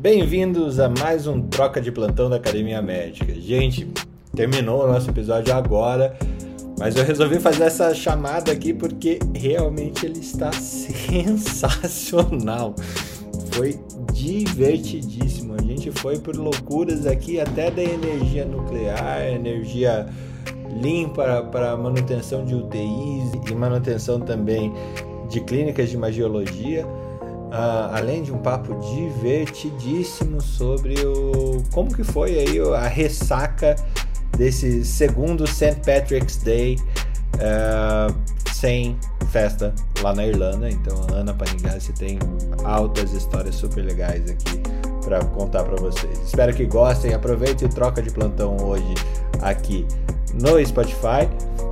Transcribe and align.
Bem-vindos 0.00 0.80
a 0.80 0.88
mais 0.88 1.26
um 1.26 1.42
Troca 1.42 1.78
de 1.78 1.92
Plantão 1.92 2.30
da 2.30 2.36
Academia 2.36 2.80
Médica. 2.80 3.34
Gente, 3.34 3.86
terminou 4.34 4.84
o 4.84 4.86
nosso 4.86 5.10
episódio 5.10 5.54
agora, 5.54 6.16
mas 6.78 6.96
eu 6.96 7.04
resolvi 7.04 7.38
fazer 7.38 7.64
essa 7.64 7.94
chamada 7.94 8.50
aqui 8.50 8.72
porque 8.72 9.18
realmente 9.34 10.06
ele 10.06 10.20
está 10.20 10.50
sensacional. 10.56 12.74
Foi 13.52 13.78
divertidíssimo. 14.10 15.56
A 15.60 15.62
gente 15.62 15.90
foi 15.90 16.18
por 16.18 16.34
loucuras 16.34 17.06
aqui, 17.06 17.38
até 17.38 17.70
da 17.70 17.82
energia 17.82 18.46
nuclear, 18.46 19.26
energia 19.26 20.06
limpa 20.80 21.46
para 21.52 21.76
manutenção 21.76 22.46
de 22.46 22.54
UTIs 22.54 23.50
e 23.50 23.54
manutenção 23.54 24.18
também 24.18 24.72
de 25.28 25.42
clínicas 25.42 25.90
de 25.90 25.98
magiologia. 25.98 26.86
Uh, 27.50 27.92
além 27.92 28.22
de 28.22 28.32
um 28.32 28.38
papo 28.38 28.74
divertidíssimo 28.94 30.40
sobre 30.40 30.94
o 31.04 31.64
como 31.72 31.92
que 31.92 32.04
foi 32.04 32.38
aí 32.38 32.60
a 32.60 32.86
ressaca 32.86 33.74
desse 34.36 34.84
segundo 34.84 35.46
St. 35.48 35.74
Patrick's 35.84 36.36
Day 36.36 36.78
uh, 37.34 38.14
sem 38.52 38.96
festa 39.30 39.74
lá 40.00 40.14
na 40.14 40.26
Irlanda. 40.26 40.70
Então, 40.70 40.96
Ana 41.12 41.34
Panigasi 41.34 41.92
tem 41.92 42.18
altas 42.64 43.12
histórias 43.12 43.54
super 43.54 43.84
legais 43.84 44.30
aqui 44.30 44.60
para 45.04 45.24
contar 45.24 45.64
para 45.64 45.76
vocês. 45.76 46.20
Espero 46.24 46.54
que 46.54 46.66
gostem. 46.66 47.14
Aproveite 47.14 47.64
e 47.64 47.68
troca 47.68 48.02
de 48.02 48.10
plantão 48.10 48.56
hoje 48.62 48.94
aqui 49.42 49.86
no 50.34 50.64
Spotify, 50.64 51.28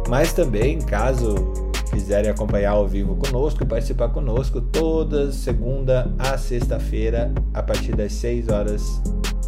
mas 0.08 0.32
também 0.32 0.80
caso 0.80 1.67
quiserem 1.88 2.30
acompanhar 2.30 2.72
ao 2.72 2.86
vivo 2.86 3.16
conosco 3.16 3.64
participar 3.66 4.08
conosco 4.10 4.60
toda 4.60 5.32
segunda 5.32 6.12
a 6.18 6.36
sexta-feira 6.36 7.32
a 7.54 7.62
partir 7.62 7.94
das 7.94 8.12
6 8.14 8.48
horas, 8.48 9.02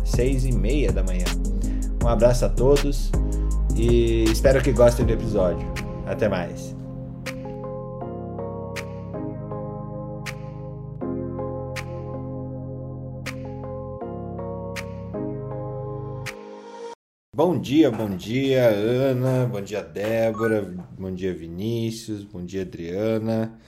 6 0.05 0.47
e 0.47 0.53
meia 0.53 0.93
da 0.93 1.03
manhã. 1.03 1.25
Um 2.03 2.09
abraço 2.09 2.45
a 2.45 2.49
todos 2.49 3.11
e 3.77 4.25
espero 4.25 4.63
que 4.63 4.73
gostem 4.73 5.05
do 5.07 5.13
episódio. 5.13 5.67
Até 6.07 6.29
mais. 6.29 6.80
Bom 17.43 17.59
dia, 17.59 17.91
bom 17.91 18.15
dia, 18.15 18.69
Ana, 18.69 19.47
bom 19.47 19.63
dia, 19.63 19.83
Débora, 19.83 20.61
bom 20.61 21.11
dia, 21.11 21.33
Vinícius, 21.33 22.23
bom 22.23 22.45
dia, 22.45 22.61
Adriana. 22.61 23.59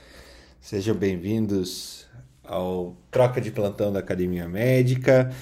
Sejam 0.61 0.95
bem-vindos 0.95 2.07
ao 2.45 2.95
Troca 3.11 3.41
de 3.41 3.51
Plantão 3.51 3.91
da 3.91 4.01
Academia 4.01 4.47
Médica. 4.47 5.35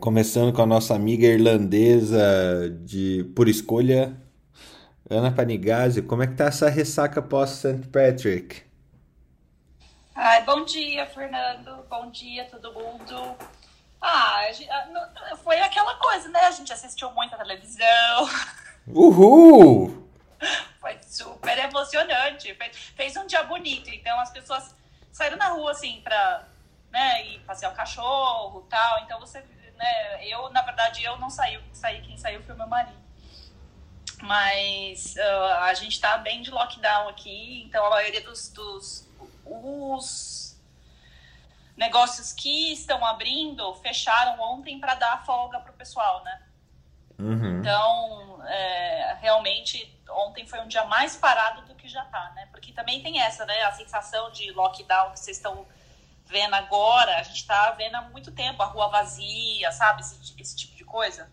Começando 0.00 0.52
com 0.52 0.62
a 0.62 0.66
nossa 0.66 0.96
amiga 0.96 1.24
irlandesa 1.24 2.76
de 2.84 3.22
por 3.36 3.48
escolha, 3.48 4.20
Ana 5.08 5.30
Panigazzi. 5.30 6.02
Como 6.02 6.24
é 6.24 6.26
que 6.26 6.34
tá 6.34 6.46
essa 6.46 6.68
ressaca 6.68 7.22
pós 7.22 7.50
St. 7.50 7.86
Patrick? 7.92 8.62
Ai, 10.16 10.44
bom 10.44 10.64
dia, 10.64 11.06
Fernando. 11.06 11.86
Bom 11.88 12.10
dia, 12.10 12.44
todo 12.46 12.72
mundo. 12.72 13.36
Ah, 14.06 14.42
foi 15.42 15.58
aquela 15.60 15.94
coisa, 15.94 16.28
né? 16.28 16.40
A 16.40 16.50
gente 16.50 16.70
assistiu 16.70 17.10
muita 17.12 17.38
televisão. 17.38 18.28
Uhul! 18.86 20.06
Foi 20.78 20.98
super 21.02 21.56
emocionante. 21.56 22.54
Fez 22.94 23.16
um 23.16 23.26
dia 23.26 23.42
bonito. 23.44 23.88
Então 23.88 24.20
as 24.20 24.30
pessoas 24.30 24.76
saíram 25.10 25.38
na 25.38 25.48
rua, 25.48 25.70
assim, 25.70 26.02
pra 26.02 26.46
né, 26.90 27.26
ir 27.28 27.38
passear 27.40 27.72
o 27.72 27.74
cachorro 27.74 28.66
tal. 28.68 29.00
Então 29.04 29.18
você, 29.18 29.40
né? 29.74 30.28
Eu, 30.28 30.50
na 30.50 30.60
verdade, 30.60 31.02
eu 31.02 31.16
não 31.16 31.30
saí. 31.30 31.58
saí 31.72 32.02
quem 32.02 32.18
saiu 32.18 32.42
foi 32.42 32.54
meu 32.54 32.66
marido. 32.66 33.02
Mas 34.20 35.14
uh, 35.16 35.62
a 35.62 35.72
gente 35.72 35.98
tá 35.98 36.18
bem 36.18 36.42
de 36.42 36.50
lockdown 36.50 37.08
aqui. 37.08 37.62
Então 37.66 37.82
a 37.86 37.88
maioria 37.88 38.20
dos, 38.20 38.50
dos 38.50 39.08
os 39.46 40.33
negócios 41.76 42.32
que 42.32 42.72
estão 42.72 43.04
abrindo 43.04 43.74
fecharam 43.76 44.40
ontem 44.40 44.78
para 44.78 44.94
dar 44.94 45.24
folga 45.24 45.58
para 45.60 45.72
o 45.72 45.74
pessoal, 45.74 46.22
né? 46.22 46.42
Uhum. 47.18 47.60
Então, 47.60 48.44
é, 48.46 49.16
realmente, 49.20 49.92
ontem 50.10 50.46
foi 50.46 50.60
um 50.60 50.68
dia 50.68 50.84
mais 50.84 51.16
parado 51.16 51.62
do 51.62 51.74
que 51.74 51.88
já 51.88 52.04
tá, 52.06 52.32
né? 52.34 52.48
Porque 52.50 52.72
também 52.72 53.02
tem 53.02 53.20
essa, 53.20 53.44
né? 53.44 53.62
A 53.62 53.72
sensação 53.72 54.30
de 54.30 54.50
lockdown 54.52 55.12
que 55.12 55.20
vocês 55.20 55.36
estão 55.36 55.66
vendo 56.26 56.54
agora, 56.54 57.18
a 57.18 57.22
gente 57.22 57.36
está 57.36 57.70
vendo 57.72 57.96
há 57.96 58.02
muito 58.02 58.32
tempo 58.32 58.62
a 58.62 58.66
rua 58.66 58.88
vazia, 58.88 59.70
sabe? 59.72 60.00
Esse, 60.00 60.34
esse 60.40 60.56
tipo 60.56 60.74
de 60.74 60.84
coisa. 60.84 61.30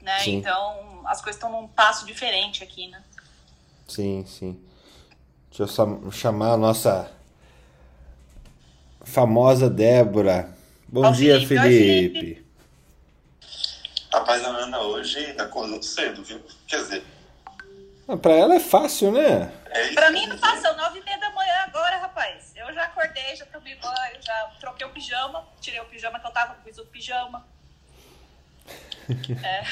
Né? 0.00 0.18
Sim. 0.20 0.36
Então, 0.36 1.02
as 1.06 1.20
coisas 1.20 1.36
estão 1.36 1.50
num 1.50 1.68
passo 1.68 2.04
diferente 2.06 2.64
aqui, 2.64 2.88
né? 2.88 3.02
Sim, 3.86 4.24
sim. 4.26 4.64
Deixa 5.48 5.64
eu 5.64 5.68
só 5.68 5.86
chamar 6.10 6.52
a 6.52 6.56
nossa 6.56 7.10
famosa 9.04 9.68
Débora. 9.68 10.54
Bom 10.88 11.10
dia, 11.12 11.46
Felipe. 11.46 12.44
Rapaz, 14.12 14.44
a 14.44 14.48
Ana 14.48 14.80
hoje 14.80 15.34
acordou 15.38 15.82
cedo, 15.82 16.22
viu? 16.22 16.40
Quer 16.66 16.82
dizer. 16.82 17.04
Ah, 18.06 18.16
pra 18.16 18.32
ela 18.32 18.54
é 18.54 18.60
fácil, 18.60 19.10
né? 19.10 19.50
É 19.70 19.92
pra 19.94 20.10
mim 20.10 20.26
não 20.26 20.36
passou 20.36 20.76
nove 20.76 20.98
e 20.98 21.04
meia 21.04 21.18
da 21.18 21.30
manhã 21.30 21.54
agora, 21.66 21.96
rapaz. 21.96 22.52
Eu 22.54 22.72
já 22.74 22.84
acordei, 22.84 23.34
já 23.36 23.46
tomei 23.46 23.74
banho, 23.76 24.22
já 24.22 24.52
troquei 24.60 24.86
o 24.86 24.90
pijama, 24.90 25.46
tirei 25.60 25.80
o 25.80 25.86
pijama 25.86 26.20
que 26.20 26.26
eu 26.26 26.30
tava, 26.30 26.56
fiz 26.62 26.76
o 26.76 26.84
pijama. 26.84 27.46
é. 29.42 29.64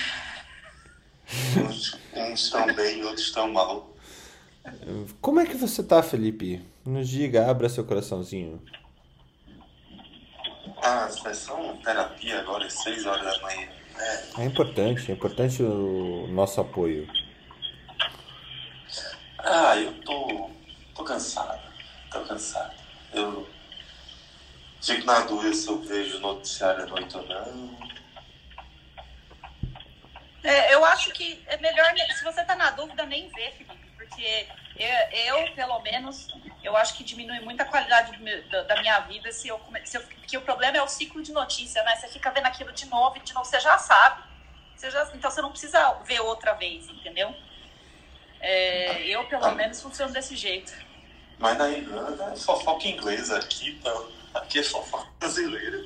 Uns, 1.60 1.98
uns 2.14 2.40
estão 2.40 2.74
bem, 2.74 3.04
outros 3.04 3.26
estão 3.26 3.52
mal. 3.52 3.94
Como 5.20 5.40
é 5.40 5.46
que 5.46 5.54
você 5.54 5.82
tá, 5.82 6.02
Felipe? 6.02 6.64
Nos 6.84 7.08
diga, 7.08 7.50
abra 7.50 7.68
seu 7.68 7.84
coraçãozinho. 7.84 8.62
Ah, 11.10 11.22
sessão 11.22 11.76
terapia 11.78 12.38
agora 12.38 12.66
às 12.66 12.72
6 12.74 13.04
horas 13.04 13.24
da 13.24 13.42
manhã. 13.42 13.68
É. 13.98 14.42
é 14.42 14.44
importante, 14.44 15.10
é 15.10 15.14
importante 15.14 15.62
o 15.62 16.28
nosso 16.28 16.60
apoio. 16.60 17.08
Ah, 19.38 19.76
eu 19.76 19.92
tô, 20.02 20.50
tô 20.94 21.04
cansado. 21.04 21.60
Tô 22.10 22.20
cansado. 22.20 22.74
Eu 23.12 23.48
fico 24.80 25.04
na 25.04 25.20
dúvida 25.20 25.54
se 25.54 25.68
eu 25.68 25.80
vejo 25.82 26.20
noticiário 26.20 26.84
à 26.84 26.86
noite 26.86 27.16
ou 27.16 27.26
não. 27.26 27.90
É, 30.44 30.72
eu 30.72 30.84
acho 30.84 31.10
que 31.12 31.42
é 31.46 31.56
melhor, 31.58 31.92
se 32.16 32.24
você 32.24 32.44
tá 32.44 32.54
na 32.56 32.70
dúvida, 32.70 33.04
nem 33.04 33.28
ver, 33.30 33.52
Felipe, 33.52 33.90
porque 33.96 34.46
eu, 34.76 35.36
eu, 35.36 35.54
pelo 35.54 35.80
menos, 35.80 36.28
eu 36.62 36.76
acho 36.76 36.94
que 36.94 37.02
diminui 37.02 37.40
muito 37.40 37.60
a 37.60 37.64
qualidade 37.64 38.16
meu, 38.20 38.42
da, 38.66 38.80
minha 38.80 39.00
vida 39.00 39.32
se 39.32 39.48
eu, 39.48 39.60
se 39.84 39.96
eu, 39.96 40.02
porque 40.02 40.36
o 40.36 40.42
problema 40.42 40.76
é 40.76 40.82
o 40.82 40.88
ciclo 40.88 41.22
de 41.22 41.32
notícia, 41.32 41.82
né? 41.82 41.96
Você 41.96 42.08
fica 42.08 42.30
vendo 42.30 42.46
aquilo 42.46 42.72
de 42.72 42.86
novo 42.86 43.16
e 43.16 43.20
de 43.20 43.32
novo, 43.32 43.46
você 43.46 43.58
já 43.60 43.78
sabe. 43.78 44.22
Você 44.76 44.90
já, 44.90 45.10
então 45.14 45.30
você 45.30 45.42
não 45.42 45.50
precisa 45.50 45.92
ver 46.04 46.20
outra 46.20 46.54
vez, 46.54 46.88
entendeu? 46.88 47.34
É, 48.40 49.06
eu, 49.06 49.24
pelo 49.24 49.50
menos, 49.52 49.80
funciono 49.80 50.12
desse 50.12 50.36
jeito. 50.36 50.72
Mas 51.38 51.56
na 51.56 51.68
Irlanda 51.70 52.32
é 52.32 52.36
fofoca 52.36 52.86
inglesa, 52.86 53.38
aqui 53.38 53.80
não. 53.84 54.08
Aqui 54.34 54.58
é 54.60 54.62
fofoca 54.62 55.08
brasileira. 55.18 55.84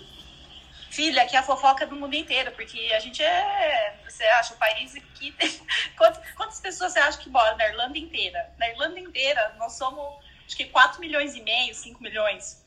Filha, 0.90 1.22
aqui 1.22 1.34
é 1.34 1.38
a 1.40 1.42
fofoca 1.42 1.86
do 1.86 1.96
mundo 1.96 2.14
inteiro, 2.14 2.52
porque 2.52 2.92
a 2.94 3.00
gente 3.00 3.22
é. 3.22 3.98
Você 4.08 4.24
acha 4.24 4.54
o 4.54 4.56
país 4.56 4.92
que 5.14 5.32
tem. 5.32 5.60
Quantas, 5.96 6.30
quantas 6.34 6.60
pessoas 6.60 6.92
você 6.92 6.98
acha 7.00 7.18
que 7.18 7.28
moram 7.28 7.56
na 7.56 7.68
Irlanda 7.68 7.98
inteira? 7.98 8.52
Na 8.58 8.68
Irlanda 8.68 9.00
inteira, 9.00 9.54
nós 9.58 9.72
somos 9.72 10.23
acho 10.46 10.56
que 10.56 10.66
4 10.66 11.00
milhões 11.00 11.34
e 11.34 11.42
meio, 11.42 11.74
5 11.74 12.02
milhões. 12.02 12.64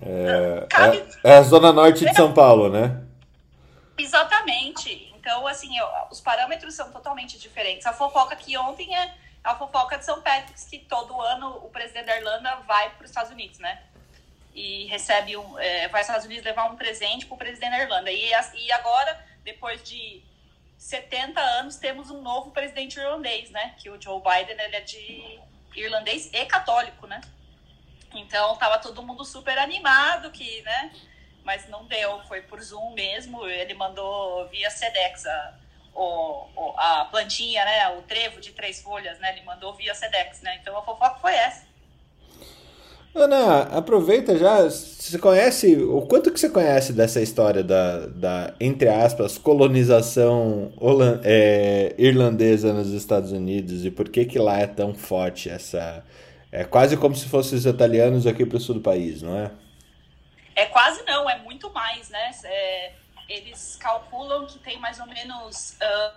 É, 0.00 0.66
Cabe... 0.68 0.98
é, 1.24 1.30
é, 1.30 1.36
a 1.36 1.42
zona 1.42 1.72
norte 1.72 2.04
de 2.04 2.14
São 2.14 2.32
Paulo, 2.32 2.68
né? 2.68 3.02
Exatamente. 3.98 5.12
Então, 5.16 5.46
assim, 5.46 5.76
eu, 5.78 5.86
os 6.10 6.20
parâmetros 6.20 6.74
são 6.74 6.90
totalmente 6.90 7.38
diferentes. 7.38 7.86
A 7.86 7.92
fofoca 7.92 8.34
aqui 8.34 8.56
ontem 8.56 8.94
é 8.96 9.14
a 9.44 9.54
fofoca 9.54 9.98
de 9.98 10.04
São 10.04 10.20
Patrick's, 10.22 10.64
que 10.64 10.78
todo 10.78 11.20
ano 11.20 11.60
o 11.62 11.68
presidente 11.68 12.06
da 12.06 12.16
Irlanda 12.16 12.56
vai 12.66 12.90
para 12.90 13.04
os 13.04 13.10
Estados 13.10 13.30
Unidos, 13.30 13.58
né? 13.58 13.78
e 14.54 14.84
recebe 14.86 15.36
um, 15.36 15.58
é, 15.58 15.88
vai 15.88 16.00
aos 16.00 16.08
Estados 16.08 16.26
Unidos 16.26 16.44
levar 16.44 16.70
um 16.70 16.76
presente 16.76 17.26
para 17.26 17.34
o 17.34 17.38
presidente 17.38 17.70
da 17.70 17.82
Irlanda. 17.82 18.10
E, 18.10 18.30
e 18.30 18.72
agora, 18.72 19.24
depois 19.44 19.82
de 19.82 20.22
70 20.76 21.40
anos, 21.40 21.76
temos 21.76 22.10
um 22.10 22.20
novo 22.20 22.50
presidente 22.50 22.98
irlandês, 22.98 23.50
né? 23.50 23.74
Que 23.78 23.88
o 23.88 24.00
Joe 24.00 24.20
Biden 24.20 24.60
ele 24.60 24.76
é 24.76 24.80
de 24.80 25.40
irlandês 25.74 26.30
e 26.32 26.44
católico, 26.46 27.06
né? 27.06 27.20
Então 28.14 28.56
tava 28.56 28.78
todo 28.78 29.02
mundo 29.02 29.24
super 29.24 29.58
animado 29.58 30.30
que, 30.30 30.62
né? 30.62 30.92
Mas 31.44 31.68
não 31.68 31.84
deu, 31.86 32.20
foi 32.24 32.42
por 32.42 32.60
Zoom 32.60 32.92
mesmo. 32.92 33.46
Ele 33.46 33.74
mandou 33.74 34.48
via 34.48 34.70
Sedex 34.70 35.26
a, 35.26 35.54
a 36.76 37.04
plantinha, 37.06 37.64
né? 37.64 37.88
O 37.90 38.02
trevo 38.02 38.40
de 38.40 38.52
três 38.52 38.80
folhas, 38.80 39.18
né? 39.18 39.32
Ele 39.32 39.42
mandou 39.42 39.74
via 39.74 39.94
Sedex, 39.94 40.40
né? 40.40 40.56
Então 40.60 40.76
a 40.76 40.82
fofoca 40.82 41.18
foi 41.20 41.34
essa. 41.34 41.66
Ana, 43.14 43.62
aproveita 43.76 44.38
já. 44.38 44.62
Você 44.62 45.18
conhece. 45.18 45.76
O 45.76 46.02
quanto 46.02 46.32
que 46.32 46.40
você 46.40 46.48
conhece 46.48 46.92
dessa 46.94 47.20
história 47.20 47.62
da, 47.62 48.06
da 48.06 48.54
entre 48.58 48.88
aspas, 48.88 49.36
colonização 49.36 50.72
holand, 50.78 51.20
é, 51.22 51.94
irlandesa 51.98 52.72
nos 52.72 52.90
Estados 52.92 53.30
Unidos 53.30 53.84
e 53.84 53.90
por 53.90 54.08
que, 54.08 54.24
que 54.24 54.38
lá 54.38 54.58
é 54.58 54.66
tão 54.66 54.94
forte 54.94 55.50
essa. 55.50 56.02
É 56.50 56.64
quase 56.64 56.96
como 56.96 57.14
se 57.14 57.28
fossem 57.28 57.56
os 57.56 57.66
italianos 57.66 58.26
aqui 58.26 58.44
para 58.44 58.56
o 58.56 58.60
sul 58.60 58.76
do 58.76 58.80
país, 58.80 59.22
não 59.22 59.38
é? 59.38 59.50
É 60.54 60.66
quase 60.66 61.02
não, 61.04 61.28
é 61.28 61.38
muito 61.38 61.70
mais, 61.70 62.08
né? 62.10 62.30
É, 62.44 62.92
eles 63.28 63.76
calculam 63.80 64.46
que 64.46 64.58
tem 64.58 64.78
mais 64.78 65.00
ou 65.00 65.06
menos 65.06 65.76
uh, 65.82 66.12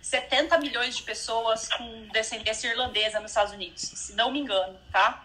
70 0.00 0.58
milhões 0.58 0.96
de 0.96 1.02
pessoas 1.02 1.68
com 1.68 2.08
descendência 2.12 2.68
irlandesa 2.68 3.20
nos 3.20 3.32
Estados 3.32 3.52
Unidos, 3.52 3.82
se 3.82 4.14
não 4.14 4.32
me 4.32 4.40
engano, 4.40 4.76
tá? 4.92 5.24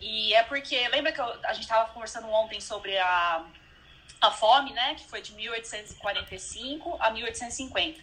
E 0.00 0.34
é 0.34 0.42
porque, 0.42 0.88
lembra 0.88 1.12
que 1.12 1.20
eu, 1.20 1.26
a 1.44 1.52
gente 1.52 1.64
estava 1.64 1.92
conversando 1.92 2.28
ontem 2.28 2.60
sobre 2.60 2.96
a, 2.98 3.44
a 4.20 4.30
fome, 4.30 4.72
né? 4.72 4.94
Que 4.94 5.06
foi 5.06 5.20
de 5.20 5.32
1845 5.32 6.96
a 7.00 7.10
1850. 7.10 8.00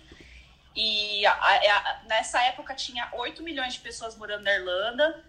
E 0.75 1.25
a, 1.25 1.31
a, 1.31 2.01
nessa 2.05 2.41
época 2.43 2.75
tinha 2.75 3.09
8 3.13 3.41
milhões 3.41 3.73
de 3.73 3.79
pessoas 3.79 4.15
morando 4.17 4.43
na 4.43 4.53
Irlanda. 4.53 5.23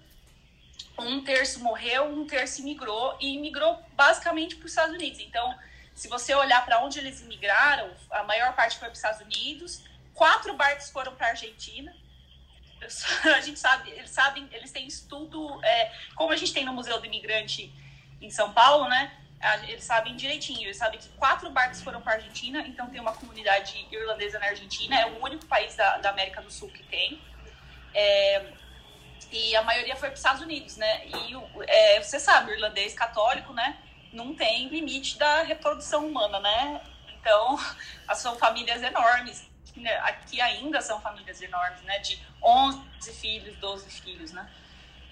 Um 0.98 1.22
terço 1.22 1.60
morreu, 1.60 2.04
um 2.06 2.26
terço 2.26 2.60
imigrou 2.60 3.16
e 3.20 3.34
imigrou 3.34 3.80
basicamente 3.92 4.56
para 4.56 4.64
os 4.64 4.72
Estados 4.72 4.94
Unidos. 4.94 5.20
Então, 5.20 5.56
se 5.94 6.08
você 6.08 6.34
olhar 6.34 6.64
para 6.64 6.82
onde 6.82 6.98
eles 6.98 7.20
imigraram, 7.20 7.90
a 8.10 8.24
maior 8.24 8.54
parte 8.54 8.78
foi 8.78 8.88
para 8.88 8.92
os 8.92 8.98
Estados 8.98 9.20
Unidos. 9.20 9.82
Quatro 10.14 10.54
barcos 10.54 10.90
foram 10.90 11.14
para 11.14 11.28
a 11.28 11.30
Argentina 11.30 11.94
a 13.34 13.40
gente 13.40 13.58
sabe, 13.58 13.90
eles 13.90 14.10
sabem, 14.10 14.48
eles 14.52 14.70
têm 14.70 14.86
estudo, 14.86 15.62
é, 15.64 15.92
como 16.14 16.32
a 16.32 16.36
gente 16.36 16.52
tem 16.52 16.64
no 16.64 16.72
Museu 16.72 16.98
do 17.00 17.06
Imigrante 17.06 17.72
em 18.20 18.30
São 18.30 18.52
Paulo, 18.52 18.88
né? 18.88 19.12
Eles 19.68 19.84
sabem 19.84 20.16
direitinho, 20.16 20.62
eles 20.62 20.78
sabem 20.78 20.98
que 20.98 21.08
quatro 21.10 21.50
barcos 21.50 21.82
foram 21.82 22.00
para 22.00 22.12
a 22.12 22.16
Argentina, 22.16 22.60
então 22.66 22.88
tem 22.88 23.00
uma 23.00 23.12
comunidade 23.12 23.86
irlandesa 23.92 24.38
na 24.38 24.46
Argentina, 24.46 24.98
é 24.98 25.06
o 25.06 25.22
único 25.22 25.46
país 25.46 25.76
da, 25.76 25.98
da 25.98 26.10
América 26.10 26.40
do 26.40 26.50
Sul 26.50 26.68
que 26.70 26.82
tem. 26.84 27.20
É, 27.94 28.52
e 29.30 29.54
a 29.54 29.62
maioria 29.62 29.94
foi 29.94 30.08
para 30.08 30.14
os 30.14 30.20
Estados 30.20 30.42
Unidos, 30.42 30.76
né? 30.76 31.06
E 31.06 31.34
é, 31.68 32.02
você 32.02 32.18
sabe, 32.18 32.50
o 32.50 32.54
irlandês 32.54 32.94
católico, 32.94 33.52
né? 33.52 33.76
Não 34.12 34.34
tem 34.34 34.68
limite 34.68 35.18
da 35.18 35.42
reprodução 35.42 36.06
humana, 36.06 36.40
né? 36.40 36.80
Então, 37.20 37.58
são 38.14 38.36
famílias 38.36 38.82
enormes 38.82 39.48
né, 39.80 39.96
aqui 39.98 40.40
ainda 40.40 40.80
são 40.80 41.00
famílias 41.00 41.40
enormes, 41.40 41.82
né? 41.82 41.98
De 41.98 42.20
11 42.42 43.12
filhos, 43.12 43.56
12 43.58 43.90
filhos, 44.00 44.32
né? 44.32 44.48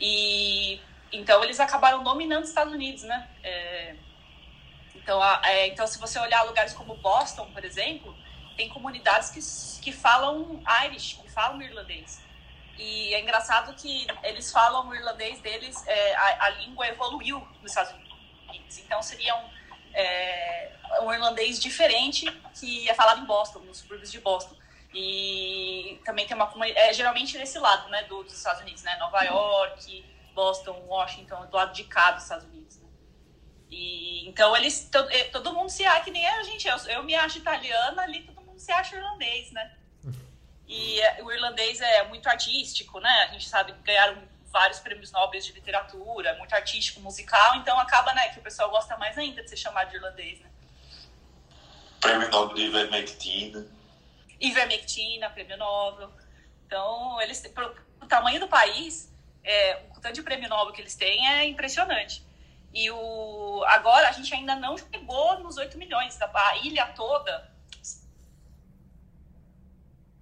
E 0.01 0.81
então 1.13 1.43
eles 1.45 1.61
acabaram 1.61 2.03
dominando 2.03 2.43
os 2.43 2.49
Estados 2.49 2.73
Unidos, 2.73 3.03
né? 3.05 3.29
É, 3.43 3.95
então, 5.05 5.23
a, 5.23 5.41
é, 5.45 5.69
então, 5.69 5.87
se 5.87 5.99
você 5.99 6.19
olhar 6.19 6.43
lugares 6.45 6.73
como 6.73 6.95
Boston, 6.97 7.51
por 7.53 7.63
exemplo, 7.63 8.17
tem 8.57 8.69
comunidades 8.71 9.31
que, 9.31 9.83
que 9.85 9.93
falam 9.93 10.63
Irish, 10.87 11.19
que 11.23 11.31
falam 11.31 11.61
irlandês. 11.61 12.23
E 12.79 13.15
é 13.15 13.21
engraçado 13.21 13.75
que 13.75 14.07
eles 14.23 14.51
falam 14.51 14.89
o 14.89 14.95
irlandês 14.95 15.41
deles, 15.41 15.87
é, 15.87 16.15
a, 16.15 16.47
a, 16.47 16.51
língua 16.51 16.89
evoluiu 16.89 17.39
nos 17.61 17.71
Estados 17.71 17.93
Unidos. 17.93 18.79
Então, 18.79 19.03
seria 19.03 19.37
um, 19.37 19.49
é, 19.94 20.73
um 21.02 21.12
irlandês 21.12 21.58
diferente 21.58 22.31
que 22.58 22.88
é 22.88 22.94
falado 22.94 23.23
em 23.23 23.25
Boston, 23.25 23.61
nos 23.61 23.79
subúrbios 23.79 24.11
de 24.11 24.20
Boston. 24.20 24.56
E 24.93 26.00
também 26.05 26.26
tem 26.26 26.37
uma 26.37 26.46
comunidade, 26.46 26.87
é, 26.87 26.93
geralmente 26.93 27.37
nesse 27.37 27.58
lado, 27.58 27.88
né, 27.91 28.05
do, 28.05 28.23
dos 28.23 28.35
Estados 28.35 28.62
Unidos, 28.62 28.82
né, 28.82 28.96
Nova 28.96 29.23
York, 29.23 30.05
Boston, 30.35 30.85
Washington, 30.87 31.46
do 31.46 31.56
lado 31.56 31.73
de 31.73 31.85
cá 31.85 32.12
dos 32.12 32.23
Estados 32.23 32.44
Unidos. 32.46 32.79
Né? 32.79 32.88
E, 33.70 34.29
então 34.29 34.56
eles, 34.56 34.88
todo, 34.91 35.11
é, 35.11 35.25
todo 35.25 35.52
mundo 35.52 35.69
se 35.69 35.85
acha, 35.85 36.05
que 36.05 36.11
nem 36.11 36.25
a 36.25 36.43
gente, 36.44 36.69
eu, 36.69 36.76
eu 36.88 37.02
me 37.02 37.14
acho 37.14 37.38
italiana, 37.38 38.02
ali 38.02 38.23
todo 38.23 38.41
mundo 38.41 38.58
se 38.58 38.70
acha 38.70 38.96
irlandês, 38.96 39.50
né? 39.50 39.76
E 40.67 41.00
é, 41.00 41.23
o 41.23 41.31
irlandês 41.31 41.81
é 41.81 42.05
muito 42.08 42.29
artístico, 42.29 42.99
né? 43.00 43.26
A 43.29 43.32
gente 43.32 43.49
sabe 43.49 43.73
que 43.73 43.82
ganharam 43.82 44.23
vários 44.55 44.79
prêmios 44.79 45.11
nobres 45.11 45.45
de 45.45 45.53
literatura, 45.53 46.35
muito 46.39 46.55
artístico, 46.55 47.01
musical, 47.01 47.56
então 47.56 47.77
acaba, 47.81 48.15
né, 48.15 48.29
que 48.29 48.39
o 48.39 48.43
pessoal 48.43 48.71
gosta 48.71 48.97
mais 48.97 49.19
ainda 49.19 49.43
de 49.43 49.51
ser 49.51 49.56
chamado 49.56 49.91
de 49.91 49.97
irlandês, 49.97 50.39
né? 50.39 50.49
Prêmio 52.01 52.31
Nobel 52.31 52.55
de 52.55 52.62
Ivermectina. 52.62 53.67
Ivermectina, 54.41 55.29
prêmio 55.31 55.56
Nobel. 55.56 56.12
Então, 56.67 57.21
eles, 57.21 57.41
pro, 57.49 57.75
o 58.01 58.06
tamanho 58.06 58.39
do 58.39 58.47
país, 58.47 59.12
é, 59.43 59.83
o 59.97 60.01
tanto 60.01 60.15
de 60.15 60.23
prêmio 60.23 60.49
Nobel 60.49 60.73
que 60.73 60.81
eles 60.81 60.95
têm 60.95 61.29
é 61.29 61.45
impressionante. 61.47 62.25
E 62.73 62.89
o, 62.93 63.65
agora 63.67 64.09
a 64.09 64.12
gente 64.12 64.33
ainda 64.33 64.55
não 64.55 64.79
chegou 64.79 65.41
nos 65.41 65.56
8 65.56 65.77
milhões. 65.77 66.17
A 66.23 66.56
ilha 66.59 66.87
toda 66.95 67.51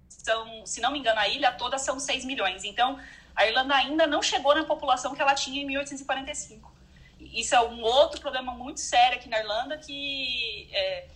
são, 0.09 0.65
se 0.65 0.81
não 0.81 0.91
me 0.91 0.99
engano, 0.99 1.19
a 1.19 1.27
ilha 1.27 1.51
toda 1.51 1.77
são 1.77 1.99
6 1.99 2.25
milhões. 2.25 2.63
Então, 2.63 2.99
a 3.35 3.47
Irlanda 3.47 3.75
ainda 3.75 4.07
não 4.07 4.21
chegou 4.21 4.53
na 4.53 4.63
população 4.63 5.15
que 5.15 5.21
ela 5.21 5.33
tinha 5.33 5.61
em 5.61 5.65
1845. 5.65 6.71
Isso 7.19 7.55
é 7.55 7.61
um 7.61 7.81
outro 7.81 8.21
problema 8.21 8.53
muito 8.53 8.79
sério 8.79 9.17
aqui 9.17 9.29
na 9.29 9.39
Irlanda, 9.39 9.77
que 9.77 10.69
é, 10.71 11.07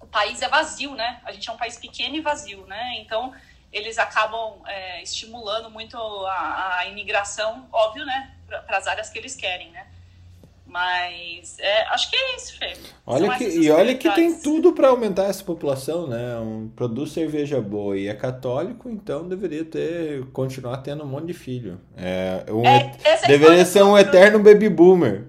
o 0.00 0.06
país 0.06 0.40
é 0.42 0.48
vazio, 0.48 0.94
né? 0.94 1.20
A 1.24 1.32
gente 1.32 1.48
é 1.48 1.52
um 1.52 1.56
país 1.56 1.76
pequeno 1.76 2.14
e 2.14 2.20
vazio, 2.20 2.66
né? 2.66 2.96
Então, 2.98 3.34
eles 3.72 3.98
acabam 3.98 4.62
é, 4.66 5.02
estimulando 5.02 5.70
muito 5.70 5.96
a, 5.98 6.78
a, 6.78 6.86
imigração, 6.86 7.68
óbvio, 7.72 8.06
né? 8.06 8.34
Para 8.46 8.78
as 8.78 8.86
áreas 8.86 9.10
que 9.10 9.18
eles 9.18 9.34
querem, 9.34 9.70
né? 9.70 9.86
Mas 10.68 11.58
é, 11.58 11.84
acho 11.88 12.10
que 12.10 12.16
é 12.16 12.36
isso, 12.36 12.58
Fê. 12.58 12.76
Olha 13.06 13.36
que, 13.38 13.44
e 13.44 13.70
olha 13.70 13.96
que 13.96 14.10
tem 14.10 14.38
tudo 14.38 14.74
para 14.74 14.88
aumentar 14.88 15.24
essa 15.24 15.42
população, 15.42 16.06
né? 16.06 16.36
Um, 16.36 16.68
produz 16.68 17.12
cerveja 17.12 17.58
boa 17.58 17.96
e 17.96 18.06
é 18.06 18.14
católico, 18.14 18.90
então 18.90 19.26
deveria 19.26 19.64
ter 19.64 20.26
continuar 20.26 20.76
tendo 20.78 21.04
um 21.04 21.06
monte 21.06 21.28
de 21.28 21.32
filho. 21.32 21.80
É, 21.96 22.44
um, 22.50 22.66
é, 22.66 22.92
deveria 23.26 23.64
ser 23.64 23.82
um 23.82 23.96
eterno 23.96 24.38
baby 24.40 24.68
boomer. 24.68 25.26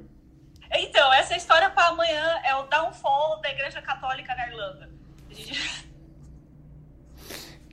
Então, 0.73 1.11
essa 1.13 1.37
história 1.37 1.69
para 1.69 1.87
amanhã 1.87 2.41
é 2.43 2.53
o 2.55 2.63
downfall 2.63 3.39
da 3.41 3.49
Igreja 3.49 3.81
Católica 3.81 4.35
na 4.35 4.47
Irlanda. 4.47 4.89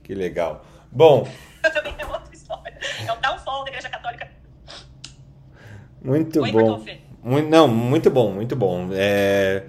Que 0.07 0.15
legal. 0.15 0.65
Bom. 0.89 1.27
Também 1.61 1.93
é 1.97 2.05
outra 2.05 2.33
história. 2.33 2.79
É 3.05 3.11
o 3.11 3.17
downfall 3.17 3.65
da 3.65 3.71
Igreja 3.71 3.89
Católica. 3.89 4.31
Muito 6.01 6.41
Oi, 6.41 6.51
bom. 6.53 6.81
Muito, 7.27 7.49
não, 7.49 7.67
muito 7.67 8.09
bom, 8.09 8.31
muito 8.31 8.55
bom. 8.55 8.87
É, 8.93 9.67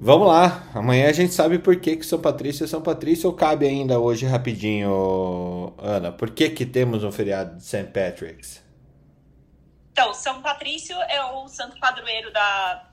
vamos 0.00 0.26
lá. 0.26 0.66
Amanhã 0.74 1.10
a 1.10 1.12
gente 1.12 1.34
sabe 1.34 1.58
por 1.58 1.76
que, 1.78 1.96
que 1.98 2.06
São 2.06 2.18
Patrício 2.18 2.64
é 2.64 2.66
São 2.66 2.80
Patrício 2.80 3.28
ou 3.28 3.36
cabe 3.36 3.66
ainda 3.66 4.00
hoje 4.00 4.24
rapidinho, 4.24 5.74
Ana? 5.76 6.10
Por 6.10 6.30
que, 6.30 6.48
que 6.48 6.64
temos 6.64 7.04
um 7.04 7.12
feriado 7.12 7.56
de 7.56 7.62
St. 7.62 7.90
Patrick's? 7.92 8.64
Então, 9.92 10.14
São 10.14 10.40
Patrício 10.40 10.96
é 11.02 11.22
o 11.22 11.46
santo 11.46 11.78
padroeiro 11.78 12.32
da, 12.32 12.88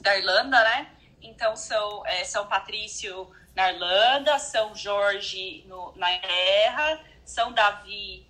da 0.00 0.16
Irlanda, 0.16 0.62
né? 0.62 0.86
Então, 1.20 1.56
são, 1.56 2.06
é, 2.06 2.22
São 2.22 2.46
Patrício 2.46 3.28
na 3.56 3.72
Irlanda, 3.72 4.38
São 4.38 4.72
Jorge 4.72 5.64
no, 5.66 5.92
na 5.96 6.16
Terra, 6.20 7.00
São 7.24 7.52
Davi 7.52 8.24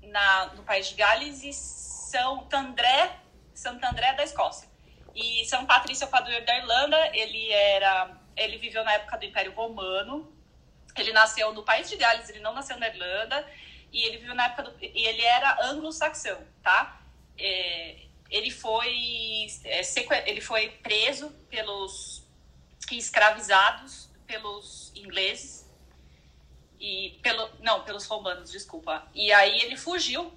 na, 0.00 0.46
no 0.54 0.62
País 0.62 0.86
de 0.86 0.94
Gales 0.94 1.42
e 1.42 1.52
São 1.52 2.46
André 2.52 3.23
Santo 3.54 3.84
André 3.84 4.12
da 4.14 4.24
Escócia. 4.24 4.68
E 5.14 5.44
São 5.46 5.64
Patrício 5.64 6.08
Padroeiro 6.08 6.44
da 6.44 6.58
Irlanda, 6.58 7.16
ele 7.16 7.50
era, 7.50 8.16
ele 8.36 8.58
viveu 8.58 8.84
na 8.84 8.92
época 8.94 9.16
do 9.16 9.24
Império 9.24 9.52
Romano. 9.52 10.32
Ele 10.96 11.12
nasceu 11.12 11.52
no 11.52 11.62
País 11.62 11.88
de 11.88 11.96
Gales, 11.96 12.28
ele 12.28 12.40
não 12.40 12.52
nasceu 12.52 12.76
na 12.78 12.88
Irlanda. 12.88 13.46
E 13.92 14.02
ele 14.04 14.18
viveu 14.18 14.34
na 14.34 14.46
época 14.46 14.64
do, 14.64 14.76
e 14.82 15.06
ele 15.06 15.22
era 15.22 15.64
anglo-saxão, 15.66 16.44
tá? 16.62 17.00
É, 17.38 18.04
ele 18.30 18.50
foi 18.50 19.46
é, 19.64 19.82
ele 20.28 20.40
foi 20.40 20.70
preso 20.82 21.30
pelos 21.48 22.26
escravizados 22.90 24.08
pelos 24.26 24.92
ingleses 24.94 25.68
e 26.80 27.18
pelo 27.22 27.48
não 27.60 27.84
pelos 27.84 28.06
romanos 28.06 28.50
desculpa 28.50 29.08
e 29.14 29.32
aí 29.32 29.60
ele 29.62 29.76
fugiu 29.76 30.32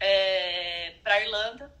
é, 0.00 0.94
para 1.02 1.20
Irlanda 1.20 1.74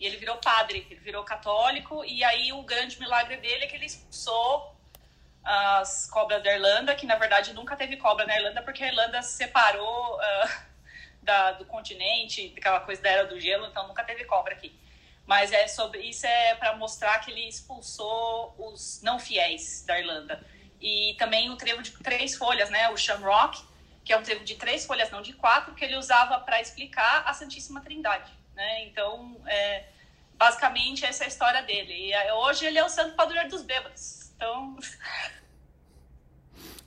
e 0.00 0.06
ele 0.06 0.16
virou 0.16 0.38
padre, 0.38 0.86
ele 0.90 0.98
virou 0.98 1.22
católico, 1.22 2.02
e 2.06 2.24
aí 2.24 2.54
o 2.54 2.62
grande 2.62 2.98
milagre 2.98 3.36
dele 3.36 3.64
é 3.64 3.66
que 3.66 3.76
ele 3.76 3.84
expulsou 3.84 4.74
as 5.44 6.08
cobras 6.10 6.42
da 6.42 6.54
Irlanda, 6.54 6.94
que 6.94 7.04
na 7.04 7.16
verdade 7.16 7.52
nunca 7.52 7.76
teve 7.76 7.98
cobra 7.98 8.24
na 8.24 8.34
Irlanda, 8.34 8.62
porque 8.62 8.82
a 8.82 8.86
Irlanda 8.86 9.20
se 9.20 9.36
separou 9.36 10.16
uh, 10.16 10.50
da, 11.22 11.52
do 11.52 11.66
continente, 11.66 12.48
daquela 12.48 12.80
coisa 12.80 13.02
da 13.02 13.10
era 13.10 13.26
do 13.26 13.38
gelo, 13.38 13.66
então 13.66 13.86
nunca 13.86 14.02
teve 14.02 14.24
cobra 14.24 14.54
aqui. 14.54 14.74
Mas 15.26 15.52
é 15.52 15.68
sobre 15.68 16.00
isso 16.00 16.26
é 16.26 16.54
para 16.54 16.74
mostrar 16.76 17.18
que 17.18 17.30
ele 17.30 17.46
expulsou 17.46 18.54
os 18.58 19.02
não 19.02 19.18
fiéis 19.18 19.84
da 19.86 19.98
Irlanda. 19.98 20.42
E 20.80 21.14
também 21.18 21.50
o 21.50 21.56
trevo 21.56 21.82
de 21.82 21.90
três 21.90 22.36
folhas, 22.36 22.70
né? 22.70 22.88
O 22.88 22.96
Shamrock, 22.96 23.62
que 24.02 24.14
é 24.14 24.16
um 24.16 24.22
trevo 24.22 24.44
de 24.44 24.56
três 24.56 24.86
folhas, 24.86 25.10
não 25.10 25.20
de 25.20 25.34
quatro, 25.34 25.74
que 25.74 25.84
ele 25.84 25.96
usava 25.96 26.40
para 26.40 26.60
explicar 26.60 27.22
a 27.26 27.34
Santíssima 27.34 27.82
Trindade 27.82 28.39
né? 28.60 28.84
Então, 28.84 29.36
é, 29.46 29.84
basicamente 30.38 31.04
essa 31.04 31.24
é 31.24 31.26
a 31.26 31.28
história 31.28 31.62
dele. 31.62 31.92
E 31.92 32.12
eh, 32.12 32.34
hoje 32.34 32.66
ele 32.66 32.78
é 32.78 32.84
o 32.84 32.88
santo 32.90 33.16
padroeiro 33.16 33.48
dos 33.48 33.62
bêbados. 33.62 34.30
Então. 34.36 34.76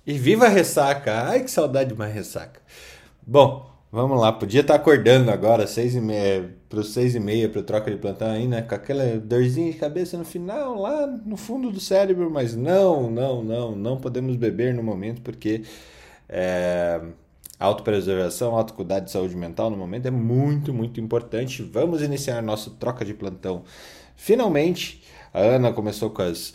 E 0.06 0.18
viva 0.18 0.48
a 0.48 0.50
ressaca! 0.50 1.30
Ai, 1.30 1.44
que 1.44 1.50
saudade 1.50 1.88
de 1.88 1.94
uma 1.94 2.06
ressaca. 2.06 2.60
Bom, 3.26 3.72
vamos 3.90 4.20
lá. 4.20 4.34
Podia 4.34 4.60
estar 4.60 4.76
acordando 4.76 5.32
agora, 5.32 5.66
seis 5.66 5.96
e 5.96 6.02
meia, 6.02 6.54
para 6.68 6.84
seis 6.84 7.16
e 7.16 7.22
meia, 7.22 7.48
para 7.48 7.64
troca 7.64 7.90
de 7.90 7.96
plantão 7.96 8.30
aí, 8.30 8.46
né? 8.46 8.62
Com 8.64 8.76
aquela 8.76 9.18
dorzinha 9.18 9.72
de 9.72 9.78
cabeça 9.78 10.18
no 10.18 10.26
final, 10.26 10.76
lá 10.76 11.08
no 11.08 11.38
fundo 11.38 11.72
do 11.72 11.80
cérebro. 11.80 12.30
Mas 12.30 12.54
não, 12.54 13.10
não, 13.10 13.42
não, 13.42 13.72
não 13.78 13.98
podemos 13.98 14.36
beber 14.36 14.74
no 14.74 14.84
momento, 14.84 15.22
porque 15.22 15.64
é, 16.28 17.00
autopreservação, 17.64 18.56
autocuidado 18.56 19.06
de 19.06 19.12
saúde 19.12 19.38
mental 19.38 19.70
no 19.70 19.78
momento 19.78 20.06
é 20.06 20.12
muito, 20.12 20.74
muito 20.74 21.00
importante. 21.00 21.64
Vamos 21.64 22.02
iniciar 22.02 22.42
nosso 22.42 22.72
troca 22.72 23.06
de 23.06 23.14
plantão. 23.14 23.64
Finalmente, 24.18 25.02
a 25.34 25.40
Ana 25.40 25.72
começou 25.72 26.10
com 26.10 26.22
as 26.22 26.54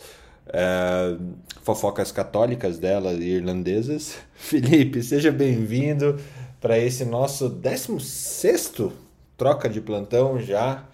é, 0.53 1.17
fofocas 1.63 2.11
católicas 2.11 2.77
dela 2.77 3.11
e 3.13 3.23
irlandesas. 3.23 4.17
Felipe, 4.35 5.01
seja 5.01 5.31
bem-vindo 5.31 6.19
para 6.61 6.77
esse 6.77 7.03
nosso 7.05 7.49
16 7.49 8.73
troca 9.35 9.67
de 9.67 9.81
plantão 9.81 10.39
já. 10.39 10.85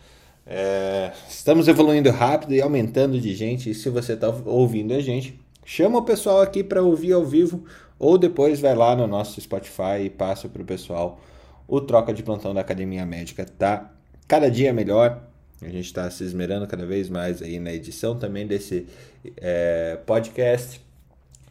É, 0.48 1.12
estamos 1.28 1.68
evoluindo 1.68 2.10
rápido 2.10 2.54
e 2.54 2.62
aumentando 2.62 3.20
de 3.20 3.36
gente. 3.36 3.70
E 3.70 3.76
se 3.76 3.90
você 3.90 4.14
está 4.14 4.30
ouvindo 4.46 4.94
a 4.94 5.02
gente, 5.02 5.38
chama 5.66 6.00
o 6.00 6.04
pessoal 6.04 6.40
aqui 6.40 6.64
para 6.64 6.82
ouvir 6.82 7.12
ao 7.12 7.26
vivo 7.26 7.66
ou 7.98 8.18
depois 8.18 8.60
vai 8.60 8.76
lá 8.76 8.96
no 8.96 9.08
nosso 9.08 9.40
Spotify 9.40 10.04
e 10.06 10.10
passa 10.10 10.48
para 10.48 10.62
o 10.62 10.66
pessoal. 10.66 11.20
O 11.68 11.82
troca 11.82 12.14
de 12.14 12.22
plantão 12.22 12.54
da 12.54 12.62
Academia 12.62 13.06
Médica 13.06 13.46
tá 13.46 13.92
cada 14.28 14.50
dia 14.50 14.74
melhor. 14.74 15.24
A 15.62 15.70
gente 15.70 15.86
está 15.86 16.10
se 16.12 16.24
esmerando 16.24 16.68
cada 16.68 16.86
vez 16.86 17.10
mais 17.10 17.42
aí 17.42 17.60
na 17.60 17.74
edição 17.74 18.18
também 18.18 18.46
desse 18.46 18.88
é, 19.38 19.98
podcast. 20.06 20.82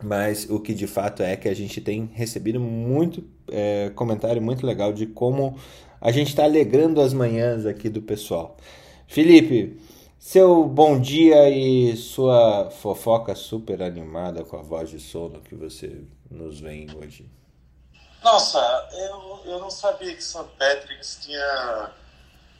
Mas 0.02 0.48
o 0.50 0.60
que 0.60 0.74
de 0.74 0.86
fato 0.86 1.22
é 1.22 1.36
que 1.36 1.48
a 1.48 1.54
gente 1.54 1.80
tem 1.80 2.10
recebido 2.12 2.60
muito 2.60 3.24
é, 3.50 3.90
comentário 3.94 4.42
muito 4.42 4.66
legal 4.66 4.92
de 4.92 5.06
como 5.06 5.56
a 6.00 6.10
gente 6.10 6.28
está 6.28 6.44
alegrando 6.44 7.00
as 7.00 7.14
manhãs 7.14 7.64
aqui 7.64 7.88
do 7.88 8.02
pessoal. 8.02 8.56
Felipe, 9.06 9.78
seu 10.18 10.64
bom 10.64 11.00
dia 11.00 11.48
e 11.48 11.96
sua 11.96 12.70
fofoca 12.70 13.34
super 13.34 13.82
animada 13.82 14.44
com 14.44 14.56
a 14.56 14.62
voz 14.62 14.90
de 14.90 14.98
sono 14.98 15.40
que 15.40 15.54
você 15.54 16.02
nos 16.34 16.60
vem 16.60 16.88
hoje. 16.94 17.30
Nossa, 18.22 18.58
eu, 18.92 19.42
eu 19.44 19.58
não 19.60 19.70
sabia 19.70 20.14
que 20.14 20.22
St. 20.22 20.44
Patrick's 20.58 21.18
tinha 21.22 21.92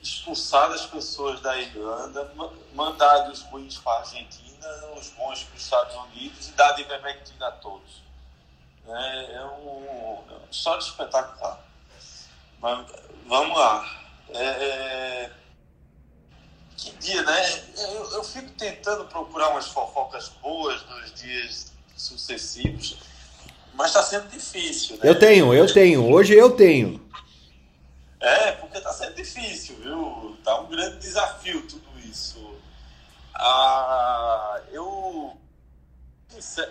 expulsado 0.02 0.74
as 0.74 0.84
pessoas 0.86 1.40
da 1.40 1.56
Irlanda, 1.58 2.30
mandado 2.74 3.32
os 3.32 3.40
ruins 3.42 3.78
para 3.78 3.92
a 3.92 3.98
Argentina, 4.00 4.68
os 4.96 5.08
bons 5.10 5.42
para 5.44 5.56
os 5.56 5.62
Estados 5.62 5.96
Unidos 5.96 6.48
e 6.48 6.52
dado 6.52 6.80
ivermectina 6.80 7.48
a 7.48 7.52
todos. 7.52 8.02
É, 8.86 9.32
é 9.36 9.44
um, 9.46 10.24
é 10.30 10.34
um 10.34 10.52
só 10.52 10.76
de 10.76 10.84
espetacular. 10.84 11.58
Mas 12.60 12.86
vamos 13.26 13.56
lá. 13.56 14.04
É, 14.28 14.44
é, 14.44 15.30
que 16.76 16.90
dia, 16.92 17.22
né? 17.22 17.72
Eu, 17.78 18.12
eu 18.12 18.24
fico 18.24 18.50
tentando 18.52 19.06
procurar 19.06 19.50
umas 19.50 19.68
fofocas 19.68 20.28
boas 20.28 20.84
nos 20.86 21.14
dias 21.14 21.72
sucessivos, 21.96 22.98
mas 23.74 23.88
está 23.88 24.02
sendo 24.02 24.28
difícil. 24.28 24.96
Né? 24.96 25.02
Eu 25.04 25.18
tenho, 25.18 25.52
eu 25.52 25.72
tenho. 25.72 26.10
Hoje 26.10 26.34
eu 26.34 26.50
tenho. 26.50 27.04
É, 28.20 28.52
porque 28.52 28.78
está 28.78 28.92
sendo 28.92 29.14
difícil, 29.14 29.76
viu? 29.76 30.36
Tá 30.42 30.60
um 30.60 30.68
grande 30.68 30.98
desafio 30.98 31.66
tudo 31.66 31.86
isso. 31.98 32.38
Ah, 33.34 34.60
eu. 34.70 35.36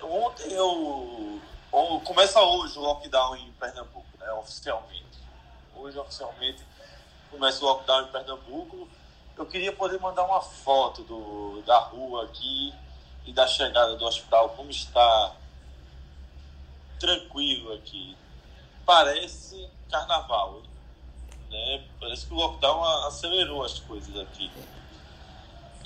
Ontem 0.03 0.51
eu. 0.53 1.39
Começa 2.05 2.39
hoje 2.41 2.77
o 2.77 2.81
lockdown 2.81 3.35
em 3.35 3.51
Pernambuco, 3.53 4.05
né? 4.19 4.31
Oficialmente. 4.33 5.03
Hoje, 5.75 5.97
oficialmente, 5.97 6.63
começa 7.29 7.63
o 7.63 7.67
lockdown 7.67 8.03
em 8.03 8.11
Pernambuco. 8.11 8.87
Eu 9.35 9.45
queria 9.45 9.73
poder 9.73 9.99
mandar 9.99 10.23
uma 10.23 10.41
foto 10.41 11.01
do, 11.03 11.63
da 11.65 11.79
rua 11.79 12.25
aqui 12.25 12.73
e 13.25 13.33
da 13.33 13.47
chegada 13.47 13.95
do 13.95 14.05
hospital, 14.05 14.49
como 14.49 14.69
está 14.69 15.35
tranquilo 17.03 17.73
aqui. 17.73 18.15
Parece 18.85 19.69
carnaval? 19.91 20.61
Né? 21.49 21.83
Parece 21.99 22.25
que 22.25 22.33
o 22.33 22.37
lockdown 22.37 22.81
acelerou 23.07 23.61
as 23.63 23.79
coisas 23.79 24.17
aqui. 24.17 24.49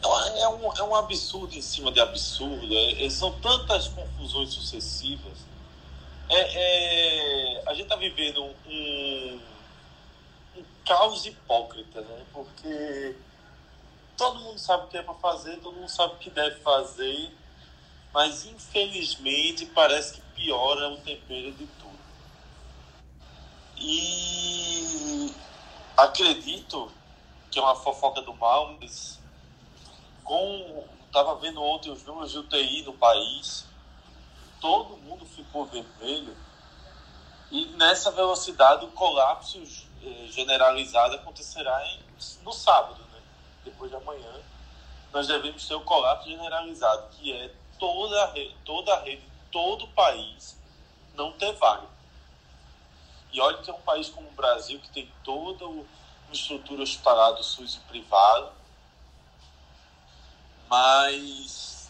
É, 0.04 0.42
é, 0.42 0.48
um, 0.48 0.74
é 0.74 0.84
um 0.84 0.96
absurdo 0.96 1.56
em 1.56 1.62
cima 1.62 1.92
de 1.92 2.00
absurdo. 2.00 2.72
É, 2.72 3.04
é 3.04 3.10
são 3.10 3.32
tantas 3.40 3.88
confusões 3.88 4.50
sucessivas. 4.50 5.40
É, 6.30 7.56
é 7.56 7.64
a 7.66 7.74
gente 7.74 7.84
está 7.84 7.96
vivendo 7.96 8.44
um, 8.44 9.40
um 10.56 10.64
caos 10.86 11.26
hipócrita, 11.26 12.02
né? 12.02 12.26
Porque 12.32 13.16
todo 14.16 14.40
mundo 14.40 14.60
sabe 14.60 14.86
o 14.86 14.88
que 14.88 14.98
é 14.98 15.02
para 15.02 15.16
fazer, 15.16 15.58
todo 15.58 15.76
mundo 15.76 15.90
sabe 15.90 16.14
o 16.14 16.18
que 16.18 16.30
deve 16.30 16.60
fazer, 16.60 17.32
mas 18.14 18.46
infelizmente 18.46 19.66
parece 19.66 20.14
que 20.16 20.27
piora 20.38 20.90
o 20.90 20.98
tempero 20.98 21.52
de 21.52 21.66
tudo. 21.66 21.98
E 23.76 25.34
acredito 25.98 26.92
que 27.52 27.60
é 27.60 27.62
uma 27.62 27.76
fofoca 27.76 28.22
do 28.22 28.34
mal, 28.34 28.78
mas 28.80 29.20
com 30.24 30.86
estava 31.08 31.36
vendo 31.36 31.62
ontem 31.64 31.90
os 31.90 32.04
números 32.06 32.32
de 32.32 32.38
UTI 32.38 32.84
no 32.84 32.94
país, 32.94 33.66
todo 34.62 34.98
mundo 34.98 35.26
ficou 35.26 35.66
vermelho 35.66 36.36
e 37.50 37.66
nessa 37.78 38.12
velocidade 38.12 38.86
o 38.86 38.90
colapso 38.90 39.62
eh, 40.04 40.28
generalizado 40.30 41.16
acontecerá 41.16 41.82
em, 41.88 42.00
no 42.44 42.52
sábado, 42.52 43.02
né? 43.14 43.22
depois 43.64 43.90
de 43.90 43.98
amanhã. 43.98 44.42
Nós 45.14 45.28
devemos 45.28 45.66
ter 45.66 45.76
o 45.76 45.82
colapso 45.82 46.30
generalizado, 46.30 47.08
que 47.12 47.32
é 47.32 47.52
toda 47.80 48.24
a 48.24 48.32
rede, 48.32 48.56
toda 48.66 48.94
a 48.94 49.00
rede, 49.00 49.24
todo 49.58 49.86
o 49.86 49.88
país 49.88 50.56
não 51.16 51.32
ter 51.32 51.52
vaga. 51.54 51.88
E 53.34 53.42
olha 53.42 53.58
que 53.58 53.72
é 53.72 53.74
um 53.74 53.82
país 53.82 54.08
como 54.08 54.28
o 54.28 54.34
Brasil, 54.34 54.80
que 54.80 54.90
tem 54.92 55.12
toda 55.24 55.66
uma 55.66 55.84
estrutura 56.32 56.84
hospitalar 56.84 57.34
do 57.34 57.44
SUS 57.44 57.78
e 57.78 57.80
privado, 57.90 58.52
mas 60.70 61.90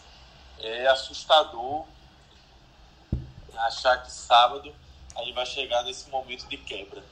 é 0.58 0.86
assustador 0.86 1.84
achar 3.54 4.02
que 4.02 4.10
sábado 4.10 4.74
a 5.14 5.22
gente 5.22 5.34
vai 5.34 5.44
chegar 5.44 5.82
nesse 5.84 6.08
momento 6.08 6.48
de 6.48 6.56
quebra. 6.56 7.04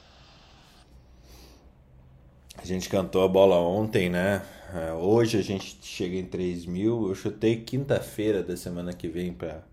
A 2.57 2.65
gente 2.65 2.89
cantou 2.89 3.23
a 3.23 3.27
bola 3.27 3.57
ontem, 3.57 4.09
né? 4.09 4.43
É, 4.73 4.91
hoje 4.93 5.37
a 5.37 5.43
gente 5.43 5.77
chega 5.83 6.15
em 6.17 6.25
3 6.25 6.65
mil. 6.65 7.09
Eu 7.09 7.13
chutei 7.13 7.61
quinta-feira 7.61 8.41
da 8.41 8.57
semana 8.57 8.91
que 8.91 9.07
vem 9.07 9.31
para 9.31 9.63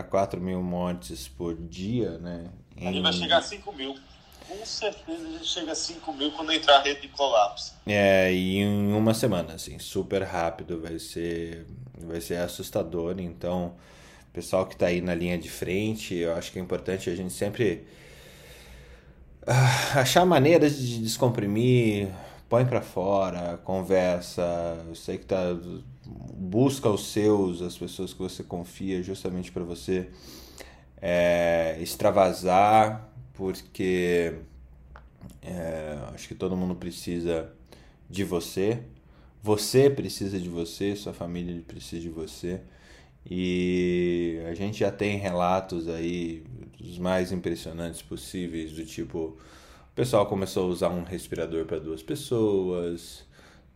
4 0.00 0.40
mil 0.40 0.62
mortes 0.62 1.26
por 1.26 1.56
dia, 1.56 2.18
né? 2.18 2.50
Em... 2.76 2.86
A 2.86 2.92
gente 2.92 3.02
vai 3.02 3.12
chegar 3.12 3.38
a 3.38 3.42
5 3.42 3.72
mil. 3.72 3.96
Com 4.48 4.64
certeza 4.64 5.26
a 5.26 5.30
gente 5.30 5.46
chega 5.46 5.72
a 5.72 5.74
5 5.74 6.12
mil 6.12 6.30
quando 6.30 6.52
entrar 6.52 6.76
a 6.76 6.82
rede 6.82 7.02
de 7.02 7.08
colapso. 7.08 7.74
É, 7.86 8.32
e 8.32 8.58
em 8.58 8.92
uma 8.92 9.12
semana, 9.14 9.54
assim, 9.54 9.78
super 9.78 10.22
rápido, 10.22 10.80
vai 10.80 10.98
ser, 10.98 11.66
vai 11.98 12.20
ser 12.20 12.36
assustador. 12.36 13.16
Então, 13.18 13.74
pessoal 14.32 14.66
que 14.66 14.74
está 14.74 14.86
aí 14.86 15.00
na 15.00 15.14
linha 15.14 15.36
de 15.36 15.50
frente, 15.50 16.14
eu 16.14 16.34
acho 16.34 16.52
que 16.52 16.58
é 16.58 16.62
importante 16.62 17.10
a 17.10 17.14
gente 17.14 17.32
sempre 17.32 17.86
ah, 19.46 20.00
achar 20.00 20.24
maneiras 20.24 20.78
de 20.78 20.98
descomprimir, 20.98 22.08
põe 22.48 22.64
para 22.64 22.80
fora, 22.80 23.58
conversa, 23.64 24.84
eu 24.86 24.94
sei 24.94 25.18
que 25.18 25.24
tá 25.24 25.56
busca 26.34 26.88
os 26.88 27.08
seus, 27.08 27.62
as 27.62 27.76
pessoas 27.76 28.12
que 28.12 28.18
você 28.18 28.42
confia 28.42 29.02
justamente 29.02 29.50
para 29.50 29.62
você 29.62 30.08
é, 31.00 31.76
extravasar, 31.80 33.08
porque 33.34 34.34
é, 35.42 35.98
acho 36.14 36.28
que 36.28 36.34
todo 36.34 36.56
mundo 36.56 36.74
precisa 36.74 37.52
de 38.08 38.24
você, 38.24 38.82
você 39.42 39.90
precisa 39.90 40.38
de 40.38 40.48
você, 40.48 40.94
sua 40.94 41.12
família 41.12 41.60
precisa 41.66 42.00
de 42.00 42.08
você. 42.08 42.60
E 43.28 44.40
a 44.48 44.54
gente 44.54 44.80
já 44.80 44.90
tem 44.90 45.16
relatos 45.16 45.88
aí 45.88 46.44
dos 46.78 46.98
mais 46.98 47.32
impressionantes 47.32 48.02
possíveis, 48.02 48.72
do 48.72 48.84
tipo, 48.84 49.18
o 49.18 49.94
pessoal 49.94 50.26
começou 50.26 50.64
a 50.64 50.66
usar 50.66 50.88
um 50.90 51.04
respirador 51.04 51.64
para 51.64 51.78
duas 51.78 52.02
pessoas, 52.02 53.24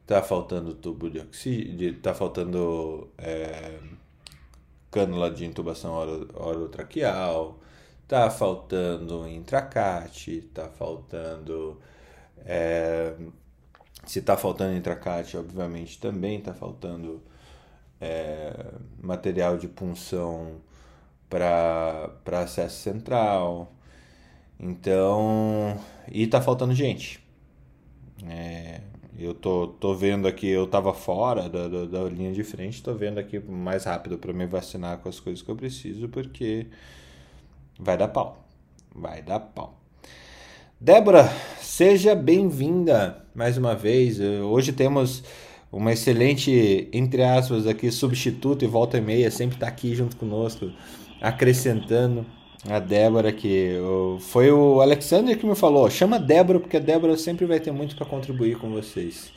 tá 0.07 0.23
faltando 0.23 0.75
tubo 0.75 1.11
de 1.11 1.19
oxigênio, 1.19 2.01
tá 2.01 2.15
faltando 2.15 3.11
é, 3.19 3.79
cânula 4.91 5.31
de 5.31 5.45
intubação 5.47 5.93
oro, 5.95 6.29
orotraqueal, 6.35 7.59
tá 8.09 8.31
faltando 8.31 9.29
intracate, 9.29 10.43
tá 10.55 10.69
faltando 10.69 11.81
é, 12.45 13.15
Se 14.07 14.21
está 14.21 14.37
faltando 14.37 14.77
intracate, 14.77 15.37
obviamente 15.37 15.99
também 16.01 16.39
está 16.39 16.55
faltando 16.55 17.23
é, 18.01 18.55
material 19.03 19.59
de 19.59 19.69
punção 19.69 20.61
para 21.29 22.13
acesso 22.43 22.83
central. 22.83 23.73
Então, 24.59 25.79
e 26.11 26.23
está 26.25 26.41
faltando 26.41 26.75
gente. 26.75 27.23
É, 28.25 28.81
eu 29.19 29.33
tô, 29.35 29.69
tô 29.69 29.95
vendo 29.95 30.29
aqui, 30.29 30.49
eu 30.49 30.67
tava 30.67 30.93
fora 30.93 31.49
da, 31.49 31.69
da, 31.69 31.85
da 31.87 32.03
linha 32.05 32.33
de 32.33 32.45
frente, 32.45 32.83
tô 32.83 32.93
vendo 32.95 33.19
aqui 33.19 33.39
mais 33.39 33.85
rápido 33.85 34.19
para 34.19 34.33
me 34.33 34.47
vacinar 34.47 34.99
com 34.99 35.09
as 35.09 35.19
coisas 35.19 35.43
que 35.43 35.51
eu 35.51 35.57
preciso, 35.57 36.09
porque 36.09 36.67
vai 37.79 37.97
dar 37.97 38.09
pau. 38.09 38.45
Vai 38.95 39.23
dar 39.23 39.41
pau. 39.41 39.81
Débora, 40.79 41.31
seja 41.61 42.15
bem-vinda 42.15 43.25
mais 43.35 43.57
uma 43.57 43.75
vez. 43.75 44.21
Hoje 44.21 44.73
temos 44.73 45.25
uma 45.73 45.93
excelente, 45.93 46.89
entre 46.93 47.23
aspas, 47.23 47.67
aqui, 47.67 47.91
substituto 47.91 48.65
e 48.65 48.69
volta 48.69 48.99
e 48.99 49.01
meia, 49.01 49.31
sempre 49.31 49.57
está 49.57 49.67
aqui 49.67 49.95
junto 49.95 50.17
conosco, 50.17 50.71
acrescentando 51.21 52.27
a 52.69 52.79
Débora, 52.79 53.33
que 53.33 53.77
foi 54.21 54.51
o 54.51 54.81
Alexander 54.81 55.39
que 55.39 55.47
me 55.47 55.55
falou, 55.55 55.89
chama 55.91 56.19
Débora, 56.19 56.61
porque 56.61 56.77
a 56.77 56.81
Débora 56.81 57.17
sempre 57.17 57.47
vai 57.47 57.61
ter 57.61 57.73
muito 57.73 57.97
para 57.97 58.07
contribuir 58.07 58.57
com 58.59 58.71
vocês. 58.71 59.33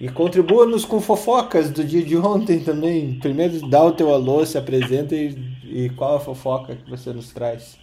E 0.00 0.08
contribua-nos 0.10 0.84
com 0.84 1.00
fofocas 1.00 1.70
do 1.70 1.82
dia 1.82 2.02
de 2.02 2.16
ontem 2.16 2.62
também. 2.62 3.18
Primeiro 3.18 3.66
dá 3.68 3.82
o 3.82 3.92
teu 3.92 4.12
alô, 4.12 4.44
se 4.44 4.58
apresenta 4.58 5.14
e, 5.14 5.34
e 5.64 5.90
qual 5.90 6.16
a 6.16 6.20
fofoca 6.20 6.76
que 6.76 6.90
você 6.90 7.12
nos 7.12 7.32
traz? 7.32 7.78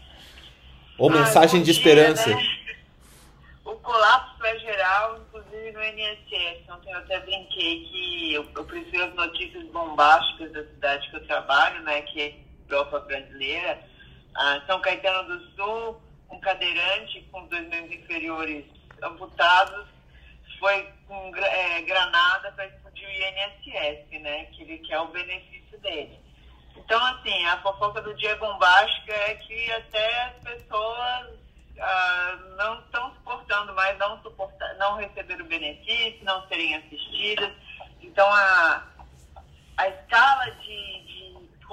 Ou 0.97 1.09
ah, 1.09 1.13
mensagem 1.13 1.61
de 1.61 1.71
dia, 1.71 1.73
esperança. 1.73 2.29
Né? 2.29 2.63
colapso 3.83 4.45
é 4.45 4.59
geral, 4.59 5.19
inclusive 5.27 5.71
no 5.71 5.83
INSS. 5.83 6.69
Ontem 6.69 6.91
eu 6.91 6.97
até 6.97 7.19
brinquei 7.19 7.83
que 7.85 8.33
eu, 8.33 8.45
eu 8.55 8.65
prefiro 8.65 9.03
as 9.03 9.13
notícias 9.13 9.63
bombásticas 9.65 10.51
da 10.51 10.63
cidade 10.63 11.09
que 11.09 11.17
eu 11.17 11.27
trabalho, 11.27 11.83
né, 11.83 12.01
que 12.01 12.21
é 12.21 12.27
a 12.27 12.73
Europa 12.73 12.99
brasileira. 13.01 13.79
Ah, 14.35 14.61
São 14.65 14.81
Caetano 14.81 15.37
do 15.37 15.45
Sul, 15.55 16.01
um 16.29 16.39
cadeirante 16.39 17.21
com 17.31 17.45
dois 17.47 17.67
membros 17.67 17.93
inferiores 17.93 18.65
amputados, 19.01 19.85
foi 20.59 20.89
com 21.07 21.35
é, 21.35 21.81
granada 21.81 22.51
para 22.53 22.65
explodir 22.65 23.07
o 23.07 23.11
INSS, 23.11 24.21
né, 24.21 24.45
que 24.45 24.63
ele 24.63 24.77
quer 24.79 24.99
o 24.99 25.07
benefício 25.07 25.77
dele. 25.79 26.19
Então, 26.75 27.03
assim, 27.05 27.45
a 27.45 27.61
fofoca 27.61 28.01
do 28.01 28.13
dia 28.15 28.35
bombástica 28.37 29.13
é 29.13 29.35
que 29.35 29.71
até 29.71 30.23
as 30.23 30.33
pessoas 30.43 31.39
ah, 31.79 32.39
não 32.57 32.79
estão 32.79 33.13
suportando 33.13 33.73
mais, 33.73 33.97
não, 33.97 34.21
suportar, 34.21 34.73
não 34.75 34.97
receber 34.97 35.41
o 35.41 35.45
benefício, 35.45 36.23
não 36.23 36.47
serem 36.47 36.75
assistidas. 36.75 37.51
Então, 38.01 38.27
a, 38.31 38.83
a 39.77 39.87
escala 39.87 40.51
de 40.51 41.02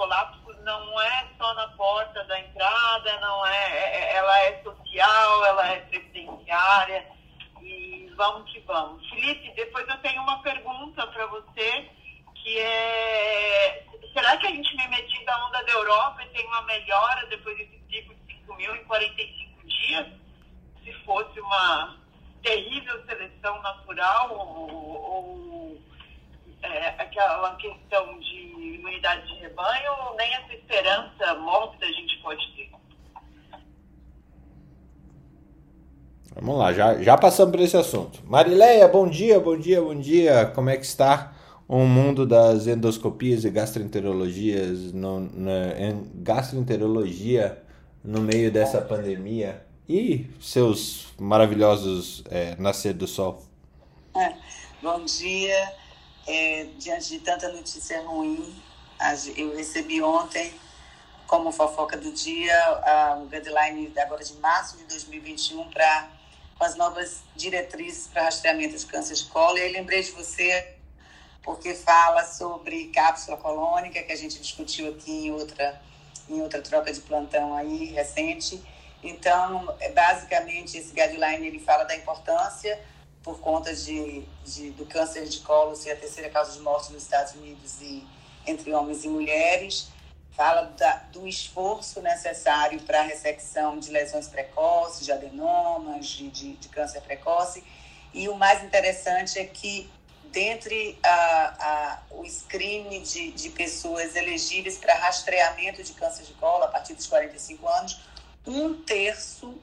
colapso 0.01 0.55
não 0.63 0.99
é 0.99 1.29
só 1.37 1.53
na 1.53 1.69
porta 1.69 2.25
da 2.25 2.41
entrada, 2.41 3.21
não 3.21 3.47
é, 3.47 3.67
é, 3.71 4.13
é 4.13 4.17
ela 4.17 4.39
é 4.45 4.63
social, 4.63 5.45
ela 5.45 5.69
é 5.69 5.81
previdenciária 5.81 7.07
e 7.61 8.11
vamos 8.17 8.51
que 8.51 8.61
vamos. 8.61 9.07
Felipe, 9.11 9.53
depois 9.55 9.87
eu 9.87 9.99
tenho 9.99 10.23
uma 10.23 10.41
pergunta 10.43 11.07
para 11.07 11.27
você 11.27 11.91
que 12.35 12.59
é 12.59 13.85
será 14.15 14.39
que 14.39 14.47
a 14.47 14.51
gente 14.51 14.75
mimetiza 14.75 15.27
da 15.27 15.47
onda 15.47 15.63
da 15.65 15.73
Europa 15.73 16.23
e 16.23 16.29
tem 16.29 16.47
uma 16.47 16.63
melhora 16.63 17.27
depois 17.27 17.59
desse 17.59 17.79
pico 17.91 18.15
de 18.15 18.35
5 18.37 18.55
mil 18.55 18.75
em 18.75 18.85
45 18.85 19.67
dias, 19.67 20.07
se 20.83 20.93
fosse 21.05 21.39
uma 21.41 21.99
terrível 22.43 23.05
seleção 23.05 23.61
natural 23.61 24.33
ou, 24.33 24.71
ou 24.71 25.50
é, 26.63 26.89
aquela 27.03 27.55
questão 27.57 28.19
de 28.19 28.75
imunidade 28.75 29.27
de 29.27 29.41
rebanho, 29.41 29.93
nem 30.17 30.35
essa 30.35 30.55
esperança 30.55 31.35
mórbida 31.37 31.87
a 31.87 31.93
gente 31.93 32.17
pode 32.23 32.47
ter. 32.55 32.71
Vamos 36.35 36.59
lá, 36.59 36.73
já, 36.73 37.03
já 37.03 37.19
passamos 37.19 37.53
por 37.53 37.61
esse 37.61 37.77
assunto. 37.77 38.21
Marileia, 38.25 38.87
bom 38.87 39.09
dia, 39.09 39.41
bom 39.41 39.59
dia, 39.59 39.83
bom 39.83 39.95
dia. 39.95 40.47
Como 40.55 40.71
é 40.71 40.77
que 40.77 40.87
está 40.87 41.35
o 41.69 41.85
mundo 41.85 42.27
das 42.27 42.67
endoscopias 42.67 43.45
e 43.45 43.51
gastroenterologias 43.51 44.93
no, 44.93 45.21
na, 45.21 45.79
em 45.79 46.11
gastroenterologia 46.17 47.63
no 48.03 48.21
meio 48.21 48.51
dessa 48.51 48.81
pandemia 48.81 49.65
e 49.89 50.29
seus 50.41 51.09
maravilhosos 51.19 52.25
é, 52.31 52.57
nascer 52.59 52.95
do 52.95 53.07
sol. 53.07 53.43
É, 54.17 54.35
bom 54.83 55.05
dia. 55.05 55.80
É, 56.33 56.69
diante 56.79 57.09
de 57.09 57.19
tanta 57.19 57.49
notícia 57.49 58.01
ruim, 58.03 58.63
eu 59.37 59.57
recebi 59.57 60.01
ontem, 60.01 60.55
como 61.27 61.51
fofoca 61.51 61.97
do 61.97 62.13
dia, 62.13 62.55
o 63.21 63.27
guideline 63.27 63.93
agora 63.99 64.23
de 64.23 64.35
março 64.35 64.77
de 64.77 64.85
2021 64.85 65.69
para 65.71 66.09
as 66.61 66.77
novas 66.77 67.23
diretrizes 67.35 68.07
para 68.07 68.23
rastreamento 68.23 68.79
de 68.79 68.87
câncer 68.87 69.17
de 69.17 69.25
colo. 69.25 69.59
E 69.59 69.63
aí 69.63 69.73
lembrei 69.73 70.05
de 70.05 70.13
você 70.13 70.77
porque 71.43 71.75
fala 71.75 72.25
sobre 72.25 72.93
cápsula 72.95 73.37
colônica, 73.37 74.01
que 74.01 74.13
a 74.13 74.17
gente 74.17 74.41
discutiu 74.41 74.91
aqui 74.91 75.27
em 75.27 75.33
outra 75.33 75.83
em 76.29 76.41
outra 76.41 76.63
troca 76.63 76.93
de 76.93 77.01
plantão 77.01 77.57
aí 77.57 77.87
recente. 77.87 78.63
Então, 79.03 79.75
é, 79.81 79.91
basicamente, 79.91 80.79
esse 80.79 80.95
guideline 80.95 81.45
ele 81.45 81.59
fala 81.59 81.83
da 81.83 81.97
importância 81.97 82.79
por 83.23 83.39
conta 83.41 83.75
de, 83.75 84.25
de, 84.45 84.71
do 84.71 84.87
câncer 84.87 85.29
de 85.29 85.41
colo 85.41 85.77
ser 85.77 85.93
a 85.93 85.97
terceira 85.97 86.31
causa 86.31 86.53
de 86.53 86.61
morte 86.61 86.93
nos 86.93 87.03
Estados 87.03 87.35
Unidos 87.35 87.81
e 87.81 88.07
entre 88.47 88.73
homens 88.73 89.05
e 89.05 89.09
mulheres. 89.09 89.89
Fala 90.33 90.63
da, 90.77 90.97
do 91.13 91.27
esforço 91.27 92.01
necessário 92.01 92.81
para 92.83 93.01
a 93.01 93.03
ressecção 93.03 93.79
de 93.79 93.91
lesões 93.91 94.27
precoces, 94.29 95.05
de 95.05 95.13
adenomas, 95.13 96.07
de, 96.07 96.31
de, 96.31 96.53
de 96.55 96.69
câncer 96.69 97.03
precoce. 97.03 97.63
E 98.15 98.29
o 98.29 98.35
mais 98.35 98.65
interessante 98.65 99.39
é 99.39 99.45
que 99.45 99.91
dentre 100.33 100.99
a, 101.03 101.11
a, 101.11 102.03
o 102.11 102.25
screening 102.25 103.03
de, 103.03 103.33
de 103.33 103.51
pessoas 103.51 104.15
elegíveis 104.15 104.79
para 104.79 104.95
rastreamento 104.95 105.83
de 105.83 105.93
câncer 105.93 106.25
de 106.25 106.33
colo 106.35 106.65
a 106.65 106.69
partir 106.69 106.95
dos 106.95 107.07
45 107.07 107.69
anos, 107.69 108.01
um 108.47 108.75
terço 108.83 109.61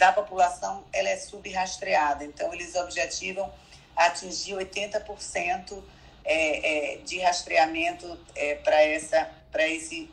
da 0.00 0.12
população 0.12 0.82
ela 0.92 1.10
é 1.10 1.16
subrastreada. 1.16 2.24
Então, 2.24 2.52
eles 2.52 2.74
objetivam 2.74 3.52
atingir 3.94 4.54
80% 4.54 5.80
é, 6.24 6.94
é, 6.94 6.96
de 6.98 7.18
rastreamento 7.20 8.18
é, 8.34 8.54
para 8.56 8.82
essa 8.82 9.30
para 9.52 9.66
esse 9.68 10.10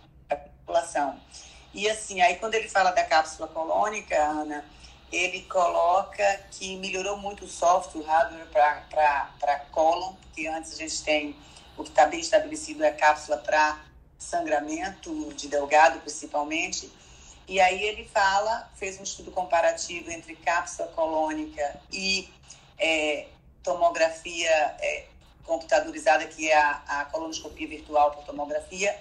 população. 0.68 1.18
E 1.74 1.90
assim, 1.90 2.22
aí 2.22 2.36
quando 2.36 2.56
ele 2.56 2.68
fala 2.68 2.92
da 2.92 3.04
cápsula 3.04 3.48
colônica, 3.48 4.16
Ana, 4.18 4.66
ele 5.12 5.44
coloca 5.44 6.42
que 6.52 6.76
melhorou 6.78 7.18
muito 7.18 7.46
o 7.46 7.48
software, 7.48 8.02
o 8.02 8.04
hardware 8.04 8.48
para 8.50 9.60
cólon, 9.72 10.14
porque 10.16 10.48
antes 10.48 10.74
a 10.74 10.76
gente 10.76 11.04
tem 11.04 11.36
o 11.78 11.84
que 11.84 11.90
está 11.90 12.08
bem 12.08 12.20
estabelecido 12.20 12.84
é 12.84 12.90
a 12.90 12.94
cápsula 12.94 13.38
para 13.38 13.80
sangramento 14.18 15.32
de 15.36 15.48
delgado, 15.48 16.00
principalmente. 16.00 16.92
E 17.48 17.60
aí 17.62 17.82
ele 17.82 18.06
fala, 18.06 18.70
fez 18.76 19.00
um 19.00 19.04
estudo 19.04 19.32
comparativo 19.32 20.12
entre 20.12 20.36
cápsula 20.36 20.90
colônica 20.90 21.80
e 21.92 22.30
é, 22.78 23.28
tomografia 23.64 24.50
é, 24.80 25.06
computadorizada, 25.46 26.26
que 26.26 26.50
é 26.50 26.58
a, 26.58 26.82
a 26.88 27.06
colonoscopia 27.06 27.68
virtual 27.68 28.12
por 28.12 28.26
tomografia, 28.26 28.98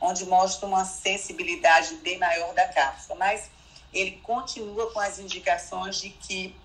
onde 0.00 0.24
mostra 0.24 0.66
uma 0.66 0.84
sensibilidade 0.84 1.94
bem 1.96 2.18
maior 2.18 2.54
da 2.54 2.66
cápsula. 2.68 3.18
Mas 3.18 3.50
ele 3.92 4.12
continua 4.22 4.90
com 4.92 5.00
as 5.00 5.18
indicações 5.18 6.00
de 6.00 6.10
que 6.10 6.56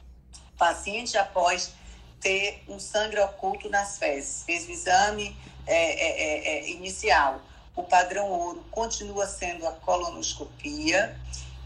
paciente 0.57 1.17
após 1.17 1.73
ter 2.21 2.63
um 2.67 2.79
sangue 2.79 3.19
oculto 3.19 3.69
nas 3.69 3.97
fezes, 3.97 4.43
fez 4.43 4.67
o 4.67 4.71
exame 4.71 5.37
é, 5.67 5.75
é, 5.75 6.21
é, 6.21 6.57
é, 6.57 6.69
inicial, 6.69 7.41
o 7.75 7.83
padrão 7.83 8.29
ouro 8.29 8.65
continua 8.71 9.27
sendo 9.27 9.67
a 9.67 9.71
colonoscopia 9.71 11.19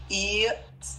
e 0.08 0.46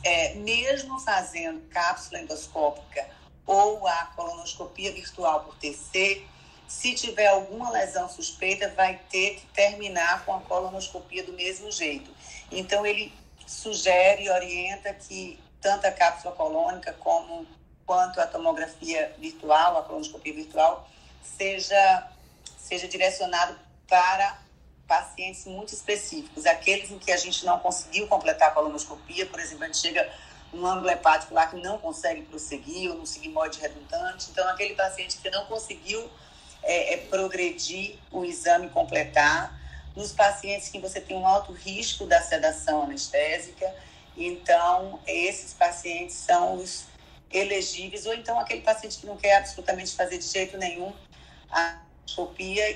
é, 0.04 0.36
mesmo 0.36 1.00
fazendo 1.00 1.62
cápsula 1.70 2.20
endoscópica 2.20 3.06
ou 3.46 3.86
a 3.88 4.06
colonoscopia 4.16 4.92
virtual 4.94 5.42
por 5.42 5.56
TC, 5.58 6.26
se 6.68 6.94
tiver 6.94 7.28
alguma 7.28 7.70
lesão 7.70 8.08
suspeita, 8.08 8.70
vai 8.70 8.98
ter 9.10 9.36
que 9.36 9.46
terminar 9.48 10.24
com 10.24 10.34
a 10.34 10.40
colonoscopia 10.40 11.24
do 11.24 11.34
mesmo 11.34 11.70
jeito. 11.70 12.10
Então, 12.50 12.86
ele 12.86 13.14
sugere 13.46 14.24
e 14.24 14.30
orienta 14.30 14.94
que 14.94 15.38
tanto 15.60 15.86
a 15.86 15.92
cápsula 15.92 16.34
colônica 16.34 16.94
como 16.94 17.46
quanto 17.86 18.22
a 18.22 18.26
tomografia 18.26 19.14
virtual, 19.20 19.78
a 19.78 19.84
colonoscopia 19.84 20.34
virtual, 20.34 20.88
seja, 21.22 22.08
seja 22.58 22.88
direcionado 22.88 23.60
para 23.86 24.40
pacientes 24.92 25.46
muito 25.46 25.74
específicos, 25.74 26.46
aqueles 26.46 26.92
em 26.92 27.00
que 27.00 27.14
a 27.14 27.16
gente 27.16 27.46
não 27.46 27.58
conseguiu 27.60 28.08
completar 28.08 28.50
a 28.50 28.52
colonoscopia, 28.52 29.26
por 29.26 29.40
exemplo, 29.40 29.64
a 29.64 29.68
gente 29.68 29.78
chega 29.78 30.12
um 30.54 30.66
ângulo 30.66 30.90
hepático 30.90 31.34
lá 31.34 31.48
que 31.48 31.56
não 31.56 31.78
consegue 31.78 32.24
prosseguir, 32.24 32.92
ou 32.92 32.98
no 32.98 33.06
sigmoide 33.06 33.58
redundante. 33.62 34.28
Então, 34.30 34.46
aquele 34.50 34.76
paciente 34.76 35.18
que 35.20 35.30
não 35.30 35.46
conseguiu 35.46 36.10
é, 36.62 36.96
é, 36.96 36.98
progredir 36.98 38.00
o 38.12 38.26
exame 38.26 38.68
completar, 38.68 39.58
nos 39.96 40.12
pacientes 40.12 40.68
que 40.68 40.78
você 40.78 41.00
tem 41.00 41.16
um 41.16 41.26
alto 41.26 41.54
risco 41.54 42.06
da 42.06 42.22
sedação 42.22 42.84
anestésica, 42.84 43.74
então 44.18 45.00
esses 45.08 45.54
pacientes 45.54 46.18
são 46.18 46.56
os 46.56 46.84
elegíveis, 47.32 48.06
ou 48.06 48.14
então 48.14 48.38
aquele 48.38 48.60
paciente 48.60 48.98
que 48.98 49.06
não 49.06 49.16
quer 49.16 49.38
absolutamente 49.38 49.96
fazer 49.96 50.18
de 50.18 50.26
jeito 50.26 50.58
nenhum 50.58 50.94
a 51.50 51.80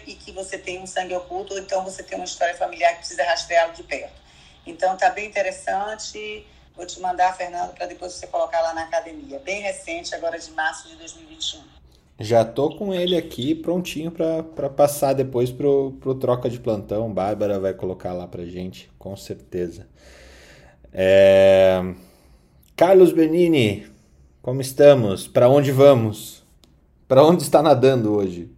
e 0.05 0.15
que 0.15 0.31
você 0.31 0.57
tem 0.57 0.81
um 0.81 0.87
sangue 0.87 1.15
oculto, 1.15 1.53
ou 1.53 1.59
então 1.59 1.83
você 1.83 2.03
tem 2.03 2.17
uma 2.17 2.25
história 2.25 2.55
familiar 2.55 2.91
que 2.93 2.99
precisa 2.99 3.23
rastreá-lo 3.23 3.73
de 3.73 3.83
perto. 3.83 4.21
Então, 4.65 4.97
tá 4.97 5.09
bem 5.09 5.27
interessante. 5.27 6.45
Vou 6.75 6.85
te 6.85 6.99
mandar, 6.99 7.35
Fernando, 7.35 7.73
para 7.73 7.85
depois 7.85 8.13
você 8.13 8.27
colocar 8.27 8.61
lá 8.61 8.73
na 8.73 8.83
academia. 8.83 9.39
Bem 9.39 9.61
recente, 9.61 10.13
agora 10.13 10.37
de 10.37 10.51
março 10.51 10.89
de 10.89 10.95
2021. 10.95 11.61
Já 12.19 12.45
tô 12.45 12.75
com 12.75 12.93
ele 12.93 13.17
aqui 13.17 13.53
prontinho 13.53 14.09
para 14.09 14.69
passar 14.69 15.13
depois 15.13 15.51
pro, 15.51 15.97
pro 15.99 16.15
troca 16.15 16.49
de 16.49 16.59
plantão. 16.59 17.13
Bárbara 17.13 17.59
vai 17.59 17.73
colocar 17.73 18.13
lá 18.13 18.27
pra 18.27 18.45
gente, 18.45 18.89
com 18.97 19.15
certeza. 19.15 19.87
É... 20.93 21.81
Carlos 22.75 23.11
Benini, 23.11 23.87
como 24.41 24.61
estamos? 24.61 25.27
Para 25.27 25.49
onde 25.49 25.71
vamos? 25.71 26.43
Para 27.07 27.23
onde 27.23 27.43
está 27.43 27.61
nadando 27.61 28.15
hoje? 28.15 28.49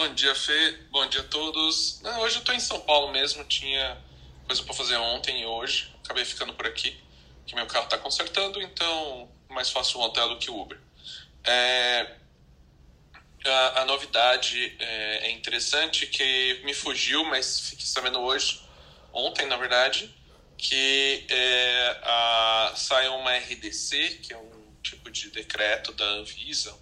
Bom 0.00 0.14
dia, 0.14 0.34
Fê. 0.34 0.78
Bom 0.90 1.06
dia 1.10 1.20
a 1.20 1.24
todos. 1.24 2.00
Não, 2.00 2.20
hoje 2.22 2.36
eu 2.36 2.38
estou 2.38 2.54
em 2.54 2.58
São 2.58 2.80
Paulo 2.80 3.12
mesmo. 3.12 3.44
Tinha 3.44 3.98
coisa 4.46 4.62
para 4.62 4.72
fazer 4.72 4.96
ontem 4.96 5.42
e 5.42 5.44
hoje. 5.44 5.94
Acabei 6.02 6.24
ficando 6.24 6.54
por 6.54 6.66
aqui, 6.66 6.98
que 7.46 7.54
meu 7.54 7.66
carro 7.66 7.84
está 7.84 7.98
consertando, 7.98 8.62
então 8.62 9.30
mais 9.50 9.68
fácil 9.68 10.00
o 10.00 10.02
hotel 10.02 10.30
do 10.30 10.38
que 10.38 10.50
o 10.50 10.58
Uber. 10.58 10.80
É, 11.44 12.16
a, 13.44 13.82
a, 13.82 13.84
novidade 13.84 14.74
é, 14.78 15.26
é, 15.26 15.30
interessante 15.32 16.06
que 16.06 16.62
me 16.64 16.72
fugiu, 16.72 17.22
mas 17.26 17.68
fiquei 17.68 17.84
sabendo 17.84 18.20
hoje, 18.20 18.62
ontem 19.12 19.46
na 19.48 19.58
verdade, 19.58 20.10
que 20.56 21.26
é, 21.28 22.00
a, 22.04 22.72
saiu 22.74 23.16
uma 23.16 23.36
RDC, 23.36 24.20
que 24.22 24.32
é 24.32 24.38
um 24.38 24.74
tipo 24.82 25.10
de 25.10 25.28
decreto 25.28 25.92
da 25.92 26.06
Anvisa, 26.06 26.74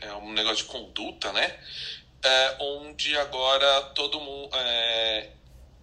é 0.00 0.10
um 0.14 0.32
negócio 0.32 0.64
de 0.64 0.64
conduta, 0.64 1.30
né? 1.34 1.60
É, 2.24 2.56
onde 2.58 3.14
agora 3.18 3.82
todo 3.94 4.18
mundo. 4.18 4.48
É, 4.56 5.30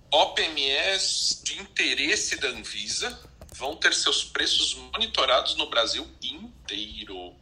OPMEs 0.09 1.39
de 1.43 1.61
interesse 1.61 2.35
da 2.37 2.47
Anvisa 2.47 3.17
vão 3.53 3.75
ter 3.75 3.93
seus 3.93 4.23
preços 4.23 4.73
monitorados 4.73 5.55
no 5.55 5.69
Brasil 5.69 6.05
inteiro. 6.19 7.35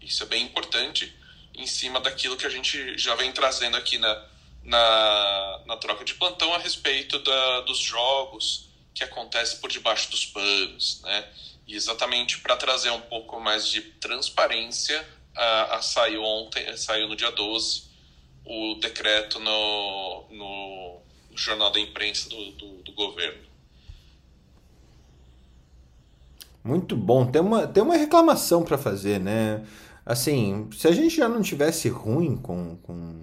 Isso 0.00 0.22
é 0.22 0.26
bem 0.26 0.44
importante, 0.44 1.12
em 1.52 1.66
cima 1.66 1.98
daquilo 1.98 2.36
que 2.36 2.46
a 2.46 2.48
gente 2.48 2.96
já 2.96 3.16
vem 3.16 3.32
trazendo 3.32 3.76
aqui 3.76 3.98
na, 3.98 4.24
na, 4.62 5.62
na 5.66 5.76
troca 5.76 6.04
de 6.04 6.14
plantão 6.14 6.54
a 6.54 6.58
respeito 6.58 7.18
da, 7.18 7.60
dos 7.62 7.78
jogos 7.78 8.68
que 8.94 9.02
acontece 9.02 9.56
por 9.56 9.68
debaixo 9.68 10.12
dos 10.12 10.24
panos, 10.24 11.02
né? 11.02 11.28
E 11.66 11.74
exatamente 11.74 12.38
para 12.38 12.56
trazer 12.56 12.90
um 12.90 13.00
pouco 13.00 13.40
mais 13.40 13.66
de 13.66 13.82
transparência, 13.82 15.06
a, 15.34 15.76
a 15.76 15.82
saiu 15.82 16.22
ontem, 16.22 16.74
saiu 16.76 17.08
no 17.08 17.16
dia 17.16 17.32
12 17.32 17.87
o 18.48 18.76
decreto 18.80 19.38
no, 19.38 20.24
no, 20.30 20.96
jornal 21.36 21.70
da 21.70 21.78
imprensa 21.78 22.30
do, 22.30 22.52
do, 22.52 22.82
do, 22.82 22.92
governo. 22.92 23.42
Muito 26.64 26.96
bom. 26.96 27.26
Tem 27.26 27.42
uma, 27.42 27.66
tem 27.66 27.82
uma 27.82 27.96
reclamação 27.96 28.64
para 28.64 28.78
fazer, 28.78 29.20
né? 29.20 29.62
Assim, 30.04 30.66
se 30.74 30.88
a 30.88 30.92
gente 30.92 31.14
já 31.14 31.28
não 31.28 31.42
tivesse 31.42 31.90
ruim 31.90 32.36
com, 32.36 32.76
com, 32.82 33.20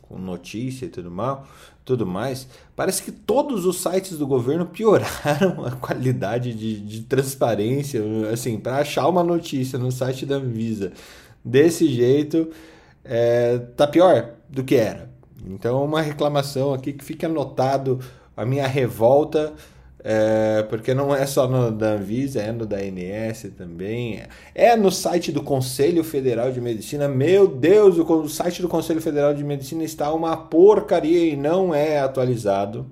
com 0.00 0.18
notícia 0.18 0.86
e 0.86 0.88
tudo 0.88 1.10
mal, 1.10 1.46
tudo 1.84 2.06
mais, 2.06 2.48
parece 2.74 3.02
que 3.02 3.12
todos 3.12 3.66
os 3.66 3.82
sites 3.82 4.16
do 4.16 4.26
governo 4.26 4.64
pioraram 4.64 5.64
a 5.66 5.72
qualidade 5.72 6.54
de, 6.54 6.80
de 6.80 7.02
transparência, 7.02 8.02
assim, 8.32 8.58
para 8.58 8.78
achar 8.78 9.06
uma 9.06 9.22
notícia 9.22 9.78
no 9.78 9.92
site 9.92 10.24
da 10.24 10.36
Anvisa 10.36 10.92
desse 11.44 11.92
jeito, 11.92 12.50
é, 13.04 13.58
tá 13.76 13.86
pior 13.86 14.41
do 14.52 14.62
que 14.62 14.76
era. 14.76 15.10
Então, 15.46 15.84
uma 15.84 16.00
reclamação 16.00 16.72
aqui 16.72 16.92
que 16.92 17.04
fica 17.04 17.26
anotado 17.26 17.98
a 18.36 18.44
minha 18.44 18.66
revolta 18.66 19.52
é, 20.04 20.64
porque 20.68 20.94
não 20.94 21.14
é 21.14 21.24
só 21.26 21.46
no 21.46 21.70
da 21.70 21.92
Anvisa, 21.92 22.40
é 22.40 22.50
no 22.50 22.66
da 22.66 22.78
ANS 22.78 23.46
também. 23.56 24.20
É 24.52 24.74
no 24.76 24.90
site 24.90 25.30
do 25.30 25.42
Conselho 25.42 26.02
Federal 26.02 26.50
de 26.50 26.60
Medicina. 26.60 27.06
Meu 27.06 27.46
Deus, 27.46 27.96
o 27.98 28.28
site 28.28 28.60
do 28.60 28.68
Conselho 28.68 29.00
Federal 29.00 29.32
de 29.32 29.44
Medicina 29.44 29.84
está 29.84 30.12
uma 30.12 30.36
porcaria 30.36 31.32
e 31.32 31.36
não 31.36 31.72
é 31.72 32.00
atualizado. 32.00 32.84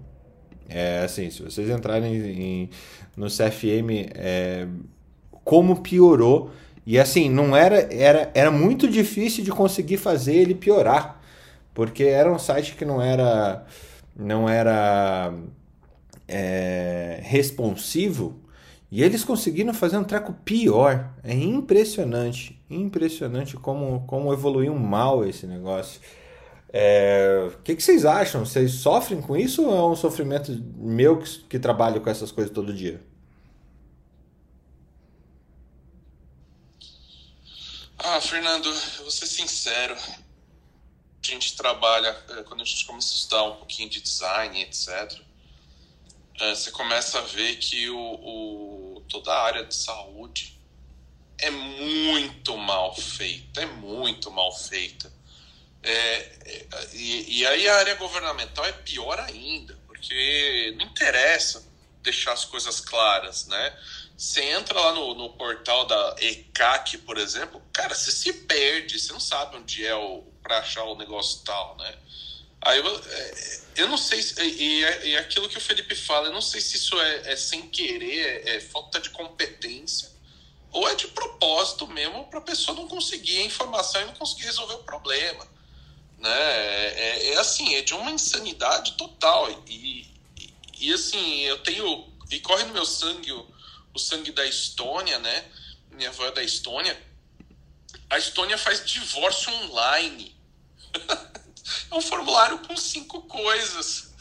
É 0.68 1.02
assim, 1.04 1.30
se 1.30 1.42
vocês 1.42 1.68
entrarem 1.68 2.14
em, 2.14 2.70
no 3.16 3.26
CFM, 3.26 4.08
é, 4.14 4.68
como 5.42 5.80
piorou. 5.80 6.50
E 6.86 6.96
assim, 6.96 7.28
não 7.28 7.56
era, 7.56 7.92
era, 7.92 8.30
era 8.34 8.50
muito 8.52 8.88
difícil 8.88 9.42
de 9.42 9.50
conseguir 9.50 9.96
fazer 9.96 10.36
ele 10.36 10.54
piorar. 10.54 11.19
Porque 11.74 12.04
era 12.04 12.32
um 12.32 12.38
site 12.38 12.74
que 12.74 12.84
não 12.84 13.00
era. 13.00 13.64
Não 14.16 14.48
era 14.48 15.32
é, 16.28 17.20
responsivo 17.22 18.40
e 18.90 19.04
eles 19.04 19.22
conseguiram 19.22 19.72
fazer 19.72 19.96
um 19.96 20.04
treco 20.04 20.32
pior. 20.44 21.12
É 21.22 21.32
impressionante, 21.32 22.60
impressionante 22.68 23.56
como, 23.56 24.04
como 24.06 24.32
evoluiu 24.32 24.74
mal 24.74 25.24
esse 25.24 25.46
negócio. 25.46 26.00
É, 26.72 27.48
o 27.52 27.58
que, 27.62 27.76
que, 27.76 27.82
vocês 27.82 28.04
acham? 28.04 28.44
Vocês 28.44 28.72
sofrem 28.72 29.20
com 29.20 29.36
isso 29.36 29.64
ou 29.64 29.76
é 29.76 29.92
um 29.92 29.96
sofrimento 29.96 30.52
meu 30.76 31.18
que, 31.18 31.38
que 31.44 31.58
trabalho 31.58 32.00
com 32.00 32.10
essas 32.10 32.32
coisas 32.32 32.52
todo 32.52 32.72
dia? 32.72 33.00
Ah, 37.98 38.20
Fernando, 38.20 38.66
eu 38.66 39.02
vou 39.02 39.10
ser 39.10 39.26
sincero. 39.26 39.94
A 41.22 41.26
gente 41.26 41.56
trabalha, 41.56 42.08
é, 42.30 42.42
quando 42.42 42.62
a 42.62 42.64
gente 42.64 42.84
começa 42.86 43.12
a 43.12 43.16
estudar 43.16 43.44
um 43.44 43.56
pouquinho 43.56 43.88
de 43.88 44.00
design, 44.00 44.62
etc 44.62 45.20
é, 46.40 46.54
você 46.54 46.70
começa 46.70 47.18
a 47.18 47.22
ver 47.22 47.56
que 47.56 47.90
o, 47.90 47.98
o, 47.98 49.04
toda 49.08 49.30
a 49.30 49.44
área 49.44 49.64
de 49.64 49.74
saúde 49.74 50.58
é 51.38 51.50
muito 51.50 52.56
mal 52.56 52.96
feita, 52.96 53.60
é 53.60 53.66
muito 53.66 54.30
mal 54.30 54.50
feita. 54.56 55.12
É, 55.82 55.92
é, 55.92 56.66
e, 56.94 57.40
e, 57.40 57.46
aí 57.46 57.68
a 57.68 57.76
área 57.76 57.94
governamental 57.94 58.64
é 58.64 58.72
pior 58.72 59.18
ainda, 59.20 59.78
porque 59.86 60.74
não 60.78 60.86
interessa 60.86 61.68
deixar 62.02 62.32
as 62.32 62.46
coisas 62.46 62.80
claras, 62.80 63.46
né? 63.46 63.78
Você 64.16 64.42
entra 64.42 64.78
lá 64.78 64.94
no, 64.94 65.14
no 65.14 65.30
portal 65.30 65.86
da 65.86 66.16
ECAC, 66.18 66.98
por 66.98 67.18
exemplo, 67.18 67.62
cara, 67.72 67.94
você 67.94 68.10
se 68.10 68.32
perde, 68.32 68.98
você 68.98 69.12
não 69.12 69.20
sabe 69.20 69.56
onde 69.56 69.84
é 69.84 69.94
o 69.94 70.22
para 70.42 70.58
achar 70.58 70.84
o 70.84 70.96
negócio 70.96 71.42
tal, 71.44 71.76
né? 71.76 71.94
Aí 72.62 72.78
eu, 72.78 72.98
é, 72.98 73.60
eu 73.76 73.88
não 73.88 73.96
sei, 73.96 74.22
se, 74.22 74.40
e, 74.42 74.80
e 75.08 75.16
aquilo 75.16 75.48
que 75.48 75.56
o 75.56 75.60
Felipe 75.60 75.94
fala, 75.94 76.28
eu 76.28 76.32
não 76.32 76.42
sei 76.42 76.60
se 76.60 76.76
isso 76.76 77.00
é, 77.00 77.32
é 77.32 77.36
sem 77.36 77.68
querer, 77.68 78.46
é, 78.46 78.56
é, 78.56 78.60
falta 78.60 79.00
de 79.00 79.10
competência, 79.10 80.10
ou 80.70 80.88
é 80.88 80.94
de 80.94 81.08
propósito 81.08 81.86
mesmo 81.86 82.26
para 82.26 82.38
a 82.38 82.42
pessoa 82.42 82.76
não 82.76 82.86
conseguir 82.86 83.38
a 83.38 83.44
informação 83.44 84.02
e 84.02 84.04
não 84.04 84.14
conseguir 84.14 84.44
resolver 84.44 84.74
o 84.74 84.84
problema. 84.84 85.46
Né? 86.18 86.30
É, 86.30 86.94
é, 86.96 87.32
é 87.32 87.38
assim, 87.38 87.74
é 87.74 87.80
de 87.80 87.94
uma 87.94 88.10
insanidade 88.10 88.92
total. 88.92 89.50
E, 89.66 90.06
e, 90.38 90.54
e, 90.78 90.92
assim, 90.92 91.40
eu 91.40 91.58
tenho. 91.62 92.08
E 92.30 92.38
corre 92.40 92.64
no 92.64 92.74
meu 92.74 92.84
sangue 92.84 93.32
o, 93.32 93.46
o 93.94 93.98
sangue 93.98 94.30
da 94.30 94.46
Estônia, 94.46 95.18
né? 95.18 95.44
Minha 95.90 96.10
avó 96.10 96.26
é 96.26 96.30
da 96.30 96.42
Estônia. 96.42 96.96
A 98.10 98.18
Estônia 98.18 98.58
faz 98.58 98.84
divórcio 98.84 99.52
online. 99.64 100.34
É 101.88 101.94
um 101.94 102.00
formulário 102.00 102.58
com 102.58 102.76
cinco 102.76 103.22
coisas. 103.22 104.12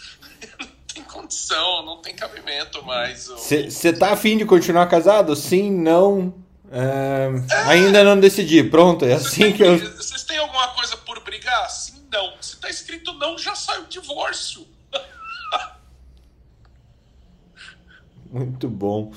Não 0.59 0.67
tem 0.93 1.03
condição, 1.03 1.85
não 1.85 2.01
tem 2.01 2.15
cabimento 2.15 2.83
mais. 2.83 3.27
Você 3.27 3.93
tá 3.93 4.11
afim 4.11 4.37
de 4.37 4.45
continuar 4.45 4.87
casado? 4.87 5.35
Sim, 5.35 5.71
não. 5.71 6.33
É... 6.71 7.29
É... 7.51 7.55
Ainda 7.69 8.03
não 8.03 8.19
decidi. 8.19 8.63
Pronto, 8.63 9.05
é 9.05 9.13
assim 9.13 9.53
que 9.53 9.63
eu. 9.63 9.77
Vocês 9.95 10.23
têm 10.23 10.37
alguma 10.37 10.67
coisa 10.69 10.97
por 10.97 11.23
brigar? 11.23 11.69
Sim, 11.69 12.07
não. 12.11 12.33
Se 12.41 12.57
tá 12.57 12.69
escrito 12.69 13.13
não, 13.13 13.37
já 13.37 13.55
saiu 13.55 13.83
o 13.83 13.87
divórcio. 13.87 14.67
Muito 18.31 18.67
bom, 18.67 19.11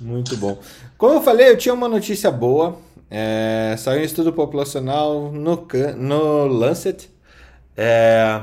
muito 0.00 0.36
bom. 0.36 0.60
Como 0.98 1.14
eu 1.14 1.22
falei, 1.22 1.50
eu 1.50 1.56
tinha 1.56 1.72
uma 1.72 1.88
notícia 1.88 2.32
boa. 2.32 2.80
É, 3.10 3.74
saiu 3.78 4.00
um 4.00 4.04
estudo 4.04 4.32
populacional 4.32 5.30
no, 5.30 5.66
no 5.96 6.46
Lancet 6.46 7.08
é, 7.76 8.40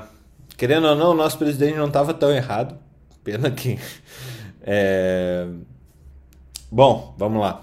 querendo 0.56 0.88
ou 0.88 0.96
não, 0.96 1.14
nosso 1.14 1.38
presidente 1.38 1.76
não 1.76 1.88
estava 1.88 2.14
tão 2.14 2.32
errado. 2.32 2.78
Pena 3.24 3.50
que. 3.50 3.80
É, 4.66 5.46
Bom, 6.72 7.14
vamos 7.18 7.42
lá. 7.42 7.62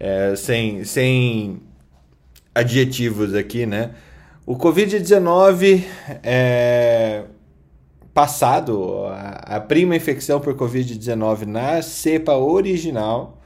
É, 0.00 0.34
sem, 0.34 0.82
sem 0.82 1.62
adjetivos 2.52 3.34
aqui, 3.34 3.64
né? 3.64 3.92
O 4.44 4.56
Covid-19 4.56 5.84
é 6.22 7.22
passado, 8.12 9.06
a, 9.06 9.56
a 9.56 9.60
prima 9.60 9.94
infecção 9.94 10.40
por 10.40 10.54
Covid-19 10.56 11.46
na 11.46 11.80
cepa 11.80 12.34
original 12.34 13.39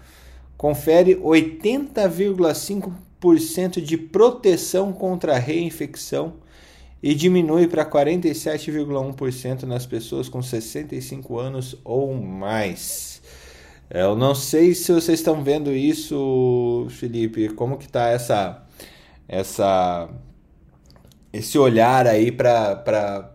confere 0.56 1.16
80,5% 1.16 3.80
de 3.80 3.96
proteção 3.96 4.92
contra 4.92 5.34
a 5.34 5.38
reinfecção 5.38 6.34
e 7.02 7.14
diminui 7.14 7.66
para 7.68 7.84
47,1% 7.84 9.64
nas 9.64 9.84
pessoas 9.84 10.28
com 10.28 10.40
65 10.40 11.38
anos 11.38 11.76
ou 11.84 12.14
mais. 12.14 13.20
Eu 13.90 14.16
não 14.16 14.34
sei 14.34 14.74
se 14.74 14.90
vocês 14.90 15.20
estão 15.20 15.44
vendo 15.44 15.70
isso, 15.70 16.86
Felipe, 16.90 17.50
como 17.50 17.76
que 17.76 17.86
tá 17.86 18.08
essa 18.08 18.64
essa 19.28 20.08
esse 21.32 21.58
olhar 21.58 22.06
aí 22.06 22.30
para 22.30 23.34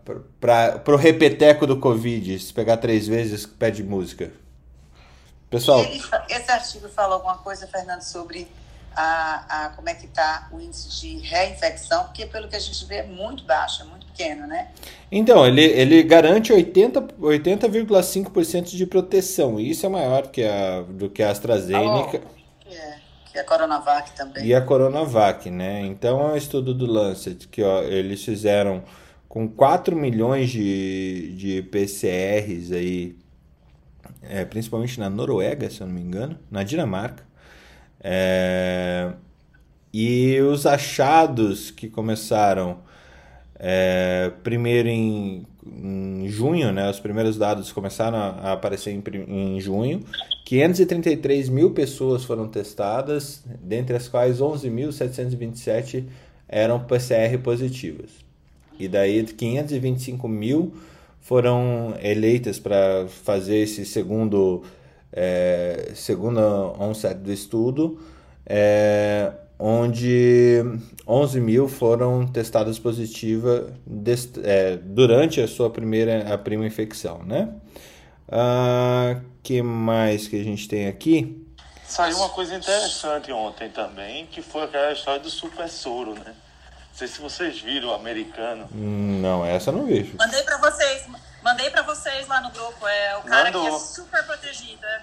o 0.88 0.96
repeteco 0.96 1.66
do 1.66 1.76
Covid, 1.76 2.38
se 2.38 2.52
pegar 2.52 2.78
três 2.78 3.06
vezes, 3.06 3.44
pede 3.44 3.84
música. 3.84 4.32
Pessoal. 5.50 5.80
Ele, 5.80 6.00
esse 6.28 6.50
artigo 6.50 6.88
fala 6.88 7.14
alguma 7.14 7.38
coisa, 7.38 7.66
Fernando, 7.66 8.02
sobre 8.02 8.48
a, 8.94 9.66
a, 9.66 9.68
como 9.70 9.88
é 9.88 9.94
que 9.94 10.06
está 10.06 10.48
o 10.52 10.60
índice 10.60 10.88
de 11.00 11.18
reinfecção, 11.18 12.04
porque 12.04 12.26
pelo 12.26 12.48
que 12.48 12.56
a 12.56 12.60
gente 12.60 12.84
vê 12.84 12.96
é 12.96 13.02
muito 13.02 13.44
baixo, 13.44 13.82
é 13.82 13.84
muito 13.84 14.06
pequeno, 14.06 14.46
né? 14.46 14.68
Então, 15.10 15.46
ele, 15.46 15.62
ele 15.62 16.02
garante 16.02 16.52
80,5% 16.52 17.20
80, 17.20 18.76
de 18.76 18.86
proteção, 18.86 19.58
e 19.58 19.70
isso 19.70 19.84
é 19.84 19.88
maior 19.88 20.28
que 20.28 20.44
a, 20.44 20.82
do 20.82 21.10
que 21.10 21.22
a 21.22 21.30
AstraZeneca. 21.30 22.20
Oh, 22.24 22.72
é, 22.72 22.98
que 23.32 23.38
a 23.38 23.44
Coronavac 23.44 24.12
também. 24.12 24.44
E 24.44 24.54
a 24.54 24.60
Coronavac, 24.60 25.50
né? 25.50 25.80
Então, 25.82 26.20
é 26.20 26.32
um 26.32 26.36
estudo 26.36 26.72
do 26.72 26.86
Lancet, 26.86 27.48
que 27.48 27.62
ó, 27.62 27.82
eles 27.82 28.24
fizeram 28.24 28.84
com 29.28 29.48
4 29.48 29.94
milhões 29.94 30.50
de, 30.50 31.34
de 31.36 31.62
PCRs 31.62 32.72
aí, 32.72 33.16
é, 34.22 34.44
principalmente 34.44 34.98
na 34.98 35.08
Noruega, 35.08 35.68
se 35.70 35.80
eu 35.80 35.86
não 35.86 35.94
me 35.94 36.00
engano, 36.00 36.38
na 36.50 36.62
Dinamarca, 36.62 37.24
é, 38.02 39.12
e 39.92 40.40
os 40.40 40.66
achados 40.66 41.70
que 41.70 41.88
começaram 41.88 42.78
é, 43.62 44.32
primeiro 44.42 44.88
em, 44.88 45.46
em, 45.66 46.28
junho, 46.28 46.72
né, 46.72 46.88
os 46.88 46.98
primeiros 46.98 47.36
dados 47.36 47.70
começaram 47.72 48.16
a, 48.16 48.52
aparecer 48.52 48.90
em, 48.90 49.02
em, 49.28 49.60
junho. 49.60 50.00
533 50.46 51.48
mil 51.48 51.72
pessoas 51.72 52.24
foram 52.24 52.48
testadas, 52.48 53.44
dentre 53.60 53.94
as 53.94 54.08
quais 54.08 54.38
11.727 54.38 56.04
eram 56.48 56.80
PCR 56.80 57.38
positivas. 57.42 58.10
E 58.78 58.88
daí 58.88 59.22
525 59.24 60.26
mil 60.26 60.72
foram 61.20 61.94
eleitas 62.02 62.58
para 62.58 63.06
fazer 63.08 63.58
esse 63.58 63.84
segundo 63.84 64.62
é, 65.12 65.92
segundo 65.94 66.40
onset 66.78 67.16
do 67.16 67.32
estudo, 67.32 68.00
é, 68.46 69.32
onde 69.58 70.62
11 71.06 71.40
mil 71.40 71.68
foram 71.68 72.26
testadas 72.26 72.78
positivas 72.78 73.72
é, 74.42 74.76
durante 74.76 75.40
a 75.40 75.48
sua 75.48 75.68
primeira 75.70 76.32
a 76.32 76.38
prima 76.38 76.66
infecção, 76.66 77.22
né? 77.24 77.54
Ah, 78.28 79.20
que 79.42 79.60
mais 79.60 80.28
que 80.28 80.40
a 80.40 80.44
gente 80.44 80.68
tem 80.68 80.86
aqui? 80.86 81.44
Saiu 81.84 82.16
uma 82.18 82.28
coisa 82.28 82.54
interessante 82.54 83.32
ontem 83.32 83.68
também, 83.70 84.26
que 84.26 84.40
foi 84.40 84.62
aquela 84.62 84.92
história 84.92 85.20
do 85.20 85.28
super 85.28 85.68
soro, 85.68 86.14
né? 86.14 86.34
Não 86.90 86.98
sei 86.98 87.08
se 87.08 87.20
vocês 87.20 87.60
viram 87.60 87.88
o 87.88 87.94
americano. 87.94 88.68
Não, 88.72 89.44
essa 89.44 89.70
eu 89.70 89.74
não 89.74 89.86
vejo. 89.86 90.16
Mandei 90.18 90.42
para 90.42 90.58
vocês. 90.58 91.06
Mandei 91.42 91.70
pra 91.70 91.82
vocês 91.82 92.28
lá 92.28 92.40
no 92.40 92.50
grupo. 92.50 92.86
É 92.86 93.16
o 93.16 93.22
cara 93.22 93.44
Mandou. 93.44 93.62
que 93.62 93.74
é 93.74 93.78
super 93.78 94.24
protegido. 94.26 94.84
É. 94.84 95.02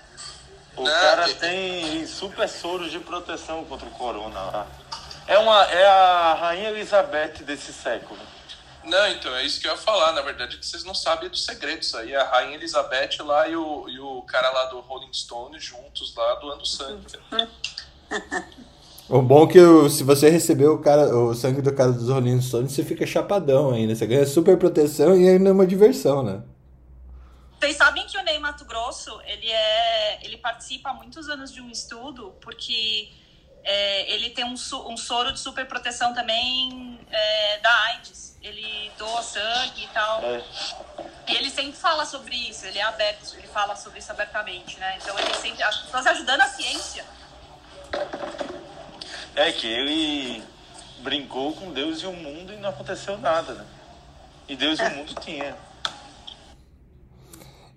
O 0.75 0.83
cara 0.83 1.33
tem 1.33 2.05
super 2.05 2.47
soros 2.47 2.91
de 2.91 2.99
proteção 2.99 3.65
contra 3.65 3.87
o 3.87 3.91
corona 3.91 4.39
lá. 4.39 4.67
É, 5.25 5.37
uma, 5.39 5.63
é 5.63 5.85
a 5.87 6.33
Rainha 6.35 6.69
Elizabeth 6.69 7.43
desse 7.43 7.73
século. 7.73 8.19
Não, 8.83 9.07
então, 9.07 9.35
é 9.35 9.43
isso 9.43 9.59
que 9.59 9.67
eu 9.67 9.71
ia 9.71 9.77
falar. 9.77 10.13
Na 10.13 10.21
verdade, 10.21 10.57
que 10.57 10.65
vocês 10.65 10.83
não 10.83 10.93
sabem 10.95 11.29
dos 11.29 11.43
segredos 11.43 11.93
aí. 11.95 12.15
A 12.15 12.23
Rainha 12.23 12.55
Elizabeth 12.55 13.17
lá 13.21 13.47
e 13.47 13.55
o, 13.55 13.89
e 13.89 13.99
o 13.99 14.21
cara 14.21 14.49
lá 14.51 14.65
do 14.65 14.79
Rolling 14.79 15.13
Stone 15.13 15.59
juntos 15.59 16.15
lá 16.15 16.35
doando 16.35 16.65
sangue. 16.65 17.05
O 19.09 19.21
bom 19.21 19.45
é 19.45 19.47
que 19.47 19.89
se 19.89 20.03
você 20.03 20.29
receber 20.29 20.67
o, 20.67 20.79
cara, 20.79 21.15
o 21.15 21.33
sangue 21.33 21.61
do 21.61 21.73
cara 21.73 21.93
dos 21.93 22.09
Rolling 22.09 22.41
Stones, 22.41 22.73
você 22.73 22.83
fica 22.83 23.07
chapadão 23.07 23.71
ainda. 23.71 23.95
Você 23.95 24.05
ganha 24.05 24.25
super 24.25 24.57
proteção 24.57 25.15
e 25.15 25.29
ainda 25.29 25.49
é 25.49 25.53
uma 25.53 25.65
diversão, 25.65 26.21
né? 26.21 26.43
Vocês 27.57 27.77
sabem 27.77 28.05
que 28.05 28.17
o 28.17 28.23
Ney 28.23 28.37
Mato 28.37 28.65
Grosso, 28.65 29.19
ele, 29.25 29.49
é, 29.49 30.25
ele 30.25 30.37
participa 30.37 30.89
há 30.89 30.93
muitos 30.93 31.29
anos 31.29 31.53
de 31.53 31.61
um 31.61 31.71
estudo, 31.71 32.35
porque 32.41 33.09
é, 33.63 34.13
ele 34.13 34.29
tem 34.31 34.43
um, 34.43 34.53
um, 34.53 34.97
soro 34.97 35.31
de 35.31 35.39
super 35.39 35.65
proteção 35.65 36.13
também 36.13 36.99
é, 37.09 37.59
da 37.59 37.71
AIDS. 37.85 38.37
Ele 38.43 38.91
doa 38.97 39.23
sangue 39.23 39.85
e 39.85 39.87
tal. 39.87 40.21
É. 40.21 40.43
E 41.29 41.35
ele 41.35 41.49
sempre 41.49 41.73
fala 41.73 42.05
sobre 42.05 42.35
isso, 42.35 42.65
ele 42.65 42.77
é 42.77 42.83
aberto, 42.83 43.35
ele 43.37 43.47
fala 43.47 43.75
sobre 43.75 43.99
isso 43.99 44.11
abertamente, 44.11 44.77
né? 44.79 44.97
Então 45.01 45.17
ele 45.17 45.33
sempre. 45.35 45.63
As 45.63 45.77
pessoas 45.77 46.07
ajudando 46.07 46.41
a 46.41 46.47
ciência. 46.47 47.05
É 49.37 49.51
que 49.51 49.67
ele 49.67 50.41
brincou 51.03 51.53
com 51.53 51.71
Deus 51.71 52.01
e 52.01 52.07
o 52.07 52.11
mundo 52.11 52.51
e 52.51 52.57
não 52.57 52.69
aconteceu 52.69 53.19
nada, 53.19 53.53
né? 53.53 53.65
E 54.49 54.55
Deus 54.55 54.79
e 54.79 54.81
o 54.81 54.89
mundo 54.95 55.13
tinha. 55.21 55.55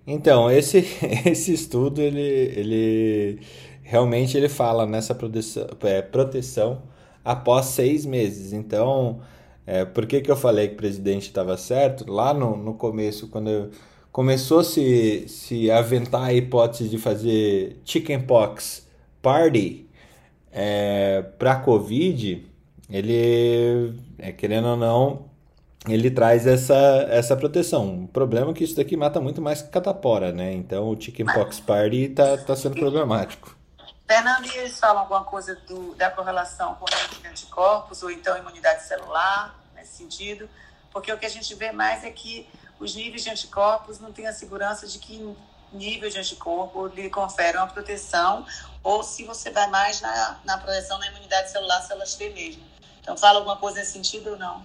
Então, 0.06 0.50
esse, 0.50 0.78
esse 1.26 1.52
estudo, 1.52 2.00
ele, 2.00 2.18
ele 2.18 3.40
realmente 3.82 4.38
ele 4.38 4.48
fala 4.48 4.86
nessa 4.86 5.14
proteção, 5.14 5.66
é, 5.82 6.00
proteção 6.00 6.82
após 7.22 7.66
seis 7.66 8.06
meses. 8.06 8.54
Então, 8.54 9.20
é, 9.66 9.84
por 9.84 10.06
que, 10.06 10.22
que 10.22 10.30
eu 10.30 10.36
falei 10.36 10.68
que 10.68 10.74
o 10.74 10.78
presidente 10.78 11.26
estava 11.26 11.58
certo? 11.58 12.10
Lá 12.10 12.32
no, 12.32 12.56
no 12.56 12.72
começo, 12.72 13.28
quando 13.28 13.70
começou 14.10 14.60
a 14.60 14.64
se, 14.64 15.28
se 15.28 15.70
aventar 15.70 16.22
a 16.22 16.32
hipótese 16.32 16.88
de 16.88 16.96
fazer 16.96 17.76
chickenpox 17.84 18.88
party, 19.20 19.89
é, 20.52 21.22
para 21.38 21.56
Covid, 21.56 22.46
ele, 22.88 23.94
é, 24.18 24.32
querendo 24.32 24.68
ou 24.68 24.76
não, 24.76 25.30
ele 25.88 26.10
traz 26.10 26.46
essa, 26.46 27.06
essa 27.08 27.36
proteção. 27.36 28.04
O 28.04 28.08
problema 28.08 28.50
é 28.50 28.54
que 28.54 28.64
isso 28.64 28.76
daqui 28.76 28.96
mata 28.96 29.20
muito 29.20 29.40
mais 29.40 29.62
que 29.62 29.68
catapora, 29.68 30.32
né? 30.32 30.52
Então 30.52 30.90
o 30.90 31.00
chickenpox 31.00 31.60
party 31.60 32.08
tá, 32.08 32.36
tá 32.38 32.54
sendo 32.54 32.74
problemático. 32.74 33.56
Fernando, 34.06 34.44
e 34.46 34.56
eles 34.58 34.78
falam 34.78 35.02
alguma 35.02 35.24
coisa 35.24 35.54
do, 35.68 35.94
da 35.94 36.10
correlação 36.10 36.74
com 36.74 36.84
anticorpos 37.28 38.02
ou 38.02 38.10
então 38.10 38.36
imunidade 38.36 38.82
celular, 38.82 39.56
nesse 39.74 39.96
sentido? 39.98 40.48
Porque 40.92 41.12
o 41.12 41.16
que 41.16 41.26
a 41.26 41.30
gente 41.30 41.54
vê 41.54 41.70
mais 41.70 42.02
é 42.02 42.10
que 42.10 42.46
os 42.80 42.96
níveis 42.96 43.22
de 43.22 43.30
anticorpos 43.30 44.00
não 44.00 44.12
têm 44.12 44.26
a 44.26 44.32
segurança 44.32 44.86
de 44.86 44.98
que 44.98 45.36
nível 45.72 46.10
de 46.10 46.18
anticorpo 46.18 46.88
lhe 46.88 47.08
confere 47.08 47.56
uma 47.56 47.68
proteção 47.68 48.44
ou 48.82 49.02
se 49.02 49.24
você 49.24 49.50
vai 49.50 49.68
mais 49.70 50.00
na, 50.00 50.40
na 50.44 50.58
proteção 50.58 50.98
na 50.98 51.08
imunidade 51.08 51.50
celular, 51.50 51.80
células 51.82 52.14
T 52.14 52.30
mesmo. 52.30 52.62
Então, 53.00 53.16
fala 53.16 53.38
alguma 53.38 53.56
coisa 53.56 53.80
nesse 53.80 53.92
sentido 53.92 54.30
ou 54.30 54.38
não? 54.38 54.62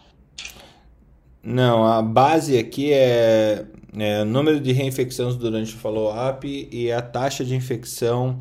Não, 1.41 1.85
a 1.85 2.01
base 2.01 2.57
aqui 2.57 2.91
é, 2.91 3.65
é 3.97 4.21
o 4.21 4.25
número 4.25 4.59
de 4.59 4.71
reinfecções 4.71 5.35
durante 5.35 5.75
o 5.75 5.77
follow-up 5.77 6.69
e 6.71 6.91
a 6.91 7.01
taxa 7.01 7.45
de 7.45 7.55
infecção 7.55 8.39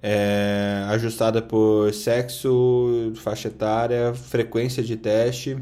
é, 0.00 0.84
ajustada 0.88 1.42
por 1.42 1.92
sexo, 1.92 3.12
faixa 3.16 3.48
etária, 3.48 4.14
frequência 4.14 4.82
de 4.82 4.96
teste, 4.96 5.58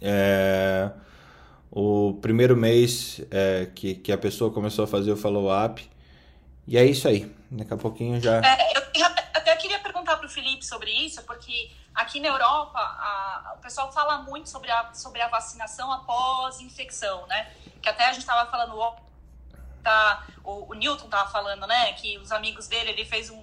é, 0.00 0.90
o 1.70 2.14
primeiro 2.20 2.56
mês 2.56 3.20
é, 3.30 3.68
que, 3.74 3.94
que 3.94 4.12
a 4.12 4.18
pessoa 4.18 4.50
começou 4.50 4.84
a 4.84 4.88
fazer 4.88 5.12
o 5.12 5.16
follow-up. 5.16 5.91
E 6.66 6.78
é 6.78 6.84
isso 6.84 7.08
aí. 7.08 7.34
Daqui 7.50 7.74
a 7.74 7.76
pouquinho 7.76 8.20
já. 8.20 8.38
É, 8.38 8.72
eu 8.94 9.06
até 9.34 9.54
queria 9.56 9.78
perguntar 9.80 10.16
para 10.16 10.26
o 10.26 10.28
Felipe 10.28 10.64
sobre 10.64 10.90
isso, 10.90 11.22
porque 11.24 11.70
aqui 11.94 12.20
na 12.20 12.28
Europa 12.28 12.78
a, 12.78 13.54
o 13.56 13.60
pessoal 13.60 13.92
fala 13.92 14.18
muito 14.18 14.48
sobre 14.48 14.70
a, 14.70 14.94
sobre 14.94 15.20
a 15.20 15.28
vacinação 15.28 15.92
após 15.92 16.60
infecção, 16.60 17.26
né? 17.26 17.52
Que 17.82 17.88
até 17.88 18.04
a 18.04 18.12
gente 18.12 18.20
estava 18.20 18.50
falando, 18.50 18.76
tá, 19.82 20.26
o, 20.44 20.70
o 20.70 20.74
Newton 20.74 21.06
estava 21.06 21.28
falando, 21.30 21.66
né? 21.66 21.92
Que 21.94 22.18
os 22.18 22.30
amigos 22.32 22.68
dele, 22.68 22.90
ele 22.90 23.04
fez 23.04 23.28
um. 23.30 23.42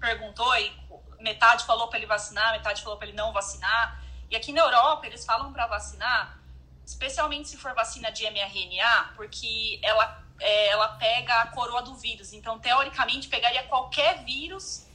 perguntou 0.00 0.56
e 0.56 0.72
metade 1.20 1.64
falou 1.64 1.88
para 1.88 1.98
ele 1.98 2.06
vacinar, 2.06 2.52
metade 2.52 2.82
falou 2.82 2.98
para 2.98 3.08
ele 3.08 3.16
não 3.16 3.32
vacinar. 3.32 4.02
E 4.30 4.36
aqui 4.36 4.52
na 4.52 4.62
Europa 4.62 5.06
eles 5.06 5.24
falam 5.24 5.52
para 5.52 5.66
vacinar, 5.66 6.38
especialmente 6.84 7.48
se 7.48 7.56
for 7.56 7.74
vacina 7.74 8.10
de 8.10 8.24
mRNA, 8.24 9.12
porque 9.16 9.78
ela 9.82 10.23
é, 10.40 10.68
ela 10.68 10.88
pega 10.88 11.42
a 11.42 11.46
coroa 11.48 11.82
do 11.82 11.94
vírus. 11.94 12.32
Então, 12.32 12.58
teoricamente, 12.58 13.28
pegaria 13.28 13.62
qualquer 13.64 14.24
vírus 14.24 14.86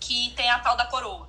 que 0.00 0.30
tem 0.36 0.50
a 0.50 0.58
tal 0.58 0.76
da 0.76 0.86
coroa. 0.86 1.28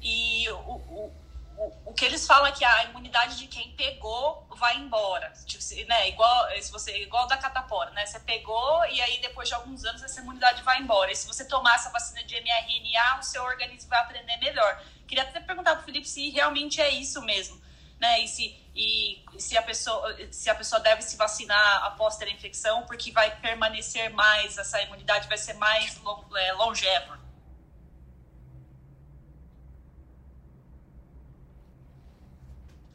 E 0.00 0.48
o, 0.50 0.54
o, 0.54 1.12
o, 1.56 1.72
o 1.86 1.94
que 1.94 2.04
eles 2.04 2.26
falam 2.26 2.46
é 2.46 2.52
que 2.52 2.64
a 2.64 2.84
imunidade 2.84 3.36
de 3.36 3.46
quem 3.46 3.72
pegou 3.72 4.46
vai 4.50 4.76
embora. 4.76 5.32
Tipo, 5.46 5.62
né, 5.88 6.08
igual, 6.08 6.48
se 6.60 6.70
você, 6.70 7.02
igual 7.02 7.26
da 7.26 7.36
catapora, 7.36 7.90
né? 7.90 8.06
Você 8.06 8.18
pegou 8.20 8.84
e 8.86 9.00
aí 9.00 9.20
depois 9.20 9.48
de 9.48 9.54
alguns 9.54 9.84
anos 9.84 10.02
essa 10.02 10.20
imunidade 10.20 10.62
vai 10.62 10.80
embora. 10.80 11.10
E 11.10 11.16
se 11.16 11.26
você 11.26 11.44
tomar 11.44 11.74
essa 11.74 11.90
vacina 11.90 12.22
de 12.24 12.34
mRNA, 12.34 13.18
o 13.20 13.22
seu 13.22 13.42
organismo 13.42 13.88
vai 13.88 14.00
aprender 14.00 14.36
melhor. 14.38 14.82
Queria 15.06 15.24
até 15.24 15.40
perguntar 15.40 15.74
para 15.74 15.82
o 15.82 15.84
Felipe 15.84 16.08
se 16.08 16.30
realmente 16.30 16.80
é 16.80 16.90
isso 16.90 17.20
mesmo. 17.22 17.60
Né? 18.00 18.20
E 18.20 18.28
se, 18.28 18.56
e 18.74 19.22
se, 19.38 19.56
a 19.56 19.62
pessoa, 19.62 20.16
se 20.30 20.48
a 20.48 20.54
pessoa 20.54 20.80
deve 20.80 21.02
se 21.02 21.16
vacinar 21.16 21.84
após 21.84 22.16
ter 22.16 22.24
a 22.24 22.30
infecção, 22.30 22.84
porque 22.86 23.12
vai 23.12 23.34
permanecer 23.40 24.10
mais, 24.10 24.56
essa 24.56 24.80
imunidade 24.80 25.28
vai 25.28 25.36
ser 25.36 25.54
mais 25.54 26.00
é, 26.36 26.52
longeva. 26.54 27.20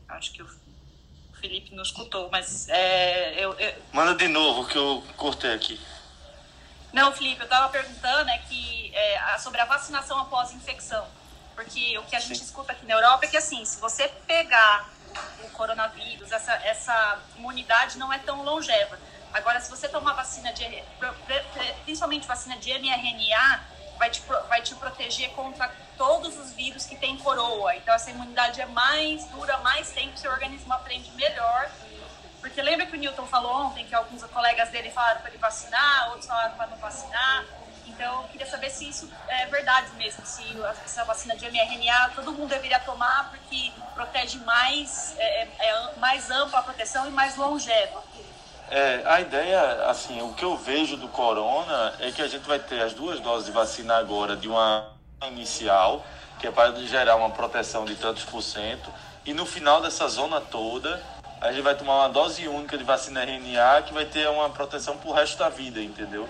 Acho 0.08 0.32
que 0.32 0.42
o 0.42 0.50
Felipe 1.40 1.76
não 1.76 1.84
escutou, 1.84 2.30
mas 2.32 2.68
é, 2.70 3.34
eu, 3.38 3.54
eu... 3.60 3.84
Manda 3.94 4.16
de 4.16 4.28
novo 4.28 4.68
que 4.68 4.78
eu 4.78 5.04
cortei 5.16 5.54
aqui. 5.54 5.80
Não, 6.92 7.12
Felipe, 7.12 7.42
eu 7.42 7.44
estava 7.44 7.70
perguntando 7.70 8.30
é 8.32 8.38
que, 8.40 8.96
é, 8.96 9.38
sobre 9.38 9.62
a 9.62 9.66
vacinação 9.66 10.18
após 10.20 10.52
infecção. 10.54 11.08
Porque 11.54 11.98
o 12.00 12.04
que 12.04 12.16
a 12.16 12.20
gente 12.20 12.40
Sim. 12.40 12.46
escuta 12.46 12.72
aqui 12.72 12.86
na 12.86 12.96
Europa 12.96 13.26
é 13.26 13.28
que, 13.28 13.38
assim, 13.38 13.64
se 13.66 13.80
você 13.80 14.08
pegar 14.26 14.90
o 15.44 15.50
coronavírus, 15.52 16.32
essa, 16.32 16.54
essa 16.66 17.20
imunidade 17.36 17.98
não 17.98 18.12
é 18.12 18.20
tão 18.20 18.44
longeva. 18.44 18.98
Agora, 19.34 19.60
se 19.60 19.70
você 19.70 19.88
tomar 19.88 20.14
vacina 20.14 20.52
de, 20.54 20.84
principalmente 21.84 22.28
vacina 22.28 22.58
de 22.58 22.72
mRNA, 22.74 23.64
vai 23.98 24.10
te, 24.10 24.22
vai 24.48 24.62
te 24.62 24.76
proteger 24.76 25.30
contra 25.32 25.72
todos 25.98 26.38
os 26.38 26.52
vírus 26.54 26.86
que 26.86 26.96
tem 26.96 27.18
coroa. 27.18 27.76
Então, 27.76 27.94
essa 27.94 28.10
imunidade 28.12 28.62
é 28.62 28.66
mais, 28.66 29.26
dura 29.26 29.58
mais 29.58 29.90
tempo, 29.92 30.18
seu 30.18 30.32
organismo 30.32 30.74
aprende 30.74 31.12
melhor. 31.12 31.70
Porque 32.40 32.62
lembra 32.62 32.86
que 32.86 32.96
o 32.96 33.00
Newton 33.00 33.26
falou 33.26 33.66
ontem 33.66 33.86
que 33.86 33.96
alguns 33.96 34.24
colegas 34.24 34.70
dele 34.70 34.92
falaram 34.92 35.22
para 35.22 35.30
ele 35.30 35.40
vacinar, 35.40 36.10
outros 36.10 36.28
falaram 36.28 36.56
para 36.56 36.68
não 36.68 36.78
vacinar. 36.78 37.46
Então, 37.88 38.22
eu 38.24 38.28
queria 38.28 38.46
saber 38.46 38.70
se 38.70 38.90
isso 38.90 39.10
é 39.28 39.46
verdade 39.48 39.88
mesmo, 39.98 40.26
se 40.26 40.44
essa 40.86 41.04
vacina 41.06 41.36
de 41.36 41.46
mRNA 41.46 42.12
todo 42.16 42.32
mundo 42.34 42.50
deveria 42.50 42.80
tomar 42.80 43.32
porque 43.32 43.72
protege 43.96 44.38
mais, 44.40 45.16
é, 45.18 45.44
é, 45.44 45.70
é 45.70 45.92
mais 45.98 46.30
ampla 46.30 46.60
a 46.60 46.64
proteção 46.64 47.08
e 47.08 47.12
mais 47.12 47.36
longeva. 47.36 48.04
É, 48.70 49.02
a 49.06 49.22
ideia, 49.22 49.86
assim, 49.86 50.22
o 50.22 50.34
que 50.34 50.44
eu 50.44 50.58
vejo 50.58 50.98
do 50.98 51.08
corona 51.08 51.96
é 52.00 52.12
que 52.12 52.22
a 52.22 52.28
gente 52.28 52.46
vai 52.46 52.60
ter 52.60 52.82
as 52.82 52.94
duas 52.94 53.20
doses 53.22 53.46
de 53.46 53.52
vacina 53.52 53.96
agora 53.96 54.36
de 54.36 54.50
uma 54.50 54.90
inicial, 55.26 56.06
que 56.38 56.48
é 56.48 56.52
para 56.52 56.76
gerar 56.86 57.16
uma 57.16 57.30
proteção 57.30 57.86
de 57.86 57.96
tantos 57.96 58.26
por 58.26 58.42
cento, 58.42 58.94
e 59.26 59.34
no 59.34 59.46
final 59.46 59.82
dessa 59.82 60.08
zona 60.08 60.42
toda, 60.42 61.02
a 61.40 61.52
gente 61.52 61.62
vai 61.62 61.76
tomar 61.76 61.96
uma 61.96 62.10
dose 62.10 62.48
única 62.48 62.78
de 62.78 62.84
vacina 62.84 63.24
RNA 63.24 63.84
que 63.84 63.94
vai 63.94 64.06
ter 64.06 64.28
uma 64.30 64.50
proteção 64.50 64.98
pro 64.98 65.14
resto 65.14 65.38
da 65.38 65.50
vida, 65.50 65.80
entendeu? 65.82 66.28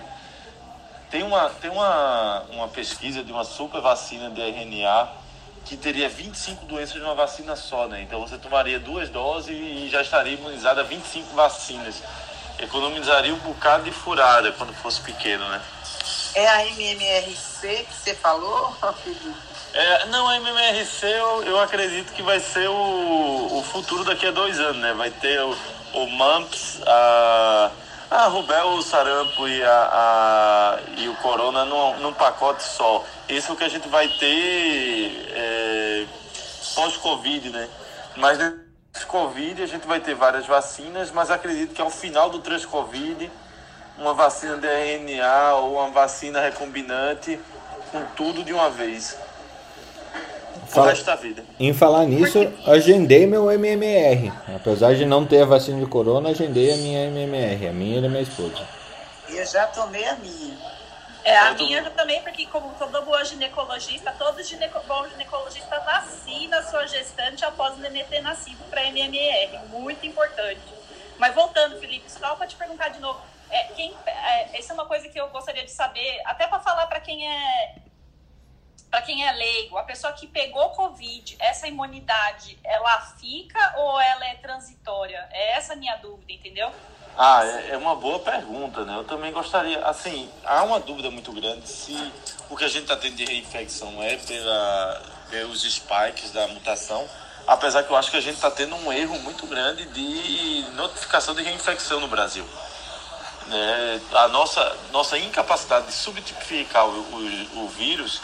Tem 1.10 1.22
uma, 1.22 1.48
tem 1.48 1.70
uma, 1.70 2.42
uma 2.50 2.68
pesquisa 2.68 3.24
de 3.24 3.32
uma 3.32 3.44
super 3.44 3.80
vacina 3.80 4.28
de 4.30 4.42
RNA 4.42 5.08
que 5.64 5.76
teria 5.76 6.08
25 6.08 6.66
doenças 6.66 6.94
de 6.94 7.00
uma 7.00 7.14
vacina 7.14 7.56
só, 7.56 7.86
né? 7.86 8.02
Então 8.02 8.20
você 8.20 8.36
tomaria 8.38 8.78
duas 8.78 9.08
doses 9.08 9.50
e 9.50 9.88
já 9.90 10.02
estaria 10.02 10.34
imunizado 10.34 10.80
a 10.80 10.82
25 10.82 11.34
vacinas. 11.34 12.02
Economizaria 12.58 13.34
um 13.34 13.38
bocado 13.38 13.84
de 13.84 13.92
furada 13.92 14.52
quando 14.52 14.74
fosse 14.74 15.00
pequeno, 15.00 15.46
né? 15.48 15.60
É 16.34 16.46
a 16.48 16.66
MMRC 16.66 17.86
que 17.88 17.94
você 17.94 18.14
falou, 18.14 18.76
É, 19.74 20.06
não, 20.06 20.28
a 20.28 20.36
MMRC 20.36 21.06
eu, 21.06 21.44
eu 21.44 21.60
acredito 21.60 22.12
que 22.12 22.22
vai 22.22 22.40
ser 22.40 22.68
o, 22.68 23.58
o 23.58 23.62
futuro 23.62 24.04
daqui 24.04 24.26
a 24.26 24.30
dois 24.30 24.58
anos, 24.58 24.78
né? 24.78 24.92
Vai 24.94 25.10
ter 25.10 25.40
o, 25.42 25.56
o 25.94 26.06
MUMPS, 26.06 26.80
a 26.86 27.70
a 28.10 28.24
ah, 28.24 28.28
rubéola, 28.28 28.76
o 28.76 28.82
sarampo 28.82 29.46
e, 29.46 29.62
a, 29.62 29.90
a, 29.92 30.78
e 30.96 31.08
o 31.08 31.16
corona 31.16 31.64
num, 31.66 32.00
num 32.00 32.12
pacote 32.14 32.62
só. 32.62 33.04
Isso 33.28 33.50
é 33.50 33.54
o 33.54 33.56
que 33.56 33.64
a 33.64 33.68
gente 33.68 33.86
vai 33.88 34.08
ter 34.08 35.28
é, 35.30 36.06
pós-Covid, 36.74 37.50
né? 37.50 37.68
Mas 38.16 38.38
depois 38.38 39.04
Covid 39.06 39.62
a 39.62 39.66
gente 39.66 39.86
vai 39.86 40.00
ter 40.00 40.14
várias 40.14 40.46
vacinas, 40.46 41.10
mas 41.10 41.30
acredito 41.30 41.74
que 41.74 41.82
ao 41.82 41.90
final 41.90 42.30
do 42.30 42.38
trans-Covid, 42.38 43.30
uma 43.98 44.14
vacina 44.14 44.56
de 44.56 44.66
RNA 44.66 45.54
ou 45.56 45.74
uma 45.74 45.90
vacina 45.90 46.40
recombinante 46.40 47.38
com 47.92 48.04
tudo 48.16 48.42
de 48.42 48.52
uma 48.52 48.70
vez. 48.70 49.18
Fala, 50.68 50.90
resto 50.90 51.04
da 51.06 51.16
vida. 51.16 51.44
Em 51.58 51.72
falar 51.72 52.04
nisso, 52.04 52.38
agendei 52.66 53.26
meu 53.26 53.50
MMR. 53.50 54.32
Apesar 54.54 54.94
de 54.94 55.06
não 55.06 55.26
ter 55.26 55.42
a 55.42 55.46
vacina 55.46 55.78
de 55.80 55.86
corona, 55.86 56.30
agendei 56.30 56.72
a 56.72 56.76
minha 56.76 57.06
MMR, 57.06 57.68
a 57.68 57.72
minha 57.72 58.00
e 58.00 58.06
a 58.06 58.08
minha 58.08 58.22
esposa. 58.22 58.66
Eu 59.28 59.46
já 59.46 59.66
tomei 59.66 60.04
a 60.04 60.14
minha. 60.16 60.56
É, 61.24 61.36
a 61.36 61.52
minha 61.52 61.80
eu 61.80 61.90
também, 61.90 62.22
porque 62.22 62.46
como 62.46 62.70
toda 62.78 63.00
boa 63.00 63.24
ginecologista, 63.24 64.12
todo 64.12 64.42
gineco, 64.42 64.80
bom 64.86 65.06
ginecologista 65.08 65.78
vacina 65.80 66.62
sua 66.62 66.86
gestante 66.86 67.44
após 67.44 67.74
o 67.74 67.78
nenê 67.78 68.04
ter 68.04 68.20
nascido 68.20 68.58
para 68.70 68.86
MMR. 68.86 69.58
Muito 69.70 70.06
importante. 70.06 70.60
Mas 71.18 71.34
voltando, 71.34 71.78
Felipe, 71.80 72.10
só 72.10 72.34
para 72.36 72.46
te 72.46 72.56
perguntar 72.56 72.88
de 72.88 73.00
novo, 73.00 73.20
é, 73.50 73.64
quem, 73.74 73.94
é, 74.06 74.58
essa 74.58 74.72
é 74.72 74.74
uma 74.74 74.86
coisa 74.86 75.08
que 75.08 75.18
eu 75.18 75.28
gostaria 75.28 75.64
de 75.64 75.70
saber, 75.70 76.20
até 76.24 76.46
para 76.46 76.60
falar 76.60 76.86
para 76.86 77.00
quem 77.00 77.26
é 77.28 77.74
para 78.90 79.02
quem 79.02 79.26
é 79.26 79.32
leigo, 79.32 79.76
a 79.76 79.82
pessoa 79.82 80.12
que 80.12 80.26
pegou 80.26 80.70
Covid, 80.70 81.36
essa 81.38 81.68
imunidade, 81.68 82.58
ela 82.64 83.00
fica 83.20 83.74
ou 83.76 84.00
ela 84.00 84.26
é 84.26 84.34
transitória? 84.36 85.28
É 85.30 85.56
essa 85.56 85.74
a 85.74 85.76
minha 85.76 85.96
dúvida, 85.96 86.32
entendeu? 86.32 86.72
Ah, 87.16 87.44
é, 87.44 87.70
é 87.72 87.76
uma 87.76 87.96
boa 87.96 88.20
pergunta, 88.20 88.84
né? 88.84 88.96
Eu 88.96 89.04
também 89.04 89.32
gostaria, 89.32 89.84
assim, 89.84 90.30
há 90.44 90.62
uma 90.62 90.80
dúvida 90.80 91.10
muito 91.10 91.32
grande 91.32 91.68
se 91.68 92.12
o 92.48 92.56
que 92.56 92.64
a 92.64 92.68
gente 92.68 92.82
está 92.82 92.96
tendo 92.96 93.16
de 93.16 93.24
reinfecção 93.24 94.02
é 94.02 94.16
pela, 94.16 95.02
pelos 95.28 95.62
spikes 95.62 96.30
da 96.30 96.46
mutação, 96.48 97.06
apesar 97.46 97.82
que 97.82 97.90
eu 97.90 97.96
acho 97.96 98.10
que 98.10 98.16
a 98.16 98.20
gente 98.20 98.36
está 98.36 98.50
tendo 98.50 98.74
um 98.76 98.92
erro 98.92 99.18
muito 99.18 99.46
grande 99.46 99.84
de 99.86 100.70
notificação 100.76 101.34
de 101.34 101.42
reinfecção 101.42 102.00
no 102.00 102.08
Brasil. 102.08 102.46
Né? 103.48 104.00
A 104.12 104.28
nossa, 104.28 104.76
nossa 104.92 105.18
incapacidade 105.18 105.86
de 105.86 105.92
subtipificar 105.92 106.86
o, 106.86 107.00
o, 107.00 107.64
o 107.64 107.68
vírus 107.68 108.22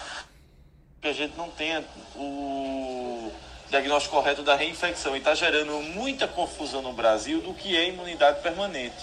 que 1.05 1.09
a 1.09 1.13
gente 1.13 1.37
não 1.37 1.51
tenha 1.51 1.85
o 2.17 3.31
diagnóstico 3.69 4.17
correto 4.17 4.43
da 4.43 4.57
reinfecção 4.57 5.15
e 5.15 5.19
está 5.19 5.35
gerando 5.35 5.73
muita 5.95 6.27
confusão 6.27 6.81
no 6.81 6.95
Brasil 6.95 7.43
do 7.43 7.53
que 7.53 7.77
é 7.77 7.91
imunidade 7.91 8.41
permanente. 8.41 8.97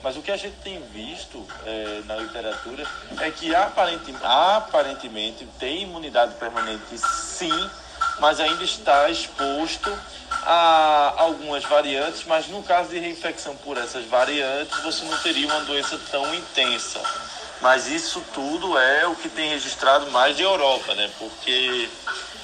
Mas 0.00 0.16
o 0.16 0.22
que 0.22 0.30
a 0.30 0.36
gente 0.36 0.54
tem 0.62 0.80
visto 0.92 1.44
é, 1.66 2.02
na 2.04 2.14
literatura 2.18 2.86
é 3.20 3.32
que 3.32 3.52
aparentemente, 3.52 4.24
aparentemente 4.24 5.48
tem 5.58 5.82
imunidade 5.82 6.34
permanente 6.34 6.96
sim, 6.98 7.70
mas 8.20 8.38
ainda 8.38 8.62
está 8.62 9.10
exposto 9.10 9.90
a 10.30 11.14
algumas 11.16 11.64
variantes, 11.64 12.22
mas 12.26 12.46
no 12.46 12.62
caso 12.62 12.90
de 12.90 13.00
reinfecção 13.00 13.56
por 13.56 13.76
essas 13.76 14.04
variantes, 14.04 14.80
você 14.84 15.04
não 15.04 15.18
teria 15.18 15.46
uma 15.46 15.62
doença 15.62 15.98
tão 16.12 16.32
intensa. 16.32 17.00
Mas 17.64 17.86
isso 17.86 18.22
tudo 18.34 18.78
é 18.78 19.06
o 19.06 19.16
que 19.16 19.26
tem 19.26 19.48
registrado 19.48 20.10
mais 20.10 20.36
de 20.36 20.42
Europa, 20.42 20.94
né? 20.94 21.10
Porque 21.18 21.88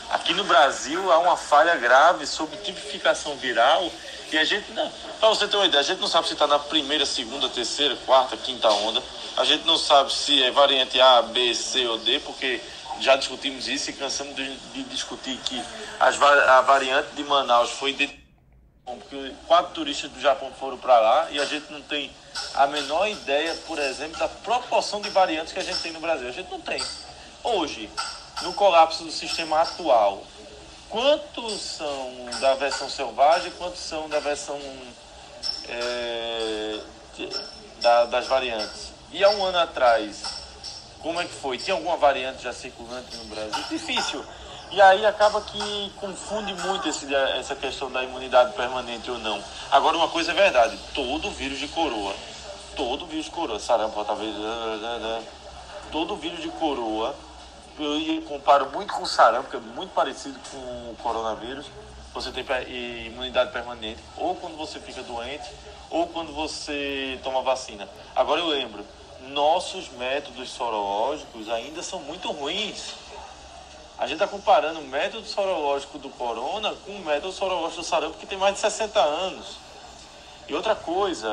aqui 0.09 0.33
no 0.33 0.45
Brasil 0.45 1.13
há 1.13 1.19
uma 1.19 1.37
falha 1.37 1.77
grave 1.77 2.27
sobre 2.27 2.57
tipificação 2.57 3.37
viral 3.37 3.93
e 4.33 4.39
a 4.39 4.45
gente. 4.45 4.65
Para 4.73 5.29
você 5.29 5.47
ter 5.47 5.59
uma 5.59 5.67
ideia, 5.67 5.83
a 5.83 5.85
gente 5.85 6.01
não 6.01 6.09
sabe 6.09 6.27
se 6.27 6.33
está 6.33 6.47
na 6.47 6.59
primeira, 6.59 7.05
segunda, 7.05 7.51
terceira, 7.51 7.95
quarta, 8.07 8.35
quinta 8.35 8.71
onda. 8.71 9.03
A 9.37 9.45
gente 9.45 9.67
não 9.67 9.77
sabe 9.77 10.11
se 10.11 10.43
é 10.43 10.51
variante 10.51 10.99
A, 10.99 11.21
B, 11.21 11.55
C 11.55 11.87
ou 11.87 11.99
D, 11.99 12.19
porque 12.21 12.59
já 12.99 13.15
discutimos 13.15 13.69
isso 13.69 13.91
e 13.91 13.93
cansamos 13.93 14.35
de, 14.35 14.57
de 14.73 14.85
discutir 14.85 15.37
que 15.45 15.63
as, 16.01 16.19
a 16.23 16.63
variante 16.63 17.11
de 17.15 17.25
Manaus 17.25 17.73
foi 17.73 17.91
identificada 17.91 18.20
porque 18.99 19.35
quatro 19.47 19.73
turistas 19.75 20.11
do 20.11 20.21
Japão 20.21 20.51
foram 20.59 20.79
para 20.79 20.99
lá 20.99 21.31
e 21.31 21.41
a 21.41 21.45
gente 21.45 21.71
não 21.73 21.83
tem 21.83 22.11
a 22.55 22.67
menor 22.67 23.09
ideia, 23.09 23.55
por 23.67 23.79
exemplo, 23.79 24.19
da 24.19 24.29
proporção 24.29 25.01
de 25.01 25.11
variantes 25.11 25.53
que 25.53 25.59
a 25.59 25.63
gente 25.65 25.81
tem 25.81 25.93
no 25.93 26.01
Brasil. 26.01 26.29
A 26.29 26.33
gente 26.33 26.51
não 26.51 26.61
tem. 26.61 26.83
Hoje, 27.43 27.91
no 28.43 28.53
colapso 28.53 29.05
do 29.05 29.11
sistema 29.11 29.61
atual, 29.61 30.23
quantos 30.89 31.61
são 31.61 32.27
da 32.41 32.55
versão 32.55 32.89
selvagem, 32.89 33.53
quantos 33.53 33.81
são 33.81 34.09
da 34.09 34.21
versão 34.21 34.61
é, 35.69 36.81
da, 37.81 38.05
das 38.07 38.27
variantes? 38.27 38.93
E 39.13 39.25
há 39.25 39.31
um 39.31 39.45
ano 39.45 39.59
atrás, 39.59 40.23
como 41.01 41.21
é 41.21 41.25
que 41.25 41.33
foi? 41.33 41.59
Tinha 41.59 41.75
alguma 41.75 41.97
variante 41.97 42.43
já 42.43 42.53
circulante 42.53 43.17
no 43.17 43.25
Brasil? 43.25 43.65
Difícil. 43.69 44.25
E 44.73 44.81
aí 44.81 45.05
acaba 45.05 45.41
que 45.41 45.93
confunde 45.97 46.55
muito 46.55 46.89
esse, 46.89 47.13
essa 47.15 47.57
questão 47.57 47.91
da 47.91 48.05
imunidade 48.05 48.53
permanente 48.53 49.11
ou 49.11 49.19
não. 49.19 49.43
Agora, 49.71 49.97
uma 49.97 50.09
coisa 50.09 50.31
é 50.33 50.35
verdade: 50.35 50.79
todo 50.95 51.31
vírus 51.31 51.59
de 51.59 51.69
coroa 51.69 52.15
todo 52.81 53.05
vírus 53.05 53.27
de 53.27 53.31
coroa, 53.31 53.59
sarampo, 53.59 54.03
talvez, 54.05 54.35
todo 55.93 56.17
vírus 56.17 56.41
de 56.41 56.49
coroa, 56.49 57.15
eu 57.79 58.23
comparo 58.23 58.71
muito 58.71 58.95
com 58.95 59.05
sarampo, 59.05 59.51
que 59.51 59.57
é 59.57 59.61
muito 59.61 59.93
parecido 59.93 60.39
com 60.51 60.57
o 60.57 60.97
coronavírus, 61.03 61.67
você 62.15 62.31
tem 62.33 62.45
imunidade 63.07 63.53
permanente, 63.53 64.01
ou 64.17 64.35
quando 64.35 64.57
você 64.57 64.81
fica 64.81 65.03
doente, 65.03 65.49
ou 65.91 66.07
quando 66.07 66.33
você 66.33 67.19
toma 67.23 67.43
vacina. 67.43 67.89
Agora 68.17 68.41
eu 68.41 68.47
lembro, 68.47 68.85
nossos 69.29 69.91
métodos 69.91 70.49
sorológicos 70.51 71.49
ainda 71.49 71.83
são 71.83 72.01
muito 72.01 72.31
ruins. 72.33 72.95
A 74.01 74.07
gente 74.07 74.15
está 74.15 74.27
comparando 74.27 74.81
o 74.81 74.85
método 74.85 75.27
sorológico 75.27 75.99
do 75.99 76.09
corona 76.09 76.75
com 76.87 76.93
o 76.93 77.05
método 77.05 77.35
sorológico 77.35 77.83
do 77.83 77.87
sarampo 77.87 78.17
que 78.17 78.25
tem 78.25 78.39
mais 78.39 78.55
de 78.55 78.61
60 78.61 78.99
anos. 78.99 79.59
E 80.49 80.55
outra 80.55 80.75
coisa, 80.75 81.29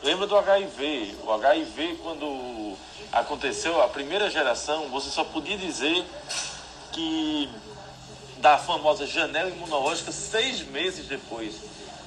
lembra 0.00 0.28
do 0.28 0.36
HIV? 0.38 1.16
O 1.24 1.32
HIV, 1.32 1.98
quando 2.04 2.76
aconteceu 3.10 3.82
a 3.82 3.88
primeira 3.88 4.30
geração, 4.30 4.88
você 4.90 5.10
só 5.10 5.24
podia 5.24 5.58
dizer 5.58 6.06
que 6.92 7.50
da 8.38 8.56
famosa 8.56 9.04
janela 9.04 9.50
imunológica 9.50 10.12
seis 10.12 10.62
meses 10.62 11.08
depois. 11.08 11.56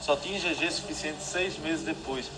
Só 0.01 0.15
tinha 0.15 0.37
IgG 0.37 0.71
suficiente 0.71 1.21
seis 1.21 1.57
meses 1.57 1.83
depois. 1.83 2.31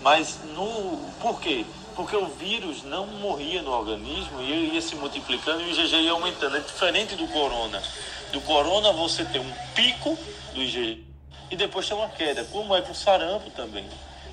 Mas 0.00 0.38
no 0.54 0.96
por 1.20 1.38
quê? 1.38 1.66
Porque 1.94 2.16
o 2.16 2.26
vírus 2.26 2.82
não 2.82 3.06
morria 3.06 3.62
no 3.62 3.70
organismo 3.70 4.40
e 4.40 4.50
ele 4.50 4.74
ia 4.74 4.82
se 4.82 4.94
multiplicando 4.96 5.60
e 5.60 5.64
o 5.64 5.70
IgG 5.70 5.96
ia 5.96 6.12
aumentando. 6.12 6.56
É 6.56 6.60
diferente 6.60 7.14
do 7.14 7.26
corona. 7.28 7.82
Do 8.32 8.40
corona 8.40 8.92
você 8.92 9.24
tem 9.24 9.40
um 9.40 9.52
pico 9.74 10.18
do 10.54 10.62
IgG 10.62 11.04
e 11.50 11.56
depois 11.56 11.86
tem 11.86 11.96
uma 11.96 12.08
queda, 12.08 12.44
como 12.44 12.74
é 12.74 12.80
com 12.80 12.92
o 12.92 12.94
sarampo 12.94 13.50
também. 13.50 13.86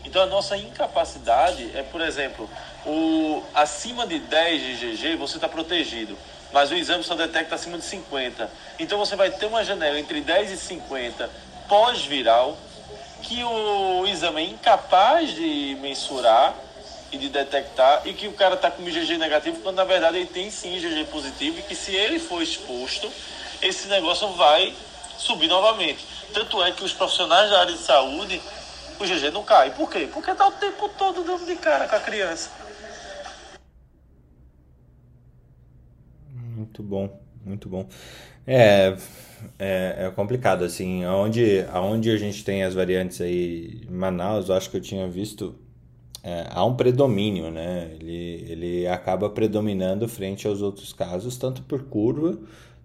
Então 0.06 0.22
a 0.22 0.26
nossa 0.26 0.56
incapacidade 0.56 1.72
é, 1.76 1.84
por 1.84 2.02
exemplo, 2.02 2.50
o 2.86 3.44
acima 3.54 4.08
de 4.08 4.20
10 4.20 4.62
de 4.62 4.86
IgG 4.88 5.16
você 5.18 5.36
está 5.36 5.48
protegido 5.48 6.18
mas 6.52 6.72
o 6.72 6.76
exame 6.76 7.04
só 7.04 7.16
detecta 7.16 7.56
acima 7.56 7.78
de 7.78 7.86
50. 7.86 8.50
Então 8.80 8.98
você 8.98 9.16
vai 9.16 9.30
ter 9.32 9.46
uma 9.46 9.64
janela 9.64 10.00
entre 10.00 10.22
10 10.22 10.52
e 10.52 10.58
50 10.58 11.30
pós-viral 11.68 12.58
que 13.22 13.44
o 13.44 14.08
exame 14.08 14.42
é 14.42 14.46
incapaz 14.46 15.32
de 15.32 15.78
mensurar 15.82 16.56
e 17.12 17.18
de 17.18 17.30
detectar 17.30 18.02
e 18.06 18.14
que 18.14 18.28
o 18.28 18.34
cara 18.34 18.56
está 18.56 18.70
com 18.70 18.88
IgG 18.88 19.18
negativo 19.18 19.60
quando 19.62 19.78
na 19.78 19.84
verdade 19.84 20.18
ele 20.18 20.28
tem 20.28 20.50
sim 20.52 20.76
IgG 20.76 21.06
positivo 21.06 21.60
e 21.60 21.62
que 21.64 21.76
se 21.76 21.96
ele 21.96 22.20
for 22.20 22.42
exposto, 22.42 23.10
esse 23.62 23.88
negócio 23.88 24.28
vai 24.34 24.74
subir 25.18 25.48
novamente. 25.48 26.06
Tanto 26.34 26.64
é 26.64 26.72
que 26.72 26.84
os 26.84 26.94
profissionais 26.94 27.50
da 27.50 27.62
área 27.62 27.74
de 27.74 27.80
saúde, 27.80 28.42
o 29.00 29.04
IgG 29.04 29.32
não 29.32 29.44
cai. 29.44 29.72
Por 29.72 29.90
quê? 29.90 30.08
Porque 30.12 30.32
está 30.32 30.48
o 30.48 30.52
tempo 30.52 30.90
todo 30.98 31.24
dando 31.24 31.46
de 31.46 31.56
cara 31.56 31.88
com 31.88 31.96
a 31.96 32.00
criança. 32.00 32.52
Muito 36.34 36.84
bom, 36.84 37.20
muito 37.44 37.70
bom. 37.70 37.88
É, 38.46 38.96
é, 39.58 39.96
é, 40.08 40.12
complicado, 40.12 40.64
assim, 40.64 41.04
aonde, 41.04 41.66
aonde 41.72 42.10
a 42.12 42.18
gente 42.18 42.44
tem 42.44 42.64
as 42.64 42.74
variantes 42.74 43.22
aí, 43.22 43.86
Manaus, 43.90 44.50
eu 44.50 44.56
acho 44.56 44.70
que 44.70 44.78
eu 44.78 44.82
tinha 44.82 45.08
visto, 45.08 45.56
é, 46.24 46.48
há 46.50 46.66
um 46.66 46.76
predomínio, 46.76 47.50
né? 47.52 47.92
Ele, 48.00 48.46
ele 48.50 48.88
acaba 48.88 49.30
predominando 49.30 50.08
frente 50.08 50.48
aos 50.48 50.62
outros 50.62 50.92
casos, 50.94 51.38
tanto 51.38 51.62
por 51.64 51.84
curva, 51.84 52.38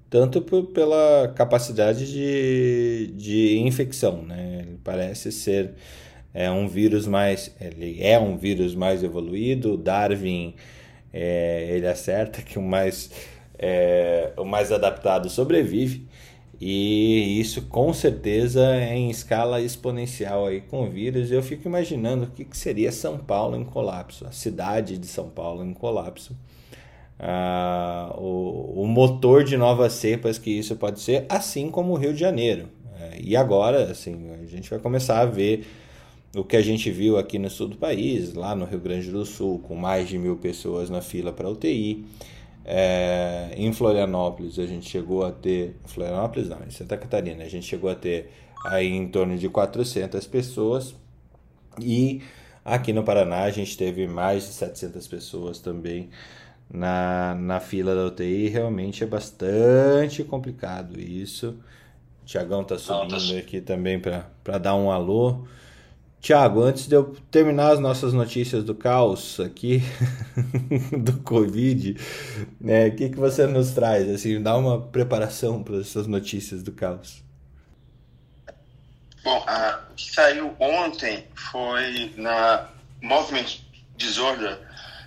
tanto 0.08 0.40
por, 0.40 0.66
pela 0.66 1.32
capacidade 1.34 2.10
de, 2.12 3.12
de 3.16 3.58
infecção, 3.58 4.22
né? 4.22 4.60
Ele 4.66 4.78
parece 4.84 5.32
ser 5.32 5.74
é, 6.32 6.50
um 6.50 6.68
vírus 6.68 7.06
mais, 7.06 7.54
ele 7.60 8.02
é 8.02 8.18
um 8.18 8.36
vírus 8.36 8.74
mais 8.74 9.02
evoluído, 9.02 9.76
Darwin, 9.76 10.54
é, 11.12 11.68
ele 11.70 11.86
acerta 11.86 12.42
que 12.42 12.58
o 12.58 12.62
mais 12.62 13.10
é, 13.58 14.32
o 14.36 14.44
mais 14.44 14.72
adaptado 14.72 15.30
sobrevive. 15.30 16.06
E 16.60 17.40
isso 17.40 17.62
com 17.62 17.92
certeza 17.92 18.64
é 18.76 18.94
em 18.94 19.10
escala 19.10 19.60
exponencial 19.60 20.46
aí 20.46 20.60
com 20.60 20.84
o 20.84 20.90
vírus. 20.90 21.30
Eu 21.30 21.42
fico 21.42 21.68
imaginando 21.68 22.24
o 22.24 22.26
que, 22.28 22.44
que 22.44 22.56
seria 22.56 22.92
São 22.92 23.18
Paulo 23.18 23.56
em 23.56 23.64
colapso, 23.64 24.26
a 24.26 24.32
cidade 24.32 24.96
de 24.96 25.06
São 25.06 25.28
Paulo 25.28 25.64
em 25.64 25.74
colapso. 25.74 26.36
Ah, 27.18 28.14
o, 28.18 28.82
o 28.82 28.86
motor 28.86 29.44
de 29.44 29.56
novas 29.56 29.92
cepas 29.92 30.38
que 30.38 30.50
isso 30.50 30.76
pode 30.76 31.00
ser, 31.00 31.26
assim 31.28 31.70
como 31.70 31.92
o 31.92 31.96
Rio 31.96 32.12
de 32.12 32.20
Janeiro. 32.20 32.68
É, 33.00 33.20
e 33.20 33.36
agora, 33.36 33.90
assim, 33.90 34.30
a 34.42 34.46
gente 34.46 34.70
vai 34.70 34.78
começar 34.78 35.20
a 35.20 35.26
ver 35.26 35.66
o 36.34 36.44
que 36.44 36.56
a 36.56 36.62
gente 36.62 36.90
viu 36.90 37.16
aqui 37.16 37.38
no 37.38 37.48
sul 37.48 37.68
do 37.68 37.76
país, 37.76 38.34
lá 38.34 38.54
no 38.54 38.64
Rio 38.64 38.80
Grande 38.80 39.10
do 39.10 39.24
Sul, 39.24 39.60
com 39.60 39.74
mais 39.74 40.08
de 40.08 40.18
mil 40.18 40.36
pessoas 40.36 40.90
na 40.90 41.00
fila 41.00 41.32
para 41.32 41.48
UTI. 41.48 42.04
É, 42.64 43.50
em 43.56 43.72
Florianópolis 43.72 44.58
a 44.58 44.66
gente 44.66 44.88
chegou 44.88 45.24
a 45.24 45.30
ter, 45.30 45.76
Florianópolis 45.84 46.48
não, 46.48 46.58
em 46.66 46.70
Santa 46.70 46.96
Catarina 46.96 47.44
a 47.44 47.48
gente 47.48 47.66
chegou 47.66 47.90
a 47.90 47.94
ter 47.94 48.30
aí 48.66 48.88
em 48.88 49.06
torno 49.06 49.36
de 49.36 49.48
400 49.50 50.26
pessoas 50.26 50.94
e 51.78 52.22
aqui 52.64 52.92
no 52.92 53.02
Paraná 53.02 53.42
a 53.42 53.50
gente 53.50 53.76
teve 53.76 54.06
mais 54.06 54.44
de 54.44 54.52
700 54.54 55.06
pessoas 55.06 55.58
também 55.58 56.08
na, 56.72 57.34
na 57.34 57.60
fila 57.60 57.94
da 57.94 58.06
UTI, 58.06 58.48
realmente 58.48 59.04
é 59.04 59.06
bastante 59.06 60.24
complicado 60.24 60.98
isso. 60.98 61.58
O 62.22 62.24
Tiagão 62.24 62.64
tá 62.64 62.78
subindo 62.78 63.38
aqui 63.38 63.60
também 63.60 64.00
para 64.00 64.58
dar 64.58 64.74
um 64.74 64.90
alô. 64.90 65.46
Tiago, 66.24 66.62
antes 66.62 66.86
de 66.86 66.96
eu 66.96 67.14
terminar 67.30 67.72
as 67.72 67.78
nossas 67.78 68.14
notícias 68.14 68.64
do 68.64 68.74
caos 68.74 69.38
aqui, 69.40 69.82
do 70.98 71.20
Covid, 71.20 72.00
né, 72.58 72.86
o 72.86 72.96
que, 72.96 73.10
que 73.10 73.18
você 73.18 73.46
nos 73.46 73.72
traz? 73.72 74.08
Assim, 74.08 74.42
dá 74.42 74.56
uma 74.56 74.80
preparação 74.80 75.62
para 75.62 75.76
essas 75.76 76.06
notícias 76.06 76.62
do 76.62 76.72
caos. 76.72 77.22
Bom, 79.22 79.44
a, 79.46 79.84
o 79.90 79.94
que 79.94 80.10
saiu 80.10 80.56
ontem 80.58 81.26
foi 81.34 82.14
na 82.16 82.70
Movement 83.02 83.58
Disorder, 83.94 84.58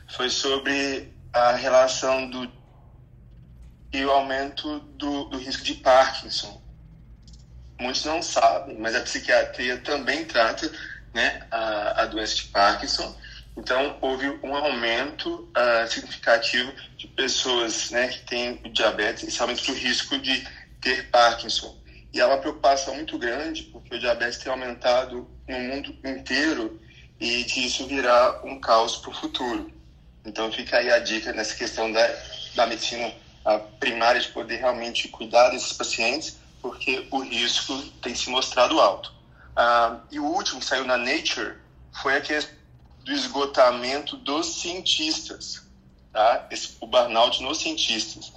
foi 0.09 0.29
sobre 0.29 1.11
a 1.33 1.53
relação 1.53 2.29
do 2.29 2.47
e 3.91 4.05
o 4.05 4.11
aumento 4.11 4.81
do, 4.99 5.23
do 5.29 5.39
risco 5.39 5.63
de 5.63 5.73
Parkinson. 5.73 6.61
Muitos 7.79 8.05
não 8.05 8.21
sabem, 8.21 8.77
mas 8.77 8.93
a 8.95 9.01
psiquiatria 9.01 9.77
também 9.77 10.23
trata 10.23 10.71
né, 11.17 11.47
a, 11.49 12.03
a 12.03 12.05
doença 12.05 12.35
de 12.35 12.43
Parkinson. 12.43 13.17
Então, 13.57 13.97
houve 14.01 14.29
um 14.43 14.55
aumento 14.55 15.49
uh, 15.57 15.87
significativo 15.89 16.71
de 16.95 17.07
pessoas 17.07 17.89
né, 17.89 18.07
que 18.07 18.19
têm 18.19 18.61
diabetes, 18.71 19.23
esse 19.23 19.41
aumento 19.41 19.65
do 19.65 19.73
risco 19.73 20.19
de 20.19 20.47
ter 20.79 21.09
Parkinson. 21.09 21.75
E 22.13 22.21
é 22.21 22.25
uma 22.25 22.37
preocupação 22.37 22.93
muito 22.93 23.17
grande, 23.17 23.63
porque 23.63 23.95
o 23.95 23.99
diabetes 23.99 24.37
tem 24.37 24.51
aumentado 24.51 25.27
no 25.47 25.59
mundo 25.59 25.95
inteiro 26.05 26.79
e 27.19 27.43
que 27.45 27.65
isso 27.65 27.87
virá 27.87 28.41
um 28.43 28.59
caos 28.59 28.97
para 28.97 29.09
o 29.09 29.15
futuro. 29.15 29.73
Então, 30.23 30.51
fica 30.51 30.77
aí 30.77 30.91
a 30.91 30.99
dica 30.99 31.33
nessa 31.33 31.55
questão 31.55 31.91
da, 31.91 32.07
da 32.53 32.67
medicina 32.67 33.11
primária, 33.79 34.21
de 34.21 34.27
poder 34.27 34.57
realmente 34.57 35.07
cuidar 35.07 35.49
desses 35.49 35.73
pacientes, 35.73 36.37
porque 36.61 37.07
o 37.09 37.21
risco 37.21 37.81
tem 38.03 38.13
se 38.13 38.29
mostrado 38.29 38.79
alto. 38.79 39.16
Ah, 39.59 40.01
e 40.11 40.19
o 40.19 40.23
último 40.23 40.59
que 40.59 40.65
saiu 40.67 40.85
na 40.85 40.97
Nature 40.97 41.55
foi 41.91 42.15
aquele 42.15 42.45
do 43.03 43.11
esgotamento 43.11 44.15
dos 44.17 44.61
cientistas, 44.61 45.63
tá? 46.13 46.45
Esse, 46.51 46.77
o 46.79 46.85
burnout 46.85 47.41
nos 47.41 47.57
cientistas, 47.57 48.31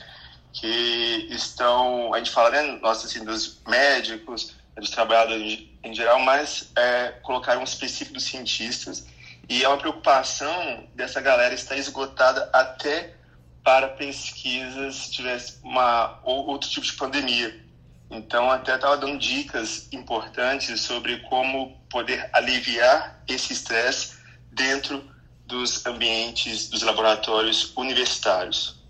que 0.51 1.29
estão, 1.29 2.14
a 2.14 2.18
gente 2.18 2.31
fala, 2.31 2.49
né, 2.51 2.62
nossa, 2.81 3.07
assim, 3.07 3.23
dos 3.23 3.61
médicos, 3.68 4.55
dos 4.75 4.89
trabalhadores 4.89 5.68
em 5.85 5.95
geral, 5.95 6.21
mas 6.21 6.71
é, 6.75 7.09
colocaram 7.23 7.61
um 7.61 7.64
específico 7.64 8.14
dos 8.14 8.25
cientistas, 8.25 9.07
e 9.47 9.62
é 9.62 9.68
uma 9.68 9.77
preocupação 9.77 10.89
dessa 10.95 11.21
galera 11.21 11.53
estar 11.53 11.77
esgotada 11.77 12.49
até 12.51 13.14
para 13.62 13.89
pesquisas 13.89 14.95
se 14.95 15.11
tivesse 15.11 15.59
uma, 15.62 16.18
ou 16.25 16.47
outro 16.47 16.71
tipo 16.71 16.87
de 16.87 16.95
pandemia. 16.95 17.70
Então, 18.11 18.51
até 18.51 18.75
estava 18.75 18.97
dando 18.97 19.19
dicas 19.19 19.89
importantes 19.93 20.81
sobre 20.81 21.19
como 21.29 21.77
poder 21.89 22.29
aliviar 22.33 23.23
esse 23.29 23.53
estresse 23.53 24.19
dentro 24.53 25.03
dos 25.47 25.85
ambientes 25.87 26.69
dos 26.69 26.83
laboratórios 26.83 27.73
universitários. 27.77 28.81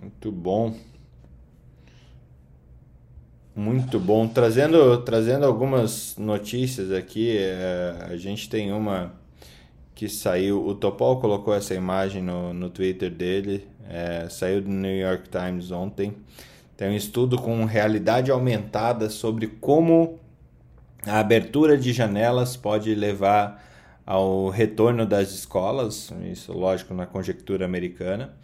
Muito 0.00 0.30
bom. 0.30 0.78
Muito 3.56 3.98
bom. 4.00 4.26
Trazendo, 4.26 5.02
trazendo 5.02 5.46
algumas 5.46 6.16
notícias 6.16 6.90
aqui, 6.90 7.38
é, 7.38 8.08
a 8.10 8.16
gente 8.16 8.48
tem 8.48 8.72
uma 8.72 9.14
que 9.94 10.08
saiu. 10.08 10.66
O 10.66 10.74
Topol 10.74 11.20
colocou 11.20 11.54
essa 11.54 11.72
imagem 11.74 12.20
no, 12.20 12.52
no 12.52 12.68
Twitter 12.68 13.10
dele, 13.10 13.66
é, 13.88 14.28
saiu 14.28 14.60
do 14.60 14.68
New 14.68 14.96
York 14.96 15.28
Times 15.28 15.70
ontem. 15.70 16.14
Tem 16.76 16.88
um 16.88 16.96
estudo 16.96 17.38
com 17.38 17.64
realidade 17.64 18.30
aumentada 18.30 19.08
sobre 19.08 19.46
como 19.46 20.18
a 21.06 21.20
abertura 21.20 21.76
de 21.76 21.92
janelas 21.92 22.56
pode 22.56 22.94
levar 22.94 23.62
ao 24.06 24.48
retorno 24.48 25.06
das 25.06 25.30
escolas, 25.30 26.12
isso 26.30 26.52
lógico 26.52 26.92
na 26.92 27.06
conjectura 27.06 27.64
americana. 27.64 28.34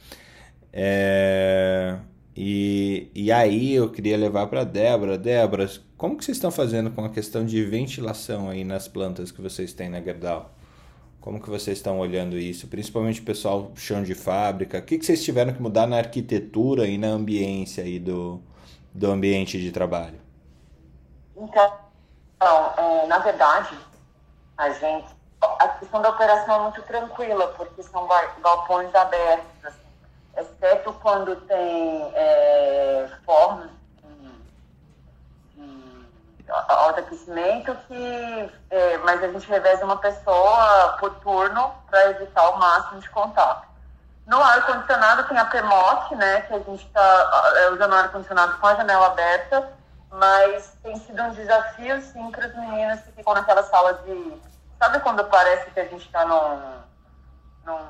É, 0.72 1.96
e, 2.36 3.08
e 3.14 3.32
aí 3.32 3.74
eu 3.74 3.90
queria 3.90 4.16
levar 4.16 4.46
para 4.46 4.64
Débora. 4.64 5.18
Débora, 5.18 5.68
como 5.96 6.16
que 6.16 6.24
vocês 6.24 6.36
estão 6.36 6.50
fazendo 6.50 6.90
com 6.90 7.04
a 7.04 7.10
questão 7.10 7.44
de 7.44 7.62
ventilação 7.64 8.48
aí 8.48 8.64
nas 8.64 8.88
plantas 8.88 9.30
que 9.30 9.42
vocês 9.42 9.72
têm 9.72 9.88
na 9.88 10.00
Gerdau? 10.00 10.54
Como 11.20 11.40
que 11.40 11.50
vocês 11.50 11.76
estão 11.76 11.98
olhando 11.98 12.38
isso? 12.38 12.66
Principalmente 12.66 13.20
o 13.20 13.24
pessoal 13.24 13.70
chão 13.76 14.02
de 14.02 14.14
fábrica. 14.14 14.78
O 14.78 14.82
que, 14.82 14.98
que 14.98 15.04
vocês 15.04 15.22
tiveram 15.22 15.52
que 15.52 15.60
mudar 15.60 15.86
na 15.86 15.98
arquitetura 15.98 16.86
e 16.86 16.96
na 16.96 17.08
ambiência 17.08 17.84
aí 17.84 17.98
do, 17.98 18.42
do 18.94 19.10
ambiente 19.10 19.60
de 19.60 19.70
trabalho? 19.70 20.18
Então, 21.36 21.72
é, 22.40 23.06
na 23.06 23.18
verdade, 23.18 23.76
a 24.56 24.70
gente... 24.70 25.20
A 25.42 25.68
questão 25.68 26.02
da 26.02 26.10
operação 26.10 26.54
é 26.54 26.62
muito 26.64 26.82
tranquila, 26.82 27.48
porque 27.48 27.82
são 27.82 28.06
galpões 28.42 28.94
abertos, 28.94 29.64
assim, 29.64 29.78
exceto 30.36 30.92
quando 31.00 31.34
tem 31.36 32.12
é, 32.14 33.08
alto 36.50 37.00
aquecimento, 37.00 37.74
que, 37.86 38.50
é, 38.70 38.98
mas 38.98 39.22
a 39.22 39.28
gente 39.28 39.48
reveza 39.48 39.84
uma 39.84 39.96
pessoa 39.96 40.96
por 40.98 41.10
turno 41.16 41.72
para 41.88 42.10
evitar 42.10 42.48
o 42.50 42.58
máximo 42.58 43.00
de 43.00 43.08
contato. 43.10 43.68
No 44.26 44.40
ar-condicionado 44.40 45.24
tem 45.24 45.36
a 45.38 45.44
PMOC, 45.44 46.14
né, 46.14 46.42
que 46.42 46.54
a 46.54 46.58
gente 46.58 46.86
está 46.86 47.52
é, 47.56 47.70
usando 47.70 47.92
o 47.92 47.96
ar-condicionado 47.96 48.58
com 48.58 48.66
a 48.66 48.74
janela 48.74 49.06
aberta, 49.06 49.72
mas 50.10 50.76
tem 50.82 50.96
sido 50.96 51.22
um 51.22 51.30
desafio, 51.30 52.00
sim, 52.02 52.30
para 52.30 52.46
os 52.46 52.54
meninos 52.54 53.00
que 53.00 53.12
ficam 53.12 53.34
naquela 53.34 53.62
sala 53.64 53.94
de... 53.94 54.40
Sabe 54.78 55.00
quando 55.00 55.24
parece 55.24 55.70
que 55.70 55.80
a 55.80 55.84
gente 55.84 56.06
está 56.06 56.24
num, 56.24 56.80
num, 57.64 57.86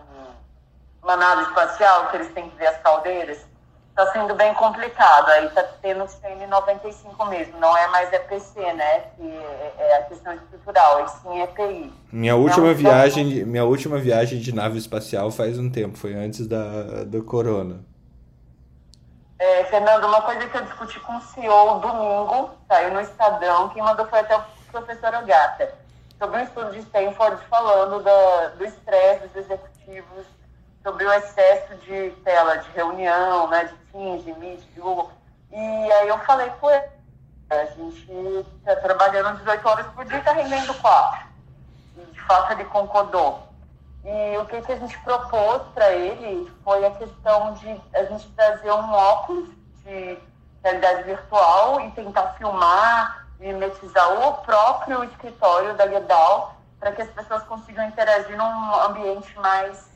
numa 1.02 1.16
nave 1.16 1.42
espacial, 1.42 2.08
que 2.08 2.16
eles 2.16 2.32
têm 2.32 2.50
que 2.50 2.56
ver 2.56 2.66
as 2.66 2.78
caldeiras? 2.78 3.49
Está 3.90 4.12
sendo 4.12 4.34
bem 4.34 4.54
complicado. 4.54 5.28
Aí 5.30 5.46
está 5.46 5.62
tendo 5.82 6.04
CN95 6.04 7.28
mesmo, 7.28 7.58
não 7.58 7.76
é 7.76 7.86
mais 7.88 8.12
EPC, 8.12 8.72
né? 8.72 9.00
Que 9.16 9.28
é, 9.28 9.74
é 9.78 9.96
a 9.98 10.02
questão 10.04 10.32
estrutural, 10.34 11.04
e 11.04 11.08
sim 11.08 11.42
EPI. 11.42 11.92
Minha 12.12 12.36
última, 12.36 12.72
viagem, 12.72 13.44
minha 13.44 13.64
última 13.64 13.98
viagem 13.98 14.38
de 14.38 14.54
nave 14.54 14.78
espacial 14.78 15.30
faz 15.30 15.58
um 15.58 15.70
tempo, 15.70 15.98
foi 15.98 16.14
antes 16.14 16.46
da, 16.46 17.04
do 17.04 17.22
Corona. 17.22 17.80
É, 19.38 19.64
Fernando, 19.64 20.04
uma 20.04 20.20
coisa 20.20 20.46
que 20.46 20.56
eu 20.56 20.62
discuti 20.62 21.00
com 21.00 21.16
o 21.16 21.20
CEO 21.22 21.80
domingo, 21.80 22.50
saiu 22.68 22.92
no 22.92 23.00
Estadão, 23.00 23.70
quem 23.70 23.82
mandou 23.82 24.06
foi 24.06 24.18
até 24.18 24.36
o 24.36 24.42
professor 24.70 25.14
Ogata, 25.14 25.72
sobre 26.18 26.40
um 26.40 26.44
estudo 26.44 26.72
de 26.72 26.80
Stanford 26.80 27.42
falando 27.48 28.04
do 28.58 28.64
estresse 28.64 29.28
dos 29.28 29.36
executivos 29.36 30.26
sobre 30.82 31.04
o 31.04 31.12
excesso 31.12 31.74
de 31.76 32.10
tela 32.24 32.56
de 32.58 32.70
reunião, 32.70 33.48
né, 33.48 33.64
de 33.64 33.74
Teams, 33.92 34.24
de 34.24 34.32
Meet, 34.34 34.60
de 34.60 34.80
Google. 34.80 35.10
E 35.52 35.56
aí 35.92 36.08
eu 36.08 36.18
falei 36.20 36.50
com 36.60 36.70
ele, 36.70 36.88
a 37.50 37.64
gente 37.64 38.46
está 38.58 38.76
trabalhando 38.76 39.38
18 39.38 39.68
horas 39.68 39.86
por 39.88 40.04
dia 40.04 40.16
e 40.16 40.18
está 40.20 40.32
rendendo 40.32 40.72
4. 40.74 41.26
E 41.96 42.00
de 42.12 42.20
fato 42.22 42.52
ele 42.52 42.64
concordou. 42.66 43.48
E 44.04 44.38
o 44.38 44.46
que, 44.46 44.62
que 44.62 44.72
a 44.72 44.76
gente 44.76 44.98
propôs 45.00 45.62
para 45.74 45.92
ele 45.92 46.50
foi 46.64 46.86
a 46.86 46.90
questão 46.92 47.52
de 47.54 47.80
a 47.92 48.04
gente 48.04 48.28
trazer 48.30 48.72
um 48.72 48.92
óculos 48.92 49.50
de 49.84 50.18
realidade 50.62 51.02
virtual 51.02 51.80
e 51.82 51.90
tentar 51.90 52.34
filmar, 52.38 53.26
mimetizar 53.38 54.12
o 54.26 54.34
próprio 54.38 55.04
escritório 55.04 55.74
da 55.74 55.86
Guedal 55.86 56.54
para 56.78 56.92
que 56.92 57.02
as 57.02 57.10
pessoas 57.10 57.42
consigam 57.42 57.86
interagir 57.86 58.36
num 58.38 58.74
ambiente 58.82 59.38
mais 59.38 59.89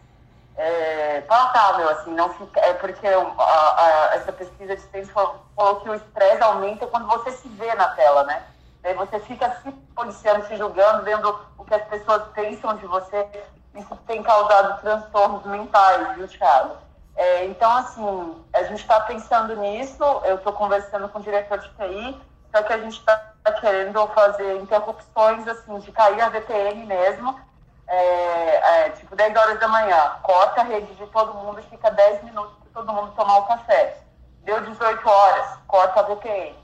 é, 0.56 1.20
palatável, 1.22 1.88
assim, 1.90 2.12
não 2.12 2.28
fica, 2.34 2.60
é 2.60 2.74
porque 2.74 3.06
a, 3.06 3.18
a, 3.18 4.10
essa 4.14 4.32
pesquisa 4.32 4.76
de 4.76 4.82
Stanford 4.82 5.38
falou 5.56 5.80
que 5.80 5.90
o 5.90 5.94
estresse 5.94 6.42
aumenta 6.42 6.86
quando 6.86 7.06
você 7.06 7.32
se 7.32 7.48
vê 7.48 7.74
na 7.74 7.88
tela, 7.88 8.24
né? 8.24 8.42
Aí 8.84 8.94
você 8.94 9.18
fica 9.20 9.50
se 9.62 9.72
policiando, 9.94 10.46
se 10.46 10.56
julgando, 10.56 11.04
vendo 11.04 11.40
o 11.56 11.64
que 11.64 11.74
as 11.74 11.84
pessoas 11.84 12.22
pensam 12.34 12.76
de 12.76 12.86
você. 12.86 13.26
Isso 13.74 13.96
tem 14.06 14.22
causado 14.22 14.80
transtornos 14.82 15.44
mentais, 15.46 16.14
viu, 16.16 16.28
Thiago? 16.28 16.76
É, 17.16 17.46
então, 17.46 17.70
assim, 17.76 18.44
a 18.52 18.62
gente 18.64 18.80
está 18.80 19.00
pensando 19.00 19.56
nisso, 19.56 20.04
eu 20.24 20.36
estou 20.36 20.52
conversando 20.52 21.08
com 21.08 21.18
o 21.18 21.22
diretor 21.22 21.58
de 21.58 21.68
TI, 21.70 22.20
só 22.54 22.62
que 22.62 22.72
a 22.72 22.78
gente 22.78 22.98
está 22.98 23.16
querendo 23.60 24.06
fazer 24.08 24.60
interrupções, 24.60 25.46
assim, 25.48 25.78
de 25.78 25.90
cair 25.90 26.20
a 26.20 26.28
VPN 26.28 26.84
mesmo, 26.86 27.38
é, 27.86 28.86
é, 28.86 28.90
tipo 28.90 29.14
10 29.14 29.36
horas 29.36 29.60
da 29.60 29.68
manhã, 29.68 30.12
corta 30.22 30.60
a 30.60 30.64
rede 30.64 30.94
de 30.94 31.06
todo 31.08 31.34
mundo 31.34 31.60
e 31.60 31.64
fica 31.64 31.90
10 31.90 32.24
minutos 32.24 32.54
para 32.58 32.82
todo 32.82 32.92
mundo 32.92 33.12
tomar 33.14 33.38
o 33.38 33.46
café. 33.46 33.98
Deu 34.42 34.60
18 34.60 35.08
horas, 35.08 35.58
corta 35.66 36.00
a 36.00 36.02
VPN. 36.04 36.54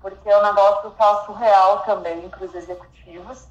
Porque 0.00 0.32
o 0.32 0.42
negócio 0.42 0.90
está 0.90 1.24
surreal 1.24 1.80
também 1.80 2.28
para 2.28 2.44
os 2.44 2.54
executivos. 2.54 3.46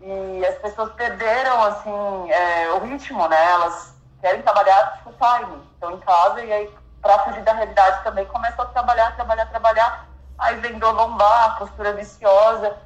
E 0.00 0.44
as 0.44 0.56
pessoas 0.56 0.92
perderam, 0.94 1.62
assim, 1.62 2.30
é, 2.30 2.72
o 2.72 2.80
ritmo, 2.80 3.28
né? 3.28 3.52
Elas 3.52 3.94
querem 4.20 4.42
trabalhar 4.42 5.00
full 5.04 5.14
time, 5.14 5.62
estão 5.74 5.92
em 5.92 5.98
casa 6.00 6.42
e 6.42 6.52
aí, 6.52 6.74
para 7.00 7.20
fugir 7.20 7.42
da 7.42 7.52
realidade 7.52 8.02
também, 8.02 8.24
começam 8.26 8.64
a 8.64 8.68
trabalhar, 8.68 9.14
trabalhar, 9.14 9.46
trabalhar. 9.46 10.08
Aí 10.38 10.56
vem 10.56 10.78
dor 10.78 10.92
lombar, 10.92 11.58
postura 11.58 11.92
viciosa 11.92 12.76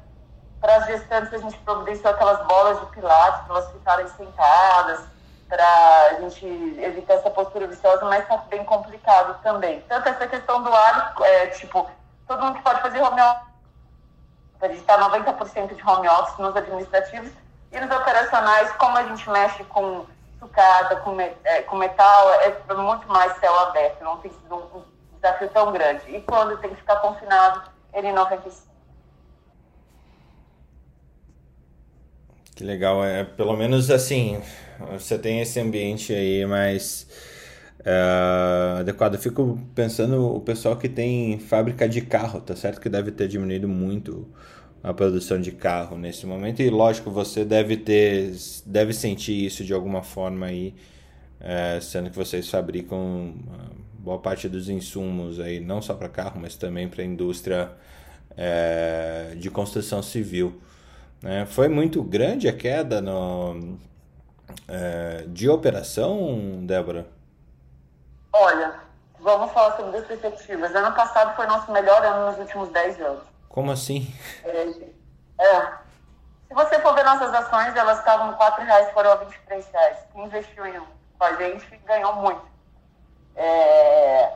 para 0.59 0.75
as 0.77 0.85
gestantes, 0.87 1.33
a 1.33 1.37
gente 1.37 1.57
providenciou 1.59 2.13
aquelas 2.13 2.45
bolas 2.47 2.79
de 2.79 2.85
pilates 2.87 3.41
para 3.45 3.55
elas 3.55 3.71
ficarem 3.71 4.07
sentadas, 4.09 5.01
para 5.47 6.07
a 6.11 6.13
gente 6.21 6.45
evitar 6.79 7.15
essa 7.15 7.29
postura 7.29 7.67
viciosa, 7.67 8.03
mas 8.05 8.23
está 8.23 8.37
bem 8.49 8.63
complicado 8.65 9.41
também. 9.41 9.81
Tanto 9.87 10.09
essa 10.09 10.27
questão 10.27 10.61
do 10.61 10.73
ar, 10.73 11.15
é, 11.21 11.47
tipo, 11.47 11.89
todo 12.27 12.43
mundo 12.43 12.57
que 12.57 12.63
pode 12.63 12.81
fazer 12.81 13.01
home 13.01 13.21
office, 13.21 13.47
a 14.59 14.67
gente 14.67 14.79
está 14.79 14.97
90% 14.97 15.75
de 15.75 15.89
home 15.89 16.09
office 16.09 16.37
nos 16.37 16.55
administrativos 16.55 17.31
e 17.71 17.79
nos 17.79 17.95
operacionais, 17.95 18.71
como 18.73 18.97
a 18.97 19.03
gente 19.03 19.29
mexe 19.29 19.63
com 19.65 20.05
sucata, 20.39 20.95
com, 20.97 21.19
é, 21.19 21.61
com 21.63 21.75
metal, 21.75 22.33
é 22.41 22.73
muito 22.73 23.07
mais 23.07 23.37
céu 23.39 23.57
aberto, 23.59 24.03
não 24.03 24.17
tem 24.17 24.31
sido 24.31 24.55
um 24.55 24.83
desafio 25.15 25.49
tão 25.49 25.71
grande. 25.71 26.15
E 26.15 26.21
quando 26.21 26.57
tem 26.57 26.71
que 26.71 26.77
ficar 26.77 26.97
confinado, 26.97 27.61
ele 27.93 28.09
95%. 28.09 28.66
Que 32.57 32.63
legal, 32.63 33.05
é 33.05 33.23
pelo 33.23 33.55
menos 33.55 33.91
assim, 33.91 34.39
você 34.91 35.15
tem 35.15 35.41
esse 35.41 35.59
ambiente 35.59 36.11
aí 36.11 36.43
mais 36.43 37.07
é, 37.85 38.79
adequado. 38.79 39.13
Eu 39.13 39.19
fico 39.19 39.59
pensando 39.75 40.35
o 40.35 40.41
pessoal 40.41 40.75
que 40.75 40.89
tem 40.89 41.37
fábrica 41.37 41.87
de 41.87 42.01
carro, 42.01 42.41
tá 42.41 42.55
certo 42.55 42.81
que 42.81 42.89
deve 42.89 43.11
ter 43.11 43.27
diminuído 43.27 43.67
muito 43.67 44.27
a 44.81 44.91
produção 44.91 45.39
de 45.39 45.51
carro 45.51 45.99
nesse 45.99 46.25
momento 46.25 46.63
e 46.63 46.69
lógico 46.71 47.11
você 47.11 47.45
deve 47.45 47.77
ter, 47.77 48.33
deve 48.65 48.91
sentir 48.91 49.45
isso 49.45 49.63
de 49.63 49.71
alguma 49.71 50.01
forma 50.01 50.47
aí, 50.47 50.73
é, 51.39 51.77
sendo 51.79 52.09
que 52.09 52.15
vocês 52.15 52.49
fabricam 52.49 53.35
boa 53.99 54.17
parte 54.17 54.49
dos 54.49 54.67
insumos 54.67 55.39
aí 55.39 55.59
não 55.59 55.79
só 55.79 55.93
para 55.93 56.09
carro, 56.09 56.39
mas 56.41 56.55
também 56.55 56.87
para 56.87 57.03
a 57.03 57.05
indústria 57.05 57.69
é, 58.35 59.35
de 59.37 59.51
construção 59.51 60.01
civil. 60.01 60.59
Né? 61.21 61.45
Foi 61.45 61.67
muito 61.67 62.03
grande 62.03 62.47
a 62.47 62.55
queda 62.55 63.01
no, 63.01 63.77
é, 64.67 65.25
de 65.27 65.49
operação, 65.49 66.65
Débora? 66.65 67.07
Olha, 68.31 68.75
vamos 69.19 69.51
falar 69.51 69.75
sobre 69.75 69.97
as 69.97 70.05
perspectivas. 70.05 70.75
Ano 70.75 70.95
passado 70.95 71.35
foi 71.35 71.47
nosso 71.47 71.71
melhor 71.71 72.03
ano 72.03 72.31
nos 72.31 72.39
últimos 72.39 72.69
10 72.69 73.01
anos. 73.01 73.23
Como 73.49 73.71
assim? 73.71 74.13
É, 74.43 74.69
é. 75.43 75.87
Se 76.47 76.53
você 76.53 76.79
for 76.79 76.93
ver 76.93 77.03
nossas 77.03 77.33
ações, 77.33 77.75
elas 77.75 77.99
estavam 77.99 78.31
R$ 78.31 78.63
reais, 78.63 78.91
foram 78.93 79.11
a 79.11 79.15
R$ 79.15 79.27
reais. 79.49 79.97
Quem 80.13 80.25
investiu 80.25 80.65
em, 80.65 80.79
com 80.79 81.23
a 81.23 81.33
gente 81.33 81.65
ganhou 81.85 82.15
muito. 82.15 82.45
É, 83.35 84.33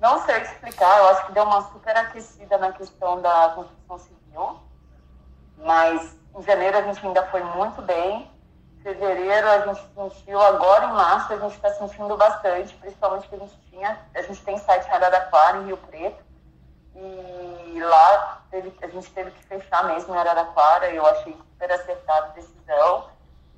não 0.00 0.24
sei 0.24 0.42
explicar, 0.42 0.98
eu 0.98 1.08
acho 1.08 1.26
que 1.26 1.32
deu 1.32 1.44
uma 1.44 1.62
super 1.72 1.96
aquecida 1.96 2.58
na 2.58 2.72
questão 2.72 3.20
da 3.20 3.52
construção 3.54 3.98
civil 3.98 4.67
mas 5.58 6.16
em 6.36 6.42
janeiro 6.42 6.78
a 6.78 6.82
gente 6.82 7.06
ainda 7.06 7.26
foi 7.26 7.42
muito 7.42 7.82
bem. 7.82 8.30
Fevereiro 8.82 9.48
a 9.48 9.66
gente 9.66 9.82
sentiu, 9.94 10.40
agora 10.40 10.86
em 10.86 10.92
março 10.92 11.32
a 11.32 11.36
gente 11.36 11.54
está 11.54 11.70
sentindo 11.74 12.16
bastante, 12.16 12.74
principalmente 12.76 13.28
que 13.28 13.34
a 13.34 13.38
gente 13.38 13.56
tinha, 13.70 13.98
a 14.14 14.22
gente 14.22 14.42
tem 14.44 14.56
site 14.58 14.86
em 14.86 14.92
Araraquara, 14.92 15.58
em 15.58 15.66
Rio 15.66 15.76
Preto, 15.76 16.24
e 16.94 17.80
lá 17.80 18.40
teve, 18.50 18.72
a 18.80 18.86
gente 18.86 19.10
teve 19.10 19.30
que 19.32 19.44
fechar 19.44 19.84
mesmo 19.84 20.14
em 20.14 20.18
Araraquara, 20.18 20.90
eu 20.90 21.04
achei 21.06 21.32
super 21.32 21.72
acertada 21.72 22.26
a 22.26 22.30
decisão, 22.30 23.06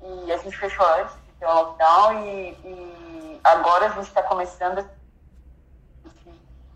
e 0.01 0.31
a 0.31 0.37
gente 0.37 0.57
fechou 0.57 0.85
antes 0.95 1.13
de 1.15 1.31
ter 1.39 1.45
o 1.45 1.53
lockdown, 1.53 2.25
e, 2.25 2.49
e 2.65 3.41
agora 3.43 3.85
a 3.85 3.89
gente 3.89 4.07
está 4.07 4.23
começando 4.23 4.83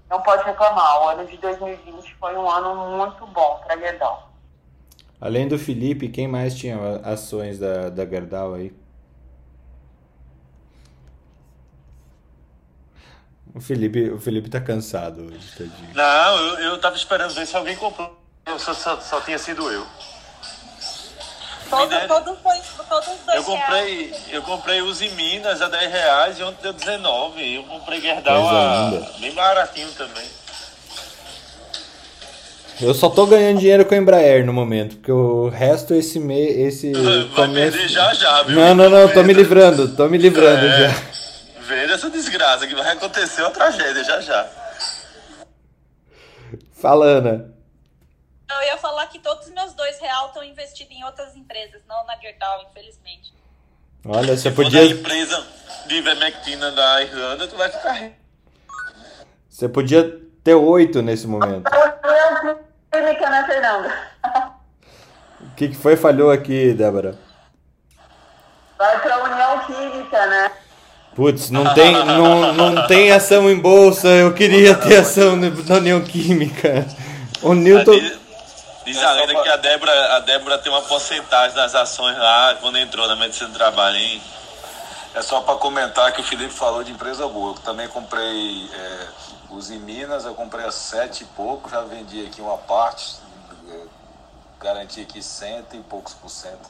não 0.09 0.21
pode 0.21 0.43
reclamar. 0.43 1.01
O 1.01 1.09
ano 1.09 1.25
de 1.25 1.37
2020 1.37 2.15
foi 2.15 2.37
um 2.37 2.49
ano 2.49 2.75
muito 2.97 3.25
bom 3.27 3.59
para 3.65 3.77
Gerdau. 3.77 4.24
Além 5.19 5.47
do 5.47 5.57
Felipe, 5.57 6.09
quem 6.09 6.27
mais 6.27 6.53
tinha 6.55 6.77
ações 7.03 7.57
da, 7.57 7.89
da 7.89 8.05
Gerdau 8.05 8.53
aí? 8.53 8.73
O 13.53 13.61
Felipe, 13.61 14.09
o 14.09 14.19
Felipe 14.19 14.49
tá 14.49 14.59
cansado 14.59 15.21
hoje, 15.27 15.47
tadinho. 15.57 15.93
Não, 15.93 16.37
eu, 16.37 16.59
eu 16.71 16.81
tava 16.81 16.95
esperando 16.97 17.33
ver 17.33 17.45
se 17.47 17.55
alguém 17.55 17.75
comprou. 17.77 18.19
Eu 18.45 18.59
só, 18.59 18.73
só, 18.73 18.99
só 18.99 19.21
tinha 19.21 19.39
sido 19.39 19.71
eu. 19.71 19.85
Todo, 21.69 21.85
Ideia- 21.85 22.07
todo 22.07 22.35
foi, 22.43 22.57
todos 22.87 23.07
os 23.07 23.19
dois 23.25 23.37
Eu 23.37 23.43
comprei, 23.43 24.07
reais. 24.07 24.25
eu 24.29 24.41
comprei 24.43 24.81
os 24.81 25.01
em 25.01 25.09
Minas 25.15 25.61
a 25.61 25.67
10 25.69 25.91
reais 25.91 26.37
e 26.39 26.43
ontem 26.43 26.61
deu 26.61 26.73
19. 26.73 27.55
Eu 27.55 27.63
comprei 27.63 27.99
Gerdau 28.01 28.47
a 28.49 28.89
bem 29.19 29.33
baratinho 29.33 29.91
também. 29.93 30.29
Eu 32.81 32.93
só 32.93 33.09
tô 33.09 33.25
ganhando 33.25 33.59
dinheiro 33.59 33.85
com 33.85 33.93
a 33.93 33.97
Embraer 33.97 34.45
no 34.45 34.51
momento, 34.51 34.97
porque 34.97 35.11
o 35.11 35.47
resto 35.49 35.93
esse 35.93 36.19
mês, 36.19 36.57
esse 36.57 36.91
Vai 37.35 37.49
perder 37.53 37.87
já 37.87 38.13
já, 38.13 38.43
viu? 38.43 38.55
Não, 38.55 38.75
não, 38.75 38.89
não, 38.89 39.13
tô 39.13 39.23
me 39.23 39.33
livrando, 39.33 39.95
tô 39.95 40.07
me 40.07 40.17
livrando 40.17 40.65
É. 40.65 40.89
já. 40.89 40.95
Vendo 41.61 41.93
essa 41.93 42.09
desgraça 42.09 42.67
que 42.67 42.75
vai 42.75 42.91
acontecer 42.91 43.41
uma 43.41 43.51
tragédia 43.51 44.03
já 44.03 44.21
já. 44.21 44.47
Fala, 46.73 47.05
Ana. 47.05 47.53
Eu 48.49 48.67
ia 48.67 48.77
falar 48.77 49.07
que 49.07 49.19
todos 49.19 49.47
os 49.47 49.53
meus 49.53 49.73
dois 49.73 49.99
real 49.99 50.27
estão 50.27 50.43
investidos 50.43 50.95
em 50.95 51.03
outras 51.03 51.35
empresas, 51.35 51.81
não 51.87 52.05
na 52.05 52.15
Gerdau, 52.17 52.65
infelizmente. 52.69 53.33
Olha, 54.05 54.37
você 54.37 54.49
Se 54.49 54.55
for 54.55 54.63
podia, 54.65 54.85
empresa 54.85 55.43
de 55.87 55.95
ivermectina 55.95 56.71
da 56.71 57.01
Irlanda, 57.01 57.47
tu 57.47 57.55
vai 57.55 57.69
ficar 57.69 57.95
você 59.55 59.69
podia 59.69 60.19
ter 60.43 60.53
oito 60.53 61.01
nesse 61.01 61.25
momento. 61.25 61.63
Química, 62.95 63.29
né, 63.29 63.43
Fernando? 63.45 63.91
O 65.41 65.55
que, 65.55 65.69
que 65.69 65.75
foi 65.75 65.97
falhou 65.97 66.31
aqui, 66.31 66.73
Débora? 66.73 67.17
Vai 68.77 68.99
pra 68.99 69.23
União 69.23 69.59
Química, 69.59 70.25
né? 70.27 70.51
Putz, 71.15 71.49
não 71.49 71.73
tem, 71.73 71.93
não, 71.93 72.53
não 72.53 72.87
tem 72.87 73.11
ação 73.11 73.49
em 73.49 73.57
bolsa, 73.57 74.07
eu 74.07 74.33
queria 74.33 74.75
ter 74.75 74.97
ação 74.97 75.35
na 75.35 75.75
União 75.75 76.01
Química. 76.01 76.85
O 77.41 77.53
Newton. 77.53 77.91
Diz, 77.91 78.19
diz 78.85 79.03
a 79.03 79.11
lenda 79.13 79.41
que 79.41 79.49
a 79.49 79.55
Débora, 79.55 80.15
a 80.15 80.19
Débora 80.19 80.57
tem 80.57 80.71
uma 80.71 80.81
porcentagem 80.81 81.55
das 81.55 81.73
ações 81.73 82.17
lá 82.17 82.57
quando 82.59 82.77
entrou 82.77 83.07
na 83.07 83.15
medicina 83.15 83.49
do 83.49 83.55
trabalho, 83.55 83.95
hein? 83.95 84.21
É 85.13 85.21
só 85.21 85.39
para 85.39 85.55
comentar 85.55 86.11
que 86.11 86.19
o 86.19 86.23
Felipe 86.23 86.53
falou 86.53 86.83
de 86.83 86.91
empresa 86.91 87.25
boa. 87.27 87.51
Eu 87.51 87.61
também 87.61 87.87
comprei 87.87 88.69
é, 88.73 89.07
os 89.55 89.69
em 89.71 89.79
Minas, 89.79 90.25
eu 90.25 90.35
comprei 90.35 90.65
a 90.65 90.71
sete 90.71 91.23
e 91.23 91.27
pouco, 91.27 91.69
já 91.69 91.81
vendi 91.81 92.25
aqui 92.25 92.41
uma 92.41 92.57
parte, 92.57 93.15
garanti 94.59 95.01
aqui 95.01 95.21
cento 95.21 95.75
e 95.75 95.81
poucos 95.81 96.13
por 96.13 96.29
cento. 96.29 96.69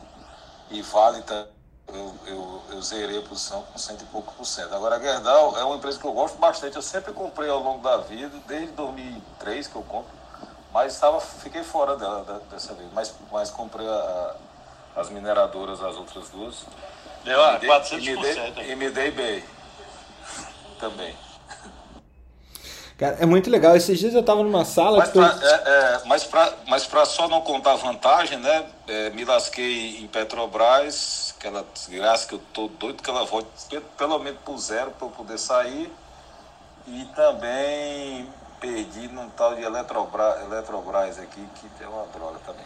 E 0.70 0.82
Vale, 0.82 1.22
tá, 1.22 1.46
eu, 1.88 2.16
eu, 2.26 2.62
eu 2.72 2.82
zerei 2.82 3.20
a 3.20 3.22
posição 3.22 3.62
com 3.64 3.78
cento 3.78 4.02
e 4.04 4.06
poucos 4.08 4.34
por 4.36 4.46
cento. 4.46 4.74
Agora 4.74 4.96
a 4.96 5.00
Gerdau 5.00 5.58
é 5.58 5.64
uma 5.64 5.76
empresa 5.76 6.00
que 6.00 6.06
eu 6.06 6.14
gosto 6.14 6.38
bastante, 6.38 6.76
eu 6.76 6.82
sempre 6.82 7.14
comprei 7.14 7.50
ao 7.50 7.60
longo 7.60 7.82
da 7.84 7.98
vida, 7.98 8.38
desde 8.48 8.72
2003 8.74 9.68
que 9.68 9.76
eu 9.76 9.84
compro, 9.84 10.12
mas 10.74 10.94
estava, 10.94 11.20
fiquei 11.22 11.64
fora 11.64 11.96
dela 11.96 12.42
dessa 12.52 12.74
vez. 12.74 12.90
Mas, 12.94 13.14
mas 13.32 13.50
comprei 13.50 13.88
a- 13.88 14.36
as 14.96 15.10
mineradoras, 15.10 15.82
as 15.82 15.96
outras 15.96 16.30
duas. 16.30 16.66
Deu 17.24 17.44
a 17.44 17.58
dei- 17.58 17.70
400%. 17.70 18.02
E 18.02 18.12
me 18.16 18.22
dei, 18.22 18.72
e 18.72 18.76
me 18.76 18.90
dei 18.90 19.12
bem. 19.12 19.44
Também. 20.80 21.16
Cara, 22.98 23.18
é 23.20 23.26
muito 23.26 23.50
legal. 23.50 23.76
Esses 23.76 24.00
dias 24.00 24.14
eu 24.14 24.24
tava 24.24 24.41
numa 24.41 24.64
sala 24.64 25.00
Mas 25.00 25.14
eu- 25.14 25.22
pra, 25.22 25.38
é, 25.48 25.54
é, 25.54 26.02
mas 26.06 26.24
pra- 26.24 26.54
mas 26.68 26.86
pra 26.86 27.06
só 27.06 27.28
não 27.28 27.41
contar 27.41 27.76
vantagem, 27.76 28.39
né? 28.39 28.66
é, 28.88 29.10
me 29.10 29.26
lasquei 29.26 29.98
em 30.00 30.08
Petrobras, 30.08 31.34
aquela 31.39 31.66
desgraça 31.74 32.28
que 32.28 32.36
eu 32.36 32.41
tô 32.54 32.68
doido 32.68 33.02
que 33.02 33.10
ela 33.10 33.26
volte 33.26 33.48
pe- 33.70 33.82
pelo 33.98 34.20
menos 34.20 34.39
pro 34.46 34.58
zero 34.58 34.91
para 34.91 35.08
eu 35.08 35.12
poder 35.12 35.38
sair. 35.39 35.91
E 36.88 37.04
também 37.16 38.30
perdi 38.62 39.08
num 39.08 39.28
tal 39.30 39.56
de 39.56 39.64
Eletrobras, 39.64 40.39
Eletrobras 40.43 41.18
aqui, 41.20 41.43
que 41.56 41.84
é 41.84 41.88
uma 41.88 42.06
droga 42.14 42.38
também. 42.46 42.64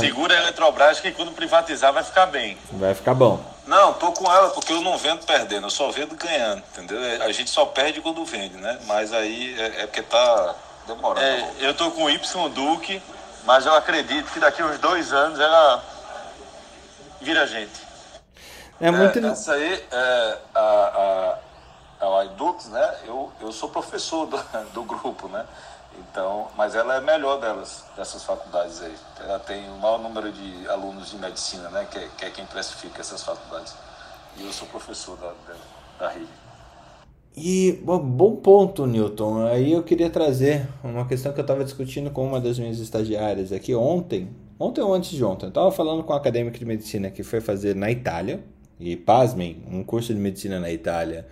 Segura 0.00 0.34
a 0.34 0.38
Eletrobras 0.42 1.00
que 1.00 1.12
quando 1.12 1.32
privatizar 1.32 1.92
vai 1.92 2.02
ficar 2.02 2.26
bem. 2.26 2.56
vai 2.72 2.94
ficar 2.94 3.12
bom. 3.14 3.38
Não, 3.68 3.92
tô 3.92 4.12
com 4.12 4.24
ela 4.32 4.48
porque 4.48 4.72
eu 4.72 4.80
não 4.80 4.96
vendo 4.96 5.26
perdendo, 5.26 5.66
eu 5.66 5.70
só 5.70 5.90
vendo 5.90 6.16
ganhando, 6.16 6.62
entendeu? 6.72 7.04
É, 7.04 7.16
A 7.26 7.32
gente 7.32 7.50
só 7.50 7.66
perde 7.66 8.00
quando 8.00 8.24
vende, 8.24 8.56
né? 8.56 8.78
Mas 8.86 9.12
aí 9.12 9.60
é, 9.60 9.82
é 9.82 9.86
porque 9.86 10.00
tá 10.02 10.54
demorando. 10.86 11.20
É, 11.22 11.52
eu 11.60 11.74
tô 11.74 11.90
com 11.90 12.04
o 12.04 12.10
Y 12.10 12.48
Duque, 12.48 13.02
mas 13.44 13.66
eu 13.66 13.74
acredito 13.74 14.32
que 14.32 14.40
daqui 14.40 14.62
uns 14.62 14.78
dois 14.78 15.12
anos 15.12 15.38
ela 15.38 15.84
vira 17.20 17.46
gente. 17.46 17.86
É 18.80 18.90
muito. 18.90 19.18
É, 19.18 19.28
essa 19.28 19.52
aí, 19.52 19.86
é, 19.92 20.38
a, 20.54 21.38
a, 22.00 22.06
a 22.06 22.24
né? 22.70 22.96
Eu, 23.06 23.30
eu 23.38 23.52
sou 23.52 23.68
professor 23.68 24.26
do, 24.26 24.38
do 24.72 24.82
grupo, 24.82 25.28
né? 25.28 25.44
Então, 25.98 26.48
mas 26.56 26.74
ela 26.74 26.94
é 26.94 26.98
a 26.98 27.00
melhor 27.00 27.40
delas, 27.40 27.84
dessas 27.96 28.22
faculdades 28.24 28.80
aí. 28.82 28.94
Ela 29.20 29.38
tem 29.40 29.68
o 29.70 29.78
maior 29.78 29.98
número 29.98 30.32
de 30.32 30.68
alunos 30.68 31.10
de 31.10 31.16
medicina, 31.18 31.68
né? 31.70 31.86
Que, 31.90 31.98
é- 31.98 32.08
que 32.16 32.24
é 32.24 32.30
quem 32.30 32.46
precifica 32.46 33.00
essas 33.00 33.22
faculdades. 33.24 33.74
E 34.36 34.44
eu 34.44 34.52
sou 34.52 34.68
professor 34.68 35.16
da, 35.18 35.28
da, 35.46 35.56
da 35.98 36.08
rede. 36.08 36.28
E 37.36 37.80
bom, 37.84 37.98
bom 38.00 38.36
ponto, 38.36 38.86
Newton. 38.86 39.46
Aí 39.46 39.72
eu 39.72 39.82
queria 39.82 40.10
trazer 40.10 40.68
uma 40.82 41.06
questão 41.06 41.32
que 41.32 41.38
eu 41.40 41.42
estava 41.42 41.64
discutindo 41.64 42.10
com 42.10 42.26
uma 42.26 42.40
das 42.40 42.58
minhas 42.58 42.78
estagiárias 42.80 43.52
aqui 43.52 43.74
ontem. 43.74 44.28
Ontem 44.58 44.80
ou 44.80 44.92
antes 44.92 45.10
de 45.10 45.22
ontem, 45.24 45.46
eu 45.46 45.50
estava 45.50 45.70
falando 45.70 46.02
com 46.02 46.12
um 46.12 46.16
acadêmico 46.16 46.58
de 46.58 46.64
medicina 46.64 47.10
que 47.10 47.22
foi 47.22 47.40
fazer 47.40 47.76
na 47.76 47.90
Itália. 47.90 48.40
E 48.80 48.96
pasmem, 48.96 49.62
um 49.70 49.82
curso 49.84 50.14
de 50.14 50.20
medicina 50.20 50.60
na 50.60 50.70
Itália 50.70 51.26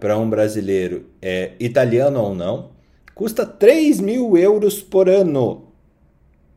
para 0.00 0.18
um 0.18 0.28
brasileiro, 0.28 1.06
é, 1.22 1.52
italiano 1.58 2.20
ou 2.20 2.34
não, 2.34 2.70
custa 3.14 3.46
3 3.46 4.00
mil 4.00 4.36
euros 4.36 4.82
por 4.82 5.08
ano. 5.08 5.72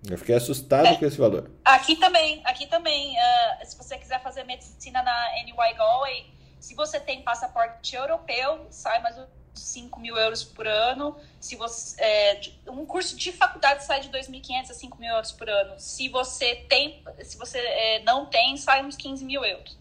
Eu 0.09 0.17
fiquei 0.17 0.35
assustado 0.35 0.97
com 0.97 1.05
esse 1.05 1.17
valor. 1.17 1.51
Aqui 1.65 1.95
também, 1.95 2.41
aqui 2.45 2.65
também, 2.67 3.17
ah, 3.19 3.59
se 3.65 3.77
você 3.77 3.97
quiser 3.97 4.21
fazer 4.21 4.43
medicina 4.43 5.03
na 5.03 5.29
NY 5.43 5.73
Galway, 5.75 6.25
se 6.59 6.73
você 6.75 6.99
tem 6.99 7.21
passaporte 7.21 7.95
europeu, 7.95 8.65
sai 8.69 9.01
mais 9.01 9.17
uns 9.17 9.27
5 9.53 9.99
mil 9.99 10.15
euros 10.15 10.43
por 10.43 10.67
ano. 10.67 11.15
Se 11.39 11.55
você, 11.55 12.01
é, 12.01 12.41
um 12.69 12.85
curso 12.85 13.15
de 13.17 13.31
faculdade 13.31 13.83
sai 13.83 13.99
de 13.99 14.09
2.500 14.09 14.71
a 14.71 14.73
5 14.73 14.99
mil 14.99 15.11
euros 15.11 15.31
por 15.31 15.49
ano. 15.49 15.73
Se 15.77 16.07
você 16.09 16.55
tem, 16.69 17.03
se 17.23 17.37
você 17.37 17.59
é, 17.59 18.03
não 18.03 18.25
tem, 18.25 18.55
sai 18.55 18.85
uns 18.85 18.95
15 18.95 19.25
mil 19.25 19.43
euros. 19.43 19.77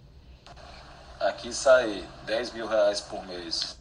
Aqui 1.20 1.53
sai 1.53 2.05
10 2.24 2.53
mil 2.53 2.66
reais 2.66 3.01
por 3.01 3.24
mês. 3.27 3.79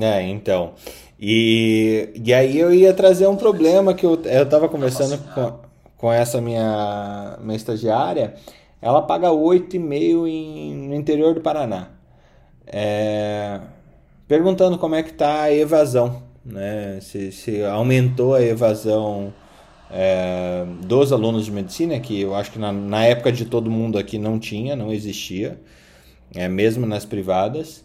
É, 0.00 0.22
então. 0.22 0.74
E, 1.18 2.10
e 2.24 2.34
aí 2.34 2.58
eu 2.58 2.72
ia 2.72 2.92
trazer 2.92 3.26
um 3.26 3.36
problema 3.36 3.94
que 3.94 4.04
eu, 4.04 4.20
eu 4.24 4.48
tava 4.48 4.68
conversando 4.68 5.18
com, 5.32 5.52
com 5.96 6.12
essa 6.12 6.40
minha, 6.40 7.38
minha 7.40 7.56
estagiária. 7.56 8.34
Ela 8.80 9.02
paga 9.02 9.28
8,5 9.28 10.28
em, 10.28 10.88
no 10.88 10.94
interior 10.94 11.34
do 11.34 11.40
Paraná. 11.40 11.88
É, 12.66 13.60
perguntando 14.28 14.76
como 14.78 14.94
é 14.94 15.02
que 15.02 15.12
tá 15.12 15.42
a 15.42 15.52
evasão, 15.52 16.22
né? 16.44 16.98
Se, 17.00 17.32
se 17.32 17.64
aumentou 17.64 18.34
a 18.34 18.42
evasão 18.42 19.32
é, 19.90 20.66
dos 20.84 21.12
alunos 21.12 21.46
de 21.46 21.52
medicina, 21.52 21.98
que 21.98 22.20
eu 22.20 22.34
acho 22.34 22.50
que 22.52 22.58
na, 22.58 22.72
na 22.72 23.04
época 23.04 23.32
de 23.32 23.44
todo 23.44 23.70
mundo 23.70 23.98
aqui 23.98 24.18
não 24.18 24.38
tinha, 24.38 24.76
não 24.76 24.92
existia, 24.92 25.58
é, 26.34 26.48
mesmo 26.48 26.86
nas 26.86 27.04
privadas. 27.04 27.84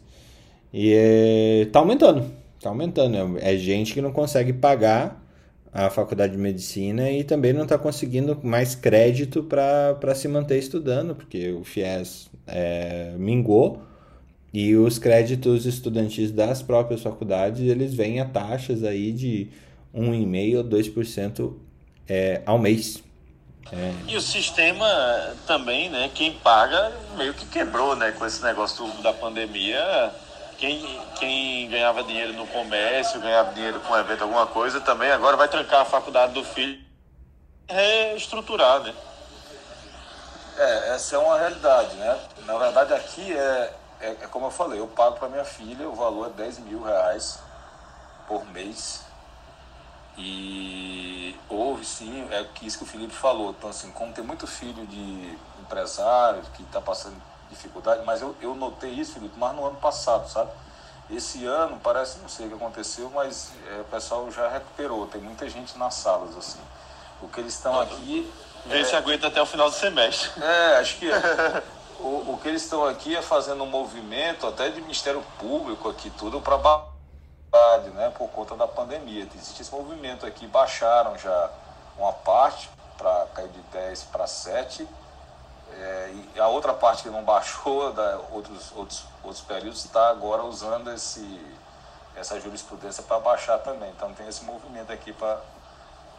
E 0.73 0.93
é, 0.93 1.67
tá 1.71 1.79
aumentando, 1.79 2.25
tá 2.62 2.70
aumentando. 2.70 3.38
É 3.39 3.55
gente 3.57 3.93
que 3.93 4.01
não 4.01 4.12
consegue 4.12 4.53
pagar 4.53 5.22
a 5.74 5.89
faculdade 5.89 6.34
de 6.34 6.38
medicina 6.38 7.09
e 7.09 7.24
também 7.24 7.53
não 7.53 7.64
está 7.64 7.78
conseguindo 7.78 8.38
mais 8.43 8.76
crédito 8.76 9.43
para 9.43 10.14
se 10.16 10.28
manter 10.28 10.59
estudando, 10.59 11.16
porque 11.16 11.51
o 11.51 11.64
FIES 11.64 12.30
é, 12.45 13.14
mingou 13.18 13.82
e 14.53 14.76
os 14.76 14.99
créditos 14.99 15.66
estudantis 15.66 16.30
das 16.30 16.62
próprias 16.62 17.01
faculdades 17.01 17.62
eles 17.62 17.93
vêm 17.93 18.20
a 18.20 18.26
taxas 18.26 18.84
aí 18.84 19.14
de 19.14 19.49
1,5% 19.95 20.68
2% 20.68 21.53
é, 22.07 22.41
ao 22.45 22.59
mês. 22.59 23.01
É, 23.72 23.93
E 24.07 24.18
o 24.18 24.22
sistema 24.22 24.86
também, 25.47 25.89
né? 25.89 26.09
Quem 26.14 26.34
paga 26.34 26.91
meio 27.18 27.34
que 27.34 27.45
quebrou, 27.45 27.95
né? 27.95 28.12
Com 28.12 28.26
esse 28.26 28.43
negócio 28.43 28.86
da 29.01 29.14
pandemia. 29.14 30.12
Quem, 30.62 31.01
quem 31.18 31.68
ganhava 31.70 32.03
dinheiro 32.03 32.34
no 32.34 32.45
comércio, 32.45 33.20
ganhava 33.20 33.51
dinheiro 33.51 33.80
com 33.80 33.97
evento, 33.97 34.22
alguma 34.22 34.45
coisa, 34.45 34.80
também 34.80 35.12
agora 35.12 35.36
vai 35.36 35.47
trancar 35.47 35.82
a 35.82 35.86
faculdade 35.86 36.34
do 36.34 36.43
filho 36.43 36.80
e 37.68 37.74
reestruturar, 37.74 38.80
né? 38.82 38.93
É, 40.55 40.93
essa 40.93 41.16
é 41.16 41.18
uma 41.18 41.39
realidade, 41.39 41.95
né? 41.95 42.20
Na 42.45 42.59
verdade, 42.59 42.93
aqui 42.93 43.36
é, 43.36 43.74
é, 44.01 44.09
é 44.12 44.28
como 44.28 44.45
eu 44.45 44.51
falei, 44.51 44.80
eu 44.80 44.86
pago 44.86 45.18
para 45.18 45.30
minha 45.30 45.43
filha, 45.43 45.89
o 45.89 45.95
valor 45.95 46.28
é 46.28 46.43
10 46.43 46.59
mil 46.59 46.84
reais 46.84 47.39
por 48.28 48.45
mês. 48.45 49.03
E 50.16 51.36
houve 51.49 51.84
sim, 51.84 52.28
é 52.30 52.45
isso 52.62 52.78
que 52.78 52.84
o 52.84 52.88
Felipe 52.88 53.16
falou. 53.16 53.49
Então, 53.57 53.72
assim, 53.72 53.89
como 53.89 54.14
tem 54.14 54.24
muito 54.24 54.45
filho 54.45 54.86
de 54.86 55.36
empresário 55.59 56.43
que 56.53 56.62
está 56.62 56.80
passando 56.80 57.20
dificuldade, 57.51 58.03
mas 58.05 58.21
eu, 58.21 58.35
eu 58.41 58.55
notei 58.55 58.89
isso, 58.89 59.13
Felipe, 59.13 59.37
mas 59.37 59.55
no 59.55 59.65
ano 59.65 59.77
passado, 59.77 60.27
sabe? 60.29 60.51
Esse 61.09 61.45
ano 61.45 61.79
parece, 61.83 62.19
não 62.19 62.29
sei 62.29 62.45
o 62.47 62.49
que 62.49 62.55
aconteceu, 62.55 63.11
mas 63.13 63.51
é, 63.69 63.81
o 63.81 63.83
pessoal 63.85 64.31
já 64.31 64.47
recuperou, 64.49 65.05
tem 65.07 65.21
muita 65.21 65.49
gente 65.49 65.77
nas 65.77 65.95
salas, 65.95 66.35
assim. 66.37 66.59
O 67.21 67.27
que 67.27 67.39
eles 67.39 67.53
estão 67.53 67.79
aqui. 67.79 68.31
Vê 68.65 68.79
é, 68.79 68.83
se 68.83 68.95
aguenta 68.95 69.27
até 69.27 69.41
o 69.41 69.45
final 69.45 69.69
do 69.69 69.75
semestre. 69.75 70.31
É, 70.41 70.77
acho 70.77 70.97
que 70.97 71.11
é. 71.11 71.63
o, 71.99 72.31
o 72.31 72.39
que 72.41 72.47
eles 72.47 72.63
estão 72.63 72.85
aqui 72.85 73.15
é 73.15 73.21
fazendo 73.21 73.63
um 73.63 73.67
movimento 73.67 74.47
até 74.47 74.69
de 74.69 74.81
Ministério 74.81 75.23
Público 75.37 75.89
aqui, 75.89 76.09
tudo 76.11 76.39
para 76.39 76.57
né, 77.93 78.11
por 78.17 78.29
conta 78.29 78.55
da 78.55 78.67
pandemia. 78.67 79.27
Existe 79.35 79.61
esse 79.61 79.71
movimento 79.71 80.25
aqui, 80.25 80.47
baixaram 80.47 81.17
já 81.17 81.49
uma 81.97 82.13
parte 82.13 82.69
para 82.97 83.27
cair 83.35 83.49
de 83.49 83.59
10 83.73 84.03
para 84.03 84.27
7 84.27 84.87
é, 85.80 86.13
e 86.36 86.39
a 86.39 86.47
outra 86.47 86.74
parte 86.74 87.03
que 87.03 87.09
não 87.09 87.24
baixou, 87.24 87.91
da 87.93 88.17
outros, 88.32 88.72
outros, 88.76 89.03
outros 89.24 89.43
períodos, 89.43 89.86
está 89.86 90.09
agora 90.09 90.43
usando 90.43 90.91
esse, 90.91 91.39
essa 92.15 92.39
jurisprudência 92.39 93.03
para 93.03 93.19
baixar 93.19 93.57
também. 93.59 93.89
Então 93.89 94.13
tem 94.13 94.28
esse 94.28 94.43
movimento 94.43 94.91
aqui 94.91 95.13
para 95.13 95.39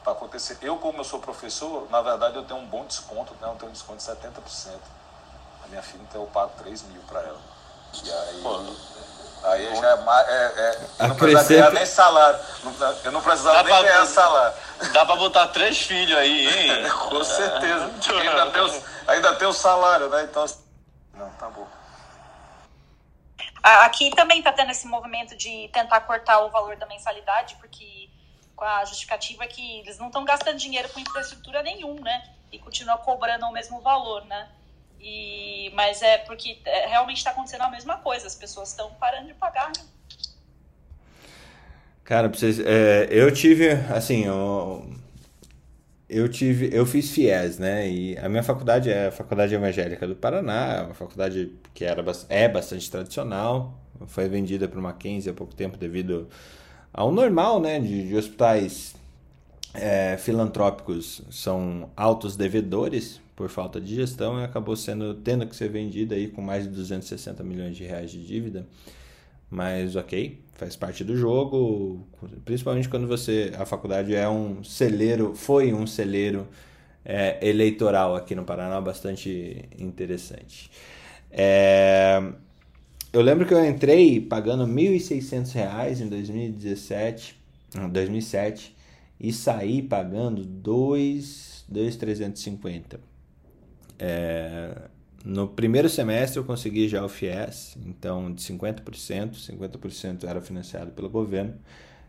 acontecer. 0.06 0.58
Eu, 0.62 0.76
como 0.76 0.98
eu 0.98 1.04
sou 1.04 1.20
professor, 1.20 1.88
na 1.90 2.02
verdade 2.02 2.36
eu 2.36 2.44
tenho 2.44 2.60
um 2.60 2.66
bom 2.66 2.84
desconto, 2.84 3.34
né? 3.40 3.48
eu 3.48 3.56
tenho 3.56 3.70
um 3.70 3.72
desconto 3.72 3.98
de 3.98 4.04
70%. 4.04 4.78
A 5.64 5.68
minha 5.68 5.82
filha, 5.82 6.02
então 6.02 6.22
eu 6.22 6.26
pago 6.26 6.52
3 6.58 6.82
mil 6.82 7.00
para 7.02 7.20
ela. 7.20 7.40
E 8.04 8.10
aí, 8.10 8.40
Pô, 8.42 8.60
aí 9.44 9.76
já 9.76 9.90
é, 9.90 10.32
é, 10.32 10.86
é 10.98 11.08
não 11.08 11.14
precisa 11.14 11.48
ganhar 11.48 11.70
nem 11.72 11.86
salário. 11.86 12.38
Eu 13.04 13.12
não 13.12 13.20
precisava 13.20 13.62
nem 13.62 13.82
ganhar 13.82 14.06
salário. 14.06 14.56
Dá 14.92 15.06
para 15.06 15.16
botar 15.16 15.48
três 15.48 15.82
filhos 15.82 16.16
aí, 16.16 16.46
hein? 16.48 16.90
Com 17.08 17.22
certeza. 17.22 17.90
Ainda 18.20 18.50
tem 18.50 18.62
os 18.62 18.82
ainda 19.06 19.34
tem 19.34 19.48
o 19.48 19.52
salário, 19.52 20.08
né? 20.08 20.24
Então, 20.24 20.44
não, 21.14 21.30
tá 21.30 21.48
bom. 21.50 21.66
Aqui 23.62 24.10
também 24.10 24.38
está 24.38 24.52
tendo 24.52 24.72
esse 24.72 24.86
movimento 24.86 25.36
de 25.36 25.68
tentar 25.72 26.00
cortar 26.00 26.40
o 26.40 26.50
valor 26.50 26.76
da 26.76 26.86
mensalidade, 26.86 27.56
porque 27.60 28.10
com 28.56 28.64
a 28.64 28.84
justificativa 28.84 29.46
que 29.46 29.80
eles 29.80 29.98
não 29.98 30.08
estão 30.08 30.24
gastando 30.24 30.58
dinheiro 30.58 30.88
com 30.88 31.00
infraestrutura 31.00 31.62
nenhum, 31.62 32.00
né? 32.00 32.22
E 32.50 32.58
continuam 32.58 32.98
cobrando 32.98 33.46
o 33.46 33.52
mesmo 33.52 33.80
valor, 33.80 34.24
né? 34.24 34.48
E, 35.00 35.70
mas 35.74 36.02
é 36.02 36.18
porque 36.18 36.60
é, 36.64 36.86
realmente 36.86 37.18
está 37.18 37.30
acontecendo 37.30 37.62
a 37.62 37.70
mesma 37.70 37.98
coisa, 37.98 38.26
as 38.26 38.36
pessoas 38.36 38.70
estão 38.70 38.92
parando 38.94 39.26
de 39.26 39.34
pagar. 39.34 39.68
Né? 39.68 39.84
Cara, 42.04 42.28
pra 42.28 42.38
vocês, 42.38 42.58
é, 42.60 43.08
eu 43.10 43.30
tive, 43.32 43.70
assim, 43.70 44.24
eu, 44.24 44.84
eu 46.08 46.28
tive, 46.28 46.68
eu 46.72 46.84
fiz 46.84 47.10
FIES, 47.10 47.58
né? 47.58 47.88
E 47.88 48.18
a 48.18 48.28
minha 48.28 48.42
faculdade 48.42 48.90
é 48.90 49.06
a 49.06 49.12
Faculdade 49.12 49.54
Evangélica 49.54 50.06
do 50.06 50.16
Paraná, 50.16 50.84
uma 50.86 50.94
faculdade 50.94 51.52
que 51.72 51.84
era, 51.84 52.04
é 52.28 52.48
bastante 52.48 52.90
tradicional, 52.90 53.78
foi 54.08 54.28
vendida 54.28 54.68
para 54.68 54.78
uma 54.78 54.90
Mackenzie 54.90 55.30
há 55.30 55.34
pouco 55.34 55.54
tempo 55.54 55.76
devido 55.78 56.28
ao 56.92 57.12
normal, 57.12 57.60
né? 57.60 57.78
De, 57.80 58.08
de 58.08 58.16
hospitais 58.16 58.94
é, 59.74 60.16
filantrópicos 60.18 61.22
são 61.30 61.88
altos 61.96 62.36
devedores 62.36 63.20
por 63.34 63.48
falta 63.48 63.80
de 63.80 63.94
gestão 63.94 64.40
e 64.40 64.44
acabou 64.44 64.76
sendo 64.76 65.14
tendo 65.14 65.46
que 65.46 65.56
ser 65.56 65.68
vendida 65.70 66.14
aí 66.14 66.28
com 66.28 66.42
mais 66.42 66.64
de 66.64 66.70
260 66.70 67.42
milhões 67.42 67.76
de 67.76 67.84
reais 67.84 68.10
de 68.10 68.24
dívida. 68.26 68.66
Mas 69.50 69.96
ok, 69.96 70.38
faz 70.62 70.76
parte 70.76 71.02
do 71.02 71.16
jogo, 71.16 72.06
principalmente 72.44 72.88
quando 72.88 73.08
você 73.08 73.52
a 73.58 73.66
faculdade 73.66 74.14
é 74.14 74.28
um 74.28 74.62
celeiro, 74.62 75.34
foi 75.34 75.72
um 75.72 75.88
celeiro 75.88 76.46
é, 77.04 77.44
eleitoral 77.44 78.14
aqui 78.14 78.36
no 78.36 78.44
Paraná 78.44 78.80
bastante 78.80 79.68
interessante. 79.76 80.70
É, 81.32 82.22
eu 83.12 83.22
lembro 83.22 83.44
que 83.44 83.52
eu 83.52 83.64
entrei 83.64 84.20
pagando 84.20 84.64
R$ 84.64 84.72
1.600 84.72 86.00
em 86.00 86.08
2017, 86.08 87.36
2007 87.90 88.76
e 89.18 89.32
saí 89.32 89.82
pagando 89.82 90.44
2.350. 90.44 93.00
É, 93.98 94.76
no 95.24 95.48
primeiro 95.48 95.88
semestre 95.88 96.38
eu 96.38 96.44
consegui 96.44 96.88
já 96.88 97.04
o 97.04 97.08
FIES, 97.08 97.76
então 97.86 98.32
de 98.32 98.42
50%, 98.42 99.34
50% 99.34 100.24
era 100.24 100.40
financiado 100.40 100.90
pelo 100.92 101.08
governo 101.08 101.54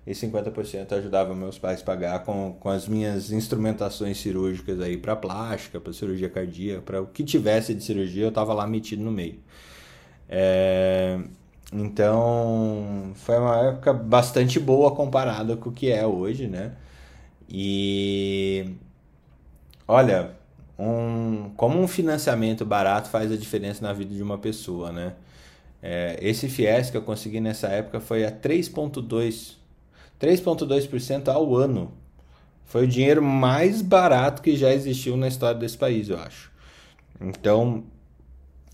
e 0.05 0.11
50% 0.11 0.91
ajudava 0.93 1.34
meus 1.34 1.57
pais 1.57 1.82
a 1.82 1.86
pagar 1.86 2.24
com, 2.24 2.53
com 2.59 2.70
as 2.70 2.88
minhas 2.88 3.32
instrumentações 3.32 4.18
cirúrgicas 4.18 4.80
aí 4.82 4.97
para 4.97 5.16
plástica, 5.16 5.80
para 5.80 5.93
cirurgia 5.93 6.30
cardíaca, 6.30 6.82
para 6.82 7.01
o 7.01 7.07
que 7.07 7.24
tivesse 7.24 7.74
de 7.74 7.84
cirurgia 7.84 8.24
eu 8.24 8.30
estava 8.30 8.53
lá 8.53 8.68
metido 8.68 9.03
no 9.03 9.11
meio. 9.11 9.39
É, 10.28 11.20
então 11.72 13.11
foi 13.16 13.38
uma 13.38 13.57
época 13.68 13.93
bastante 13.93 14.59
boa 14.59 14.91
comparada 14.95 15.55
com 15.57 15.70
o 15.70 15.74
que 15.74 15.91
é 15.91 16.05
hoje, 16.05 16.47
né? 16.47 16.74
E 17.49 18.76
olha, 19.88 20.36
um, 20.78 21.51
como 21.55 21.80
um 21.80 21.88
financiamento 21.88 22.65
barato 22.65 23.09
faz 23.09 23.32
a 23.32 23.38
diferença 23.38 23.86
na 23.86 23.93
vida 23.93 24.13
de 24.13 24.21
uma 24.21 24.38
pessoa, 24.38 24.91
né? 24.91 25.13
É, 25.82 26.17
esse 26.21 26.47
FIES 26.47 26.89
que 26.89 26.97
eu 26.97 27.01
consegui 27.01 27.41
nessa 27.41 27.67
época 27.67 27.99
foi 27.99 28.26
a 28.26 28.32
3,2% 28.32 29.63
3,2% 30.19 31.28
ao 31.28 31.55
ano. 31.55 31.91
Foi 32.65 32.86
o 32.86 32.88
dinheiro 32.88 33.21
mais 33.21 33.82
barato 33.82 34.41
que 34.41 34.55
já 34.55 34.74
existiu 34.74 35.17
na 35.17 35.28
história 35.28 35.59
desse 35.59 35.78
país, 35.78 36.07
eu 36.07 36.17
acho. 36.17 36.49
Então, 37.19 37.84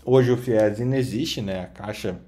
hoje 0.04 0.30
o 0.30 0.36
FIES 0.36 0.80
ainda 0.80 0.96
existe, 0.96 1.42
né? 1.42 1.62
A 1.62 1.66
Caixa 1.66 2.20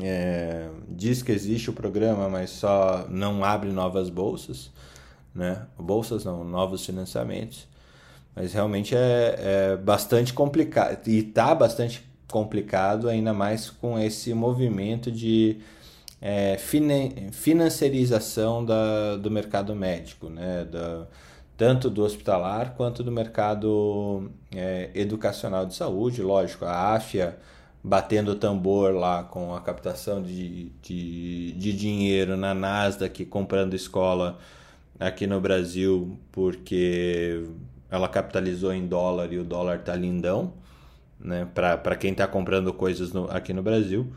é, 0.00 0.70
diz 0.88 1.22
que 1.22 1.32
existe 1.32 1.68
o 1.68 1.72
programa, 1.74 2.28
mas 2.28 2.50
só 2.50 3.06
não 3.10 3.44
abre 3.44 3.70
novas 3.70 4.08
bolsas, 4.08 4.70
né? 5.34 5.66
Bolsas 5.78 6.24
não, 6.24 6.42
novos 6.42 6.84
financiamentos. 6.84 7.68
Mas 8.34 8.52
realmente 8.52 8.94
é, 8.94 9.72
é 9.72 9.76
bastante 9.76 10.32
complicado 10.32 11.06
e 11.08 11.18
está 11.18 11.54
bastante 11.54 12.04
complicado, 12.28 13.08
ainda 13.08 13.32
mais 13.32 13.70
com 13.70 13.98
esse 13.98 14.32
movimento 14.32 15.10
de 15.10 15.58
é, 16.20 16.56
financiarização 17.32 18.64
da, 18.64 19.16
do 19.16 19.30
mercado 19.30 19.74
médico, 19.74 20.28
né? 20.28 20.64
Da, 20.64 21.06
tanto 21.56 21.90
do 21.90 22.02
hospitalar 22.02 22.74
quanto 22.74 23.02
do 23.02 23.12
mercado 23.12 24.30
é, 24.54 24.90
educacional 24.94 25.66
de 25.66 25.74
saúde. 25.74 26.22
Lógico, 26.22 26.64
a 26.64 26.94
AFIA 26.94 27.36
batendo 27.82 28.32
o 28.32 28.34
tambor 28.34 28.94
lá 28.94 29.24
com 29.24 29.54
a 29.54 29.60
captação 29.60 30.22
de, 30.22 30.70
de, 30.82 31.52
de 31.52 31.72
dinheiro 31.72 32.36
na 32.36 32.54
Nasdaq, 32.54 33.26
comprando 33.26 33.74
escola 33.74 34.38
aqui 34.98 35.26
no 35.26 35.40
Brasil, 35.40 36.18
porque 36.32 37.44
ela 37.90 38.08
capitalizou 38.08 38.72
em 38.72 38.86
dólar 38.86 39.32
e 39.32 39.38
o 39.38 39.44
dólar 39.44 39.80
tá 39.80 39.94
lindão, 39.94 40.54
né? 41.18 41.46
Para 41.54 41.96
quem 41.96 42.12
está 42.12 42.26
comprando 42.26 42.72
coisas 42.72 43.12
no, 43.12 43.30
aqui 43.30 43.52
no 43.52 43.62
Brasil, 43.62 44.12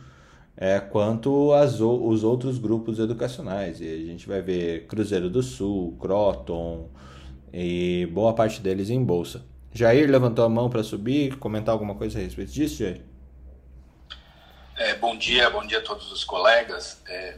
é, 0.56 0.80
quanto 0.80 1.52
as, 1.54 1.80
os 1.80 2.24
outros 2.24 2.58
grupos 2.58 3.00
educacionais. 3.00 3.82
E 3.82 3.88
a 3.88 3.98
gente 3.98 4.28
vai 4.28 4.42
ver 4.42 4.86
Cruzeiro 4.88 5.30
do 5.30 5.42
Sul, 5.42 5.98
Croton 6.00 6.90
e 7.52 8.08
boa 8.12 8.34
parte 8.34 8.62
deles 8.62 8.90
em 8.90 9.04
bolsa. 9.04 9.44
Jair 9.74 10.10
levantou 10.10 10.46
a 10.46 10.50
mão 10.50 10.70
para 10.70 10.84
subir, 10.84 11.38
comentar 11.38 11.74
alguma 11.74 11.96
coisa 11.96 12.20
a 12.20 12.22
respeito 12.22 12.52
disso, 12.52 12.84
Jair? 12.84 13.02
É, 14.78 14.96
bom 14.96 15.18
dia, 15.18 15.50
bom 15.50 15.66
dia 15.66 15.80
a 15.80 15.82
todos 15.82 16.12
os 16.12 16.24
colegas. 16.24 17.02
É, 17.08 17.38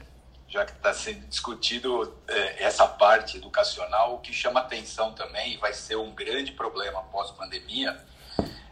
já 0.56 0.66
que 0.66 0.72
está 0.72 0.94
sendo 0.94 1.28
discutido 1.28 2.18
é, 2.30 2.64
essa 2.64 2.88
parte 2.88 3.36
educacional, 3.36 4.16
o 4.16 4.20
que 4.20 4.32
chama 4.32 4.62
atenção 4.62 5.12
também 5.12 5.54
e 5.54 5.58
vai 5.58 5.74
ser 5.74 5.98
um 5.98 6.16
grande 6.16 6.54
problema 6.54 7.04
pós-pandemia 7.04 8.02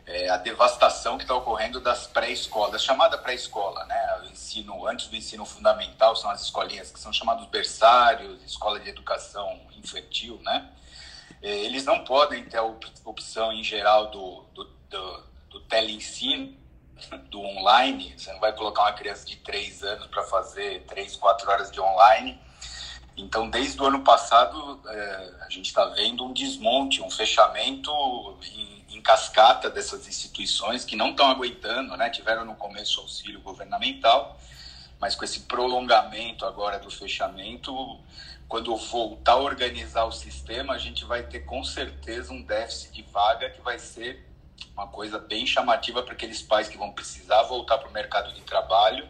é 0.06 0.30
a 0.30 0.38
devastação 0.38 1.18
que 1.18 1.24
está 1.24 1.36
ocorrendo 1.36 1.82
das 1.82 2.08
pré-escolas, 2.08 2.84
chamada 2.84 3.18
pré-escola, 3.18 3.86
né? 3.86 4.22
O 4.22 4.26
ensino 4.26 4.86
antes 4.86 5.08
do 5.08 5.16
ensino 5.16 5.46
fundamental 5.46 6.16
são 6.16 6.30
as 6.30 6.42
escolinhas 6.42 6.92
que 6.92 7.00
são 7.00 7.12
chamados 7.12 7.46
berçários, 7.48 8.42
escola 8.44 8.80
de 8.80 8.90
educação 8.90 9.62
infantil, 9.78 10.40
né? 10.44 10.70
É, 11.42 11.50
eles 11.50 11.86
não 11.86 12.04
podem 12.04 12.44
ter 12.46 12.58
a 12.58 12.64
opção 13.06 13.52
em 13.54 13.64
geral 13.64 14.10
do, 14.12 14.44
do, 14.54 14.66
do, 14.90 15.24
do 15.50 15.62
do 17.30 17.42
online, 17.42 18.14
você 18.18 18.32
não 18.32 18.40
vai 18.40 18.54
colocar 18.54 18.84
uma 18.84 18.94
criança 18.94 19.26
de 19.26 19.36
3 19.38 19.84
anos 19.84 20.08
para 20.08 20.24
fazer 20.24 20.84
3, 20.84 21.16
4 21.16 21.50
horas 21.50 21.72
de 21.72 21.80
online. 21.80 22.40
Então, 23.16 23.50
desde 23.50 23.80
o 23.82 23.86
ano 23.86 24.04
passado, 24.04 24.82
é, 24.88 25.34
a 25.42 25.50
gente 25.50 25.68
está 25.68 25.86
vendo 25.86 26.26
um 26.26 26.34
desmonte, 26.34 27.02
um 27.02 27.12
fechamento 27.12 27.92
em, 28.56 28.86
em, 28.90 29.02
cascata 29.02 29.70
dessas 29.70 30.08
instituições 30.08 30.84
que 30.84 30.96
não 30.96 31.12
estão 31.12 31.30
aguentando, 31.30 31.96
né? 31.96 32.10
tiveram 32.10 32.44
no 32.44 32.56
começo 32.56 33.02
auxílio 33.02 33.40
governamental, 33.42 34.40
mas 35.00 35.14
com 35.14 35.26
esse 35.26 35.42
prolongamento 35.42 36.46
agora 36.46 36.80
do 36.80 36.90
fechamento, 36.90 38.00
quando 38.48 38.76
voltar 38.76 39.34
a 39.34 39.38
organizar 39.38 40.06
o 40.06 40.12
sistema, 40.12 40.74
a 40.74 40.78
gente 40.78 41.06
vai 41.06 41.24
ter 41.24 41.42
com 41.42 41.64
certeza 41.64 42.34
um 42.34 42.42
déficit 42.42 42.94
de 42.94 43.04
vaga 43.04 43.50
que 43.50 43.62
vai 43.62 43.78
ser 43.78 44.33
uma 44.74 44.88
coisa 44.88 45.20
bem 45.20 45.46
chamativa 45.46 46.04
para 46.04 46.14
aqueles 46.14 46.42
pais 46.42 46.68
que 46.68 46.78
vão 46.78 46.92
precisar 46.92 47.44
voltar 47.44 47.78
para 47.78 47.90
o 47.90 47.92
mercado 47.92 48.34
de 48.34 48.42
trabalho 48.42 49.08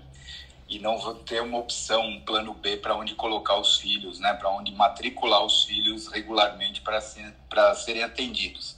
e 0.68 0.80
não 0.80 0.98
vão 0.98 1.16
ter 1.16 1.42
uma 1.42 1.60
opção, 1.60 2.02
um 2.02 2.22
plano 2.22 2.54
B 2.54 2.78
para 2.78 2.96
onde 2.96 3.16
colocar 3.16 3.58
os 3.58 3.78
filhos, 3.78 4.20
né, 4.20 4.34
para 4.34 4.50
onde 4.50 4.72
matricular 4.72 5.44
os 5.46 5.64
filhos 5.66 6.08
regularmente 6.08 6.82
para 6.82 7.00
ser, 7.00 7.34
serem 7.76 8.04
atendidos. 8.04 8.78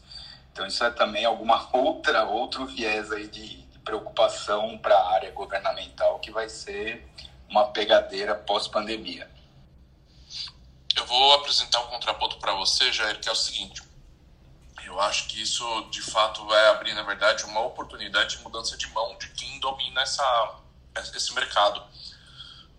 Então 0.52 0.66
isso 0.66 0.84
é 0.84 0.90
também 0.90 1.26
alguma 1.26 1.70
outra 1.76 2.26
outro 2.26 2.66
viés 2.66 3.12
aí 3.12 3.28
de, 3.28 3.64
de 3.64 3.80
preocupação 3.80 4.78
para 4.78 4.96
a 4.96 5.14
área 5.14 5.32
governamental 5.32 6.20
que 6.20 6.32
vai 6.32 6.50
ser 6.50 7.08
uma 7.50 7.68
pegadeira 7.68 8.36
pós-pandemia. 8.36 9.30
Eu 10.96 11.06
vou 11.06 11.34
apresentar 11.34 11.82
um 11.82 11.88
contraponto 11.88 12.38
para 12.38 12.54
você, 12.54 12.92
Jair, 12.92 13.20
que 13.20 13.28
é 13.28 13.32
o 13.32 13.36
seguinte. 13.36 13.82
Eu 14.96 15.02
acho 15.02 15.28
que 15.28 15.42
isso, 15.42 15.66
de 15.92 16.02
fato, 16.02 16.46
vai 16.46 16.68
abrir, 16.68 16.94
na 16.94 17.04
verdade, 17.04 17.44
uma 17.44 17.60
oportunidade 17.60 18.38
de 18.38 18.44
mudança 18.44 18.78
de 18.78 18.88
mão 18.94 19.18
de 19.18 19.28
quem 19.32 19.60
domina 19.60 20.02
essa, 20.02 20.56
esse 21.14 21.34
mercado. 21.34 21.84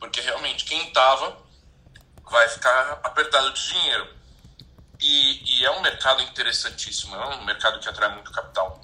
Porque, 0.00 0.22
realmente, 0.22 0.64
quem 0.64 0.88
estava 0.88 1.36
vai 2.24 2.48
ficar 2.48 3.00
apertado 3.04 3.52
de 3.52 3.68
dinheiro. 3.68 4.16
E, 4.98 5.60
e, 5.60 5.66
é 5.66 5.70
um 5.72 5.82
mercado 5.82 6.22
interessantíssimo, 6.22 7.14
é 7.14 7.36
um 7.36 7.44
mercado 7.44 7.78
que 7.80 7.86
atrai 7.86 8.10
muito 8.14 8.32
capital. 8.32 8.80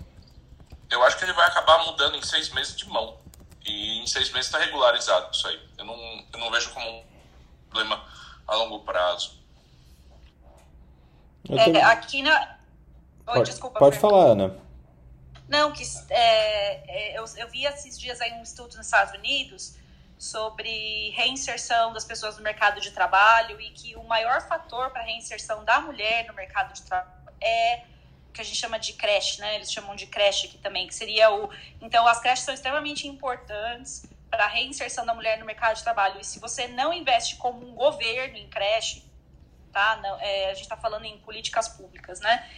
Eu 0.90 1.02
acho 1.02 1.16
que 1.16 1.24
ele 1.24 1.32
vai 1.32 1.46
acabar 1.46 1.86
mudando 1.86 2.16
em 2.16 2.22
seis 2.22 2.50
meses 2.50 2.76
de 2.76 2.86
mão. 2.86 3.18
E 3.64 4.00
em 4.00 4.06
seis 4.06 4.28
meses 4.28 4.48
está 4.48 4.58
regularizado 4.58 5.34
isso 5.34 5.48
aí. 5.48 5.70
Eu 5.78 5.86
não, 5.86 5.96
eu 6.34 6.38
não 6.38 6.50
vejo 6.50 6.68
como 6.74 6.86
um 6.86 7.04
problema 7.70 8.04
a 8.46 8.56
longo 8.56 8.80
prazo. 8.80 9.40
É, 11.48 11.82
aqui 11.82 12.20
na. 12.20 12.60
Oi, 13.26 13.34
pode, 13.34 13.50
desculpa. 13.50 13.78
Pode 13.78 13.98
falar, 13.98 14.32
Ana. 14.32 14.56
Não, 15.48 15.72
que 15.72 15.82
é, 16.10 17.12
é, 17.12 17.18
eu, 17.18 17.24
eu 17.36 17.48
vi 17.48 17.64
esses 17.64 17.98
dias 17.98 18.20
aí 18.20 18.32
um 18.32 18.42
estudo 18.42 18.76
nos 18.76 18.86
Estados 18.86 19.14
Unidos 19.14 19.76
sobre 20.18 21.10
reinserção 21.10 21.92
das 21.92 22.04
pessoas 22.04 22.36
no 22.36 22.42
mercado 22.42 22.80
de 22.80 22.90
trabalho 22.92 23.60
e 23.60 23.70
que 23.70 23.96
o 23.96 24.04
maior 24.04 24.40
fator 24.40 24.90
para 24.90 25.02
a 25.02 25.04
reinserção 25.04 25.64
da 25.64 25.80
mulher 25.80 26.26
no 26.26 26.34
mercado 26.34 26.72
de 26.72 26.82
trabalho 26.82 27.12
é 27.40 27.82
o 28.28 28.32
que 28.32 28.40
a 28.40 28.44
gente 28.44 28.56
chama 28.56 28.78
de 28.78 28.94
creche, 28.94 29.40
né? 29.40 29.56
Eles 29.56 29.70
chamam 29.70 29.94
de 29.94 30.06
creche 30.06 30.46
aqui 30.46 30.58
também, 30.58 30.86
que 30.86 30.94
seria 30.94 31.30
o. 31.30 31.50
Então, 31.80 32.06
as 32.06 32.20
creches 32.20 32.44
são 32.44 32.54
extremamente 32.54 33.06
importantes 33.06 34.06
para 34.30 34.44
a 34.44 34.48
reinserção 34.48 35.04
da 35.04 35.12
mulher 35.12 35.38
no 35.38 35.44
mercado 35.44 35.76
de 35.76 35.82
trabalho. 35.82 36.18
E 36.18 36.24
se 36.24 36.38
você 36.38 36.66
não 36.66 36.92
investe 36.92 37.36
como 37.36 37.68
um 37.68 37.74
governo 37.74 38.38
em 38.38 38.48
creche, 38.48 39.04
tá? 39.72 39.98
Não, 40.02 40.20
é, 40.20 40.50
a 40.50 40.54
gente 40.54 40.64
está 40.64 40.76
falando 40.76 41.04
em 41.04 41.18
políticas 41.18 41.68
públicas, 41.68 42.20
né? 42.20 42.48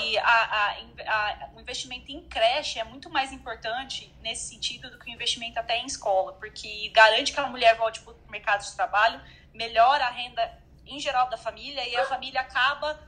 E 0.00 0.18
a, 0.18 0.22
a, 0.24 0.76
a, 1.06 1.48
o 1.54 1.60
investimento 1.60 2.10
em 2.10 2.22
creche 2.22 2.78
é 2.78 2.84
muito 2.84 3.10
mais 3.10 3.32
importante 3.32 4.12
nesse 4.22 4.48
sentido 4.48 4.90
do 4.90 4.98
que 4.98 5.10
o 5.10 5.12
investimento 5.12 5.58
até 5.60 5.78
em 5.78 5.86
escola, 5.86 6.32
porque 6.34 6.88
garante 6.88 7.32
que 7.32 7.38
a 7.38 7.46
mulher 7.46 7.76
volte 7.76 8.00
para 8.00 8.12
o 8.12 8.30
mercado 8.30 8.64
de 8.64 8.74
trabalho, 8.74 9.20
melhora 9.52 10.06
a 10.06 10.10
renda 10.10 10.58
em 10.86 10.98
geral 10.98 11.28
da 11.28 11.36
família 11.36 11.86
e 11.88 11.96
a 11.96 12.04
família 12.06 12.40
acaba 12.40 12.98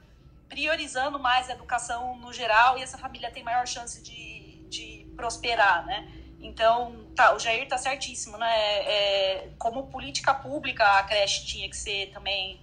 priorizando 0.48 1.18
mais 1.18 1.50
a 1.50 1.52
educação 1.52 2.16
no 2.16 2.32
geral 2.32 2.78
e 2.78 2.82
essa 2.82 2.96
família 2.96 3.30
tem 3.30 3.42
maior 3.42 3.66
chance 3.66 4.02
de, 4.02 4.64
de 4.68 5.06
prosperar, 5.16 5.84
né? 5.84 6.10
Então, 6.40 7.06
tá, 7.16 7.34
o 7.34 7.38
Jair 7.38 7.66
tá 7.66 7.76
certíssimo, 7.78 8.36
né? 8.36 8.46
É, 8.48 9.48
como 9.58 9.88
política 9.88 10.32
pública, 10.34 10.84
a 10.98 11.02
creche 11.02 11.44
tinha 11.46 11.68
que 11.68 11.76
ser 11.76 12.10
também 12.12 12.60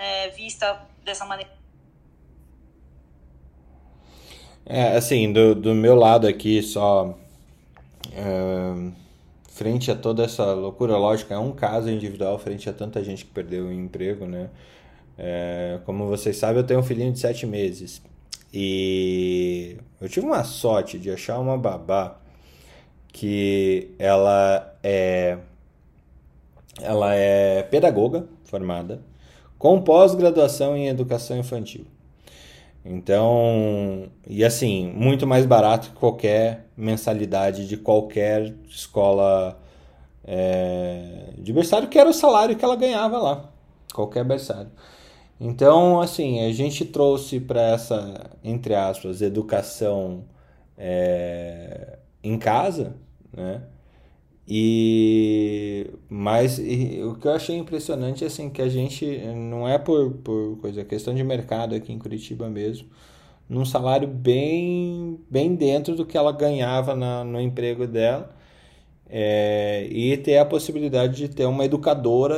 né, 0.00 0.30
vista 0.30 0.80
dessa 1.04 1.26
maneira. 1.26 1.52
É, 4.64 4.96
assim, 4.96 5.30
do, 5.30 5.54
do 5.54 5.74
meu 5.74 5.94
lado 5.94 6.26
aqui, 6.26 6.62
só. 6.62 7.18
É, 8.14 8.90
frente 9.48 9.90
a 9.90 9.94
toda 9.94 10.24
essa 10.24 10.54
loucura, 10.54 10.96
lógica, 10.96 11.34
é 11.34 11.38
um 11.38 11.52
caso 11.52 11.90
individual 11.90 12.38
frente 12.38 12.68
a 12.68 12.72
tanta 12.72 13.04
gente 13.04 13.26
que 13.26 13.30
perdeu 13.30 13.66
o 13.66 13.72
emprego, 13.72 14.24
né? 14.24 14.48
É, 15.18 15.80
como 15.84 16.06
vocês 16.06 16.36
sabem, 16.38 16.56
eu 16.58 16.66
tenho 16.66 16.80
um 16.80 16.82
filhinho 16.82 17.12
de 17.12 17.18
sete 17.18 17.46
meses. 17.46 18.00
E 18.52 19.76
eu 20.00 20.08
tive 20.08 20.24
uma 20.24 20.44
sorte 20.44 20.98
de 20.98 21.10
achar 21.10 21.38
uma 21.38 21.58
babá 21.58 22.18
que 23.08 23.94
ela 23.98 24.74
é 24.82 25.38
ela 26.80 27.14
é 27.14 27.62
pedagoga 27.64 28.26
formada 28.44 29.02
com 29.60 29.78
pós-graduação 29.82 30.74
em 30.74 30.88
educação 30.88 31.36
infantil. 31.38 31.84
Então, 32.82 34.08
e 34.26 34.42
assim, 34.42 34.90
muito 34.96 35.26
mais 35.26 35.44
barato 35.44 35.90
que 35.90 35.96
qualquer 35.96 36.66
mensalidade 36.74 37.68
de 37.68 37.76
qualquer 37.76 38.54
escola 38.66 39.60
é, 40.24 41.34
de 41.36 41.52
berçário, 41.52 41.88
que 41.88 41.98
era 41.98 42.08
o 42.08 42.14
salário 42.14 42.56
que 42.56 42.64
ela 42.64 42.74
ganhava 42.74 43.18
lá, 43.18 43.52
qualquer 43.92 44.24
berçário. 44.24 44.70
Então, 45.38 46.00
assim, 46.00 46.42
a 46.42 46.52
gente 46.52 46.86
trouxe 46.86 47.38
para 47.38 47.60
essa, 47.60 48.30
entre 48.42 48.74
aspas, 48.74 49.20
educação 49.20 50.24
é, 50.76 51.98
em 52.24 52.38
casa, 52.38 52.94
né? 53.30 53.60
E 54.52 55.86
mas 56.08 56.58
e, 56.58 57.00
o 57.04 57.14
que 57.14 57.26
eu 57.28 57.32
achei 57.32 57.56
impressionante 57.56 58.24
é 58.24 58.26
assim 58.26 58.50
que 58.50 58.60
a 58.60 58.68
gente 58.68 59.06
não 59.36 59.68
é 59.68 59.78
por, 59.78 60.10
por 60.24 60.58
coisa, 60.60 60.80
é 60.80 60.84
questão 60.84 61.14
de 61.14 61.22
mercado 61.22 61.74
aqui 61.74 61.92
em 61.92 61.98
Curitiba 61.98 62.50
mesmo, 62.50 62.88
num 63.48 63.64
salário 63.64 64.08
bem 64.08 65.20
bem 65.30 65.54
dentro 65.54 65.94
do 65.94 66.04
que 66.06 66.16
ela 66.18 66.32
ganhava 66.32 66.96
na, 66.96 67.24
no 67.24 67.40
emprego 67.40 67.86
dela. 67.86 68.34
É, 69.12 69.88
e 69.90 70.16
ter 70.18 70.38
a 70.38 70.44
possibilidade 70.46 71.16
de 71.16 71.28
ter 71.28 71.44
uma 71.46 71.64
educadora 71.64 72.36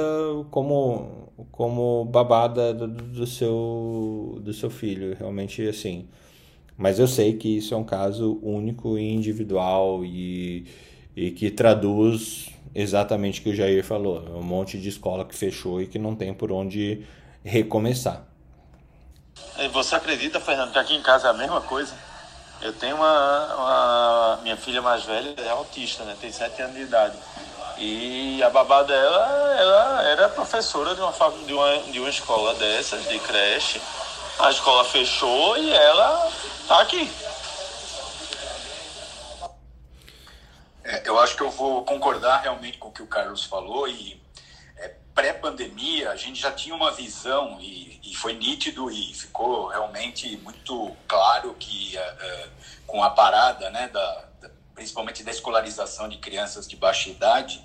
como 0.50 1.30
como 1.50 2.04
babada 2.06 2.72
do, 2.74 2.88
do 2.88 3.26
seu 3.26 4.38
do 4.42 4.52
seu 4.52 4.70
filho, 4.70 5.14
realmente 5.18 5.66
assim. 5.68 6.08
Mas 6.76 6.98
eu 6.98 7.06
sei 7.08 7.34
que 7.34 7.58
isso 7.58 7.74
é 7.74 7.76
um 7.76 7.84
caso 7.84 8.38
único 8.42 8.98
e 8.98 9.12
individual 9.12 10.04
e 10.04 10.66
e 11.16 11.30
que 11.30 11.50
traduz 11.50 12.50
exatamente 12.74 13.40
o 13.40 13.42
que 13.42 13.50
o 13.50 13.54
Jair 13.54 13.84
falou. 13.84 14.24
É 14.26 14.30
um 14.30 14.42
monte 14.42 14.78
de 14.78 14.88
escola 14.88 15.24
que 15.24 15.34
fechou 15.34 15.80
e 15.80 15.86
que 15.86 15.98
não 15.98 16.14
tem 16.14 16.32
por 16.32 16.50
onde 16.50 17.06
recomeçar. 17.44 18.24
Você 19.72 19.94
acredita, 19.94 20.40
Fernando, 20.40 20.72
que 20.72 20.78
aqui 20.78 20.94
em 20.94 21.02
casa 21.02 21.28
é 21.28 21.30
a 21.30 21.34
mesma 21.34 21.60
coisa? 21.60 21.94
Eu 22.60 22.72
tenho 22.72 22.96
uma, 22.96 23.54
uma 23.54 24.40
minha 24.42 24.56
filha 24.56 24.80
mais 24.80 25.02
velha 25.04 25.34
é 25.36 25.48
autista, 25.50 26.04
né? 26.04 26.16
Tem 26.20 26.30
sete 26.30 26.62
anos 26.62 26.76
de 26.76 26.82
idade. 26.82 27.16
E 27.76 28.42
a 28.42 28.50
babá 28.50 28.82
dela, 28.82 29.56
ela 29.58 30.02
era 30.04 30.28
professora 30.28 30.94
de 30.94 31.00
uma, 31.00 31.12
de 31.46 31.52
uma, 31.52 31.78
de 31.90 31.98
uma 31.98 32.08
escola 32.08 32.54
dessas, 32.54 33.08
de 33.08 33.18
creche. 33.18 33.80
A 34.38 34.50
escola 34.50 34.84
fechou 34.84 35.56
e 35.58 35.72
ela 35.72 36.30
tá 36.68 36.80
aqui. 36.80 37.10
É, 40.81 40.81
eu 41.04 41.18
acho 41.18 41.36
que 41.36 41.42
eu 41.42 41.50
vou 41.50 41.84
concordar 41.84 42.42
realmente 42.42 42.78
com 42.78 42.88
o 42.88 42.92
que 42.92 43.02
o 43.02 43.06
Carlos 43.06 43.44
falou 43.44 43.88
e 43.88 44.20
é, 44.76 44.94
pré-pandemia 45.14 46.10
a 46.10 46.16
gente 46.16 46.40
já 46.40 46.52
tinha 46.52 46.74
uma 46.74 46.90
visão 46.90 47.58
e, 47.60 48.00
e, 48.02 48.14
foi 48.14 48.34
nítido 48.34 48.90
e 48.90 49.14
ficou 49.14 49.68
realmente 49.68 50.36
muito 50.38 50.94
claro 51.08 51.54
que 51.58 51.96
é, 51.96 52.00
é 52.00 52.48
com 52.86 53.02
a 53.02 53.10
parada, 53.10 53.70
né, 53.70 53.88
da, 53.88 54.24
da, 54.40 54.50
principalmente 54.74 55.22
da 55.24 55.30
escolarização 55.30 56.08
de 56.08 56.18
crianças 56.18 56.68
de 56.68 56.76
baixa 56.76 57.08
idade, 57.08 57.64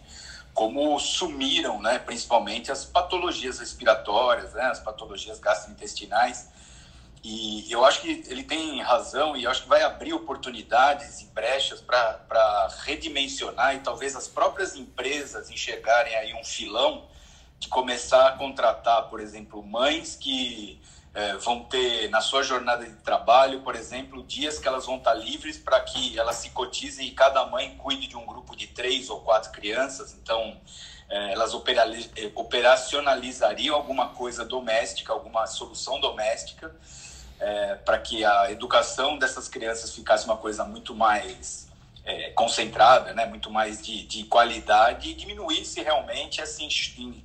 como 0.54 0.98
sumiram, 1.00 1.82
né, 1.82 2.00
principalmente 2.00 2.72
as 2.72 2.86
patologias 2.86 3.60
respiratórias, 3.60 4.54
né, 4.54 4.64
as 4.64 4.80
patologias 4.80 5.40
gastrointestinais 5.40 6.48
e 7.30 7.70
eu 7.70 7.84
acho 7.84 8.00
que 8.00 8.24
ele 8.28 8.42
tem 8.42 8.82
razão 8.82 9.36
e 9.36 9.44
eu 9.44 9.52
acho 9.52 9.64
que 9.64 9.68
vai 9.68 9.84
abrir 9.84 10.14
oportunidades 10.14 11.20
e 11.20 11.26
brechas 11.26 11.82
para 11.82 12.70
redimensionar 12.86 13.76
e 13.76 13.80
talvez 13.80 14.16
as 14.16 14.30
próprias 14.30 14.78
empresas 14.78 15.50
enxergarem 15.50 16.16
aí 16.16 16.34
um 16.34 16.44
filão 16.46 17.06
de 17.60 17.68
começar 17.68 18.30
a 18.30 18.32
contratar, 18.38 19.10
por 19.10 19.20
exemplo, 19.20 19.62
mães 19.62 20.16
que 20.16 20.82
é, 21.14 21.36
vão 21.36 21.66
ter 21.66 22.10
na 22.10 22.22
sua 22.22 22.44
jornada 22.44 22.86
de 22.86 22.96
trabalho, 23.02 23.60
por 23.60 23.76
exemplo, 23.76 24.24
dias 24.24 24.58
que 24.58 24.66
elas 24.66 24.86
vão 24.86 24.96
estar 24.96 25.14
livres 25.14 25.58
para 25.58 25.82
que 25.82 26.18
elas 26.18 26.38
se 26.38 26.52
cotizem 26.52 27.10
e 27.10 27.12
cada 27.12 27.46
mãe 27.48 27.76
cuide 27.78 28.08
de 28.08 28.16
um 28.16 28.26
grupo 28.26 28.56
de 28.56 28.68
três 28.68 29.10
ou 29.10 29.20
quatro 29.20 29.52
crianças. 29.52 30.14
Então, 30.14 30.58
é, 31.10 31.34
elas 31.34 31.54
operacionalizariam 32.36 33.76
alguma 33.76 34.10
coisa 34.10 34.46
doméstica, 34.46 35.12
alguma 35.12 35.46
solução 35.46 36.00
doméstica 36.00 36.74
é, 37.40 37.76
para 37.76 37.98
que 38.00 38.24
a 38.26 38.52
educação 38.52 39.18
dessas 39.18 39.48
crianças 39.48 39.94
ficasse 39.94 40.26
uma 40.26 40.38
coisa 40.38 40.64
muito 40.64 40.96
mais 40.96 41.68
é, 42.04 42.32
concentrada, 42.32 43.14
né, 43.14 43.26
muito 43.26 43.52
mais 43.52 43.82
de, 43.86 44.04
de 44.08 44.24
qualidade 44.24 45.10
e 45.10 45.14
diminuísse 45.14 45.82
realmente 45.82 46.42
esse 46.42 46.64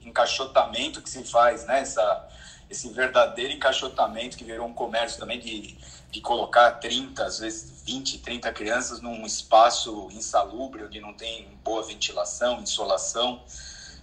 encaixotamento 0.05 1.01
que 1.01 1.09
se 1.09 1.23
faz, 1.25 1.65
né, 1.67 1.81
essa, 1.81 2.29
esse 2.69 2.89
verdadeiro 2.89 3.53
encaixotamento 3.53 4.37
que 4.37 4.45
virou 4.45 4.67
um 4.67 4.75
comércio 4.75 5.21
também 5.21 5.39
de, 5.39 5.77
de 6.11 6.21
colocar 6.21 6.73
30, 6.73 7.25
às 7.25 7.39
vezes 7.39 7.83
20, 7.85 8.19
30 8.19 8.53
crianças 8.53 9.01
num 9.01 9.25
espaço 9.25 10.09
insalubre, 10.13 10.85
onde 10.85 11.01
não 11.01 11.15
tem 11.15 11.47
boa 11.65 11.83
ventilação, 11.83 12.61
insolação. 12.61 13.43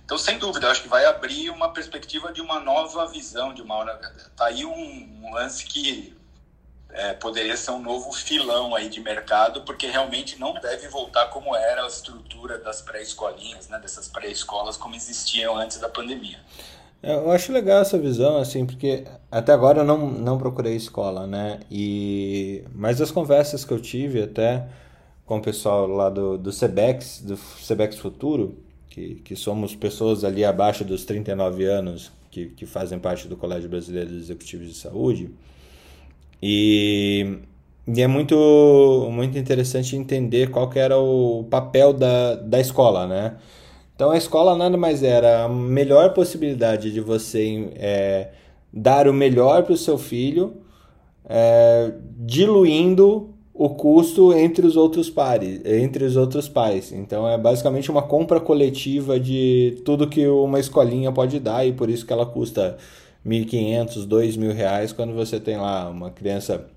Então, 0.10 0.18
sem 0.18 0.40
dúvida, 0.40 0.72
acho 0.72 0.82
que 0.82 0.88
vai 0.88 1.06
abrir 1.06 1.52
uma 1.52 1.70
perspectiva 1.70 2.34
de 2.34 2.42
uma 2.42 2.60
nova 2.60 3.06
visão, 3.06 3.54
de 3.54 3.62
uma. 3.62 3.86
Tá 4.36 4.46
aí 4.46 4.66
um, 4.66 4.74
um 5.22 5.32
lance 5.36 5.64
que 5.64 6.18
é, 6.90 7.14
poderia 7.14 7.56
ser 7.56 7.70
um 7.70 7.80
novo 7.80 8.12
filão 8.12 8.74
aí 8.74 8.90
de 8.90 9.00
mercado, 9.02 9.62
porque 9.62 9.86
realmente 9.86 10.40
não 10.40 10.56
deve 10.56 10.88
voltar 10.88 11.28
como 11.28 11.56
era 11.56 11.84
a 11.84 11.88
estrutura 11.88 12.58
das 12.58 12.82
pré-escolinhas, 12.82 13.70
né, 13.70 13.78
dessas 13.78 14.08
pré-escolas 14.08 14.78
como 14.78 14.96
existiam 14.96 15.56
antes 15.56 15.78
da 15.78 15.88
pandemia. 15.88 16.40
É, 17.04 17.14
eu 17.14 17.30
acho 17.30 17.52
legal 17.52 17.84
essa 17.84 18.00
visão, 18.00 18.40
assim, 18.40 18.66
porque 18.66 19.06
até 19.32 19.54
agora 19.54 19.82
eu 19.82 19.86
não, 19.86 20.10
não 20.10 20.40
procurei 20.40 20.76
escola, 20.76 21.28
né? 21.28 21.60
E... 21.70 22.64
Mas 22.74 23.00
as 23.00 23.12
conversas 23.12 23.64
que 23.64 23.72
eu 23.72 23.80
tive 23.80 24.24
até 24.24 24.68
com 25.28 25.38
o 25.38 25.42
pessoal 25.44 25.86
lá 25.86 26.10
do, 26.10 26.52
Cebex, 26.52 27.22
do 27.22 27.38
Cebex 27.38 28.00
Futuro, 28.00 28.68
que, 29.00 29.16
que 29.24 29.36
somos 29.36 29.76
pessoas 29.76 30.24
ali 30.24 30.44
abaixo 30.44 30.84
dos 30.84 31.06
39 31.06 31.64
anos 31.66 32.12
que, 32.30 32.48
que 32.48 32.66
fazem 32.66 33.00
parte 33.00 33.28
do 33.28 33.38
Colégio 33.38 33.70
Brasileiro 33.70 34.10
de 34.10 34.18
Executivos 34.18 34.68
de 34.68 34.76
Saúde, 34.76 35.32
e, 36.42 37.38
e 37.88 38.02
é 38.02 38.08
muito, 38.08 39.08
muito 39.12 39.38
interessante 39.38 39.96
entender 39.96 40.52
qual 40.52 40.70
que 40.70 40.80
era 40.80 40.98
o 40.98 41.46
papel 41.50 41.94
da, 41.94 42.36
da 42.36 42.60
escola, 42.60 43.08
né? 43.08 43.38
Então 43.96 44.12
a 44.12 44.18
escola 44.18 44.56
nada 44.56 44.78
mais 44.78 45.04
era 45.04 45.46
a 45.46 45.50
melhor 45.50 46.14
possibilidade 46.14 46.92
de 46.92 47.02
você 47.02 47.70
é, 47.76 48.30
dar 48.72 49.08
o 49.08 49.14
melhor 49.14 49.64
para 49.64 49.74
o 49.74 49.78
seu 49.78 49.98
filho, 49.98 50.58
é, 51.26 51.94
diluindo 52.18 53.34
o 53.60 53.68
custo 53.68 54.32
entre 54.32 54.66
os 54.66 54.78
outros 54.78 55.10
pares, 55.10 55.60
entre 55.66 56.06
os 56.06 56.16
outros 56.16 56.48
pais. 56.48 56.94
Então 56.94 57.28
é 57.28 57.38
basicamente 57.38 57.92
uma 57.92 58.02
compra 58.02 58.40
coletiva 58.40 59.20
de 59.20 59.82
tudo 59.84 60.08
que 60.08 60.26
uma 60.30 60.62
escolinha 60.62 61.12
pode 61.12 61.42
dar 61.42 61.68
e 61.68 61.74
por 61.74 61.90
isso 61.90 62.06
que 62.06 62.14
ela 62.14 62.26
custa 62.26 62.78
1.500, 63.28 64.08
2.000 64.08 64.54
reais 64.54 64.94
quando 64.94 65.14
você 65.14 65.42
tem 65.42 65.58
lá 65.58 65.90
uma 65.90 66.10
criança 66.10 66.68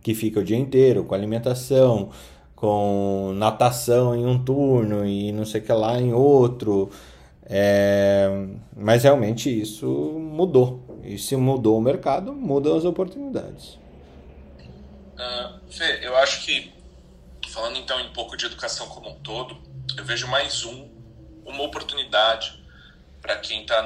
que 0.00 0.14
fica 0.14 0.38
o 0.38 0.44
dia 0.44 0.56
inteiro 0.56 1.02
com 1.02 1.12
alimentação, 1.12 2.10
com 2.54 3.32
natação 3.34 4.14
em 4.14 4.24
um 4.24 4.38
turno 4.38 5.04
e 5.04 5.32
não 5.32 5.44
sei 5.44 5.60
o 5.60 5.64
que 5.64 5.72
lá 5.72 6.00
em 6.00 6.12
outro. 6.12 6.88
É... 7.46 8.46
Mas 8.76 9.02
realmente 9.02 9.50
isso 9.50 9.88
mudou. 9.88 10.78
E 11.02 11.18
se 11.18 11.34
mudou 11.34 11.78
o 11.78 11.80
mercado, 11.80 12.32
mudam 12.32 12.76
as 12.76 12.84
oportunidades. 12.84 13.81
Uh, 15.22 15.70
Fê, 15.70 16.00
eu 16.02 16.16
acho 16.16 16.44
que, 16.44 16.74
falando 17.48 17.78
então 17.78 17.96
um 18.02 18.12
pouco 18.12 18.36
de 18.36 18.44
educação 18.46 18.88
como 18.88 19.08
um 19.08 19.20
todo, 19.20 19.62
eu 19.96 20.04
vejo 20.04 20.26
mais 20.26 20.64
um, 20.64 20.90
uma 21.44 21.62
oportunidade 21.62 22.60
para 23.20 23.36
quem 23.38 23.62
está 23.62 23.82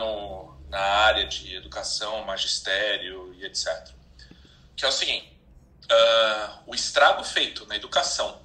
na 0.71 0.81
área 0.81 1.27
de 1.27 1.55
educação, 1.55 2.25
magistério 2.25 3.35
e 3.35 3.45
etc. 3.45 3.91
Que 4.75 4.87
é 4.87 4.89
o 4.89 4.93
seguinte: 4.93 5.31
uh, 5.85 6.63
o 6.67 6.75
estrago 6.75 7.23
feito 7.23 7.67
na 7.67 7.77
educação, 7.77 8.41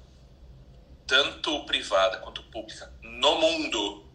tanto 1.06 1.64
privada 1.64 2.18
quanto 2.18 2.42
pública, 2.42 2.92
no 3.00 3.36
mundo, 3.36 4.06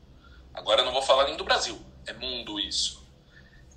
agora 0.54 0.82
eu 0.82 0.86
não 0.86 0.94
vou 0.94 1.02
falar 1.02 1.26
nem 1.26 1.36
do 1.36 1.44
Brasil, 1.44 1.84
é 2.06 2.14
mundo 2.14 2.60
isso, 2.60 3.04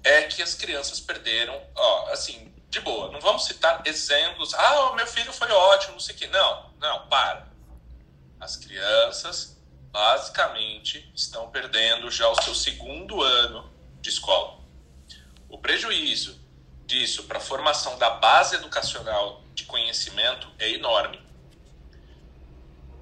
é 0.05 0.25
que 0.25 0.43
as 0.43 0.55
crianças 0.55 1.01
perderam, 1.01 1.59
ó, 1.75 2.11
assim, 2.11 2.50
de 2.71 2.81
boa, 2.81 3.11
não 3.11 3.21
vamos 3.21 3.45
citar 3.45 3.83
exemplos, 3.85 4.55
ah, 4.55 4.93
meu 4.95 5.07
filho 5.07 5.33
foi 5.33 5.51
ótimo, 5.51 5.95
não 5.95 6.01
sei 6.01 6.15
o 6.15 6.19
quê. 6.19 6.27
Não, 6.29 6.71
não, 6.79 7.07
para. 7.09 7.49
As 8.39 8.57
crianças 8.57 9.61
basicamente 9.91 11.11
estão 11.15 11.51
perdendo 11.51 12.11
já 12.11 12.29
o 12.29 12.43
seu 12.43 12.55
segundo 12.55 13.21
ano 13.23 13.69
de 14.01 14.09
escola. 14.09 14.61
O 15.49 15.59
prejuízo 15.59 16.41
disso 16.87 17.25
para 17.25 17.39
a 17.39 17.41
formação 17.41 17.99
da 17.99 18.11
base 18.11 18.55
educacional 18.55 19.43
de 19.53 19.65
conhecimento 19.65 20.49
é 20.59 20.71
enorme. 20.71 21.21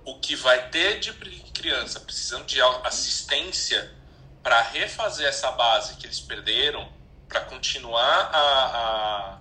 O 0.05 0.19
que 0.19 0.35
vai 0.35 0.71
ter 0.71 0.99
de 0.99 1.13
criança 1.53 2.01
precisando 2.01 2.47
de 2.47 2.61
assistência 2.85 3.95
para 4.43 4.63
refazer 4.63 5.27
essa 5.27 5.51
base 5.51 5.97
que 5.97 6.07
eles 6.07 6.21
perderam, 6.21 6.91
para 7.29 7.43
continuar 7.43 8.31
a, 8.33 8.39
a, 8.39 9.39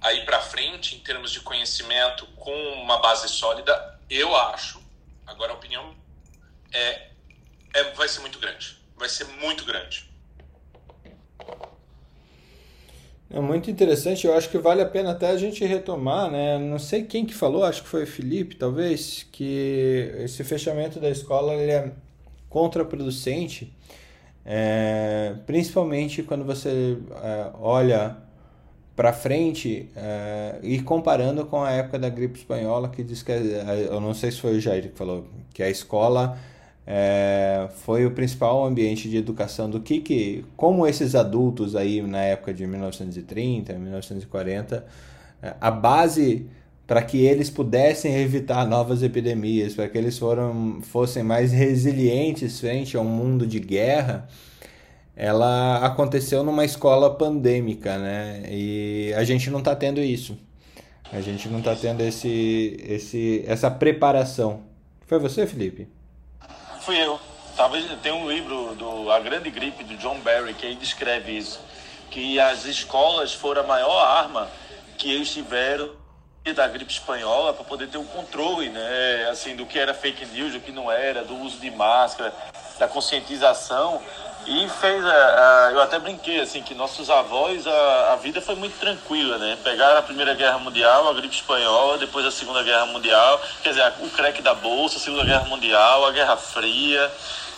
a 0.00 0.12
ir 0.12 0.24
para 0.24 0.40
frente 0.40 0.96
em 0.96 1.00
termos 1.00 1.30
de 1.30 1.40
conhecimento 1.40 2.26
com 2.36 2.54
uma 2.74 2.98
base 2.98 3.28
sólida, 3.28 3.98
eu 4.08 4.34
acho, 4.34 4.80
agora 5.26 5.52
a 5.52 5.54
opinião 5.54 5.94
é, 6.72 7.08
é 7.74 7.84
vai 7.92 8.08
ser 8.08 8.20
muito 8.20 8.38
grande. 8.38 8.78
Vai 8.96 9.08
ser 9.08 9.24
muito 9.24 9.64
grande. 9.64 10.10
É 13.32 13.38
muito 13.38 13.70
interessante, 13.70 14.26
eu 14.26 14.34
acho 14.34 14.48
que 14.48 14.58
vale 14.58 14.82
a 14.82 14.86
pena 14.86 15.12
até 15.12 15.30
a 15.30 15.36
gente 15.36 15.64
retomar, 15.64 16.28
né? 16.28 16.58
Não 16.58 16.80
sei 16.80 17.04
quem 17.04 17.24
que 17.24 17.32
falou, 17.32 17.62
acho 17.62 17.82
que 17.82 17.88
foi 17.88 18.02
o 18.02 18.06
Felipe, 18.06 18.56
talvez, 18.56 19.24
que 19.30 20.12
esse 20.18 20.42
fechamento 20.42 20.98
da 20.98 21.08
escola 21.08 21.54
ele 21.54 21.70
é 21.70 21.92
contraproducente, 22.48 23.72
é, 24.44 25.36
principalmente 25.46 26.24
quando 26.24 26.44
você 26.44 26.98
é, 27.22 27.50
olha 27.60 28.16
para 29.00 29.14
frente 29.14 29.88
é, 29.96 30.56
e 30.62 30.78
comparando 30.82 31.46
com 31.46 31.62
a 31.62 31.70
época 31.70 31.98
da 31.98 32.10
gripe 32.10 32.38
espanhola, 32.38 32.86
que 32.90 33.02
diz 33.02 33.22
que, 33.22 33.32
é, 33.32 33.88
eu 33.88 33.98
não 33.98 34.12
sei 34.12 34.30
se 34.30 34.38
foi 34.38 34.58
o 34.58 34.60
Jair 34.60 34.90
que 34.90 34.98
falou, 34.98 35.24
que 35.54 35.62
a 35.62 35.70
escola 35.70 36.36
é, 36.86 37.66
foi 37.76 38.04
o 38.04 38.10
principal 38.10 38.62
ambiente 38.62 39.08
de 39.08 39.16
educação 39.16 39.70
do 39.70 39.80
que, 39.80 40.02
que 40.02 40.44
como 40.54 40.86
esses 40.86 41.14
adultos 41.14 41.74
aí 41.74 42.02
na 42.02 42.20
época 42.20 42.52
de 42.52 42.66
1930, 42.66 43.72
1940, 43.72 44.84
é, 45.42 45.54
a 45.58 45.70
base 45.70 46.46
para 46.86 47.00
que 47.00 47.24
eles 47.24 47.48
pudessem 47.48 48.16
evitar 48.16 48.66
novas 48.66 49.02
epidemias, 49.02 49.72
para 49.72 49.88
que 49.88 49.96
eles 49.96 50.18
foram, 50.18 50.82
fossem 50.82 51.22
mais 51.22 51.52
resilientes 51.52 52.60
frente 52.60 52.98
a 52.98 53.00
um 53.00 53.04
mundo 53.04 53.46
de 53.46 53.60
guerra, 53.60 54.28
ela 55.16 55.84
aconteceu 55.84 56.42
numa 56.42 56.64
escola 56.64 57.14
pandêmica, 57.14 57.98
né? 57.98 58.42
E 58.48 59.12
a 59.16 59.24
gente 59.24 59.50
não 59.50 59.58
está 59.58 59.74
tendo 59.76 60.00
isso. 60.00 60.38
A 61.12 61.20
gente 61.20 61.48
não 61.48 61.58
está 61.58 61.74
tendo 61.74 62.02
esse, 62.02 62.76
esse, 62.88 63.44
essa 63.46 63.70
preparação. 63.70 64.62
Foi 65.06 65.18
você, 65.18 65.46
Felipe? 65.46 65.88
fui 66.80 66.96
eu. 66.96 67.20
Talvez 67.56 67.84
tem 68.02 68.10
um 68.10 68.28
livro 68.28 68.74
do 68.74 69.12
A 69.12 69.20
Grande 69.20 69.50
Gripe 69.50 69.84
do 69.84 69.96
John 69.96 70.18
Barry 70.20 70.54
que 70.54 70.74
descreve 70.74 71.36
isso, 71.36 71.60
que 72.10 72.40
as 72.40 72.64
escolas 72.64 73.32
foram 73.32 73.62
a 73.62 73.66
maior 73.66 74.00
arma 74.02 74.48
que 74.98 75.12
eles 75.12 75.30
tiveram 75.30 75.90
da 76.54 76.66
gripe 76.66 76.90
espanhola 76.90 77.52
para 77.52 77.62
poder 77.62 77.86
ter 77.88 77.98
um 77.98 78.04
controle, 78.04 78.70
né, 78.70 79.28
assim, 79.30 79.54
do 79.54 79.66
que 79.66 79.78
era 79.78 79.94
fake 79.94 80.26
news, 80.26 80.52
do 80.52 80.60
que 80.60 80.72
não 80.72 80.90
era, 80.90 81.22
do 81.22 81.36
uso 81.36 81.60
de 81.60 81.70
máscara, 81.70 82.34
da 82.78 82.88
conscientização 82.88 84.02
e 84.50 84.68
fez 84.68 85.06
a, 85.06 85.10
a, 85.10 85.70
eu 85.70 85.80
até 85.80 85.96
brinquei 86.00 86.40
assim 86.40 86.60
que 86.60 86.74
nossos 86.74 87.08
avós 87.08 87.64
a, 87.68 88.12
a 88.14 88.16
vida 88.16 88.40
foi 88.40 88.56
muito 88.56 88.76
tranquila, 88.80 89.38
né? 89.38 89.56
Pegaram 89.62 90.00
a 90.00 90.02
Primeira 90.02 90.34
Guerra 90.34 90.58
Mundial, 90.58 91.08
a 91.08 91.14
gripe 91.14 91.36
espanhola, 91.36 91.98
depois 91.98 92.26
a 92.26 92.32
Segunda 92.32 92.60
Guerra 92.64 92.86
Mundial, 92.86 93.40
quer 93.62 93.70
dizer, 93.70 93.92
o 94.00 94.10
crack 94.10 94.42
da 94.42 94.52
bolsa, 94.52 94.96
a 94.96 95.00
Segunda 95.00 95.24
Guerra 95.24 95.44
Mundial, 95.44 96.04
a 96.04 96.10
Guerra 96.10 96.36
Fria, 96.36 97.12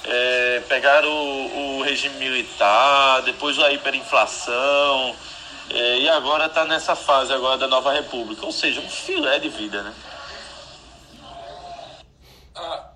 é, 0.04 0.62
pegaram 0.68 1.08
o, 1.08 1.78
o, 1.78 1.82
regime 1.82 2.16
militar, 2.18 3.22
depois 3.22 3.58
a 3.58 3.72
hiperinflação, 3.72 5.16
é, 5.70 5.98
e 5.98 6.08
agora 6.10 6.44
está 6.44 6.66
nessa 6.66 6.94
fase 6.94 7.32
agora 7.32 7.56
da 7.56 7.68
nova 7.68 7.90
república, 7.90 8.44
ou 8.44 8.52
seja, 8.52 8.82
um 8.82 8.90
filé 8.90 9.38
de 9.38 9.48
vida, 9.48 9.82
né? 9.82 9.94
Ah 12.54 12.91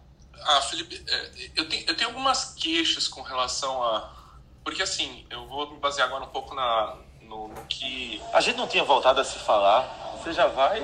ah, 0.46 0.60
Felipe, 0.62 1.04
é, 1.08 1.30
eu 1.56 1.68
tenho, 1.68 1.84
eu 1.88 1.96
tenho 1.96 2.10
algumas 2.10 2.54
queixas 2.54 3.08
com 3.08 3.22
relação 3.22 3.82
a. 3.82 4.14
Porque 4.62 4.82
assim, 4.82 5.26
eu 5.30 5.46
vou 5.46 5.70
me 5.70 5.78
basear 5.78 6.08
agora 6.08 6.24
um 6.24 6.28
pouco 6.28 6.54
na, 6.54 6.96
no, 7.22 7.48
no 7.48 7.66
que. 7.66 8.22
A 8.32 8.40
gente 8.40 8.56
não 8.56 8.66
tinha 8.66 8.84
voltado 8.84 9.20
a 9.20 9.24
se 9.24 9.38
falar. 9.38 9.82
Você 10.16 10.32
já 10.32 10.46
vai 10.46 10.80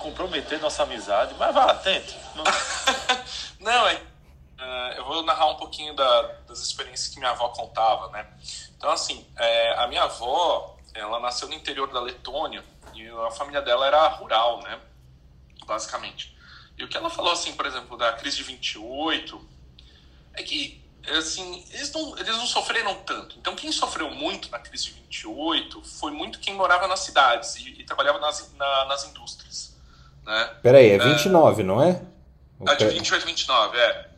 comprometer 0.00 0.60
nossa 0.60 0.82
amizade, 0.82 1.34
mas 1.38 1.54
vá, 1.54 1.74
tente. 1.74 2.16
Não, 2.34 2.44
não 3.60 3.88
é. 3.88 3.94
Uh, 3.94 4.92
eu 4.96 5.04
vou 5.04 5.22
narrar 5.22 5.46
um 5.46 5.56
pouquinho 5.56 5.94
da, 5.94 6.22
das 6.46 6.60
experiências 6.60 7.08
que 7.08 7.18
minha 7.18 7.30
avó 7.30 7.48
contava, 7.48 8.08
né? 8.10 8.26
Então, 8.76 8.90
assim, 8.90 9.26
é, 9.36 9.74
a 9.78 9.86
minha 9.86 10.04
avó, 10.04 10.76
ela 10.94 11.18
nasceu 11.20 11.48
no 11.48 11.54
interior 11.54 11.90
da 11.92 12.00
Letônia 12.00 12.64
e 12.94 13.08
a 13.08 13.30
família 13.30 13.62
dela 13.62 13.86
era 13.86 14.08
rural, 14.08 14.60
né? 14.62 14.78
Basicamente. 15.66 16.31
E 16.82 16.84
o 16.84 16.88
que 16.88 16.96
ela 16.96 17.08
falou, 17.08 17.30
assim, 17.30 17.52
por 17.52 17.64
exemplo, 17.64 17.96
da 17.96 18.12
crise 18.14 18.38
de 18.38 18.42
28, 18.42 19.40
é 20.34 20.42
que, 20.42 20.82
assim, 21.16 21.64
eles 21.70 21.92
não, 21.92 22.18
eles 22.18 22.36
não 22.36 22.44
sofreram 22.44 22.96
tanto. 23.04 23.38
Então, 23.38 23.54
quem 23.54 23.70
sofreu 23.70 24.10
muito 24.10 24.50
na 24.50 24.58
crise 24.58 24.86
de 24.86 24.92
28 24.94 25.80
foi 25.84 26.10
muito 26.10 26.40
quem 26.40 26.54
morava 26.54 26.88
nas 26.88 26.98
cidades 26.98 27.54
e, 27.54 27.68
e 27.78 27.84
trabalhava 27.84 28.18
nas, 28.18 28.52
na, 28.56 28.84
nas 28.86 29.04
indústrias. 29.04 29.76
Né? 30.24 30.56
Peraí, 30.60 30.90
é 30.90 30.98
29, 30.98 31.62
é, 31.62 31.64
não 31.64 31.80
é? 31.80 32.02
A 32.66 32.74
de 32.74 32.88
28 32.88 33.26
29, 33.26 33.78
é. 33.78 34.10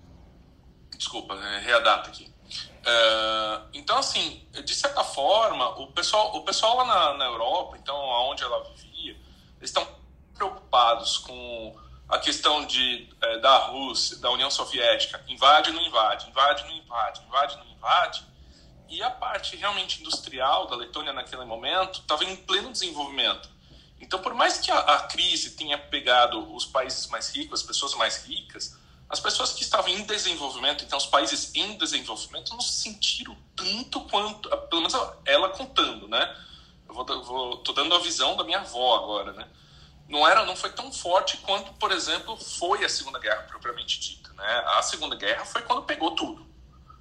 Desculpa, 0.96 1.34
errei 1.34 1.74
a 1.74 1.80
data 1.80 2.08
aqui. 2.08 2.32
Uh, 2.80 3.68
então, 3.74 3.98
assim, 3.98 4.42
de 4.64 4.74
certa 4.74 5.04
forma, 5.04 5.68
o 5.80 5.88
pessoal, 5.88 6.34
o 6.34 6.40
pessoal 6.40 6.78
lá 6.78 6.86
na, 6.86 7.18
na 7.18 7.24
Europa, 7.26 7.76
então, 7.76 7.94
onde 7.94 8.42
ela 8.42 8.64
vivia, 8.74 9.12
eles 9.58 9.68
estão 9.68 9.86
preocupados 10.34 11.18
com 11.18 11.83
a 12.08 12.18
questão 12.18 12.66
de, 12.66 13.08
é, 13.20 13.38
da 13.38 13.56
Rússia, 13.58 14.18
da 14.18 14.30
União 14.30 14.50
Soviética, 14.50 15.22
invade 15.26 15.72
não 15.72 15.82
invade, 15.82 16.28
invade 16.28 16.64
não 16.64 16.72
invade, 16.76 17.22
invade 17.22 17.56
não 17.56 17.66
invade, 17.66 18.24
e 18.88 19.02
a 19.02 19.10
parte 19.10 19.56
realmente 19.56 20.00
industrial 20.00 20.66
da 20.66 20.76
Letônia 20.76 21.12
naquele 21.12 21.44
momento 21.44 22.00
estava 22.00 22.24
em 22.24 22.36
pleno 22.36 22.70
desenvolvimento. 22.70 23.48
Então, 24.00 24.20
por 24.20 24.34
mais 24.34 24.58
que 24.58 24.70
a, 24.70 24.78
a, 24.78 25.00
crise 25.04 25.52
tenha 25.52 25.78
pegado 25.78 26.54
os 26.54 26.66
países 26.66 27.06
mais 27.06 27.34
ricos, 27.34 27.60
as 27.60 27.66
pessoas 27.66 27.94
mais 27.94 28.24
ricas, 28.26 28.78
as 29.08 29.18
pessoas 29.18 29.52
que 29.52 29.62
estavam 29.62 29.88
em 29.88 30.02
desenvolvimento, 30.02 30.84
então 30.84 30.98
os 30.98 31.06
países 31.06 31.54
em 31.54 31.78
desenvolvimento, 31.78 32.52
não 32.52 32.60
se 32.60 32.82
sentiram 32.82 33.36
tanto 33.56 34.00
quanto, 34.02 34.48
pelo 34.68 34.82
menos 34.82 34.94
ela 35.24 35.48
contando, 35.50 36.06
né? 36.06 36.36
Eu 36.86 36.94
vou, 36.94 37.24
vou 37.24 37.56
tô 37.58 37.72
dando 37.72 37.94
a 37.94 37.98
visão 37.98 38.36
da 38.36 38.44
minha 38.44 38.58
avó 38.58 38.96
agora, 38.96 39.32
né? 39.32 39.48
Não 40.08 40.26
era 40.26 40.44
não 40.44 40.56
foi 40.56 40.70
tão 40.70 40.92
forte 40.92 41.38
quanto 41.38 41.72
por 41.74 41.90
exemplo 41.90 42.36
foi 42.36 42.84
a 42.84 42.88
segunda 42.88 43.18
guerra 43.18 43.42
propriamente 43.42 43.98
dita 44.00 44.32
né? 44.34 44.64
A 44.66 44.82
segunda 44.82 45.16
guerra 45.16 45.44
foi 45.44 45.62
quando 45.62 45.82
pegou 45.82 46.12
tudo. 46.12 46.46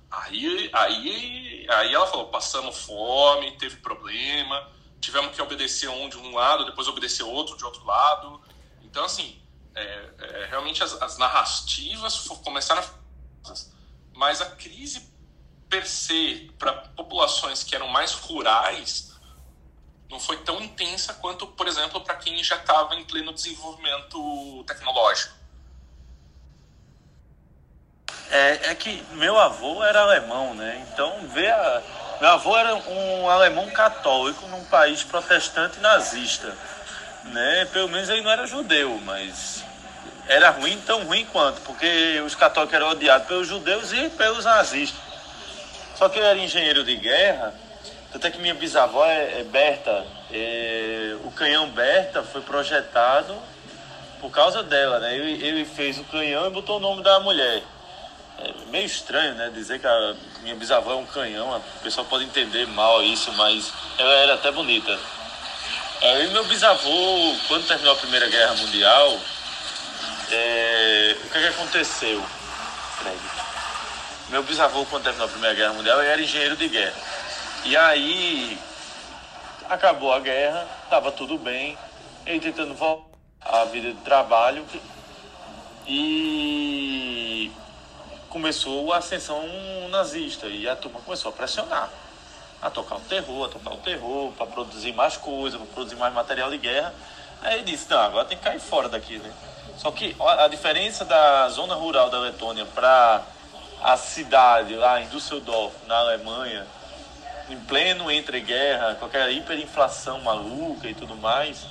Aí 0.10 0.70
aí 0.74 1.68
aí 1.70 1.93
ela 1.93 2.08
falou 2.08 2.28
passamos 2.28 2.78
fome 2.84 3.58
teve 3.58 3.78
problema 3.78 4.70
tivemos 5.01 5.36
que 5.36 5.41
obedecer 5.41 5.89
um 5.89 6.08
de 6.08 6.18
um 6.18 6.34
lado 6.36 6.66
depois 6.66 6.88
obedecer 6.88 7.24
outro 7.24 7.58
de 7.58 7.66
outro 7.66 7.84
lado. 7.86 8.41
Então 8.84 9.04
assim 9.04 9.41
é, 9.76 10.10
é, 10.20 10.45
realmente 10.49 10.84
as, 10.84 10.93
as 11.01 11.18
narrativas 11.18 12.28
começaram 12.43 12.84
a... 12.84 13.54
mas 14.14 14.39
a 14.39 14.45
crise 14.51 15.12
per 15.68 15.88
se 15.88 16.51
para 16.60 16.74
populações 16.74 17.64
que 17.64 17.76
eram 17.76 17.88
mais 17.88 18.12
rurais 18.14 19.12
não 20.14 20.20
foi 20.20 20.38
tão 20.38 20.61
intensa 20.61 21.16
quanto, 21.16 21.47
por 21.47 21.68
exemplo, 21.68 21.99
para 21.99 22.16
quem 22.16 22.41
já 22.43 22.55
estava 22.55 22.93
em 22.93 23.03
pleno 23.03 23.34
desenvolvimento 23.34 24.64
tecnológico. 24.68 25.34
É, 28.30 28.70
é, 28.70 28.76
que 28.76 29.03
meu 29.14 29.39
avô 29.39 29.84
era 29.84 30.01
alemão, 30.01 30.53
né? 30.53 30.86
Então, 30.88 31.28
ver 31.30 31.51
a... 31.51 31.82
meu 32.22 32.30
avô 32.30 32.55
era 32.55 32.76
um 32.76 33.28
alemão 33.28 33.70
católico 33.72 34.47
num 34.47 34.64
país 34.66 35.03
protestante 35.03 35.80
nazista, 35.80 36.55
né? 37.26 37.66
Pelo 37.74 37.89
menos 37.89 38.07
ele 38.07 38.22
não 38.22 38.32
era 38.32 38.45
judeu, 38.45 38.99
mas 39.03 39.64
era 40.28 40.51
ruim, 40.51 40.80
tão 40.86 41.03
ruim 41.05 41.26
quanto, 41.26 41.59
porque 41.61 42.22
os 42.24 42.36
católicos 42.36 42.76
eram 42.76 42.89
odiados 42.89 43.28
pelos 43.28 43.47
judeus 43.47 43.91
e 43.91 44.09
pelos 44.11 44.45
nazistas. 44.45 45.01
Só 45.95 46.07
que 46.07 46.20
ele 46.20 46.28
era 46.28 46.39
engenheiro 46.39 46.84
de 46.84 46.95
guerra 46.97 47.53
tanto 48.14 48.28
é 48.28 48.30
que 48.30 48.39
minha 48.39 48.53
bisavó 48.53 49.03
é, 49.07 49.39
é 49.39 49.43
Berta. 49.43 50.05
É, 50.32 51.16
o 51.24 51.32
canhão 51.32 51.68
Berta 51.70 52.22
foi 52.22 52.41
projetado 52.41 53.36
por 54.22 54.30
causa 54.30 54.61
dela, 54.61 54.99
né? 54.99 55.16
Ele, 55.16 55.43
ele, 55.43 55.66
fez 55.66 55.97
o 55.97 56.03
canhão 56.03 56.45
e 56.45 56.51
botou 56.51 56.78
o 56.78 56.80
nome 56.80 57.01
da 57.01 57.20
mulher. 57.20 57.64
É 58.38 58.51
meio 58.70 58.86
estranho, 58.86 59.34
né? 59.34 59.51
Dizer 59.51 59.80
que 59.80 59.88
a 59.88 60.16
minha 60.43 60.55
bisavó 60.55 60.91
é 60.91 60.95
um 60.95 61.07
canhão. 61.07 61.57
O 61.57 61.80
pessoal 61.84 62.05
pode 62.05 62.24
entender 62.24 62.68
mal 62.68 63.01
isso, 63.01 63.32
mas 63.34 63.74
ela 63.97 64.14
era 64.14 64.36
até 64.36 64.51
bonita. 64.51 64.95
Aí 66.03 66.28
meu 66.28 66.43
bisavô, 66.45 67.36
quando 67.47 67.68
terminou 67.68 67.93
a 67.93 67.97
Primeira 67.97 68.28
Guerra 68.28 68.53
Mundial, 68.55 69.18
é, 70.32 71.18
o 71.24 71.30
que, 71.30 71.38
é 71.39 71.41
que 71.41 71.47
aconteceu? 71.47 72.24
Meu 74.30 74.43
bisavô, 74.43 74.86
quando 74.86 75.03
terminou 75.03 75.26
a 75.26 75.30
Primeira 75.32 75.55
Guerra 75.55 75.74
Mundial, 75.74 75.99
ele 75.99 76.09
era 76.11 76.22
engenheiro 76.22 76.55
de 76.55 76.68
guerra. 76.68 77.22
E 77.66 77.78
aí 77.78 78.57
acabou 79.70 80.11
a 80.11 80.20
guerra, 80.20 80.68
estava 80.84 81.14
tudo 81.14 81.38
bem, 81.38 81.78
ele 82.26 82.41
tentando 82.41 82.74
voltar 82.76 83.07
à 83.41 83.64
vida 83.64 83.93
de 83.93 83.99
trabalho 84.01 84.66
e 85.88 87.49
começou 88.28 88.91
a 88.91 88.97
ascensão 88.97 89.41
nazista 89.89 90.47
e 90.47 90.68
a 90.68 90.76
turma 90.76 90.99
começou 90.99 91.30
a 91.30 91.34
pressionar, 91.34 91.89
a 92.61 92.70
tocar 92.70 92.97
o 92.97 92.99
terror, 92.99 93.45
a 93.45 93.49
tocar 93.49 93.74
o 93.74 93.78
terror, 93.78 94.34
para 94.34 94.45
produzir 94.45 94.91
mais 94.91 95.16
coisa, 95.16 95.57
para 95.57 95.68
produzir 95.68 95.95
mais 95.95 96.14
material 96.14 96.51
de 96.51 96.57
guerra. 96.57 96.93
Aí 97.41 97.55
ele 97.55 97.64
disse, 97.64 97.89
não, 97.89 97.99
agora 97.99 98.26
tem 98.26 98.38
que 98.38 98.43
cair 98.43 98.59
fora 98.59 98.89
daqui, 98.89 99.20
né? 99.20 99.32
Só 99.78 99.89
que 99.89 100.14
a 100.20 100.49
diferença 100.49 101.05
da 101.05 101.47
zona 101.47 101.76
rural 101.76 102.09
da 102.09 102.20
Letônia 102.20 102.66
para 102.66 103.22
a 103.82 103.95
cidade 103.95 104.76
lá 104.76 105.01
em 105.01 105.07
Düsseldorf, 105.07 105.74
na 105.88 105.97
Alemanha, 105.97 106.68
em 107.50 107.58
pleno 107.58 108.10
entre-guerra, 108.12 108.96
com 108.96 109.06
aquela 109.06 109.30
hiperinflação 109.30 110.22
maluca 110.22 110.88
e 110.88 110.94
tudo 110.94 111.16
mais. 111.16 111.66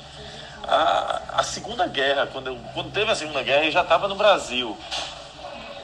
A, 0.65 1.23
a 1.39 1.43
Segunda 1.43 1.87
Guerra, 1.87 2.27
quando, 2.27 2.57
quando 2.73 2.93
teve 2.93 3.11
a 3.11 3.15
Segunda 3.15 3.43
Guerra, 3.43 3.63
ele 3.63 3.73
já 3.73 3.83
estava 3.83 4.07
no 4.07 4.15
Brasil. 4.15 4.77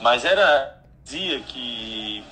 Mas 0.00 0.24
era 0.24 0.76
dia 1.04 1.40
que 1.40 2.24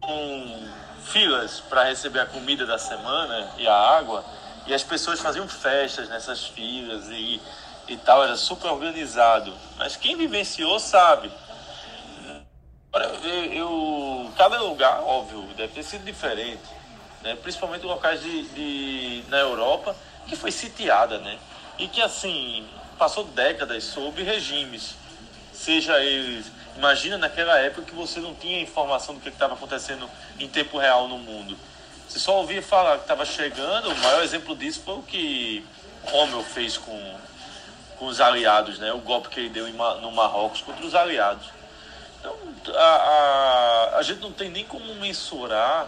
com 0.00 0.68
filas 1.04 1.60
para 1.60 1.84
receber 1.84 2.20
a 2.20 2.26
comida 2.26 2.66
da 2.66 2.78
semana 2.78 3.50
e 3.58 3.66
a 3.66 3.74
água, 3.74 4.24
e 4.66 4.74
as 4.74 4.82
pessoas 4.82 5.20
faziam 5.20 5.46
festas 5.48 6.08
nessas 6.08 6.46
filas 6.46 7.08
e, 7.08 7.40
e 7.88 7.96
tal, 7.96 8.22
era 8.22 8.36
super 8.36 8.70
organizado. 8.70 9.52
Mas 9.76 9.96
quem 9.96 10.16
vivenciou 10.16 10.78
sabe. 10.78 11.30
Eu, 13.52 14.30
cada 14.36 14.60
lugar, 14.60 15.02
óbvio, 15.02 15.42
deve 15.56 15.72
ter 15.74 15.82
sido 15.82 16.04
diferente 16.04 16.62
né? 17.24 17.36
principalmente 17.42 17.84
locais 17.86 18.22
de, 18.22 18.42
de, 18.48 19.24
na 19.28 19.38
Europa, 19.38 19.96
que 20.28 20.36
foi 20.36 20.52
sitiada, 20.52 21.18
né? 21.18 21.38
E 21.78 21.88
que, 21.88 22.00
assim, 22.00 22.68
passou 22.98 23.24
décadas 23.24 23.82
sob 23.82 24.22
regimes, 24.22 24.94
seja 25.52 25.98
eles... 26.00 26.52
Imagina 26.76 27.16
naquela 27.16 27.56
época 27.58 27.82
que 27.82 27.94
você 27.94 28.20
não 28.20 28.34
tinha 28.34 28.60
informação 28.60 29.14
do 29.14 29.20
que 29.20 29.28
estava 29.28 29.54
acontecendo 29.54 30.10
em 30.38 30.48
tempo 30.48 30.76
real 30.76 31.08
no 31.08 31.18
mundo. 31.18 31.56
Você 32.08 32.18
só 32.18 32.38
ouvia 32.38 32.60
falar 32.60 32.96
que 32.96 33.04
estava 33.04 33.24
chegando, 33.24 33.90
o 33.90 33.96
maior 33.98 34.22
exemplo 34.22 34.54
disso 34.54 34.82
foi 34.84 34.94
o 34.94 35.02
que 35.02 35.64
Rommel 36.02 36.42
fez 36.42 36.76
com, 36.76 37.14
com 37.96 38.06
os 38.06 38.20
aliados, 38.20 38.78
né? 38.80 38.92
O 38.92 38.98
golpe 38.98 39.28
que 39.28 39.40
ele 39.40 39.50
deu 39.50 39.68
no 40.00 40.10
Marrocos 40.10 40.60
contra 40.62 40.84
os 40.84 40.94
aliados. 40.94 41.46
Então, 42.24 42.74
a, 42.74 42.80
a, 42.80 43.98
a 43.98 44.02
gente 44.02 44.20
não 44.20 44.32
tem 44.32 44.48
nem 44.48 44.64
como 44.64 44.94
mensurar 44.94 45.86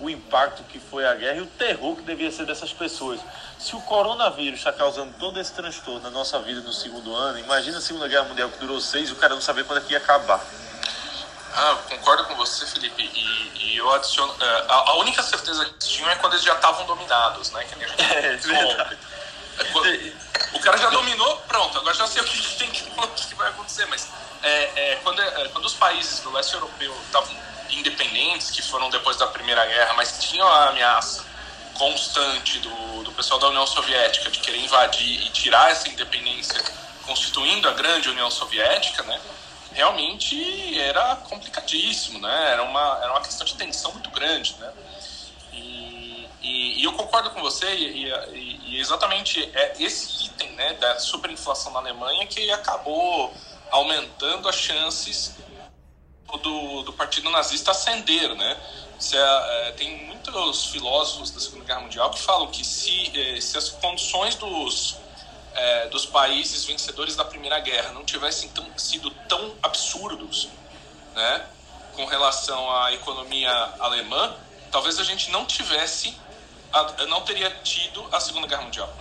o 0.00 0.08
impacto 0.08 0.62
que 0.64 0.78
foi 0.78 1.04
a 1.04 1.14
guerra 1.14 1.38
e 1.38 1.40
o 1.40 1.46
terror 1.46 1.96
que 1.96 2.02
devia 2.02 2.30
ser 2.30 2.46
dessas 2.46 2.72
pessoas. 2.72 3.20
Se 3.58 3.74
o 3.74 3.80
coronavírus 3.80 4.60
está 4.60 4.72
causando 4.72 5.12
todo 5.18 5.40
esse 5.40 5.52
transtorno 5.52 6.00
na 6.00 6.10
nossa 6.10 6.38
vida 6.38 6.60
no 6.60 6.72
segundo 6.72 7.12
ano, 7.12 7.40
imagina 7.40 7.78
a 7.78 7.80
Segunda 7.80 8.06
Guerra 8.06 8.24
Mundial 8.28 8.48
que 8.50 8.58
durou 8.58 8.80
seis 8.80 9.08
e 9.08 9.12
o 9.12 9.16
cara 9.16 9.34
não 9.34 9.42
sabia 9.42 9.64
quando 9.64 9.78
é 9.78 9.82
que 9.82 9.92
ia 9.92 9.98
acabar. 9.98 10.40
Ah, 11.52 11.76
concordo 11.88 12.24
com 12.26 12.36
você, 12.36 12.64
Felipe, 12.66 13.02
e, 13.02 13.72
e 13.72 13.76
eu 13.78 13.92
adiciono. 13.92 14.32
É, 14.40 14.64
a, 14.68 14.74
a, 14.74 14.98
única 14.98 15.20
certeza 15.24 15.64
que 15.64 15.72
tinham 15.78 16.08
é 16.08 16.14
quando 16.14 16.34
eles 16.34 16.44
já 16.44 16.54
estavam 16.54 16.86
dominados, 16.86 17.50
né? 17.50 17.64
Que 17.64 17.74
a 17.74 17.88
gente 17.88 17.98
é, 18.14 18.36
verdade. 18.36 18.98
É, 19.58 19.64
quando, 19.64 20.12
o 20.54 20.60
cara 20.60 20.76
já 20.76 20.90
dominou, 20.90 21.36
pronto, 21.48 21.76
agora 21.78 21.94
já 21.96 22.06
sei 22.06 22.22
o 22.22 22.24
que, 22.24 22.58
tem 22.58 22.70
que, 22.70 22.84
que 23.28 23.34
vai 23.34 23.48
acontecer, 23.48 23.86
mas 23.86 24.08
é, 24.42 24.92
é 24.92 24.96
quando, 25.02 25.20
é, 25.20 25.48
quando 25.48 25.64
os 25.64 25.74
países 25.74 26.20
do 26.20 26.30
leste 26.30 26.54
europeu 26.54 26.94
estavam 27.06 27.34
independentes 27.70 28.50
que 28.50 28.62
foram 28.62 28.88
depois 28.90 29.16
da 29.16 29.26
Primeira 29.26 29.64
Guerra, 29.66 29.94
mas 29.94 30.18
tinham 30.22 30.46
a 30.46 30.68
ameaça 30.68 31.24
constante 31.74 32.58
do, 32.58 33.04
do 33.04 33.12
pessoal 33.12 33.38
da 33.38 33.48
União 33.48 33.66
Soviética 33.66 34.30
de 34.30 34.40
querer 34.40 34.58
invadir 34.58 35.26
e 35.26 35.30
tirar 35.30 35.70
essa 35.70 35.88
independência, 35.88 36.60
constituindo 37.06 37.68
a 37.68 37.72
grande 37.72 38.08
União 38.08 38.30
Soviética, 38.30 39.02
né? 39.04 39.20
Realmente 39.72 40.80
era 40.80 41.16
complicadíssimo, 41.16 42.18
né? 42.18 42.52
Era 42.52 42.62
uma, 42.64 42.98
era 43.02 43.12
uma 43.12 43.20
questão 43.20 43.46
de 43.46 43.54
tensão 43.54 43.92
muito 43.92 44.10
grande, 44.10 44.56
né? 44.58 44.72
E, 45.52 46.28
e, 46.42 46.80
e 46.80 46.84
eu 46.84 46.92
concordo 46.94 47.30
com 47.30 47.40
você 47.40 47.72
e, 47.74 48.10
e, 48.32 48.60
e 48.64 48.80
exatamente 48.80 49.50
é 49.54 49.74
esse 49.78 50.26
item, 50.26 50.50
né, 50.52 50.74
da 50.74 50.98
superinflação 50.98 51.72
na 51.72 51.78
Alemanha 51.78 52.26
que 52.26 52.50
acabou 52.50 53.32
aumentando 53.70 54.48
as 54.48 54.56
chances 54.56 55.36
do, 56.42 56.82
do 56.82 56.92
partido 56.92 57.30
nazista 57.30 57.70
ascender, 57.70 58.34
né? 58.34 58.56
É, 59.12 59.68
é, 59.68 59.72
tem 59.72 60.06
muitos 60.06 60.66
filósofos 60.66 61.30
da 61.30 61.40
Segunda 61.40 61.64
Guerra 61.64 61.80
Mundial 61.80 62.10
que 62.10 62.20
falam 62.20 62.48
que 62.48 62.64
se, 62.64 63.12
é, 63.18 63.40
se 63.40 63.56
as 63.56 63.70
condições 63.70 64.34
dos, 64.34 64.96
é, 65.54 65.88
dos 65.88 66.04
países 66.04 66.64
vencedores 66.64 67.14
da 67.14 67.24
Primeira 67.24 67.60
Guerra 67.60 67.92
não 67.92 68.04
tivessem 68.04 68.48
tão, 68.50 68.66
sido 68.76 69.10
tão 69.28 69.54
absurdos 69.62 70.48
né, 71.14 71.46
com 71.94 72.04
relação 72.06 72.70
à 72.76 72.92
economia 72.92 73.50
alemã, 73.78 74.34
talvez 74.72 74.98
a 74.98 75.04
gente 75.04 75.30
não 75.30 75.46
tivesse, 75.46 76.14
não 77.08 77.22
teria 77.22 77.50
tido 77.62 78.04
a 78.10 78.18
Segunda 78.18 78.48
Guerra 78.48 78.62
Mundial. 78.62 78.92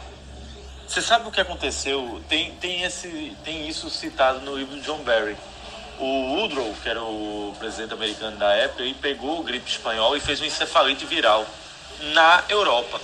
Você 0.88 1.02
sabe 1.02 1.28
o 1.28 1.32
que 1.32 1.42
aconteceu? 1.42 2.24
Tem, 2.30 2.54
tem, 2.56 2.84
esse, 2.84 3.36
tem 3.44 3.68
isso 3.68 3.90
citado 3.90 4.40
no 4.40 4.56
livro 4.56 4.74
de 4.76 4.82
John 4.82 5.00
Barry. 5.00 5.36
O 6.00 6.36
Woodrow, 6.36 6.74
que 6.82 6.88
era 6.88 7.04
o 7.04 7.54
presidente 7.60 7.94
americano 7.94 8.38
da 8.38 8.54
época, 8.54 8.84
ele 8.84 8.94
pegou 8.94 9.42
o 9.42 9.44
gripe 9.44 9.70
espanhol 9.70 10.16
e 10.16 10.22
fez 10.22 10.40
uma 10.40 10.48
encefalite 10.48 11.06
viral 11.06 11.46
na 12.14 12.42
Europa, 12.48 13.02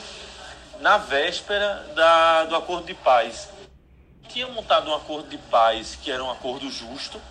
na 0.79 0.97
véspera 0.97 1.85
da, 1.93 2.45
do 2.45 2.55
acordo 2.55 2.85
de 2.85 2.93
paz. 2.93 3.49
Tinha 4.29 4.47
montado 4.47 4.89
um 4.89 4.95
acordo 4.95 5.27
de 5.27 5.37
paz 5.37 5.97
que 6.01 6.09
era 6.09 6.23
um 6.23 6.31
acordo 6.31 6.71
justo, 6.71 7.21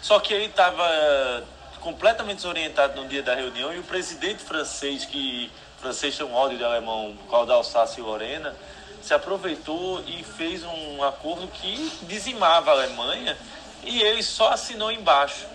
só 0.00 0.18
que 0.18 0.34
ele 0.34 0.46
estava 0.46 1.44
completamente 1.80 2.36
desorientado 2.36 3.00
no 3.00 3.08
dia 3.08 3.22
da 3.22 3.36
reunião 3.36 3.72
e 3.72 3.78
o 3.78 3.84
presidente 3.84 4.42
francês, 4.42 5.04
que 5.04 5.50
francês 5.78 6.16
tem 6.16 6.26
um 6.26 6.34
ódio 6.34 6.58
de 6.58 6.64
alemão, 6.64 7.16
qual 7.28 7.46
da 7.46 7.54
Alsácia 7.54 8.00
e 8.00 8.02
Lorena, 8.02 8.56
se 9.02 9.12
aproveitou 9.12 10.02
e 10.06 10.22
fez 10.22 10.62
um 10.64 11.02
acordo 11.02 11.48
que 11.48 11.92
dizimava 12.02 12.70
a 12.70 12.74
Alemanha 12.74 13.36
e 13.82 14.00
ele 14.00 14.22
só 14.22 14.52
assinou 14.52 14.90
embaixo. 14.90 15.46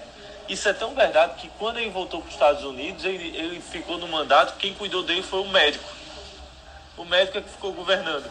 Isso 0.49 0.67
é 0.69 0.73
tão 0.73 0.93
verdade 0.93 1.35
que 1.41 1.49
quando 1.57 1.79
ele 1.79 1.89
voltou 1.89 2.21
para 2.21 2.27
os 2.27 2.33
Estados 2.33 2.63
Unidos, 2.63 3.03
ele, 3.03 3.35
ele 3.35 3.61
ficou 3.61 3.97
no 3.97 4.07
mandato, 4.07 4.57
quem 4.57 4.73
cuidou 4.73 5.03
dele 5.03 5.23
foi 5.23 5.41
o 5.41 5.47
médico. 5.47 5.83
O 6.97 7.05
médico 7.05 7.37
é 7.37 7.41
que 7.41 7.49
ficou 7.49 7.73
governando, 7.73 8.29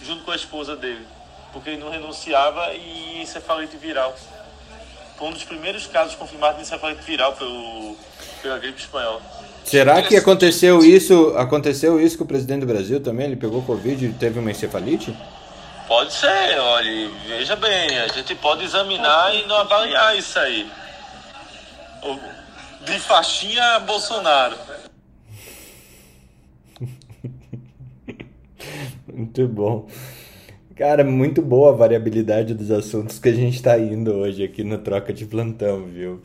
junto 0.00 0.24
com 0.24 0.30
a 0.30 0.36
esposa 0.36 0.76
dele, 0.76 1.06
porque 1.52 1.70
ele 1.70 1.78
não 1.78 1.90
renunciava 1.90 2.72
e 2.72 3.20
encefalite 3.20 3.76
viral. 3.76 4.16
Foi 5.16 5.28
um 5.28 5.32
dos 5.32 5.44
primeiros 5.44 5.86
casos 5.86 6.14
confirmados 6.14 6.56
de 6.56 6.62
encefalite 6.62 7.02
viral 7.02 7.34
pelo, 7.34 7.96
pela 8.40 8.58
gripe 8.58 8.80
espanhola. 8.80 9.20
Será 9.64 10.02
que 10.02 10.16
aconteceu 10.16 10.84
isso? 10.84 11.34
Aconteceu 11.36 12.00
isso 12.00 12.18
com 12.18 12.24
o 12.24 12.26
presidente 12.26 12.60
do 12.60 12.66
Brasil 12.66 13.00
também? 13.00 13.26
Ele 13.26 13.36
pegou 13.36 13.62
Covid 13.62 14.04
e 14.04 14.12
teve 14.12 14.38
uma 14.38 14.50
encefalite? 14.50 15.16
Pode 15.86 16.12
ser, 16.12 16.58
olha, 16.58 17.10
veja 17.26 17.56
bem, 17.56 17.98
a 17.98 18.08
gente 18.08 18.34
pode 18.36 18.64
examinar 18.64 19.34
e 19.34 19.46
não 19.46 19.56
avaliar 19.56 20.16
isso 20.16 20.38
aí. 20.38 20.70
De 22.84 22.98
faixinha 23.00 23.76
a 23.76 23.80
Bolsonaro. 23.80 24.56
muito 29.12 29.48
bom. 29.48 29.88
Cara, 30.76 31.04
muito 31.04 31.42
boa 31.42 31.72
a 31.72 31.76
variabilidade 31.76 32.54
dos 32.54 32.70
assuntos 32.70 33.18
que 33.18 33.28
a 33.28 33.34
gente 33.34 33.56
está 33.56 33.78
indo 33.78 34.14
hoje 34.14 34.42
aqui 34.42 34.64
no 34.64 34.78
Troca 34.78 35.12
de 35.12 35.26
Plantão, 35.26 35.84
viu? 35.84 36.22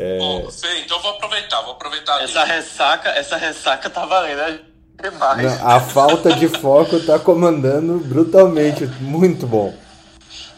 É... 0.00 0.16
Bom, 0.18 0.48
Fê, 0.48 0.78
então 0.78 1.00
vou 1.02 1.10
aproveitar, 1.10 1.60
vou 1.62 1.72
aproveitar. 1.72 2.22
Essa 2.22 2.44
ressaca, 2.44 3.08
essa 3.10 3.36
ressaca 3.36 3.90
tá 3.90 4.06
valendo, 4.06 4.36
né? 4.36 4.60
Demais. 5.02 5.58
Não, 5.58 5.68
a 5.68 5.80
falta 5.80 6.32
de 6.34 6.48
foco 6.48 7.04
tá 7.04 7.18
comandando 7.18 7.98
brutalmente, 7.98 8.86
muito 9.00 9.44
bom. 9.44 9.76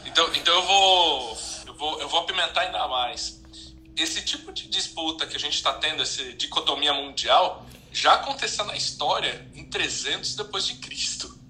Então, 0.05 0.29
então 0.35 0.55
eu 0.55 0.63
vou, 0.63 1.39
eu 1.67 1.75
vou, 1.75 2.01
eu 2.01 2.09
vou 2.09 2.21
apimentar 2.21 2.61
ainda 2.63 2.87
mais. 2.89 3.41
Esse 3.97 4.23
tipo 4.23 4.53
de 4.53 4.69
disputa 4.69 5.27
que 5.27 5.37
a 5.37 5.41
gente 5.41 5.55
está 5.55 5.73
tendo, 5.73 6.03
essa 6.03 6.23
dicotomia 6.35 6.93
mundial, 6.93 7.65
já 7.91 8.15
aconteceu 8.15 8.67
na 8.67 8.77
história 8.77 9.47
em 9.55 9.65
300 9.65 10.37
depois 10.37 10.67
de 10.67 10.75
Cristo 10.75 11.41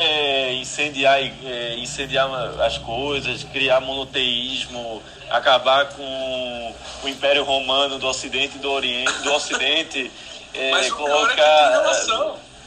é, 0.00 0.52
incendiar, 0.54 1.20
é, 1.20 1.76
incendiar 1.76 2.28
as 2.60 2.78
coisas, 2.78 3.44
criar 3.44 3.80
monoteísmo, 3.80 5.02
acabar 5.30 5.88
com 5.90 6.74
o 7.02 7.08
Império 7.08 7.44
Romano 7.44 7.98
do 7.98 8.06
Ocidente 8.06 8.56
e 8.56 8.58
do 8.58 8.70
Oriente, 8.70 9.12
do 9.22 9.32
Ocidente, 9.32 10.10
é, 10.54 10.70
Mas 10.72 10.92
colocar 10.92 11.82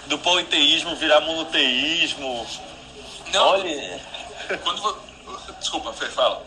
do 0.08 0.18
politeísmo 0.18 0.96
virar 0.96 1.22
monoteísmo. 1.22 2.46
Não. 3.32 3.48
Olha. 3.48 4.00
Quando, 4.64 4.98
desculpa, 5.60 5.94
Fê, 5.94 6.08
fala. 6.08 6.42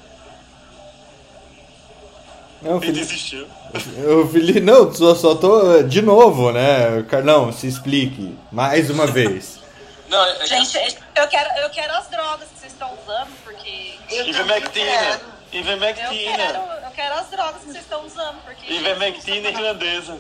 Não, 2.61 2.83
Ele 2.83 2.93
desistiu. 2.93 3.47
O 3.75 4.27
Felipe, 4.29 4.61
não, 4.61 4.93
só, 4.93 5.15
só 5.15 5.35
tô 5.35 5.83
de 5.83 6.03
novo, 6.03 6.53
né? 6.53 7.03
Carlão, 7.09 7.53
se 7.53 7.67
explique 7.67 8.37
mais 8.51 8.89
uma 8.91 9.07
vez. 9.07 9.62
Não, 10.13 10.27
é, 10.27 10.43
é 10.43 10.47
Gente, 10.47 10.99
eu 11.17 11.27
quero, 11.27 11.51
eu 11.61 11.71
quero 11.71 11.95
as 11.95 12.07
drogas 12.09 12.47
que 12.51 12.61
vocês 12.61 12.73
estão 12.73 12.93
usando, 12.93 13.33
porque. 13.43 13.99
Ivermectina. 14.11 15.21
Ivermectina. 15.51 16.11
Eu 16.11 16.37
quero, 16.37 16.59
eu 16.85 16.91
quero 16.91 17.15
as 17.15 17.31
drogas 17.31 17.63
que 17.63 17.73
vocês 17.73 17.83
estão 17.83 18.05
usando, 18.05 18.45
porque. 18.45 18.71
Ivermectina 18.75 19.49
irlandesa. 19.49 20.19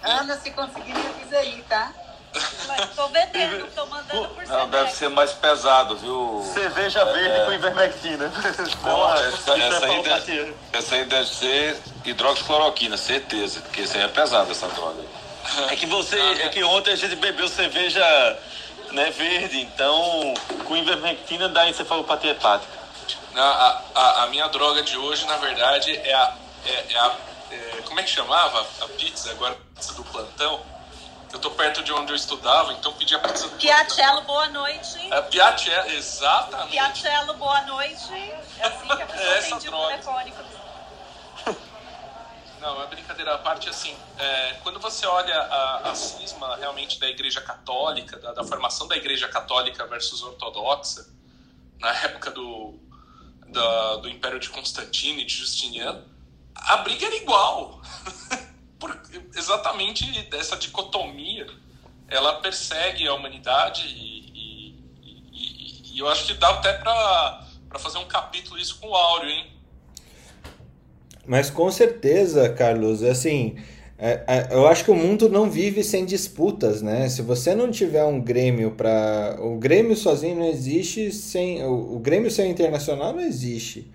Ana, 0.00 0.36
se 0.38 0.52
conseguir, 0.52 0.94
me 0.94 1.06
avisa 1.08 1.38
aí, 1.38 1.64
tá? 1.68 1.92
Tô 2.94 3.08
vendendo, 3.08 3.66
tô 3.74 3.86
mandando 3.86 4.28
por 4.28 4.46
Não, 4.46 4.68
deve 4.68 4.92
ser 4.92 5.08
mais 5.08 5.32
pesado, 5.32 5.96
viu? 5.96 6.48
Cerveja 6.52 7.04
verde 7.06 7.40
é. 7.40 7.44
com 7.46 7.52
ivermectina. 7.52 8.30
Não, 8.84 9.14
essa, 9.14 9.58
essa, 9.58 9.86
aí 9.86 10.02
deve, 10.02 10.54
essa 10.72 10.94
aí 10.94 11.04
deve 11.06 11.28
ser 11.28 11.80
hidroxicloroquina, 12.04 12.96
certeza. 12.96 13.60
Porque 13.60 13.82
isso 13.82 13.96
aí 13.96 14.04
é 14.04 14.08
pesado, 14.08 14.52
essa 14.52 14.68
droga. 14.68 15.02
É 15.70 15.76
que 15.76 15.86
você. 15.86 16.20
É 16.20 16.48
que 16.48 16.62
ontem 16.62 16.92
a 16.92 16.96
gente 16.96 17.16
bebeu 17.16 17.48
cerveja 17.48 18.04
né, 18.96 19.10
verde, 19.10 19.60
então 19.60 20.32
com 20.64 20.74
ivermectina 20.74 21.50
dá 21.50 21.68
encefalopatia 21.68 22.30
hepática. 22.30 22.72
A, 23.36 23.82
a, 23.94 24.22
a, 24.22 24.26
minha 24.28 24.48
droga 24.48 24.82
de 24.82 24.96
hoje, 24.96 25.26
na 25.26 25.36
verdade, 25.36 25.94
é 25.94 26.14
a. 26.14 26.34
É, 26.64 26.92
é 26.94 26.98
a 26.98 27.14
é, 27.50 27.82
como 27.84 28.00
é 28.00 28.02
que 28.02 28.10
chamava? 28.10 28.66
A 28.80 28.88
pizza, 28.88 29.30
agora 29.30 29.54
pizza 29.74 29.92
do 29.92 30.02
plantão. 30.04 30.60
Eu 31.30 31.38
tô 31.38 31.50
perto 31.50 31.82
de 31.82 31.92
onde 31.92 32.12
eu 32.12 32.16
estudava, 32.16 32.72
então 32.72 32.94
pedi 32.94 33.14
a 33.14 33.18
pizza 33.18 33.46
do 33.46 33.56
Piacello, 33.58 34.22
boa 34.22 34.48
noite. 34.48 35.12
É, 35.12 35.20
Piacello, 35.20 35.90
exatamente. 35.90 36.70
Piacello, 36.70 37.34
boa 37.34 37.60
noite. 37.62 38.14
É 38.58 38.66
assim 38.66 38.86
que 38.86 39.02
a 39.02 39.06
pessoa 39.06 39.28
é 39.28 39.38
Essa 39.38 39.58
droga. 39.58 40.00
Não, 42.60 42.82
é 42.82 42.86
brincadeira 42.86 43.34
à 43.34 43.38
parte, 43.38 43.68
assim, 43.68 43.94
é, 44.18 44.54
quando 44.62 44.80
você 44.80 45.06
olha 45.06 45.38
a, 45.38 45.90
a 45.90 45.94
cisma 45.94 46.56
realmente 46.56 46.98
da 46.98 47.08
Igreja 47.08 47.40
Católica, 47.40 48.18
da, 48.18 48.32
da, 48.32 48.44
formação 48.44 48.88
da 48.88 48.96
Igreja 48.96 49.28
Católica 49.28 49.86
versus 49.86 50.22
Ortodoxa, 50.22 51.06
na 51.78 51.92
época 52.02 52.30
do, 52.30 52.78
da, 53.48 53.96
do 53.96 54.08
Império 54.08 54.40
de 54.40 54.48
Constantino 54.48 55.20
e 55.20 55.24
de 55.24 55.34
Justiniano, 55.34 56.04
a 56.54 56.78
briga 56.78 57.06
era 57.06 57.16
igual. 57.16 57.80
Por, 58.78 58.94
exatamente 59.34 60.22
dessa 60.24 60.56
dicotomia, 60.56 61.46
ela 62.08 62.40
persegue 62.40 63.06
a 63.06 63.14
humanidade 63.14 63.86
e, 63.86 64.30
e, 64.34 65.14
e, 65.32 65.92
e 65.94 65.98
eu 65.98 66.08
acho 66.08 66.26
que 66.26 66.34
dá 66.34 66.50
até 66.50 66.74
para 66.74 67.46
fazer 67.78 67.98
um 67.98 68.06
capítulo 68.06 68.58
isso 68.58 68.78
com 68.78 68.88
o 68.88 68.94
Áureo, 68.94 69.30
hein? 69.30 69.55
Mas 71.26 71.50
com 71.50 71.70
certeza, 71.70 72.48
Carlos, 72.48 73.02
assim, 73.02 73.56
é, 73.98 74.20
é, 74.26 74.48
eu 74.50 74.66
acho 74.66 74.84
que 74.84 74.90
o 74.90 74.94
mundo 74.94 75.28
não 75.28 75.50
vive 75.50 75.82
sem 75.82 76.04
disputas, 76.04 76.82
né? 76.82 77.08
Se 77.08 77.22
você 77.22 77.54
não 77.54 77.70
tiver 77.70 78.04
um 78.04 78.20
Grêmio 78.20 78.72
para. 78.72 79.38
O 79.40 79.56
Grêmio 79.56 79.96
sozinho 79.96 80.36
não 80.36 80.46
existe 80.46 81.10
sem. 81.12 81.64
O, 81.64 81.96
o 81.96 81.98
Grêmio 81.98 82.30
sem 82.30 82.50
internacional 82.50 83.12
não 83.14 83.22
existe. 83.22 83.90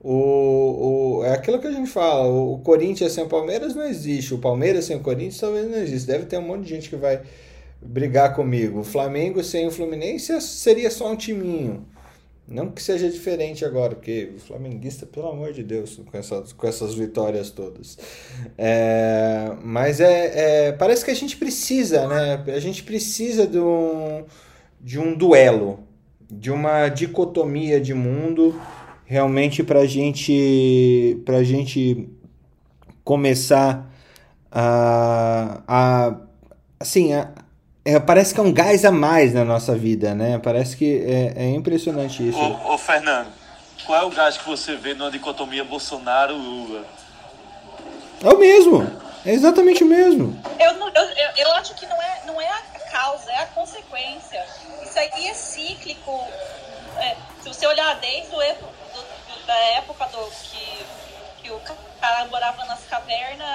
O, 0.00 1.18
o, 1.20 1.24
é 1.24 1.32
aquilo 1.32 1.60
que 1.60 1.66
a 1.66 1.72
gente 1.72 1.88
fala, 1.88 2.26
o 2.26 2.58
Corinthians 2.58 3.12
sem 3.12 3.22
o 3.22 3.28
Palmeiras 3.28 3.72
não 3.72 3.84
existe, 3.84 4.34
o 4.34 4.38
Palmeiras 4.38 4.86
sem 4.86 4.96
o 4.96 5.00
Corinthians 5.00 5.38
talvez 5.38 5.70
não 5.70 5.78
existe. 5.78 6.06
Deve 6.06 6.26
ter 6.26 6.38
um 6.38 6.42
monte 6.42 6.64
de 6.64 6.70
gente 6.70 6.90
que 6.90 6.96
vai 6.96 7.20
brigar 7.80 8.34
comigo. 8.34 8.80
O 8.80 8.84
Flamengo 8.84 9.42
sem 9.44 9.66
o 9.66 9.70
Fluminense 9.70 10.40
seria 10.40 10.90
só 10.90 11.10
um 11.10 11.16
timinho. 11.16 11.84
Não 12.46 12.70
que 12.70 12.82
seja 12.82 13.08
diferente 13.08 13.64
agora, 13.64 13.94
porque 13.94 14.32
o 14.36 14.40
flamenguista, 14.40 15.06
pelo 15.06 15.28
amor 15.28 15.52
de 15.52 15.62
Deus, 15.62 16.00
com 16.10 16.18
essas, 16.18 16.52
com 16.52 16.66
essas 16.66 16.94
vitórias 16.94 17.50
todas. 17.50 17.96
É, 18.58 19.52
mas 19.62 20.00
é, 20.00 20.66
é, 20.68 20.72
parece 20.72 21.04
que 21.04 21.10
a 21.10 21.14
gente 21.14 21.36
precisa, 21.36 22.06
né? 22.08 22.44
A 22.54 22.58
gente 22.58 22.82
precisa 22.82 23.46
de 23.46 23.58
um, 23.58 24.24
de 24.80 24.98
um 24.98 25.14
duelo, 25.14 25.80
de 26.30 26.50
uma 26.50 26.88
dicotomia 26.88 27.80
de 27.80 27.94
mundo, 27.94 28.60
realmente 29.04 29.62
para 29.62 29.86
gente, 29.86 31.22
a 31.26 31.42
gente 31.42 32.08
começar 33.04 33.90
a, 34.50 35.62
a 35.66 36.20
assim, 36.80 37.12
a, 37.12 37.32
é, 37.84 37.98
parece 37.98 38.32
que 38.32 38.40
é 38.40 38.42
um 38.42 38.52
gás 38.52 38.84
a 38.84 38.92
mais 38.92 39.34
na 39.34 39.44
nossa 39.44 39.74
vida, 39.74 40.14
né? 40.14 40.38
Parece 40.38 40.76
que 40.76 41.04
é, 41.04 41.44
é 41.44 41.50
impressionante 41.50 42.28
isso. 42.28 42.38
Ô, 42.38 42.74
ô, 42.74 42.78
Fernando, 42.78 43.28
qual 43.84 44.02
é 44.02 44.04
o 44.04 44.10
gás 44.10 44.36
que 44.36 44.46
você 44.46 44.76
vê 44.76 44.94
numa 44.94 45.10
dicotomia 45.10 45.64
Bolsonaro-Lula? 45.64 46.84
É 48.22 48.28
o 48.28 48.38
mesmo. 48.38 48.82
É 49.26 49.32
exatamente 49.32 49.82
o 49.82 49.86
mesmo. 49.86 50.40
Eu, 50.60 50.70
eu, 50.72 51.30
eu, 51.36 51.52
acho 51.54 51.74
que 51.74 51.86
não 51.86 52.00
é, 52.00 52.22
não 52.26 52.40
é 52.40 52.48
a 52.48 52.90
causa, 52.90 53.30
é 53.32 53.38
a 53.42 53.46
consequência. 53.46 54.44
Isso 54.82 54.98
aí 54.98 55.28
é 55.28 55.34
cíclico. 55.34 56.24
É, 56.98 57.16
se 57.42 57.48
você 57.48 57.66
olhar 57.66 57.98
desde 58.00 58.32
o, 58.32 58.38
do, 58.38 59.46
da 59.46 59.56
época 59.76 60.06
do 60.06 60.30
que, 60.30 60.84
que 61.42 61.50
o 61.50 61.60
cara 62.00 62.24
morava 62.26 62.64
nas 62.66 62.84
cavernas, 62.84 63.48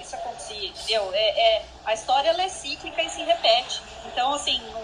isso 0.00 0.14
acontecia, 0.14 0.68
entendeu? 0.68 1.10
É, 1.14 1.56
é, 1.56 1.62
a 1.86 1.94
história 1.94 2.28
ela 2.28 2.42
é 2.42 2.48
cíclica 2.48 3.02
e 3.02 3.08
se 3.08 3.22
repete. 3.22 3.82
Então, 4.06 4.34
assim, 4.34 4.60
não, 4.70 4.82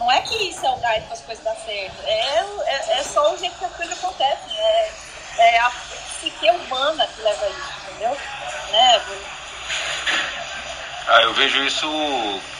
não 0.00 0.12
é 0.12 0.22
que 0.22 0.34
isso 0.48 0.64
é 0.64 0.70
o 0.70 0.76
gás 0.78 1.04
para 1.04 1.14
as 1.14 1.20
coisas 1.20 1.44
dar 1.44 1.54
certo. 1.56 2.02
É, 2.04 2.44
é, 2.66 2.98
é, 2.98 3.02
só 3.04 3.32
o 3.32 3.38
jeito 3.38 3.58
que 3.58 3.64
as 3.64 3.76
coisas 3.76 3.98
acontecem. 3.98 4.58
É, 4.58 4.92
é 5.38 5.58
a 5.58 5.70
psique 5.70 6.50
humana 6.50 7.06
que 7.06 7.20
leva 7.20 7.48
isso, 7.48 7.72
entendeu? 7.88 8.18
Né? 8.70 9.02
Ah, 11.06 11.22
eu 11.22 11.34
vejo 11.34 11.62
isso 11.64 11.86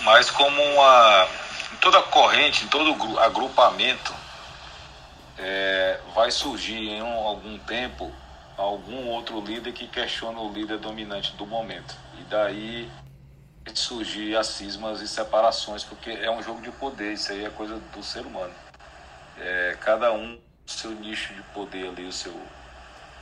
mais 0.02 0.30
como 0.30 0.62
uma. 0.62 1.28
Em 1.72 1.76
toda 1.76 2.02
corrente, 2.02 2.64
em 2.64 2.68
todo 2.68 3.18
agrupamento, 3.20 4.12
é, 5.38 6.00
vai 6.14 6.30
surgir 6.30 6.76
em 6.76 7.02
um, 7.02 7.26
algum 7.26 7.58
tempo 7.58 8.12
algum 8.60 9.06
outro 9.06 9.40
líder 9.40 9.72
que 9.72 9.86
questiona 9.86 10.38
o 10.38 10.52
líder 10.52 10.78
dominante 10.78 11.34
do 11.36 11.46
momento. 11.46 11.96
E 12.18 12.22
daí 12.24 12.90
surgir 13.74 14.36
as 14.36 14.48
cismas 14.48 15.00
e 15.00 15.08
separações, 15.08 15.84
porque 15.84 16.10
é 16.10 16.30
um 16.30 16.42
jogo 16.42 16.60
de 16.60 16.70
poder, 16.72 17.12
isso 17.12 17.32
aí 17.32 17.44
é 17.44 17.50
coisa 17.50 17.78
do 17.78 18.02
ser 18.02 18.26
humano. 18.26 18.52
É, 19.38 19.76
cada 19.80 20.12
um 20.12 20.38
seu 20.66 20.90
nicho 20.90 21.32
de 21.34 21.42
poder 21.54 21.88
ali, 21.88 22.06
o 22.06 22.12
seu, 22.12 22.34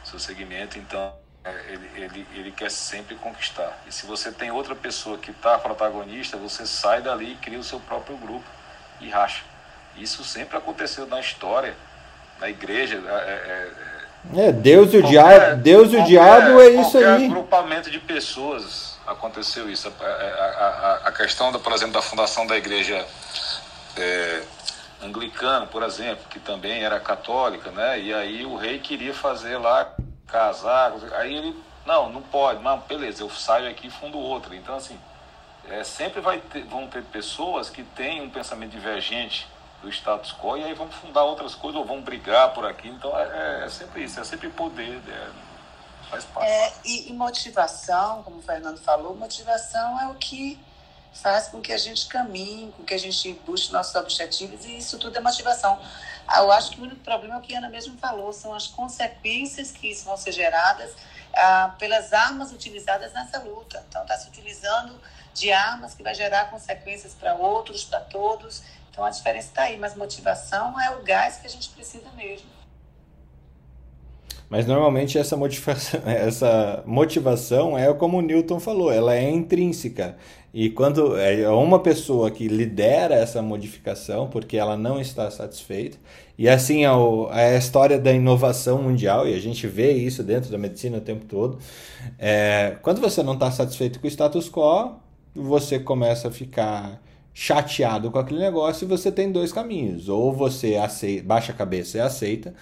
seu 0.04 0.18
segmento, 0.18 0.78
então 0.78 1.14
é, 1.44 1.72
ele, 1.72 1.90
ele, 1.94 2.26
ele 2.34 2.52
quer 2.52 2.70
sempre 2.70 3.14
conquistar. 3.16 3.78
E 3.86 3.92
se 3.92 4.06
você 4.06 4.32
tem 4.32 4.50
outra 4.50 4.74
pessoa 4.74 5.18
que 5.18 5.30
está 5.30 5.58
protagonista, 5.58 6.36
você 6.36 6.66
sai 6.66 7.00
dali 7.00 7.32
e 7.32 7.36
cria 7.36 7.58
o 7.58 7.64
seu 7.64 7.80
próprio 7.80 8.16
grupo 8.16 8.46
e 9.00 9.08
racha. 9.08 9.44
Isso 9.96 10.24
sempre 10.24 10.56
aconteceu 10.56 11.06
na 11.06 11.20
história, 11.20 11.76
na 12.38 12.48
igreja. 12.48 12.96
É, 12.96 13.30
é, 13.30 13.97
é 14.34 14.48
é, 14.48 14.52
Deus 14.52 14.92
e 14.92 14.98
o 14.98 15.02
diabo, 15.02 15.56
Deus 15.62 15.92
e 15.92 15.96
o 15.96 16.04
diabo 16.04 16.60
é 16.60 16.68
isso 16.68 16.98
aí. 16.98 17.26
agrupamento 17.26 17.90
de 17.90 17.98
pessoas 17.98 18.98
aconteceu 19.06 19.70
isso. 19.70 19.92
A, 20.00 20.04
a, 20.04 20.08
a, 20.08 20.94
a 21.08 21.12
questão, 21.12 21.50
da, 21.50 21.58
por 21.58 21.72
exemplo, 21.72 21.94
da 21.94 22.02
fundação 22.02 22.46
da 22.46 22.56
igreja 22.56 23.06
é, 23.96 24.42
anglicana, 25.02 25.66
por 25.66 25.82
exemplo, 25.82 26.24
que 26.28 26.38
também 26.38 26.84
era 26.84 27.00
católica, 27.00 27.70
né? 27.70 28.00
E 28.00 28.12
aí 28.12 28.44
o 28.44 28.56
rei 28.56 28.78
queria 28.78 29.14
fazer 29.14 29.56
lá 29.56 29.90
casar, 30.26 30.92
aí 31.12 31.34
ele, 31.34 31.56
não, 31.86 32.10
não 32.12 32.20
pode, 32.20 32.62
não, 32.62 32.78
beleza, 32.80 33.22
eu 33.22 33.30
saio 33.30 33.68
aqui 33.68 33.86
e 33.86 33.90
fundo 33.90 34.18
outra. 34.18 34.54
Então, 34.54 34.76
assim, 34.76 34.98
é, 35.70 35.82
sempre 35.84 36.20
vai 36.20 36.38
ter, 36.38 36.64
vão 36.64 36.86
ter 36.86 37.02
pessoas 37.04 37.70
que 37.70 37.82
têm 37.82 38.20
um 38.20 38.28
pensamento 38.28 38.72
divergente 38.72 39.46
do 39.82 39.88
status 39.88 40.32
quo 40.32 40.56
e 40.56 40.64
aí 40.64 40.74
vão 40.74 40.90
fundar 40.90 41.24
outras 41.24 41.54
coisas 41.54 41.78
ou 41.78 41.86
vão 41.86 42.00
brigar 42.00 42.52
por 42.52 42.66
aqui. 42.66 42.88
Então 42.88 43.16
é, 43.18 43.64
é 43.64 43.68
sempre 43.68 44.04
isso, 44.04 44.18
é 44.20 44.24
sempre 44.24 44.48
poder, 44.50 45.00
é, 45.08 45.28
faz 46.10 46.24
parte. 46.24 46.50
É, 46.50 46.72
e, 46.84 47.10
e, 47.10 47.12
motivação, 47.12 48.22
como 48.22 48.38
o 48.38 48.42
Fernando 48.42 48.78
falou, 48.78 49.14
motivação 49.14 50.00
é 50.00 50.08
o 50.08 50.14
que 50.14 50.58
faz 51.12 51.48
com 51.48 51.60
que 51.60 51.72
a 51.72 51.78
gente 51.78 52.06
caminhe, 52.06 52.72
com 52.72 52.84
que 52.84 52.94
a 52.94 52.98
gente 52.98 53.32
busque 53.46 53.72
nossos 53.72 53.94
objetivos 53.94 54.64
e 54.64 54.78
isso 54.78 54.98
tudo 54.98 55.16
é 55.16 55.20
motivação. 55.20 55.80
Ah, 56.26 56.40
eu 56.40 56.52
acho 56.52 56.72
que 56.72 56.80
o 56.80 56.84
único 56.84 57.00
problema 57.00 57.36
é 57.36 57.38
o 57.38 57.40
que 57.40 57.54
a 57.54 57.58
Ana 57.58 57.68
mesmo 57.68 57.96
falou, 57.98 58.32
são 58.32 58.52
as 58.52 58.66
consequências 58.66 59.70
que 59.72 59.90
isso 59.90 60.04
vão 60.04 60.16
ser 60.16 60.32
geradas 60.32 60.94
ah, 61.34 61.74
pelas 61.78 62.12
armas 62.12 62.52
utilizadas 62.52 63.12
nessa 63.12 63.38
luta. 63.38 63.84
Então 63.88 64.02
está 64.02 64.16
se 64.16 64.28
utilizando 64.28 65.00
de 65.34 65.52
armas 65.52 65.94
que 65.94 66.02
vai 66.02 66.14
gerar 66.14 66.50
consequências 66.50 67.14
para 67.14 67.34
outros, 67.34 67.84
para 67.84 68.00
todos. 68.00 68.62
Então 68.98 69.06
a 69.06 69.10
diferença 69.10 69.46
está 69.46 69.62
aí, 69.62 69.78
mas 69.78 69.94
motivação 69.94 70.74
é 70.80 70.90
o 70.96 71.04
gás 71.04 71.36
que 71.36 71.46
a 71.46 71.50
gente 71.50 71.68
precisa 71.68 72.10
mesmo. 72.16 72.48
Mas 74.50 74.66
normalmente 74.66 75.16
essa 75.16 75.36
motivação, 75.36 76.00
essa 76.04 76.82
motivação 76.84 77.78
é 77.78 77.94
como 77.94 78.18
o 78.18 78.20
Newton 78.20 78.58
falou, 78.58 78.90
ela 78.90 79.14
é 79.14 79.30
intrínseca. 79.30 80.16
E 80.52 80.68
quando 80.68 81.16
é 81.16 81.48
uma 81.48 81.78
pessoa 81.78 82.28
que 82.28 82.48
lidera 82.48 83.14
essa 83.14 83.40
modificação 83.40 84.26
porque 84.26 84.56
ela 84.56 84.76
não 84.76 85.00
está 85.00 85.30
satisfeita, 85.30 85.96
e 86.36 86.48
assim 86.48 86.84
é, 86.84 86.88
é 86.88 87.54
a 87.54 87.56
história 87.56 88.00
da 88.00 88.10
inovação 88.10 88.82
mundial, 88.82 89.28
e 89.28 89.34
a 89.34 89.38
gente 89.38 89.64
vê 89.68 89.92
isso 89.92 90.24
dentro 90.24 90.50
da 90.50 90.58
medicina 90.58 90.98
o 90.98 91.00
tempo 91.00 91.24
todo. 91.24 91.60
É, 92.18 92.76
quando 92.82 93.00
você 93.00 93.22
não 93.22 93.34
está 93.34 93.48
satisfeito 93.52 94.00
com 94.00 94.08
o 94.08 94.10
status 94.10 94.50
quo, 94.50 94.96
você 95.36 95.78
começa 95.78 96.26
a 96.26 96.30
ficar 96.32 97.00
chateado 97.40 98.10
com 98.10 98.18
aquele 98.18 98.40
negócio 98.40 98.84
você 98.84 99.12
tem 99.12 99.30
dois 99.30 99.52
caminhos. 99.52 100.08
Ou 100.08 100.32
você 100.32 100.74
aceita, 100.74 101.22
baixa 101.24 101.52
a 101.52 101.54
cabeça 101.54 101.98
e 101.98 102.00
aceita, 102.00 102.52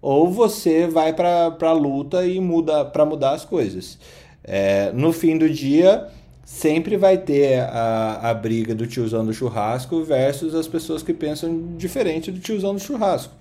ou 0.00 0.30
você 0.30 0.86
vai 0.86 1.12
para 1.12 1.54
a 1.60 1.72
luta 1.72 2.26
e 2.26 2.40
muda 2.40 2.82
para 2.82 3.04
mudar 3.04 3.32
as 3.32 3.44
coisas. 3.44 3.98
É, 4.42 4.90
no 4.92 5.12
fim 5.12 5.36
do 5.36 5.50
dia, 5.50 6.08
sempre 6.46 6.96
vai 6.96 7.18
ter 7.18 7.60
a, 7.60 8.30
a 8.30 8.32
briga 8.32 8.74
do 8.74 8.86
tiozão 8.86 9.22
do 9.22 9.34
churrasco 9.34 10.02
versus 10.02 10.54
as 10.54 10.66
pessoas 10.66 11.02
que 11.02 11.12
pensam 11.12 11.76
diferente 11.76 12.32
do 12.32 12.40
tiozão 12.40 12.74
do 12.74 12.80
churrasco. 12.80 13.34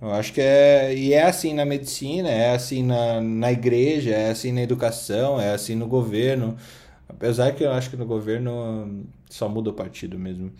Eu 0.00 0.12
acho 0.12 0.32
que 0.32 0.40
é. 0.40 0.94
E 0.94 1.12
é 1.12 1.24
assim 1.24 1.52
na 1.52 1.66
medicina, 1.66 2.30
é 2.30 2.54
assim 2.54 2.82
na, 2.82 3.20
na 3.20 3.52
igreja, 3.52 4.10
é 4.10 4.30
assim 4.30 4.50
na 4.50 4.62
educação, 4.62 5.38
é 5.38 5.52
assim 5.52 5.74
no 5.74 5.86
governo. 5.86 6.56
Apesar 7.06 7.52
que 7.52 7.62
eu 7.62 7.70
acho 7.70 7.90
que 7.90 7.96
no 7.96 8.06
governo 8.06 9.04
só 9.32 9.48
muda 9.48 9.70
o 9.70 9.72
partido 9.72 10.18
mesmo. 10.18 10.52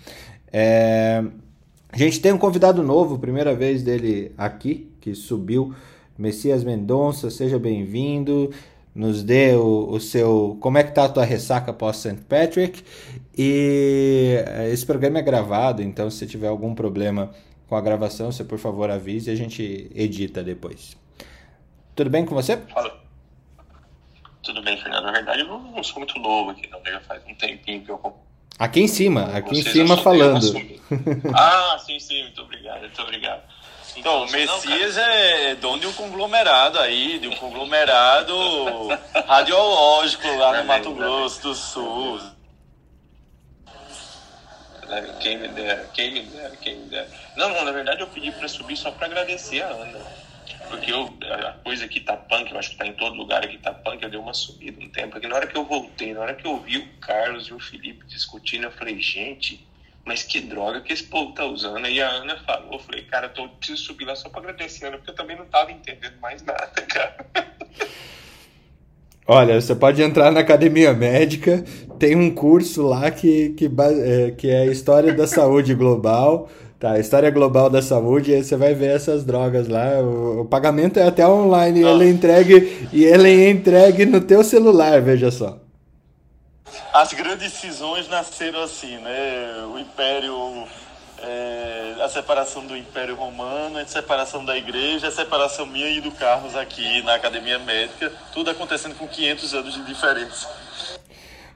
É... 0.52 1.22
A 1.90 1.96
gente 1.96 2.20
tem 2.20 2.32
um 2.32 2.38
convidado 2.38 2.82
novo, 2.82 3.18
primeira 3.18 3.54
vez 3.54 3.82
dele 3.82 4.32
aqui, 4.36 4.90
que 5.00 5.14
subiu. 5.14 5.74
Messias 6.16 6.64
Mendonça, 6.64 7.30
seja 7.30 7.58
bem-vindo. 7.58 8.50
Nos 8.94 9.22
dê 9.22 9.54
o, 9.54 9.90
o, 9.90 10.00
seu. 10.00 10.56
Como 10.60 10.78
é 10.78 10.84
que 10.84 10.92
tá 10.92 11.04
a 11.04 11.08
tua 11.08 11.24
ressaca 11.24 11.72
pós 11.72 11.96
St. 11.98 12.16
Patrick? 12.28 12.82
E 13.36 14.42
é, 14.46 14.70
esse 14.70 14.84
programa 14.84 15.18
é 15.18 15.22
gravado, 15.22 15.82
então 15.82 16.10
se 16.10 16.26
tiver 16.26 16.48
algum 16.48 16.74
problema 16.74 17.30
com 17.68 17.76
a 17.76 17.80
gravação, 17.80 18.30
você 18.30 18.44
por 18.44 18.58
favor 18.58 18.90
avise 18.90 19.30
e 19.30 19.32
a 19.32 19.36
gente 19.36 19.90
edita 19.94 20.42
depois. 20.42 20.96
Tudo 21.94 22.10
bem 22.10 22.24
com 22.24 22.34
você? 22.34 22.56
Fala. 22.56 23.02
Tudo 24.42 24.62
bem, 24.62 24.76
Fernando. 24.76 25.04
Na 25.04 25.12
verdade, 25.12 25.40
eu 25.40 25.46
não 25.46 25.82
sou 25.82 25.98
muito 25.98 26.18
novo 26.18 26.50
aqui, 26.50 26.68
não. 26.70 26.80
Já 26.84 27.00
faz 27.00 27.22
um 27.26 27.34
tempinho 27.34 27.82
que 27.82 27.90
eu. 27.90 28.00
Aqui 28.58 28.80
em 28.80 28.88
cima, 28.88 29.36
aqui 29.36 29.58
em 29.58 29.62
cima 29.62 29.96
falando. 29.96 30.46
ah, 31.34 31.78
sim, 31.84 31.98
sim, 31.98 32.22
muito 32.22 32.42
obrigado, 32.42 32.80
muito 32.80 33.02
obrigado. 33.02 33.42
Então, 33.96 34.24
o 34.24 34.30
Messias 34.30 34.96
não, 34.96 35.02
é 35.02 35.54
dono 35.56 35.80
de 35.80 35.86
um 35.86 35.92
conglomerado 35.92 36.78
aí, 36.78 37.18
de 37.18 37.28
um 37.28 37.36
conglomerado 37.36 38.34
radiológico 39.26 40.26
lá 40.36 40.58
no 40.58 40.64
Mato 40.64 40.94
Grosso 40.94 41.42
do 41.42 41.54
Sul. 41.54 42.20
Quem 45.20 45.38
me 45.38 45.48
dera, 45.48 45.90
quem 45.92 46.12
me 46.12 46.22
dera, 46.22 46.56
quem 46.56 46.76
me 46.76 46.86
dera. 46.86 47.08
Não, 47.36 47.48
não, 47.48 47.64
na 47.64 47.72
verdade 47.72 48.00
eu 48.00 48.06
pedi 48.06 48.30
para 48.30 48.48
subir 48.48 48.76
só 48.76 48.90
para 48.90 49.06
agradecer 49.06 49.62
a 49.62 49.68
Ana 49.68 50.00
porque 50.68 50.92
eu, 50.92 51.12
a 51.22 51.52
coisa 51.64 51.84
aqui 51.84 52.00
tá 52.00 52.16
punk, 52.16 52.50
eu 52.50 52.58
acho 52.58 52.70
que 52.70 52.76
tá 52.76 52.86
em 52.86 52.94
todo 52.94 53.16
lugar 53.16 53.44
aqui 53.44 53.58
tá 53.58 53.72
punk, 53.72 54.02
eu 54.02 54.10
dei 54.10 54.18
uma 54.18 54.34
subida 54.34 54.82
um 54.82 54.88
tempo. 54.88 55.10
Porque 55.12 55.28
na 55.28 55.36
hora 55.36 55.46
que 55.46 55.56
eu 55.56 55.64
voltei, 55.64 56.14
na 56.14 56.20
hora 56.20 56.34
que 56.34 56.46
eu 56.46 56.58
vi 56.60 56.78
o 56.78 56.88
Carlos 57.00 57.46
e 57.46 57.54
o 57.54 57.60
Felipe 57.60 58.06
discutindo, 58.06 58.64
eu 58.64 58.72
falei, 58.72 59.00
gente, 59.00 59.66
mas 60.04 60.22
que 60.22 60.40
droga 60.40 60.80
que 60.80 60.92
esse 60.92 61.04
povo 61.04 61.32
tá 61.32 61.44
usando. 61.44 61.86
E 61.86 62.00
a 62.00 62.08
Ana 62.08 62.38
falou, 62.38 62.74
eu 62.74 62.78
falei, 62.78 63.02
cara, 63.02 63.26
eu 63.26 63.34
tô, 63.34 63.48
preciso 63.48 63.82
subir 63.82 64.04
lá 64.04 64.16
só 64.16 64.28
pra 64.28 64.40
agradecer, 64.40 64.86
Ana, 64.86 64.96
porque 64.96 65.10
eu 65.10 65.14
também 65.14 65.36
não 65.36 65.46
tava 65.46 65.70
entendendo 65.70 66.18
mais 66.20 66.42
nada, 66.42 66.82
cara. 66.88 67.26
Olha, 69.26 69.60
você 69.60 69.74
pode 69.74 70.02
entrar 70.02 70.32
na 70.32 70.40
academia 70.40 70.92
médica, 70.92 71.64
tem 71.98 72.16
um 72.16 72.34
curso 72.34 72.82
lá 72.82 73.08
que, 73.10 73.50
que, 73.50 73.66
é, 73.66 74.30
que 74.32 74.50
é 74.50 74.66
História 74.66 75.14
da 75.14 75.28
Saúde 75.28 75.74
Global. 75.74 76.50
Tá, 76.82 76.98
história 76.98 77.30
global 77.30 77.70
da 77.70 77.80
saúde, 77.80 78.34
aí 78.34 78.42
você 78.42 78.56
vai 78.56 78.74
ver 78.74 78.96
essas 78.96 79.24
drogas 79.24 79.68
lá. 79.68 80.00
O, 80.00 80.40
o 80.40 80.44
pagamento 80.44 80.98
é 80.98 81.06
até 81.06 81.24
online 81.24 81.78
e 81.78 81.84
ele 81.84 82.04
é 82.04 82.08
entregue 82.10 82.88
e 82.92 83.04
ele 83.04 83.30
é 83.30 83.50
entregue 83.50 84.04
no 84.04 84.20
teu 84.20 84.42
celular, 84.42 85.00
veja 85.00 85.30
só. 85.30 85.58
As 86.92 87.12
grandes 87.12 87.52
cisões 87.52 88.08
nasceram 88.08 88.64
assim, 88.64 88.98
né? 88.98 89.64
O 89.72 89.78
Império, 89.78 90.66
é, 91.22 92.02
a 92.02 92.08
separação 92.08 92.66
do 92.66 92.76
Império 92.76 93.14
Romano, 93.14 93.78
a 93.78 93.86
separação 93.86 94.44
da 94.44 94.56
Igreja, 94.56 95.06
a 95.06 95.12
separação 95.12 95.64
minha 95.64 95.88
e 95.88 96.00
do 96.00 96.10
Carlos 96.10 96.56
aqui 96.56 97.00
na 97.02 97.14
Academia 97.14 97.60
Médica, 97.60 98.10
tudo 98.34 98.50
acontecendo 98.50 98.96
com 98.96 99.06
500 99.06 99.54
anos 99.54 99.74
de 99.74 99.84
diferença. 99.84 100.50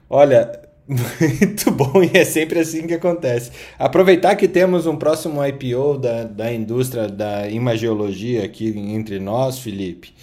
Olha, 0.09 0.66
muito 0.87 1.69
bom 1.71 2.01
e 2.01 2.17
é 2.17 2.23
sempre 2.23 2.59
assim 2.59 2.87
que 2.87 2.93
acontece. 2.93 3.51
Aproveitar 3.77 4.35
que 4.35 4.47
temos 4.47 4.87
um 4.87 4.95
próximo 4.95 5.45
IPO 5.45 5.97
da, 5.97 6.23
da 6.23 6.53
indústria 6.53 7.07
da 7.07 7.49
imagiologia 7.49 8.45
aqui 8.45 8.73
entre 8.77 9.19
nós, 9.19 9.59
Felipe. 9.59 10.13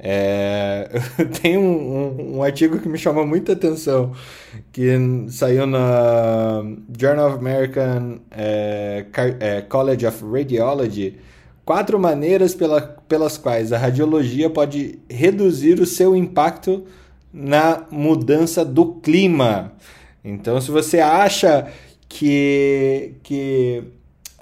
É, 0.00 0.88
tem 1.42 1.58
um, 1.58 1.62
um, 1.62 2.36
um, 2.36 2.42
artigo 2.42 2.78
que 2.78 2.88
me 2.88 2.96
chamou 2.96 3.26
muita 3.26 3.52
atenção, 3.52 4.12
que 4.72 4.96
saiu 5.28 5.66
na 5.66 6.62
Journal 6.98 7.30
of 7.30 7.38
American 7.38 8.18
é, 8.30 9.04
é, 9.40 9.60
College 9.62 10.06
of 10.06 10.24
Radiology, 10.24 11.16
quatro 11.64 11.98
maneiras 11.98 12.54
pela, 12.54 12.80
pelas 12.80 13.36
quais 13.36 13.72
a 13.72 13.78
radiologia 13.78 14.48
pode 14.48 15.00
reduzir 15.10 15.80
o 15.80 15.86
seu 15.86 16.14
impacto 16.14 16.84
na 17.32 17.84
mudança 17.90 18.64
do 18.64 18.94
clima. 18.94 19.72
Então, 20.24 20.60
se 20.60 20.70
você 20.70 20.98
acha 20.98 21.70
que, 22.08 23.14
que 23.22 23.84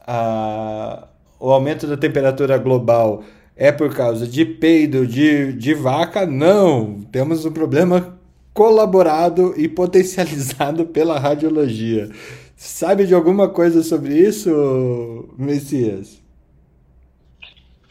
a, 0.06 1.08
o 1.38 1.50
aumento 1.50 1.86
da 1.86 1.96
temperatura 1.96 2.56
global 2.58 3.22
é 3.56 3.72
por 3.72 3.94
causa 3.94 4.26
de 4.26 4.44
peido 4.44 5.06
de, 5.06 5.52
de 5.52 5.74
vaca, 5.74 6.26
não. 6.26 7.00
Temos 7.10 7.44
um 7.44 7.52
problema 7.52 8.18
colaborado 8.52 9.54
e 9.56 9.68
potencializado 9.68 10.86
pela 10.92 11.18
radiologia. 11.18 12.10
Sabe 12.56 13.06
de 13.06 13.14
alguma 13.14 13.48
coisa 13.48 13.82
sobre 13.82 14.14
isso, 14.14 15.28
Messias? 15.38 16.25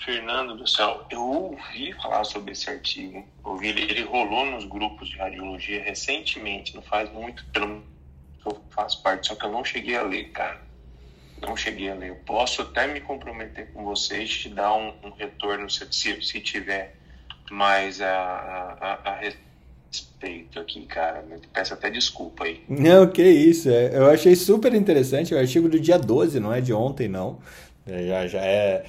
Fernando 0.05 0.55
do 0.55 0.67
céu, 0.67 1.05
eu 1.09 1.21
ouvi 1.21 1.91
falar 1.93 2.23
sobre 2.23 2.51
esse 2.51 2.69
artigo. 2.69 3.27
Ouvi 3.43 3.69
ele, 3.69 3.81
ele 3.81 4.03
rolou 4.03 4.45
nos 4.45 4.63
grupos 4.65 5.09
de 5.09 5.17
radiologia 5.17 5.83
recentemente, 5.83 6.75
não 6.75 6.83
faz 6.83 7.11
muito, 7.11 7.43
pelo 7.47 7.83
que 8.41 8.47
eu 8.47 8.61
faço 8.69 9.01
parte, 9.01 9.27
só 9.27 9.35
que 9.35 9.43
eu 9.43 9.51
não 9.51 9.65
cheguei 9.65 9.97
a 9.97 10.03
ler, 10.03 10.29
cara 10.29 10.65
não 11.41 11.55
cheguei 11.55 11.89
a 11.89 11.95
ler. 11.95 12.09
Eu 12.09 12.15
posso 12.25 12.61
até 12.61 12.87
me 12.87 12.99
comprometer 12.99 13.71
com 13.73 13.83
vocês, 13.83 14.29
te 14.29 14.49
dar 14.49 14.73
um, 14.75 14.93
um 15.03 15.11
retorno 15.11 15.69
se, 15.69 15.85
se, 15.91 16.21
se, 16.21 16.39
tiver 16.41 16.95
mais 17.51 18.01
a, 18.01 18.07
a, 18.81 19.11
a, 19.11 19.15
respeito 19.15 20.59
aqui, 20.59 20.85
cara. 20.85 21.23
peço 21.53 21.73
até 21.73 21.89
desculpa 21.89 22.45
aí. 22.45 22.63
Não, 22.67 23.07
que 23.07 23.23
isso. 23.23 23.69
É, 23.69 23.97
eu 23.97 24.09
achei 24.09 24.35
super 24.35 24.73
interessante. 24.73 25.33
O 25.33 25.37
artigo 25.37 25.69
do 25.69 25.79
dia 25.79 25.97
12, 25.97 26.39
não 26.39 26.53
é 26.53 26.61
de 26.61 26.73
ontem, 26.73 27.07
não. 27.07 27.39
É, 27.87 28.07
já, 28.07 28.27
já, 28.27 28.41
é, 28.41 28.85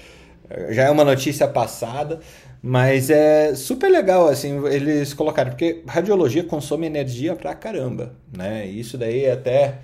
já 0.70 0.84
é 0.84 0.90
uma 0.90 1.04
notícia 1.04 1.48
passada. 1.48 2.20
Mas 2.62 3.10
é 3.10 3.54
super 3.54 3.88
legal, 3.88 4.28
assim, 4.28 4.66
eles 4.66 5.14
colocaram, 5.14 5.50
porque 5.50 5.82
radiologia 5.86 6.42
consome 6.42 6.86
energia 6.86 7.36
pra 7.36 7.54
caramba, 7.54 8.14
né? 8.36 8.66
Isso 8.66 8.98
daí 8.98 9.24
é 9.24 9.32
até 9.32 9.78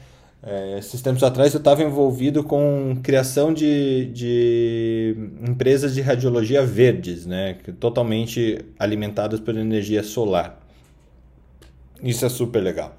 é, 0.44 0.78
esses 0.78 1.00
tempos 1.00 1.22
atrás 1.22 1.54
eu 1.54 1.58
estava 1.58 1.84
envolvido 1.84 2.42
com 2.42 2.96
criação 3.00 3.54
de, 3.54 4.06
de 4.06 5.16
empresas 5.48 5.94
de 5.94 6.00
radiologia 6.00 6.66
verdes, 6.66 7.24
né, 7.24 7.56
totalmente 7.78 8.58
alimentadas 8.76 9.38
por 9.38 9.56
energia 9.56 10.02
solar. 10.02 10.60
Isso 12.02 12.26
é 12.26 12.28
super 12.28 12.60
legal. 12.60 12.96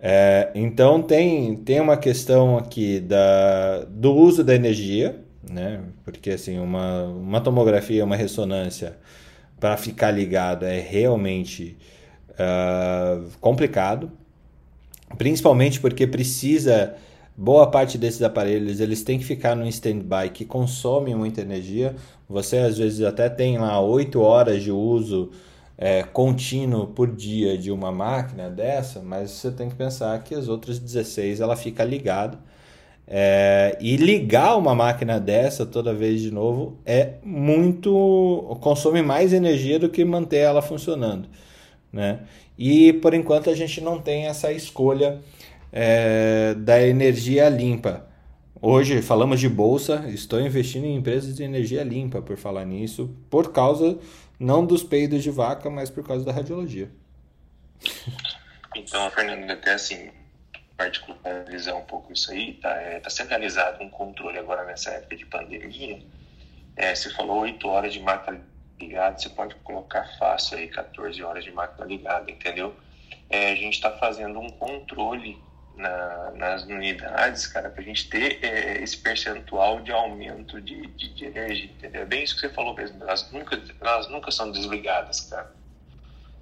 É, 0.00 0.50
então 0.56 1.00
tem, 1.00 1.54
tem 1.54 1.80
uma 1.80 1.96
questão 1.96 2.58
aqui 2.58 2.98
da, 2.98 3.84
do 3.88 4.12
uso 4.12 4.42
da 4.42 4.52
energia, 4.52 5.21
né, 5.48 5.82
porque 6.04 6.30
assim 6.30 6.58
uma, 6.58 7.04
uma 7.04 7.40
tomografia, 7.40 8.04
uma 8.04 8.16
ressonância 8.16 8.96
para 9.58 9.76
ficar 9.76 10.10
ligado 10.10 10.64
é 10.64 10.80
realmente 10.80 11.76
uh, 12.30 13.28
complicado 13.40 14.10
principalmente 15.16 15.80
porque 15.80 16.06
precisa 16.06 16.94
boa 17.36 17.70
parte 17.70 17.96
desses 17.98 18.22
aparelhos 18.22 18.80
eles 18.80 19.02
têm 19.02 19.18
que 19.18 19.24
ficar 19.24 19.54
no 19.54 19.66
standby 19.66 20.30
que 20.30 20.44
consome 20.44 21.14
muita 21.14 21.40
energia. 21.40 21.94
Você 22.28 22.58
às 22.58 22.78
vezes 22.78 23.02
até 23.02 23.28
tem 23.28 23.58
lá 23.58 23.80
8 23.80 24.20
horas 24.20 24.62
de 24.62 24.70
uso 24.70 25.30
é, 25.76 26.02
contínuo 26.02 26.86
por 26.86 27.10
dia 27.10 27.56
de 27.58 27.70
uma 27.70 27.90
máquina 27.90 28.48
dessa, 28.48 29.00
mas 29.00 29.30
você 29.30 29.50
tem 29.50 29.68
que 29.68 29.74
pensar 29.74 30.22
que 30.22 30.34
as 30.34 30.48
outras 30.48 30.78
16 30.78 31.40
ela 31.40 31.56
fica 31.56 31.84
ligada. 31.84 32.38
É, 33.14 33.76
e 33.78 33.94
ligar 33.98 34.56
uma 34.56 34.74
máquina 34.74 35.20
dessa 35.20 35.66
toda 35.66 35.92
vez 35.92 36.22
de 36.22 36.30
novo 36.30 36.80
é 36.86 37.16
muito. 37.22 38.56
consome 38.62 39.02
mais 39.02 39.34
energia 39.34 39.78
do 39.78 39.90
que 39.90 40.02
manter 40.02 40.38
ela 40.38 40.62
funcionando. 40.62 41.28
Né? 41.92 42.20
E 42.56 42.94
por 42.94 43.12
enquanto 43.12 43.50
a 43.50 43.54
gente 43.54 43.82
não 43.82 44.00
tem 44.00 44.28
essa 44.28 44.50
escolha 44.50 45.20
é, 45.70 46.54
da 46.54 46.80
energia 46.80 47.50
limpa. 47.50 48.06
Hoje 48.62 49.02
falamos 49.02 49.40
de 49.40 49.48
bolsa, 49.48 50.06
estou 50.08 50.40
investindo 50.40 50.86
em 50.86 50.96
empresas 50.96 51.36
de 51.36 51.42
energia 51.42 51.82
limpa 51.82 52.22
por 52.22 52.38
falar 52.38 52.64
nisso, 52.64 53.14
por 53.28 53.52
causa 53.52 53.98
não 54.40 54.64
dos 54.64 54.82
peidos 54.82 55.22
de 55.22 55.30
vaca, 55.30 55.68
mas 55.68 55.90
por 55.90 56.02
causa 56.02 56.24
da 56.24 56.32
radiologia. 56.32 56.90
Então, 58.74 59.10
Fernando, 59.10 59.50
até 59.50 59.74
assim, 59.74 60.08
particularizar 60.82 61.76
um 61.76 61.84
pouco 61.84 62.12
isso 62.12 62.32
aí, 62.32 62.54
tá, 62.54 62.70
é, 62.70 62.98
tá 62.98 63.08
sendo 63.08 63.28
realizado 63.28 63.82
um 63.82 63.88
controle 63.88 64.38
agora 64.38 64.64
nessa 64.64 64.90
época 64.90 65.16
de 65.16 65.26
pandemia. 65.26 66.02
É, 66.76 66.94
você 66.94 67.10
falou 67.10 67.40
8 67.40 67.68
horas 67.68 67.92
de 67.92 68.00
máquina 68.00 68.40
ligado, 68.80 69.20
você 69.20 69.28
pode 69.28 69.54
colocar 69.56 70.04
fácil 70.18 70.58
aí 70.58 70.68
14 70.68 71.22
horas 71.22 71.44
de 71.44 71.52
máquina 71.52 71.86
ligada, 71.86 72.30
entendeu? 72.30 72.74
É, 73.30 73.52
a 73.52 73.54
gente 73.54 73.74
está 73.74 73.92
fazendo 73.92 74.40
um 74.40 74.48
controle 74.50 75.38
na, 75.76 76.32
nas 76.32 76.64
unidades, 76.64 77.46
cara, 77.46 77.70
para 77.70 77.80
a 77.80 77.84
gente 77.84 78.08
ter 78.08 78.44
é, 78.44 78.82
esse 78.82 78.96
percentual 78.96 79.80
de 79.80 79.92
aumento 79.92 80.60
de, 80.60 80.86
de, 80.88 81.14
de, 81.14 81.24
energia, 81.26 81.70
entendeu? 81.70 82.02
É 82.02 82.04
bem 82.04 82.24
isso 82.24 82.34
que 82.34 82.40
você 82.40 82.48
falou 82.48 82.74
mesmo, 82.74 83.00
elas 83.02 83.30
nunca, 83.30 83.62
elas 83.80 84.08
nunca 84.08 84.30
são 84.32 84.50
desligadas, 84.50 85.20
cara. 85.20 85.52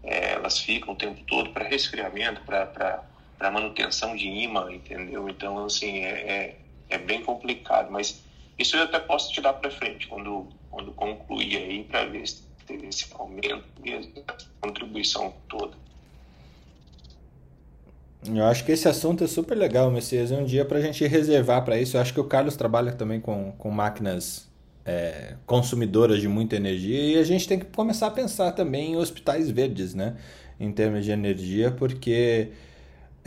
É, 0.02 0.32
elas 0.32 0.58
ficam 0.58 0.94
o 0.94 0.96
tempo 0.96 1.22
todo 1.26 1.50
para 1.50 1.68
resfriamento, 1.68 2.40
para 2.40 3.04
manutenção 3.48 4.16
de 4.16 4.26
imã, 4.26 4.72
entendeu? 4.72 5.28
Então, 5.28 5.64
assim, 5.64 6.00
é, 6.00 6.08
é, 6.10 6.56
é 6.88 6.98
bem 6.98 7.22
complicado, 7.22 7.92
mas 7.92 8.24
isso 8.58 8.76
eu 8.76 8.82
até 8.82 8.98
posso 8.98 9.32
te 9.32 9.40
dar 9.40 9.52
para 9.52 9.70
frente, 9.70 10.08
quando 10.08 10.48
quando 10.70 10.92
concluir 10.92 11.56
aí 11.56 11.84
para 11.84 12.06
ver 12.06 12.26
se 12.26 12.42
teve 12.66 12.86
esse 12.86 13.06
aumento 13.12 13.64
e 13.84 13.92
a 13.92 14.00
contribuição 14.60 15.34
toda. 15.48 15.76
Eu 18.24 18.44
acho 18.44 18.64
que 18.64 18.72
esse 18.72 18.86
assunto 18.86 19.24
é 19.24 19.26
super 19.26 19.56
legal, 19.56 19.90
Messias. 19.90 20.30
É 20.30 20.36
um 20.36 20.44
dia 20.44 20.64
para 20.64 20.78
a 20.78 20.80
gente 20.80 21.04
reservar 21.06 21.64
para 21.64 21.78
isso. 21.78 21.96
Eu 21.96 22.00
acho 22.00 22.12
que 22.12 22.20
o 22.20 22.24
Carlos 22.24 22.54
trabalha 22.54 22.92
também 22.92 23.18
com, 23.18 23.52
com 23.52 23.70
máquinas 23.70 24.48
é, 24.84 25.34
consumidoras 25.46 26.20
de 26.20 26.28
muita 26.28 26.54
energia 26.54 27.16
e 27.16 27.18
a 27.18 27.24
gente 27.24 27.48
tem 27.48 27.58
que 27.58 27.64
começar 27.66 28.06
a 28.08 28.10
pensar 28.10 28.52
também 28.52 28.92
em 28.92 28.96
hospitais 28.96 29.50
verdes, 29.50 29.94
né? 29.94 30.16
Em 30.58 30.70
termos 30.70 31.04
de 31.04 31.10
energia, 31.10 31.70
porque 31.70 32.50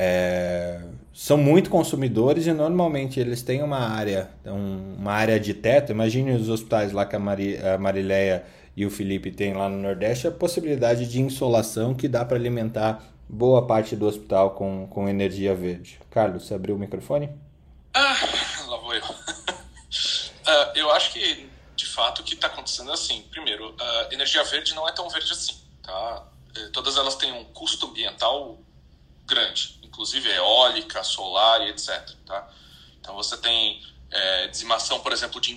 é, 0.05 0.81
são 1.13 1.38
muito 1.38 1.69
consumidores 1.69 2.45
e 2.45 2.51
normalmente 2.51 3.19
eles 3.19 3.41
têm 3.41 3.63
uma 3.63 3.80
área, 3.80 4.30
um, 4.45 4.95
uma 4.99 5.13
área 5.13 5.39
de 5.39 5.53
teto. 5.53 5.93
Imagine 5.93 6.34
os 6.34 6.49
hospitais 6.49 6.91
lá 6.91 7.05
que 7.05 7.15
a, 7.15 7.19
Mari, 7.19 7.57
a 7.57 7.77
Marileia 7.77 8.45
e 8.75 8.85
o 8.85 8.89
Felipe 8.89 9.31
têm 9.31 9.53
lá 9.53 9.69
no 9.69 9.77
Nordeste, 9.77 10.27
a 10.27 10.31
possibilidade 10.31 11.07
de 11.07 11.21
insolação 11.21 11.93
que 11.93 12.09
dá 12.09 12.25
para 12.25 12.35
alimentar 12.35 13.01
boa 13.30 13.65
parte 13.65 13.95
do 13.95 14.05
hospital 14.05 14.51
com, 14.51 14.88
com 14.88 15.07
energia 15.07 15.55
verde. 15.55 15.99
Carlos, 16.11 16.45
você 16.45 16.53
abriu 16.53 16.75
o 16.75 16.80
microfone? 16.80 17.30
Ah, 17.93 18.17
lá 18.67 18.77
vou 18.77 18.93
eu. 18.93 19.03
uh, 19.03 20.71
eu 20.75 20.91
acho 20.91 21.13
que, 21.13 21.49
de 21.75 21.85
fato, 21.85 22.19
o 22.19 22.23
que 22.23 22.34
está 22.34 22.47
acontecendo 22.47 22.89
é 22.91 22.93
assim. 22.93 23.23
Primeiro, 23.31 23.69
uh, 23.69 24.11
energia 24.13 24.43
verde 24.43 24.73
não 24.75 24.89
é 24.89 24.91
tão 24.91 25.07
verde 25.09 25.31
assim. 25.31 25.55
Tá? 25.81 26.23
Eh, 26.55 26.69
todas 26.73 26.97
elas 26.97 27.15
têm 27.15 27.31
um 27.31 27.45
custo 27.45 27.88
ambiental 27.88 28.59
grande 29.26 29.84
inclusive 29.94 30.28
eólica, 30.28 31.04
solar 31.04 31.62
e 31.62 31.70
etc. 31.70 32.10
Tá? 32.26 32.50
Então 33.00 33.14
você 33.16 33.38
tem 33.38 33.86
é, 34.10 34.48
dizimação, 34.48 35.00
por 35.02 35.14
exemplo, 35.14 35.40
de 35.40 35.56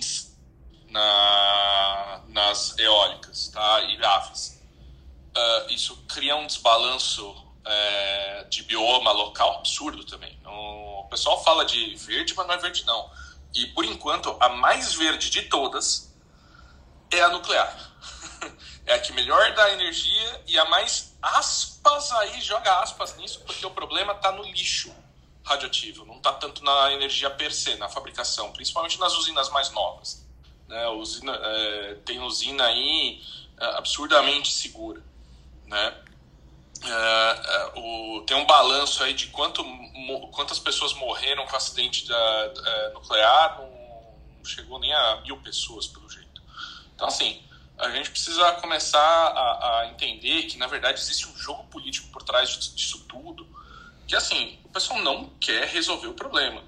na, 0.89 2.21
nas 2.27 2.77
eólicas 2.77 3.49
tá? 3.49 3.81
e 3.81 4.03
aves. 4.05 4.61
Uh, 5.35 5.71
isso 5.71 5.97
cria 6.07 6.35
um 6.35 6.47
desbalanço 6.47 7.35
é, 7.65 8.45
de 8.49 8.63
bioma 8.63 9.11
local 9.11 9.57
absurdo 9.57 10.03
também. 10.03 10.39
O 10.45 11.07
pessoal 11.09 11.43
fala 11.43 11.65
de 11.65 11.95
verde, 11.95 12.33
mas 12.35 12.47
não 12.47 12.53
é 12.53 12.57
verde 12.57 12.85
não. 12.85 13.09
E 13.53 13.67
por 13.67 13.85
enquanto, 13.85 14.35
a 14.39 14.49
mais 14.49 14.93
verde 14.93 15.29
de 15.29 15.43
todas 15.43 16.15
é 17.11 17.21
a 17.21 17.29
nuclear. 17.29 17.91
é 18.85 18.93
a 18.93 18.99
que 18.99 19.13
melhor 19.13 19.53
dá 19.53 19.71
energia 19.73 20.43
e 20.47 20.57
a 20.57 20.65
mais 20.65 21.16
aspas 21.21 22.11
aí, 22.13 22.41
joga 22.41 22.79
aspas 22.79 23.15
nisso, 23.17 23.41
porque 23.45 23.65
o 23.65 23.71
problema 23.71 24.13
está 24.13 24.31
no 24.31 24.43
lixo 24.43 24.93
radioativo, 25.43 26.05
não 26.05 26.17
está 26.17 26.33
tanto 26.33 26.63
na 26.63 26.91
energia 26.91 27.29
per 27.29 27.53
se, 27.53 27.75
na 27.75 27.87
fabricação, 27.87 28.51
principalmente 28.51 28.99
nas 28.99 29.15
usinas 29.17 29.49
mais 29.49 29.71
novas. 29.71 30.25
Né? 30.67 30.87
Usina, 30.89 31.33
é, 31.33 31.95
tem 32.05 32.19
usina 32.19 32.65
aí 32.65 33.21
é, 33.57 33.65
absurdamente 33.77 34.51
segura. 34.51 35.01
Né? 35.65 35.93
É, 36.83 36.89
é 36.89 37.71
o, 37.79 38.23
tem 38.27 38.35
um 38.35 38.45
balanço 38.45 39.01
aí 39.03 39.13
de 39.13 39.27
quanto, 39.27 39.63
quantas 40.31 40.59
pessoas 40.59 40.93
morreram 40.93 41.45
com 41.47 41.55
acidente 41.55 42.05
da, 42.07 42.53
é, 42.65 42.89
nuclear, 42.89 43.57
não, 43.57 43.69
não 44.37 44.45
chegou 44.45 44.79
nem 44.79 44.93
a 44.93 45.21
mil 45.21 45.37
pessoas, 45.37 45.87
pelo 45.87 46.09
jeito. 46.09 46.41
Então, 46.93 47.07
assim, 47.07 47.41
a 47.77 47.89
gente 47.91 48.09
precisa 48.09 48.53
começar 48.53 48.99
a, 48.99 49.81
a, 49.81 49.87
entender 49.87 50.43
que, 50.43 50.57
na 50.57 50.67
verdade, 50.67 50.99
existe 50.99 51.27
um 51.27 51.37
jogo 51.37 51.63
político 51.65 52.09
por 52.09 52.23
trás 52.23 52.49
disso 52.49 53.05
tudo, 53.07 53.47
que, 54.07 54.15
assim, 54.15 54.59
o 54.63 54.69
pessoal 54.69 54.99
não 54.99 55.29
quer 55.39 55.67
resolver 55.67 56.07
o 56.07 56.13
problema. 56.13 56.63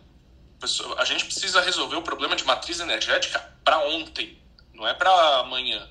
A 0.97 1.05
gente 1.05 1.25
precisa 1.25 1.61
resolver 1.61 1.95
o 1.95 2.01
problema 2.01 2.35
de 2.35 2.43
matriz 2.43 2.79
energética 2.79 3.39
para 3.63 3.79
ontem, 3.79 4.41
não 4.73 4.87
é 4.87 4.93
para 4.93 5.39
amanhã. 5.39 5.89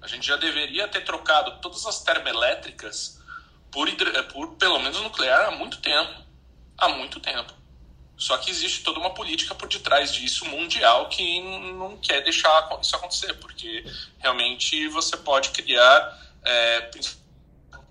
A 0.00 0.06
gente 0.06 0.26
já 0.26 0.36
deveria 0.36 0.86
ter 0.88 1.04
trocado 1.04 1.60
todas 1.60 1.86
as 1.86 2.02
termoelétricas 2.02 3.20
por, 3.70 3.88
por 4.32 4.56
pelo 4.56 4.78
menos 4.80 5.00
nuclear 5.00 5.48
há 5.48 5.50
muito 5.52 5.80
tempo. 5.80 6.22
Há 6.76 6.88
muito 6.88 7.20
tempo. 7.20 7.52
Só 8.22 8.38
que 8.38 8.52
existe 8.52 8.84
toda 8.84 9.00
uma 9.00 9.10
política 9.10 9.52
por 9.52 9.68
detrás 9.68 10.14
disso 10.14 10.44
mundial 10.44 11.08
que 11.08 11.40
não 11.72 11.96
quer 11.96 12.22
deixar 12.22 12.68
isso 12.80 12.94
acontecer, 12.94 13.34
porque 13.40 13.84
realmente 14.20 14.86
você 14.86 15.16
pode 15.16 15.48
criar 15.50 16.16
é, 16.44 16.88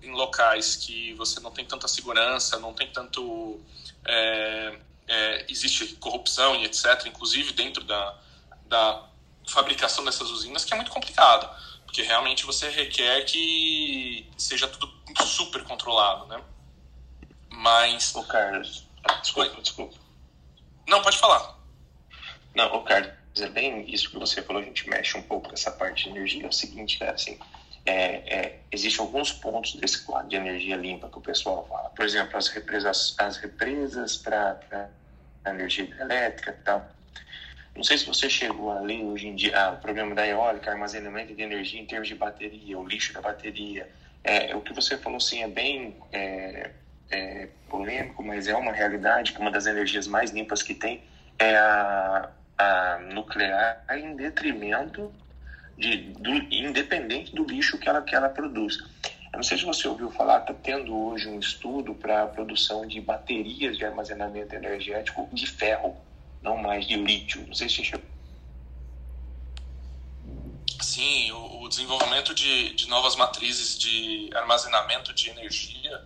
em 0.02 0.10
locais 0.12 0.74
que 0.74 1.12
você 1.12 1.38
não 1.38 1.50
tem 1.50 1.66
tanta 1.66 1.86
segurança, 1.86 2.58
não 2.58 2.72
tem 2.72 2.90
tanto. 2.90 3.60
É, 4.06 4.78
é, 5.06 5.46
existe 5.50 5.86
corrupção 5.96 6.56
e 6.56 6.64
etc., 6.64 7.04
inclusive 7.04 7.52
dentro 7.52 7.84
da, 7.84 8.18
da 8.64 9.04
fabricação 9.46 10.02
dessas 10.02 10.30
usinas, 10.30 10.64
que 10.64 10.72
é 10.72 10.76
muito 10.76 10.90
complicado, 10.90 11.46
porque 11.84 12.00
realmente 12.00 12.46
você 12.46 12.70
requer 12.70 13.26
que 13.26 14.26
seja 14.38 14.66
tudo 14.66 14.90
super 15.26 15.62
controlado, 15.64 16.24
né? 16.24 16.42
Mas. 17.50 18.14
O 18.14 18.24
Carlos. 18.24 18.86
Desculpa, 19.20 19.56
Oi. 19.56 19.60
desculpa. 19.60 20.01
Não, 20.86 21.02
pode 21.02 21.18
falar. 21.18 21.58
Não, 22.54 22.76
o 22.76 22.82
Carlos, 22.82 23.12
é 23.40 23.48
bem 23.48 23.88
isso 23.90 24.10
que 24.10 24.18
você 24.18 24.42
falou, 24.42 24.62
a 24.62 24.64
gente 24.64 24.88
mexe 24.88 25.16
um 25.16 25.22
pouco 25.22 25.50
nessa 25.50 25.70
parte 25.70 26.04
de 26.04 26.10
energia. 26.10 26.44
É 26.44 26.48
o 26.48 26.52
seguinte, 26.52 27.00
né, 27.00 27.10
assim, 27.10 27.38
é, 27.84 27.94
é, 27.94 28.58
existem 28.70 29.04
alguns 29.04 29.32
pontos 29.32 29.74
desse 29.74 30.04
quadro 30.04 30.28
de 30.28 30.36
energia 30.36 30.76
limpa 30.76 31.08
que 31.08 31.18
o 31.18 31.20
pessoal 31.20 31.66
fala. 31.68 31.90
Por 31.90 32.04
exemplo, 32.04 32.36
as 32.36 32.48
represas, 32.48 33.14
as 33.18 33.36
represas 33.38 34.16
para 34.16 34.90
energia 35.46 35.88
elétrica 36.00 36.56
e 36.58 36.64
tal. 36.64 36.88
Não 37.74 37.82
sei 37.82 37.96
se 37.96 38.06
você 38.06 38.28
chegou 38.28 38.70
a 38.70 38.80
ler 38.80 39.02
hoje 39.02 39.26
em 39.26 39.34
dia 39.34 39.58
ah, 39.58 39.72
o 39.72 39.76
problema 39.78 40.14
da 40.14 40.26
eólica, 40.26 40.70
armazenamento 40.70 41.34
de 41.34 41.42
energia 41.42 41.80
em 41.80 41.86
termos 41.86 42.06
de 42.06 42.14
bateria, 42.14 42.78
o 42.78 42.86
lixo 42.86 43.14
da 43.14 43.20
bateria. 43.20 43.90
É, 44.22 44.54
o 44.54 44.60
que 44.60 44.72
você 44.72 44.96
falou, 44.98 45.18
sim, 45.18 45.42
é 45.42 45.48
bem 45.48 45.96
é, 46.12 46.70
é, 47.12 47.48
polêmico, 47.68 48.22
mas 48.24 48.48
é 48.48 48.56
uma 48.56 48.72
realidade 48.72 49.32
que 49.32 49.38
uma 49.38 49.50
das 49.50 49.66
energias 49.66 50.06
mais 50.06 50.30
limpas 50.30 50.62
que 50.62 50.74
tem 50.74 51.02
é 51.38 51.56
a, 51.56 52.30
a 52.58 52.98
nuclear 53.12 53.84
em 53.90 54.16
detrimento 54.16 55.12
de, 55.76 55.96
do, 56.14 56.30
independente 56.30 57.34
do 57.34 57.44
lixo 57.44 57.78
que 57.78 57.88
ela, 57.88 58.02
que 58.02 58.14
ela 58.14 58.28
produz. 58.28 58.78
Eu 59.32 59.36
não 59.36 59.42
sei 59.42 59.58
se 59.58 59.64
você 59.64 59.88
ouviu 59.88 60.10
falar, 60.10 60.40
está 60.40 60.54
tendo 60.54 60.94
hoje 60.94 61.28
um 61.28 61.38
estudo 61.38 61.94
para 61.94 62.22
a 62.22 62.26
produção 62.26 62.86
de 62.86 63.00
baterias 63.00 63.76
de 63.76 63.84
armazenamento 63.84 64.54
energético 64.54 65.28
de 65.32 65.46
ferro, 65.46 65.96
não 66.42 66.56
mais 66.56 66.86
de 66.86 66.96
lítio. 66.96 67.44
Não 67.46 67.54
sei 67.54 67.68
se 67.68 67.84
você 67.84 68.00
Sim, 70.80 71.30
o, 71.32 71.62
o 71.62 71.68
desenvolvimento 71.68 72.34
de, 72.34 72.74
de 72.74 72.88
novas 72.88 73.16
matrizes 73.16 73.78
de 73.78 74.28
armazenamento 74.34 75.14
de 75.14 75.30
energia 75.30 76.02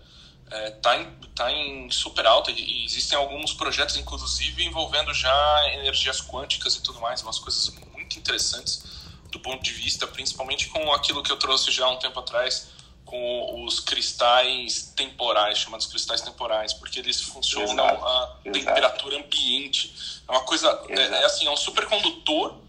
está 0.47 0.57
é, 0.59 0.71
tá 0.71 0.97
em, 0.97 1.07
tá 1.35 1.53
em 1.53 1.91
super 1.91 2.27
alta 2.27 2.51
e 2.51 2.85
existem 2.85 3.19
alguns 3.19 3.53
projetos, 3.53 3.97
inclusive, 3.97 4.65
envolvendo 4.65 5.13
já 5.13 5.75
energias 5.75 6.21
quânticas 6.21 6.77
e 6.77 6.83
tudo 6.83 7.01
mais, 7.01 7.23
umas 7.23 7.39
coisas 7.39 7.69
muito 7.93 8.19
interessantes 8.19 8.85
do 9.31 9.41
ponto 9.41 9.63
de 9.63 9.73
vista, 9.73 10.07
principalmente 10.07 10.69
com 10.69 10.93
aquilo 10.93 11.23
que 11.23 11.31
eu 11.31 11.37
trouxe 11.37 11.71
já 11.73 11.85
há 11.85 11.91
um 11.91 11.99
tempo 11.99 12.19
atrás, 12.21 12.69
com 13.05 13.65
os 13.65 13.81
cristais 13.81 14.93
temporais, 14.97 15.59
chamados 15.59 15.87
cristais 15.87 16.21
temporais, 16.21 16.73
porque 16.73 16.99
eles 17.01 17.21
funcionam 17.21 17.73
exato, 17.73 18.05
a 18.05 18.39
exato. 18.45 18.67
temperatura 18.67 19.19
ambiente. 19.19 20.21
É 20.27 20.31
uma 20.31 20.43
coisa, 20.43 20.69
é, 20.89 21.01
é, 21.01 21.25
assim, 21.25 21.47
é 21.47 21.51
um 21.51 21.57
supercondutor 21.57 22.67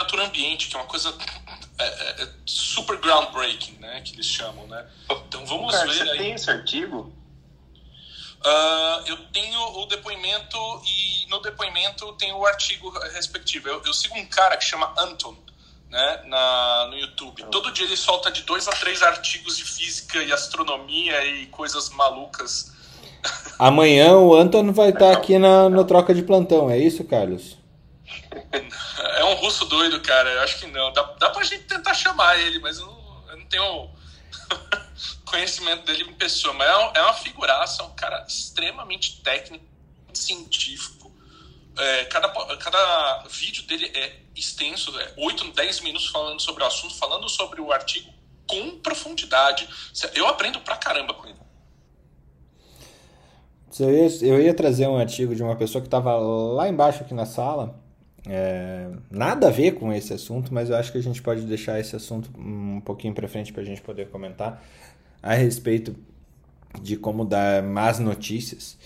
temperatura 0.00 0.24
ambiente, 0.24 0.68
que 0.68 0.76
é 0.76 0.78
uma 0.78 0.86
coisa 0.86 1.12
é, 1.80 1.86
é, 1.86 2.22
é, 2.24 2.28
super 2.44 2.98
groundbreaking, 2.98 3.78
né? 3.78 4.00
Que 4.02 4.14
eles 4.14 4.26
chamam, 4.26 4.66
né? 4.66 4.86
Então 5.28 5.44
vamos 5.46 5.74
Cara, 5.74 5.86
ver 5.86 5.94
você 5.94 6.10
aí. 6.10 6.18
tem 6.18 6.32
esse 6.32 6.50
artigo? 6.50 7.12
Uh, 8.44 9.06
eu 9.06 9.16
tenho 9.32 9.60
o 9.78 9.86
depoimento 9.86 10.56
e 10.86 11.28
no 11.28 11.40
depoimento 11.40 12.12
tem 12.14 12.32
o 12.32 12.46
artigo 12.46 12.90
respectivo. 13.12 13.68
Eu, 13.68 13.82
eu, 13.84 13.92
sigo 13.92 14.16
um 14.16 14.24
cara 14.26 14.56
que 14.56 14.64
chama 14.64 14.94
Anton, 14.98 15.36
né, 15.90 16.22
na, 16.24 16.86
no 16.90 16.96
YouTube. 16.96 17.44
Todo 17.50 17.70
dia 17.70 17.84
ele 17.84 17.96
solta 17.96 18.30
de 18.30 18.42
dois 18.42 18.66
a 18.66 18.72
três 18.72 19.02
artigos 19.02 19.58
de 19.58 19.64
física 19.64 20.22
e 20.22 20.32
astronomia 20.32 21.22
e 21.24 21.46
coisas 21.46 21.90
malucas. 21.90 22.72
Amanhã 23.58 24.16
o 24.16 24.34
Anton 24.34 24.72
vai 24.72 24.88
estar 24.88 25.12
aqui 25.12 25.38
na, 25.38 25.68
no 25.68 25.84
troca 25.84 26.14
de 26.14 26.22
plantão, 26.22 26.70
é 26.70 26.78
isso, 26.78 27.04
Carlos? 27.04 27.59
É 29.16 29.24
um 29.24 29.34
russo 29.34 29.64
doido, 29.66 30.00
cara. 30.00 30.30
Eu 30.30 30.40
acho 30.42 30.58
que 30.58 30.66
não. 30.66 30.92
Dá, 30.92 31.02
dá 31.18 31.30
pra 31.30 31.42
gente 31.42 31.64
tentar 31.64 31.94
chamar 31.94 32.38
ele, 32.38 32.58
mas 32.58 32.78
eu 32.78 32.86
não, 32.86 33.28
eu 33.28 33.36
não 33.38 33.46
tenho 33.46 33.90
conhecimento 35.24 35.84
dele 35.84 36.04
em 36.04 36.14
pessoa. 36.14 36.54
Mas 36.54 36.68
é, 36.68 36.76
um, 36.76 36.92
é 36.94 37.02
uma 37.02 37.14
figuraça, 37.14 37.82
é 37.82 37.86
um 37.86 37.94
cara 37.94 38.24
extremamente 38.26 39.20
técnico, 39.22 39.64
científico. 40.12 41.10
É, 41.76 42.04
cada, 42.06 42.28
cada 42.56 43.24
vídeo 43.28 43.62
dele 43.64 43.90
é 43.94 44.20
extenso, 44.34 44.98
é 44.98 45.14
8, 45.16 45.52
10 45.52 45.80
minutos 45.80 46.08
falando 46.08 46.40
sobre 46.40 46.62
o 46.62 46.66
assunto, 46.66 46.94
falando 46.96 47.28
sobre 47.28 47.60
o 47.60 47.72
artigo 47.72 48.12
com 48.46 48.78
profundidade. 48.80 49.68
Eu 50.14 50.26
aprendo 50.26 50.60
pra 50.60 50.76
caramba 50.76 51.14
com 51.14 51.26
ele. 51.26 51.38
Eu 53.78 53.90
ia, 53.90 54.26
eu 54.26 54.42
ia 54.42 54.52
trazer 54.52 54.88
um 54.88 54.98
artigo 54.98 55.34
de 55.34 55.42
uma 55.42 55.56
pessoa 55.56 55.80
que 55.80 55.86
estava 55.86 56.14
lá 56.16 56.68
embaixo 56.68 57.02
aqui 57.02 57.14
na 57.14 57.24
sala 57.24 57.80
é, 58.26 58.88
nada 59.10 59.48
a 59.48 59.50
ver 59.50 59.72
com 59.72 59.92
esse 59.92 60.12
assunto, 60.12 60.52
mas 60.52 60.70
eu 60.70 60.76
acho 60.76 60.92
que 60.92 60.98
a 60.98 61.02
gente 61.02 61.22
pode 61.22 61.42
deixar 61.42 61.80
esse 61.80 61.96
assunto 61.96 62.30
um 62.38 62.80
pouquinho 62.80 63.14
para 63.14 63.26
frente 63.28 63.52
para 63.52 63.62
a 63.62 63.66
gente 63.66 63.80
poder 63.80 64.08
comentar 64.08 64.62
a 65.22 65.34
respeito 65.34 65.94
de 66.82 66.96
como 66.96 67.24
dar 67.24 67.62
más 67.62 67.98
notícias. 67.98 68.76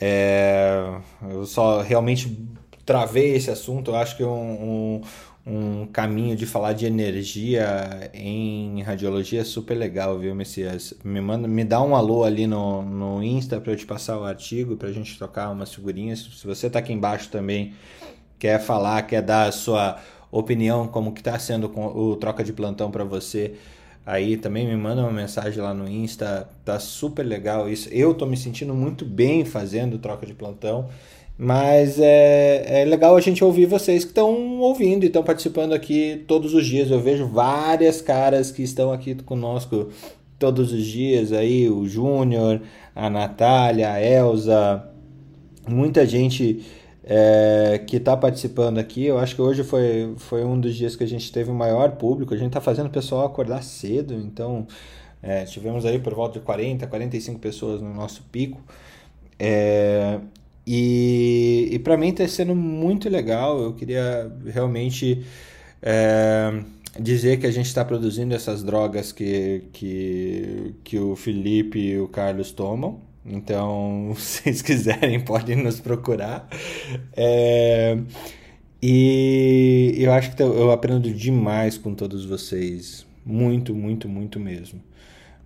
É, 0.00 1.00
eu 1.30 1.46
só 1.46 1.80
realmente 1.80 2.36
travei 2.84 3.34
esse 3.34 3.50
assunto. 3.50 3.92
Eu 3.92 3.96
acho 3.96 4.16
que 4.16 4.24
um, 4.24 4.30
um, 4.30 5.00
um, 5.46 5.86
caminho 5.86 6.34
de 6.34 6.46
falar 6.46 6.72
de 6.72 6.86
energia 6.86 8.10
em 8.12 8.82
radiologia 8.82 9.42
é 9.42 9.44
super 9.44 9.74
legal, 9.74 10.18
viu, 10.18 10.34
Messias? 10.34 10.94
Me, 11.04 11.20
manda, 11.20 11.46
me 11.46 11.62
dá 11.62 11.80
um 11.82 11.94
alô 11.94 12.24
ali 12.24 12.46
no, 12.46 12.82
no 12.82 13.22
Insta 13.22 13.60
para 13.60 13.72
eu 13.72 13.76
te 13.76 13.86
passar 13.86 14.18
o 14.18 14.24
artigo, 14.24 14.76
para 14.76 14.88
a 14.88 14.92
gente 14.92 15.16
trocar 15.16 15.50
umas 15.50 15.72
figurinhas. 15.72 16.18
Se 16.18 16.46
você 16.46 16.66
está 16.66 16.80
aqui 16.80 16.92
embaixo 16.92 17.28
também 17.28 17.74
quer 18.42 18.58
falar, 18.58 19.02
quer 19.02 19.22
dar 19.22 19.46
a 19.46 19.52
sua 19.52 19.98
opinião, 20.28 20.88
como 20.88 21.12
que 21.12 21.20
está 21.20 21.38
sendo 21.38 21.70
o 21.78 22.16
troca 22.16 22.42
de 22.42 22.52
plantão 22.52 22.90
para 22.90 23.04
você, 23.04 23.52
aí 24.04 24.36
também 24.36 24.66
me 24.66 24.76
manda 24.76 25.00
uma 25.00 25.12
mensagem 25.12 25.62
lá 25.62 25.72
no 25.72 25.88
Insta, 25.88 26.48
tá 26.64 26.80
super 26.80 27.22
legal 27.22 27.70
isso. 27.70 27.88
Eu 27.92 28.12
tô 28.12 28.26
me 28.26 28.36
sentindo 28.36 28.74
muito 28.74 29.04
bem 29.04 29.44
fazendo 29.44 29.96
troca 29.96 30.26
de 30.26 30.34
plantão, 30.34 30.88
mas 31.38 32.00
é, 32.00 32.82
é 32.82 32.84
legal 32.84 33.16
a 33.16 33.20
gente 33.20 33.44
ouvir 33.44 33.66
vocês 33.66 34.02
que 34.02 34.10
estão 34.10 34.58
ouvindo 34.58 35.04
e 35.04 35.06
estão 35.06 35.22
participando 35.22 35.72
aqui 35.72 36.24
todos 36.26 36.52
os 36.52 36.66
dias. 36.66 36.90
Eu 36.90 37.00
vejo 37.00 37.28
várias 37.28 38.02
caras 38.02 38.50
que 38.50 38.64
estão 38.64 38.90
aqui 38.90 39.14
conosco 39.14 39.88
todos 40.36 40.72
os 40.72 40.84
dias 40.84 41.30
aí, 41.30 41.70
o 41.70 41.86
Júnior, 41.86 42.60
a 42.92 43.08
Natália, 43.08 43.92
a 43.92 44.04
Elza, 44.04 44.84
muita 45.68 46.04
gente 46.04 46.81
é, 47.04 47.82
que 47.86 47.96
está 47.96 48.16
participando 48.16 48.78
aqui. 48.78 49.04
Eu 49.04 49.18
acho 49.18 49.34
que 49.34 49.42
hoje 49.42 49.64
foi, 49.64 50.14
foi 50.18 50.44
um 50.44 50.58
dos 50.60 50.74
dias 50.74 50.96
que 50.96 51.04
a 51.04 51.08
gente 51.08 51.30
teve 51.32 51.50
o 51.50 51.54
maior 51.54 51.92
público. 51.92 52.34
A 52.34 52.36
gente 52.36 52.48
está 52.48 52.60
fazendo 52.60 52.86
o 52.86 52.90
pessoal 52.90 53.26
acordar 53.26 53.62
cedo, 53.62 54.14
então 54.14 54.66
é, 55.22 55.44
tivemos 55.44 55.84
aí 55.86 55.98
por 55.98 56.14
volta 56.14 56.38
de 56.38 56.44
40, 56.44 56.86
45 56.86 57.38
pessoas 57.40 57.80
no 57.80 57.92
nosso 57.94 58.22
pico. 58.30 58.60
É, 59.38 60.20
e 60.66 61.68
e 61.72 61.78
para 61.78 61.96
mim 61.96 62.08
está 62.08 62.26
sendo 62.28 62.54
muito 62.54 63.08
legal. 63.08 63.60
Eu 63.62 63.72
queria 63.72 64.30
realmente 64.46 65.24
é, 65.80 66.62
dizer 67.00 67.38
que 67.40 67.46
a 67.46 67.50
gente 67.50 67.66
está 67.66 67.84
produzindo 67.84 68.34
essas 68.34 68.62
drogas 68.62 69.10
que, 69.12 69.64
que, 69.72 70.74
que 70.84 70.98
o 70.98 71.16
Felipe 71.16 71.78
e 71.78 71.98
o 71.98 72.08
Carlos 72.08 72.52
tomam. 72.52 73.00
Então, 73.24 74.12
se 74.18 74.42
vocês 74.42 74.62
quiserem, 74.62 75.20
podem 75.20 75.56
nos 75.56 75.80
procurar. 75.80 76.48
É, 77.16 77.96
e 78.82 79.94
eu 79.98 80.12
acho 80.12 80.34
que 80.34 80.42
eu 80.42 80.70
aprendo 80.70 81.12
demais 81.12 81.78
com 81.78 81.94
todos 81.94 82.24
vocês. 82.24 83.06
Muito, 83.24 83.74
muito, 83.74 84.08
muito 84.08 84.40
mesmo. 84.40 84.82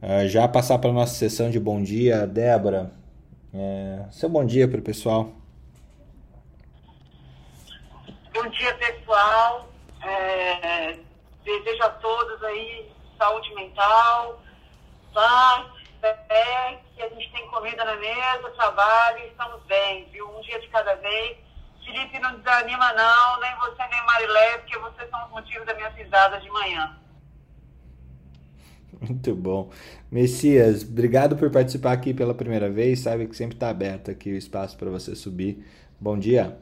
Uh, 0.03 0.27
já 0.29 0.47
passar 0.49 0.79
para 0.79 0.93
nossa 0.93 1.15
sessão 1.15 1.51
de 1.51 1.61
bom 1.61 1.83
dia, 1.83 2.27
Débora. 2.27 2.93
É, 3.53 4.05
seu 4.11 4.29
bom 4.29 4.45
dia 4.45 4.69
para 4.69 4.79
o 4.79 4.83
pessoal. 4.83 5.33
Bom 8.35 8.49
dia, 8.51 8.75
pessoal. 8.75 9.69
É, 10.03 10.99
desejo 11.45 11.83
a 11.83 11.89
todos 11.91 12.43
aí 12.45 12.87
saúde 13.19 13.55
mental, 13.55 14.43
paz, 15.13 15.67
fé, 16.15 16.81
que 16.95 17.03
a 17.03 17.09
gente 17.09 17.31
tem 17.33 17.47
comida 17.49 17.85
na 17.85 17.97
mesa, 17.97 18.51
trabalho 18.57 19.19
e 19.19 19.29
estamos 19.29 19.63
bem, 19.65 20.09
viu? 20.13 20.29
Um 20.29 20.41
dia 20.41 20.61
de 20.61 20.69
cada 20.69 20.95
vez. 20.97 21.37
Felipe, 21.85 22.19
não 22.19 22.37
desanima 22.39 22.93
não, 22.95 23.41
nem 23.41 23.55
você 23.57 23.87
nem 23.89 24.07
Marilé, 24.07 24.59
porque 24.59 24.79
vocês 24.79 25.09
são 25.09 25.25
os 25.25 25.31
motivos 25.31 25.67
da 25.67 25.75
minha 25.75 25.89
risada 25.91 26.41
de 26.41 26.51
manhã. 26.51 26.99
Muito 29.01 29.35
bom. 29.35 29.71
Messias, 30.11 30.83
obrigado 30.83 31.37
por 31.37 31.51
participar 31.51 31.93
aqui 31.93 32.13
pela 32.13 32.35
primeira 32.35 32.69
vez. 32.69 33.01
Sabe 33.01 33.27
que 33.29 33.37
sempre 33.37 33.57
está 33.57 33.69
aberto 33.69 34.11
aqui 34.11 34.33
o 34.33 34.37
espaço 34.37 34.77
para 34.77 34.91
você 34.91 35.15
subir. 35.15 35.65
Bom 36.01 36.19
dia. 36.19 36.59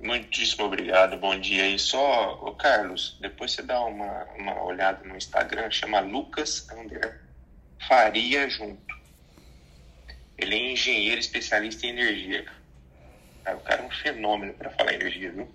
Muitíssimo 0.00 0.64
obrigado, 0.66 1.16
bom 1.16 1.38
dia. 1.38 1.68
E 1.68 1.78
só, 1.78 2.38
ô 2.42 2.52
Carlos, 2.52 3.18
depois 3.20 3.52
você 3.52 3.62
dá 3.62 3.80
uma, 3.80 4.24
uma 4.38 4.62
olhada 4.64 5.06
no 5.06 5.16
Instagram, 5.16 5.70
chama 5.70 6.00
Lucas 6.00 6.68
André 6.70 7.27
Faria 7.86 8.48
Junto. 8.48 8.96
Ele 10.36 10.54
é 10.54 10.72
engenheiro 10.72 11.20
especialista 11.20 11.86
em 11.86 11.90
energia. 11.90 12.46
Cara, 13.44 13.56
o 13.56 13.60
cara 13.60 13.82
é 13.82 13.86
um 13.86 13.90
fenômeno 13.90 14.54
para 14.54 14.70
falar 14.70 14.94
energia, 14.94 15.32
viu? 15.32 15.52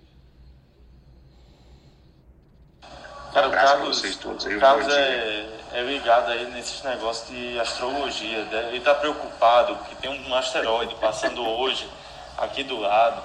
Cara, 3.34 3.48
o 3.48 3.52
Carlos, 3.52 3.98
vocês 4.00 4.16
todos 4.18 4.46
aí, 4.46 4.58
o 4.58 4.60
Carlos 4.60 4.88
é, 4.94 5.50
é 5.74 5.82
ligado 5.82 6.32
aí 6.32 6.46
nesses 6.52 6.84
negócios 6.84 7.28
de 7.30 7.60
astrologia. 7.60 8.46
né? 8.46 8.70
Ele 8.70 8.82
tá 8.82 8.94
preocupado 8.94 9.76
que 9.86 9.96
tem 9.96 10.10
um 10.12 10.36
asteroide 10.36 10.94
passando 10.96 11.42
hoje 11.60 11.90
aqui 12.38 12.64
do 12.64 12.78
lado. 12.80 13.24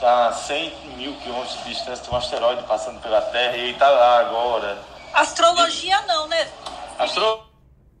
Tá 0.00 0.28
a 0.28 0.32
100 0.32 0.96
mil 0.96 1.14
quilômetros 1.16 1.58
de 1.58 1.74
distância, 1.74 2.04
tem 2.04 2.14
um 2.14 2.16
asteroide 2.16 2.62
passando 2.64 3.00
pela 3.00 3.20
Terra 3.20 3.56
e 3.56 3.68
ele 3.68 3.74
tá 3.74 3.88
lá 3.88 4.20
agora. 4.20 4.78
Astrologia 5.12 6.00
não, 6.02 6.26
né? 6.26 6.48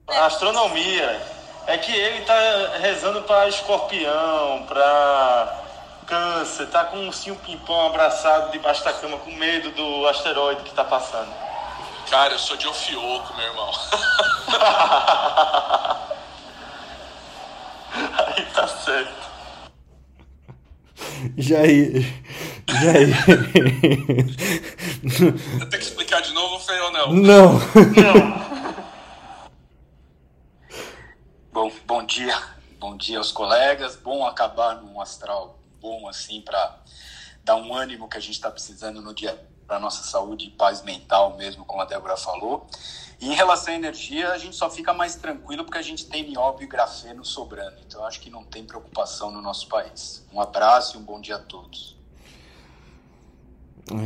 Astro... 0.08 0.48
Astronomia. 0.48 1.20
É 1.66 1.78
que 1.78 1.92
ele 1.92 2.24
tá 2.24 2.34
rezando 2.80 3.22
para 3.22 3.48
escorpião, 3.48 4.64
para 4.66 5.60
câncer, 6.06 6.66
tá 6.66 6.84
com 6.84 6.96
um 6.96 7.06
ursinho 7.06 7.36
pimpão 7.36 7.86
abraçado 7.86 8.50
debaixo 8.50 8.84
da 8.84 8.92
cama 8.92 9.16
com 9.18 9.30
medo 9.32 9.70
do 9.70 10.08
asteroide 10.08 10.62
que 10.62 10.74
tá 10.74 10.84
passando. 10.84 11.32
Cara, 12.10 12.34
eu 12.34 12.38
sou 12.38 12.56
de 12.56 12.66
Ofioco, 12.66 13.34
meu 13.36 13.46
irmão. 13.46 13.70
Aí 17.94 18.44
tá 18.54 18.66
certo. 18.66 19.22
Jair. 21.38 22.04
Jair. 22.68 23.16
Eu 25.04 25.70
tenho 25.70 25.70
que 25.70 25.78
explicar 25.78 26.20
de 26.22 26.34
novo, 26.34 26.58
Fê, 26.58 26.78
ou 26.80 26.90
não? 26.90 27.12
Não. 27.12 27.60
Bom, 31.52 31.70
bom 31.86 32.02
dia, 32.02 32.34
bom 32.80 32.96
dia 32.96 33.18
aos 33.18 33.30
colegas. 33.30 33.94
Bom 33.94 34.24
acabar 34.24 34.80
num 34.80 34.98
astral 34.98 35.58
bom 35.82 36.08
assim 36.08 36.40
para 36.40 36.80
dar 37.44 37.56
um 37.56 37.74
ânimo 37.74 38.08
que 38.08 38.16
a 38.16 38.20
gente 38.20 38.36
está 38.36 38.50
precisando 38.50 39.02
no 39.02 39.12
dia 39.12 39.38
para 39.66 39.78
nossa 39.78 40.02
saúde 40.02 40.46
e 40.46 40.50
paz 40.50 40.82
mental 40.82 41.36
mesmo, 41.36 41.62
como 41.66 41.82
a 41.82 41.84
Débora 41.84 42.16
falou. 42.16 42.66
E 43.20 43.28
em 43.28 43.34
relação 43.34 43.74
à 43.74 43.76
energia, 43.76 44.30
a 44.32 44.38
gente 44.38 44.56
só 44.56 44.70
fica 44.70 44.94
mais 44.94 45.16
tranquilo 45.16 45.62
porque 45.62 45.76
a 45.76 45.82
gente 45.82 46.06
tem 46.06 46.26
nióbio 46.26 46.64
e 46.64 46.66
grafeno 46.66 47.22
sobrando. 47.22 47.76
Então 47.86 48.02
acho 48.06 48.18
que 48.18 48.30
não 48.30 48.44
tem 48.44 48.64
preocupação 48.64 49.30
no 49.30 49.42
nosso 49.42 49.68
país. 49.68 50.26
Um 50.32 50.40
abraço 50.40 50.96
e 50.96 51.00
um 51.00 51.04
bom 51.04 51.20
dia 51.20 51.36
a 51.36 51.38
todos. 51.38 51.98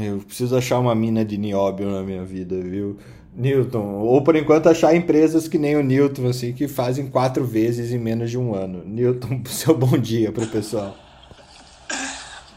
Eu 0.05 0.19
preciso 0.19 0.57
achar 0.57 0.81
uma 0.81 0.97
mina 0.97 1.25
de 1.25 1.39
nióbio 1.39 1.93
na 1.93 2.03
minha 2.03 2.25
vida, 2.25 2.61
viu? 2.61 2.99
Newton. 3.37 4.01
Ou 4.01 4.23
por 4.23 4.35
enquanto 4.35 4.69
achar 4.69 4.97
empresas 4.97 5.47
que 5.47 5.59
nem 5.59 5.77
o 5.77 5.83
Newton, 5.83 6.29
assim, 6.29 6.53
que 6.53 6.67
fazem 6.67 7.09
quatro 7.09 7.45
vezes 7.45 7.93
em 7.93 7.99
menos 7.99 8.31
de 8.31 8.39
um 8.39 8.55
ano. 8.55 8.83
Newton, 8.85 9.43
seu 9.47 9.77
bom 9.77 9.99
dia 9.99 10.33
pro 10.33 10.47
pessoal. 10.47 10.97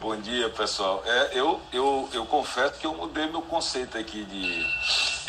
Bom 0.00 0.16
dia, 0.16 0.48
pessoal. 0.48 1.02
É, 1.04 1.38
eu, 1.38 1.60
eu, 1.74 2.08
eu 2.14 2.24
confesso 2.24 2.72
que 2.80 2.86
eu 2.86 2.94
mudei 2.94 3.26
meu 3.26 3.42
conceito 3.42 3.98
aqui 3.98 4.24
de 4.24 4.66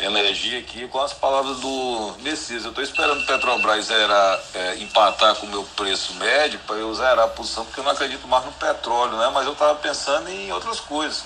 energia 0.02 0.58
aqui 0.60 0.88
com 0.88 0.98
as 0.98 1.12
palavras 1.12 1.60
do 1.60 2.14
Messias. 2.22 2.64
Eu 2.64 2.70
estou 2.70 2.82
esperando 2.82 3.20
o 3.20 3.26
Petrobras 3.26 3.84
zerar, 3.84 4.40
é, 4.54 4.78
empatar 4.78 5.34
com 5.36 5.46
o 5.46 5.50
meu 5.50 5.62
preço 5.76 6.14
médio 6.14 6.58
para 6.66 6.76
eu 6.76 6.92
zerar 6.94 7.26
a 7.26 7.28
posição, 7.28 7.66
porque 7.66 7.80
eu 7.80 7.84
não 7.84 7.92
acredito 7.92 8.26
mais 8.26 8.46
no 8.46 8.52
petróleo, 8.52 9.18
né? 9.18 9.30
Mas 9.34 9.44
eu 9.44 9.52
estava 9.52 9.74
pensando 9.74 10.30
em 10.30 10.50
outras 10.50 10.80
coisas. 10.80 11.22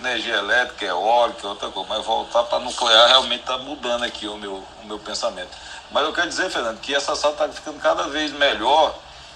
Energia 0.00 0.36
elétrica, 0.36 0.84
eólica, 0.84 1.48
outra 1.48 1.70
coisa. 1.70 1.88
Mas 1.88 2.04
voltar 2.04 2.44
para 2.44 2.58
nuclear 2.58 3.08
realmente 3.08 3.40
está 3.40 3.58
mudando 3.58 4.04
aqui 4.04 4.26
o 4.26 4.36
meu, 4.36 4.64
o 4.82 4.86
meu 4.86 4.98
pensamento. 4.98 5.50
Mas 5.90 6.04
eu 6.04 6.12
quero 6.12 6.28
dizer, 6.28 6.50
Fernando, 6.50 6.80
que 6.80 6.94
essa 6.94 7.14
sala 7.14 7.34
está 7.34 7.48
ficando 7.48 7.80
cada 7.80 8.08
vez 8.08 8.32
melhor 8.32 8.94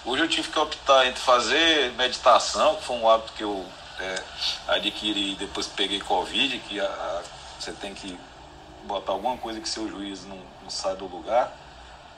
Hoje 0.09 0.23
eu 0.23 0.29
tive 0.29 0.49
que 0.49 0.59
optar 0.59 1.07
entre 1.07 1.21
fazer 1.21 1.93
meditação, 1.93 2.77
que 2.77 2.85
foi 2.85 2.97
um 2.97 3.11
hábito 3.11 3.33
que 3.35 3.43
eu 3.43 3.67
é, 4.01 4.23
adquiri 4.69 5.35
depois 5.35 5.67
que 5.67 5.75
peguei 5.75 6.01
Covid, 6.01 6.59
que 6.61 6.81
a, 6.81 6.87
a, 6.87 7.23
você 7.59 7.73
tem 7.73 7.93
que 7.93 8.19
botar 8.85 9.13
alguma 9.13 9.37
coisa 9.37 9.61
que 9.61 9.69
seu 9.69 9.87
juiz 9.87 10.25
não, 10.25 10.39
não 10.63 10.71
sai 10.71 10.97
do 10.97 11.05
lugar, 11.05 11.53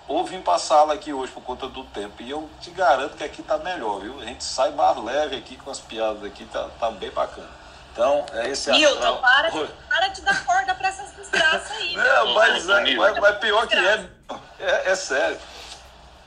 ou 0.06 0.24
vim 0.24 0.40
para 0.40 0.54
a 0.54 0.58
sala 0.58 0.94
aqui 0.94 1.12
hoje 1.12 1.32
por 1.32 1.42
conta 1.42 1.66
do 1.68 1.82
tempo. 1.82 2.22
E 2.22 2.30
eu 2.30 2.48
te 2.60 2.70
garanto 2.70 3.16
que 3.16 3.24
aqui 3.24 3.42
tá 3.42 3.58
melhor, 3.58 4.00
viu? 4.02 4.20
A 4.20 4.24
gente 4.24 4.44
sai 4.44 4.70
mais 4.70 4.96
leve 4.98 5.36
aqui 5.36 5.56
com 5.56 5.70
as 5.70 5.80
piadas 5.80 6.22
aqui, 6.22 6.44
tá, 6.44 6.68
tá 6.78 6.92
bem 6.92 7.10
bacana. 7.10 7.59
Então, 8.00 8.24
é 8.32 8.48
esse 8.48 8.70
Milton, 8.70 8.94
astral. 8.94 9.18
para, 9.20 9.54
Oi. 9.54 9.70
para 9.90 10.08
de 10.08 10.22
dar 10.22 10.44
corda 10.46 10.74
pra 10.74 10.88
essas 10.88 11.12
desgraças 11.12 11.70
aí. 11.72 11.94
Não, 11.94 12.32
mas, 12.32 12.66
é, 12.66 12.96
mas, 12.96 13.18
mas 13.18 13.36
pior 13.36 13.66
que 13.68 13.76
é, 13.76 14.08
é, 14.58 14.90
é 14.90 14.94
sério. 14.96 15.38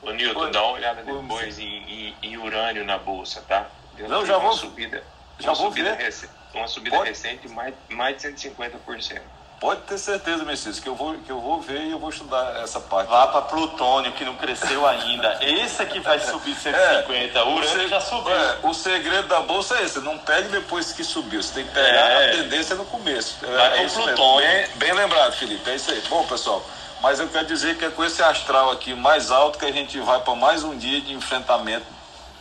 Ô 0.00 0.12
Nilton, 0.12 0.52
dá 0.52 0.62
uma 0.62 0.72
olhada 0.74 1.02
depois 1.02 1.58
em, 1.58 1.64
em- 1.64 2.16
em 2.22 2.36
urânio 2.36 2.84
na 2.84 2.96
bolsa, 2.96 3.42
tá? 3.48 3.66
Deu 3.96 4.08
Não, 4.08 4.18
uma 4.18 4.26
já 4.26 4.38
vou- 4.38 4.52
subida, 4.52 5.02
já 5.40 5.48
uma 5.50 5.54
vou 5.56 5.66
subida 5.66 5.96
ver. 5.96 6.04
rece- 6.04 6.30
uma 6.54 6.68
subida 6.68 6.96
Pode- 6.96 7.08
recente 7.08 7.48
mais, 7.48 7.74
mais 7.88 8.16
de 8.18 8.22
150%. 8.22 9.20
Pode 9.60 9.80
ter 9.82 9.96
certeza, 9.96 10.44
Messias, 10.44 10.78
que 10.78 10.86
eu 10.88 10.94
vou, 10.94 11.14
que 11.14 11.30
eu 11.30 11.40
vou 11.40 11.58
ver 11.60 11.80
e 11.84 11.92
eu 11.92 11.98
vou 11.98 12.10
estudar 12.10 12.60
essa 12.62 12.78
parte. 12.80 13.08
Vá 13.08 13.26
para 13.28 13.42
Plutônio, 13.42 14.12
que 14.12 14.24
não 14.24 14.34
cresceu 14.36 14.86
ainda. 14.86 15.38
Esse 15.40 15.82
é 15.82 15.86
que 15.86 16.00
vai 16.00 16.20
subir 16.20 16.54
150. 16.54 17.44
o 17.44 17.54
Urânio 17.54 17.88
já 17.88 18.00
subiu. 18.00 18.34
É, 18.34 18.58
o 18.62 18.74
segredo 18.74 19.26
da 19.28 19.40
bolsa 19.40 19.78
é 19.78 19.84
esse, 19.84 20.00
não 20.00 20.18
pegue 20.18 20.48
depois 20.48 20.92
que 20.92 21.02
subiu, 21.02 21.42
você 21.42 21.54
tem 21.54 21.64
que 21.64 21.72
pegar 21.72 21.86
É. 21.86 22.28
a 22.30 22.32
tendência 22.42 22.76
no 22.76 22.84
começo. 22.84 23.38
É, 23.42 23.46
Vai 23.56 23.84
é. 23.84 23.88
Plutônio. 23.88 24.46
Bem, 24.46 24.68
bem 24.76 24.92
lembrado, 24.92 25.32
Felipe, 25.32 25.70
é 25.70 25.76
isso 25.76 25.90
aí. 25.90 26.02
Bom, 26.10 26.26
pessoal, 26.26 26.62
mas 27.00 27.18
eu 27.18 27.28
quero 27.28 27.46
dizer 27.46 27.78
que 27.78 27.86
é 27.86 27.90
com 27.90 28.04
esse 28.04 28.22
astral 28.22 28.70
aqui 28.70 28.92
mais 28.94 29.30
alto 29.30 29.58
que 29.58 29.64
a 29.64 29.72
gente 29.72 29.98
vai 30.00 30.20
para 30.20 30.34
mais 30.34 30.62
um 30.62 30.76
dia 30.76 31.00
de 31.00 31.14
enfrentamento 31.14 31.86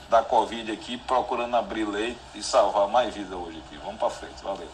da 0.10 0.22
Covid 0.22 0.70
aqui, 0.74 0.98
procurando 0.98 1.56
abrir 1.56 1.86
lei 1.86 2.18
e 2.36 2.44
salvar 2.44 2.88
mais 2.90 3.14
vida 3.14 3.36
hoje 3.36 3.62
aqui. 3.66 3.78
Vamos 3.84 3.98
para 4.00 4.10
frente, 4.10 4.44
valeu. 4.44 4.68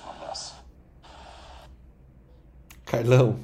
Carlão. 2.90 3.40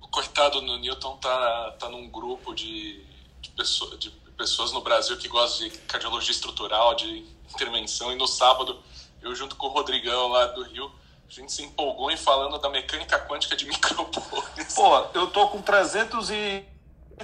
O 0.00 0.08
coitado 0.08 0.60
do 0.60 0.76
Newton 0.78 1.16
tá, 1.18 1.76
tá 1.78 1.88
num 1.88 2.08
grupo 2.10 2.52
de, 2.52 3.00
de, 3.40 3.50
pessoa, 3.50 3.96
de 3.96 4.10
pessoas 4.36 4.72
no 4.72 4.80
Brasil 4.80 5.16
que 5.16 5.28
gostam 5.28 5.68
de 5.68 5.78
cardiologia 5.78 6.32
estrutural, 6.32 6.96
de 6.96 7.24
intervenção, 7.48 8.12
e 8.12 8.16
no 8.16 8.26
sábado, 8.26 8.82
eu 9.22 9.32
junto 9.36 9.54
com 9.54 9.68
o 9.68 9.70
Rodrigão 9.70 10.28
lá 10.28 10.46
do 10.46 10.64
Rio, 10.64 10.90
a 11.28 11.32
gente 11.32 11.52
se 11.52 11.62
empolgou 11.62 12.10
em 12.10 12.16
falando 12.16 12.58
da 12.58 12.68
mecânica 12.68 13.20
quântica 13.20 13.54
de 13.54 13.66
micropolis. 13.70 14.74
Pô, 14.74 14.98
eu 15.14 15.28
tô 15.28 15.48
com 15.48 15.62
300 15.62 16.30
e 16.30 16.64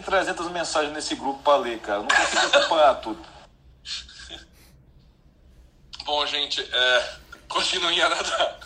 300 0.05 0.49
mensagens 0.53 0.93
nesse 0.93 1.17
grupo 1.17 1.43
para 1.43 1.59
ler, 1.59 1.81
cara. 1.81 1.99
Eu 1.99 2.03
Não 2.03 2.09
consigo 2.09 2.57
acompanhar 2.57 2.95
tudo. 3.01 3.27
Bom, 6.05 6.25
gente, 6.25 6.63
é, 6.63 7.17
continuem 7.49 8.01
a 8.01 8.09
nadar. 8.09 8.61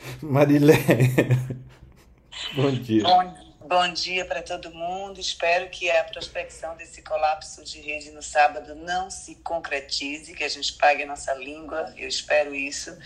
Marilé. 0.22 0.74
Bom 2.54 2.70
dia. 2.70 3.02
Bom, 3.02 3.34
bom 3.68 3.92
dia 3.92 4.24
para 4.24 4.42
todo 4.42 4.72
mundo. 4.72 5.20
Espero 5.20 5.68
que 5.70 5.90
a 5.90 6.04
prospecção 6.04 6.76
desse 6.76 7.02
colapso 7.02 7.64
de 7.64 7.80
rede 7.80 8.10
no 8.10 8.22
sábado 8.22 8.74
não 8.74 9.10
se 9.10 9.36
concretize, 9.36 10.34
que 10.34 10.44
a 10.44 10.48
gente 10.48 10.74
pague 10.74 11.02
a 11.02 11.06
nossa 11.06 11.34
língua. 11.34 11.92
Eu 11.96 12.08
espero 12.08 12.54
isso. 12.54 12.96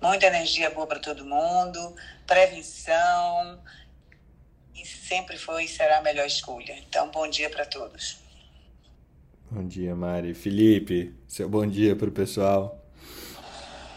Muita 0.00 0.26
energia 0.26 0.70
boa 0.70 0.86
para 0.86 1.00
todo 1.00 1.24
mundo, 1.24 1.94
prevenção. 2.26 3.60
E 4.74 4.86
sempre 4.86 5.38
foi 5.38 5.64
e 5.64 5.68
será 5.68 5.98
a 5.98 6.02
melhor 6.02 6.26
escolha. 6.26 6.76
Então, 6.86 7.10
bom 7.10 7.28
dia 7.28 7.48
para 7.48 7.64
todos. 7.64 8.18
Bom 9.50 9.66
dia, 9.66 9.94
Mari. 9.94 10.34
Felipe, 10.34 11.14
seu 11.28 11.48
bom 11.48 11.66
dia 11.66 11.94
pro 11.94 12.10
pessoal. 12.10 12.84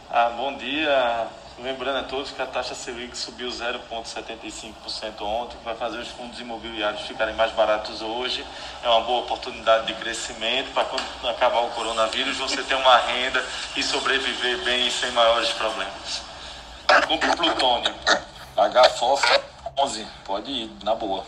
Ah, 0.10 0.30
bom 0.30 0.56
dia. 0.58 1.28
Lembrando 1.60 1.98
a 1.98 2.04
todos 2.04 2.30
que 2.30 2.40
a 2.40 2.46
taxa 2.46 2.76
Selic 2.76 3.18
subiu 3.18 3.50
0,75% 3.50 5.22
ontem, 5.22 5.58
que 5.58 5.66
vai 5.66 5.76
fazer 5.76 5.98
os 5.98 6.10
fundos 6.10 6.40
imobiliários 6.40 7.02
ficarem 7.02 7.34
mais 7.34 7.52
baratos 7.54 8.00
hoje. 8.04 8.46
É 8.84 8.88
uma 8.88 9.02
boa 9.02 9.22
oportunidade 9.24 9.88
de 9.88 9.96
crescimento 9.96 10.72
para 10.72 10.86
quando 10.86 11.30
acabar 11.30 11.62
o 11.62 11.72
coronavírus 11.72 12.38
você 12.38 12.62
ter 12.62 12.76
uma 12.76 12.98
renda 12.98 13.44
e 13.76 13.82
sobreviver 13.82 14.64
bem 14.64 14.88
sem 14.92 15.10
maiores 15.12 15.50
problemas. 15.50 16.22
Compre 17.08 17.36
plutônio. 17.36 17.94
HFOF 18.56 19.42
11, 19.80 20.08
pode 20.26 20.52
ir, 20.52 20.72
na 20.84 20.94
boa. 20.94 21.26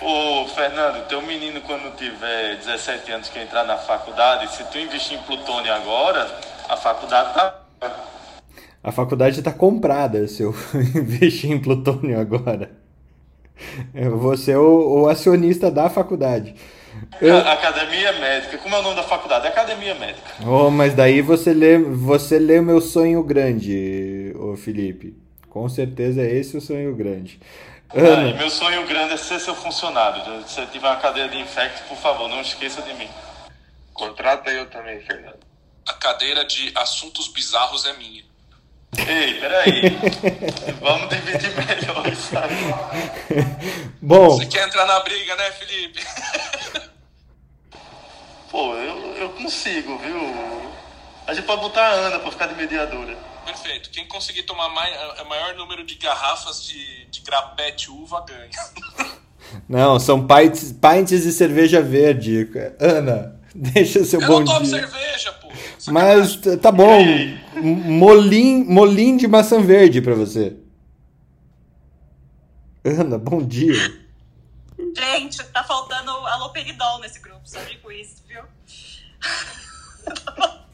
Ô, 0.00 0.46
Fernando, 0.54 1.04
teu 1.08 1.20
menino 1.20 1.60
quando 1.62 1.96
tiver 1.96 2.56
17 2.56 3.10
anos 3.10 3.28
que 3.28 3.40
entrar 3.40 3.64
na 3.64 3.76
faculdade, 3.76 4.48
se 4.54 4.62
tu 4.64 4.78
investir 4.78 5.18
em 5.18 5.22
plutônio 5.22 5.74
agora, 5.74 6.40
a 6.68 6.76
faculdade 6.76 7.34
tá. 7.34 7.54
A 8.82 8.92
faculdade 8.92 9.40
está 9.40 9.52
comprada 9.52 10.26
se 10.28 10.42
eu 10.42 10.54
investir 10.94 11.50
em 11.50 11.58
plutônio 11.58 12.18
agora. 12.18 12.70
Eu 13.94 14.18
vou 14.18 14.36
ser 14.36 14.56
o, 14.56 15.02
o 15.02 15.08
acionista 15.08 15.70
da 15.70 15.90
faculdade. 15.90 16.54
Eu... 17.20 17.36
Academia 17.38 18.12
Médica. 18.12 18.58
Como 18.58 18.74
é 18.74 18.78
o 18.78 18.82
nome 18.82 18.96
da 18.96 19.02
faculdade? 19.02 19.46
Academia 19.46 19.94
Médica. 19.94 20.30
Oh, 20.46 20.70
mas 20.70 20.94
daí 20.94 21.20
você 21.20 21.52
lê, 21.52 21.78
você 21.78 22.38
lê 22.38 22.58
o 22.58 22.62
meu 22.62 22.80
sonho 22.80 23.22
grande, 23.22 24.32
ô 24.38 24.56
Felipe. 24.56 25.16
Com 25.48 25.68
certeza 25.68 26.22
é 26.22 26.32
esse 26.32 26.56
o 26.56 26.60
sonho 26.60 26.94
grande. 26.94 27.40
Ana. 27.94 28.34
meu 28.34 28.50
sonho 28.50 28.86
grande 28.86 29.14
é 29.14 29.16
ser 29.16 29.40
seu 29.40 29.54
funcionário. 29.54 30.22
Se 30.46 30.54
você 30.54 30.66
tiver 30.66 30.86
uma 30.86 30.96
cadeira 30.96 31.28
de 31.28 31.38
infecto, 31.38 31.88
por 31.88 31.96
favor, 31.96 32.28
não 32.28 32.40
esqueça 32.40 32.82
de 32.82 32.92
mim. 32.94 33.08
Contrata 33.94 34.50
eu 34.50 34.66
também, 34.66 35.00
Fernando. 35.00 35.38
A 35.88 35.94
cadeira 35.94 36.44
de 36.44 36.70
assuntos 36.76 37.28
bizarros 37.28 37.86
é 37.86 37.94
minha. 37.94 38.22
Ei, 38.96 39.34
peraí. 39.34 39.82
Vamos 40.80 41.08
dividir 41.08 41.50
melhor 41.56 42.12
isso 42.12 42.38
aí. 42.38 43.44
Bom. 44.00 44.30
Você 44.30 44.46
quer 44.46 44.66
entrar 44.66 44.86
na 44.86 45.00
briga, 45.00 45.36
né, 45.36 45.50
Felipe? 45.52 46.00
Pô, 48.50 48.74
eu, 48.74 49.14
eu 49.16 49.28
consigo, 49.30 49.98
viu? 49.98 50.18
A 51.26 51.34
gente 51.34 51.44
pode 51.44 51.60
botar 51.60 51.82
a 51.82 51.92
Ana 51.92 52.18
pra 52.18 52.30
ficar 52.30 52.46
de 52.46 52.54
mediadora. 52.54 53.14
Perfeito. 53.44 53.90
Quem 53.90 54.06
conseguir 54.06 54.44
tomar 54.44 54.68
mais, 54.70 54.94
a 55.20 55.24
maior 55.24 55.54
número 55.54 55.84
de 55.84 55.94
garrafas 55.96 56.64
de, 56.64 57.06
de 57.06 57.20
grapete 57.20 57.90
uva 57.90 58.24
ganha. 58.26 58.50
Não, 59.68 59.98
são 59.98 60.26
pints, 60.26 60.72
pints 60.72 61.22
de 61.22 61.32
cerveja 61.32 61.80
verde. 61.80 62.48
Ana, 62.78 63.40
deixa 63.54 64.04
seu 64.04 64.20
eu 64.20 64.26
bom 64.26 64.44
dia. 64.44 64.54
Eu 64.54 64.60
não 64.60 64.66
tomo 64.66 64.66
dia. 64.66 64.88
cerveja, 64.88 65.32
pô. 65.32 65.47
Mas 65.86 66.36
tá 66.60 66.72
bom. 66.72 67.04
Molim, 67.54 68.64
molim 68.64 69.16
de 69.16 69.28
maçã 69.28 69.60
verde 69.60 70.00
pra 70.00 70.14
você. 70.14 70.56
Ana, 72.84 73.18
bom 73.18 73.44
dia. 73.44 73.74
Gente, 74.96 75.42
tá 75.44 75.62
faltando 75.64 76.10
aloperidol 76.10 77.00
nesse 77.00 77.20
grupo, 77.20 77.40
só 77.44 77.60
digo 77.64 77.92
isso, 77.92 78.22
viu? 78.26 78.42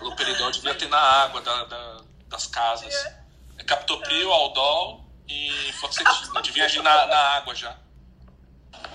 Aloperidol 0.00 0.50
devia 0.50 0.74
ter 0.74 0.88
na 0.88 0.98
água 0.98 1.40
da, 1.40 1.64
da, 1.64 2.00
das 2.28 2.46
casas. 2.46 2.92
É 3.58 3.64
captopril, 3.64 4.32
aldol 4.32 5.04
e 5.28 5.72
fluoxetina. 5.74 6.42
Devia 6.42 6.64
agir 6.64 6.82
na, 6.82 7.06
na 7.06 7.18
água 7.36 7.54
já. 7.54 7.76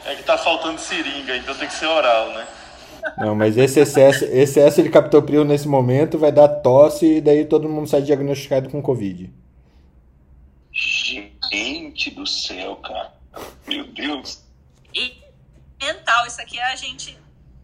É 0.05 0.15
que 0.15 0.23
tá 0.23 0.37
faltando 0.37 0.79
seringa, 0.79 1.35
então 1.37 1.55
tem 1.55 1.67
que 1.67 1.73
ser 1.73 1.87
oral, 1.87 2.29
né? 2.33 2.47
Não, 3.17 3.35
mas 3.35 3.57
esse 3.57 3.79
excesso, 3.79 4.25
excesso 4.25 4.81
de 4.81 4.89
captopril 4.89 5.45
nesse 5.45 5.67
momento 5.67 6.17
vai 6.17 6.31
dar 6.31 6.47
tosse 6.47 7.17
e 7.17 7.21
daí 7.21 7.45
todo 7.45 7.69
mundo 7.69 7.87
sai 7.87 8.01
diagnosticado 8.01 8.69
com 8.69 8.81
Covid. 8.81 9.31
Gente 11.51 12.11
do 12.11 12.25
céu, 12.25 12.75
cara. 12.77 13.13
Meu 13.67 13.85
Deus. 13.87 14.43
E 14.93 15.17
mental, 15.81 16.25
isso 16.25 16.41
aqui 16.41 16.59
é 16.59 16.65
a 16.65 16.75
gente 16.75 17.17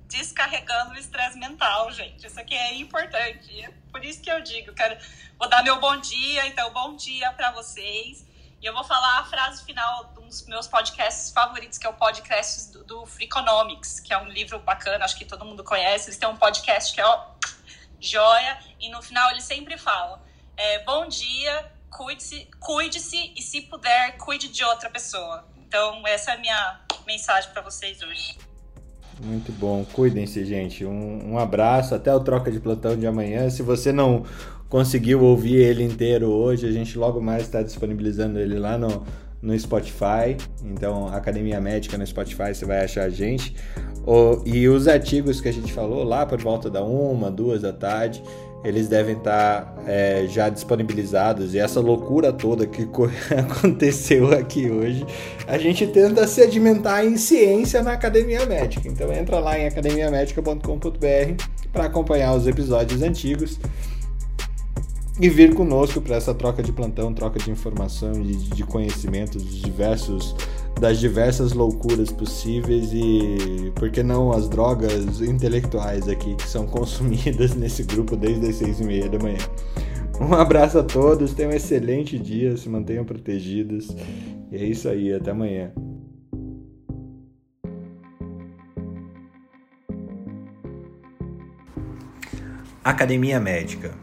descarregando 0.08 0.92
o 0.92 0.98
estresse 0.98 1.38
mental, 1.40 1.92
gente. 1.92 2.26
Isso 2.26 2.40
aqui 2.40 2.54
é 2.54 2.76
importante. 2.76 3.62
É 3.62 3.72
por 3.92 4.04
isso 4.04 4.22
que 4.22 4.32
eu 4.32 4.42
digo, 4.42 4.74
quero, 4.74 4.96
vou 5.40 5.50
dar 5.50 5.64
meu 5.64 5.80
bom 5.80 6.00
dia, 6.00 6.48
então 6.48 6.72
bom 6.72 6.96
dia 6.96 7.32
para 7.34 7.52
vocês. 7.52 8.26
E 8.62 8.66
eu 8.66 8.74
vou 8.74 8.84
falar 8.84 9.20
a 9.20 9.26
frase 9.26 9.64
final 9.66 10.13
dos 10.34 10.48
meus 10.48 10.68
podcasts 10.68 11.30
favoritos, 11.30 11.78
que 11.78 11.86
é 11.86 11.90
o 11.90 11.94
podcast 11.94 12.72
do, 12.72 12.84
do 12.84 13.06
Freakonomics, 13.06 14.00
que 14.00 14.12
é 14.12 14.18
um 14.18 14.28
livro 14.28 14.58
bacana, 14.60 15.06
acho 15.06 15.16
que 15.16 15.26
todo 15.26 15.46
mundo 15.46 15.64
conhece. 15.64 16.10
Eles 16.10 16.18
têm 16.18 16.28
um 16.28 16.36
podcast 16.36 16.92
que 16.94 17.00
é 17.00 17.06
ó, 17.06 17.26
joia, 18.00 18.58
e 18.80 18.90
no 18.90 19.02
final 19.04 19.30
eles 19.30 19.44
sempre 19.44 19.78
falam: 19.78 20.20
é, 20.58 20.84
bom 20.84 21.08
dia, 21.08 21.72
cuide-se, 21.92 22.50
cuide-se 22.60 23.32
e 23.38 23.42
se 23.44 23.62
puder, 23.62 24.18
cuide 24.18 24.48
de 24.48 24.64
outra 24.64 24.90
pessoa. 24.90 25.46
Então, 25.68 26.06
essa 26.08 26.32
é 26.32 26.34
a 26.34 26.38
minha 26.38 26.82
mensagem 27.06 27.52
para 27.52 27.62
vocês 27.62 28.02
hoje. 28.02 28.36
Muito 29.22 29.52
bom. 29.52 29.86
Cuidem-se, 29.86 30.44
gente. 30.44 30.84
Um, 30.84 31.34
um, 31.34 31.38
abraço. 31.38 31.94
Até 31.94 32.14
o 32.14 32.20
troca 32.20 32.52
de 32.52 32.60
plantão 32.60 32.98
de 32.98 33.06
amanhã. 33.06 33.50
Se 33.52 33.62
você 33.62 33.92
não 33.92 34.26
conseguiu 34.68 35.24
ouvir 35.24 35.56
ele 35.58 35.84
inteiro 35.84 36.32
hoje, 36.32 36.68
a 36.68 36.72
gente 36.72 36.98
logo 36.98 37.22
mais 37.22 37.44
está 37.44 37.62
disponibilizando 37.62 38.40
ele 38.40 38.58
lá 38.58 38.76
no, 38.76 39.06
no 39.44 39.60
Spotify. 39.60 40.38
Então, 40.64 41.08
Academia 41.10 41.60
Médica 41.60 41.98
no 41.98 42.08
Spotify, 42.08 42.56
você 42.56 42.66
vai 42.66 42.86
achar 42.86 43.04
a 43.04 43.10
gente. 43.10 43.54
E 44.46 44.68
os 44.70 44.88
artigos 44.88 45.42
que 45.42 45.50
a 45.50 45.54
gente 45.54 45.72
falou 45.72 46.04
lá 46.04 46.26
por 46.26 46.42
volta 46.42 46.70
da 46.70 46.82
uma, 46.82 47.30
duas 47.30 47.62
da 47.62 47.74
tarde, 47.74 48.24
eles 48.64 48.88
devem 48.88 49.18
estar 49.18 49.76
é, 49.86 50.26
já 50.30 50.48
disponibilizados. 50.48 51.54
E 51.54 51.60
essa 51.60 51.82
loucura 51.82 52.32
toda 52.32 52.66
que 52.66 52.84
aconteceu 53.38 54.32
aqui 54.32 54.72
hoje, 54.72 55.06
a 55.46 55.58
gente 55.58 55.86
tenta 55.88 56.26
sedimentar 56.26 57.06
em 57.06 57.18
ciência 57.18 57.84
na 57.84 57.92
Academia 57.92 58.46
Médica. 58.46 58.88
Então 58.88 59.12
entra 59.12 59.40
lá 59.40 59.60
em 59.60 59.68
academiamedica.com.br 59.68 61.44
para 61.74 61.86
acompanhar 61.86 62.34
os 62.34 62.48
episódios 62.48 63.02
antigos 63.02 63.60
e 65.20 65.30
vir 65.30 65.54
conosco 65.54 66.02
para 66.02 66.16
essa 66.16 66.34
troca 66.34 66.64
de 66.64 66.72
plantão, 66.72 67.14
troca 67.14 67.38
de 67.40 67.52
informação 67.52 68.14
e 68.14 68.36
de, 68.36 68.50
de 68.50 68.64
conhecimentos 68.64 69.44
dos 69.44 69.62
diversos 69.62 70.36
das 70.80 71.00
diversas 71.00 71.54
loucuras 71.54 72.12
possíveis 72.12 72.92
e 72.92 73.72
por 73.76 73.92
que 73.92 74.02
não 74.02 74.32
as 74.32 74.50
drogas 74.50 75.22
intelectuais 75.22 76.08
aqui 76.10 76.36
que 76.36 76.50
são 76.50 76.66
consumidas 76.68 77.56
nesse 77.56 77.84
grupo 77.84 78.16
desde 78.16 78.50
as 78.50 78.56
seis 78.56 78.80
e 78.80 78.84
meia 78.84 79.08
da 79.08 79.20
manhã. 79.20 79.38
Um 80.20 80.34
abraço 80.34 80.80
a 80.80 80.84
todos, 80.84 81.34
tenham 81.34 81.52
um 81.52 81.56
excelente 81.56 82.18
dia, 82.18 82.58
se 82.58 82.68
mantenham 82.68 83.06
protegidos 83.06 83.96
e 84.52 84.58
é 84.58 84.66
isso 84.66 84.90
aí, 84.90 85.14
até 85.14 85.32
amanhã. 85.32 85.72
Academia 92.84 93.40
Médica. 93.40 94.03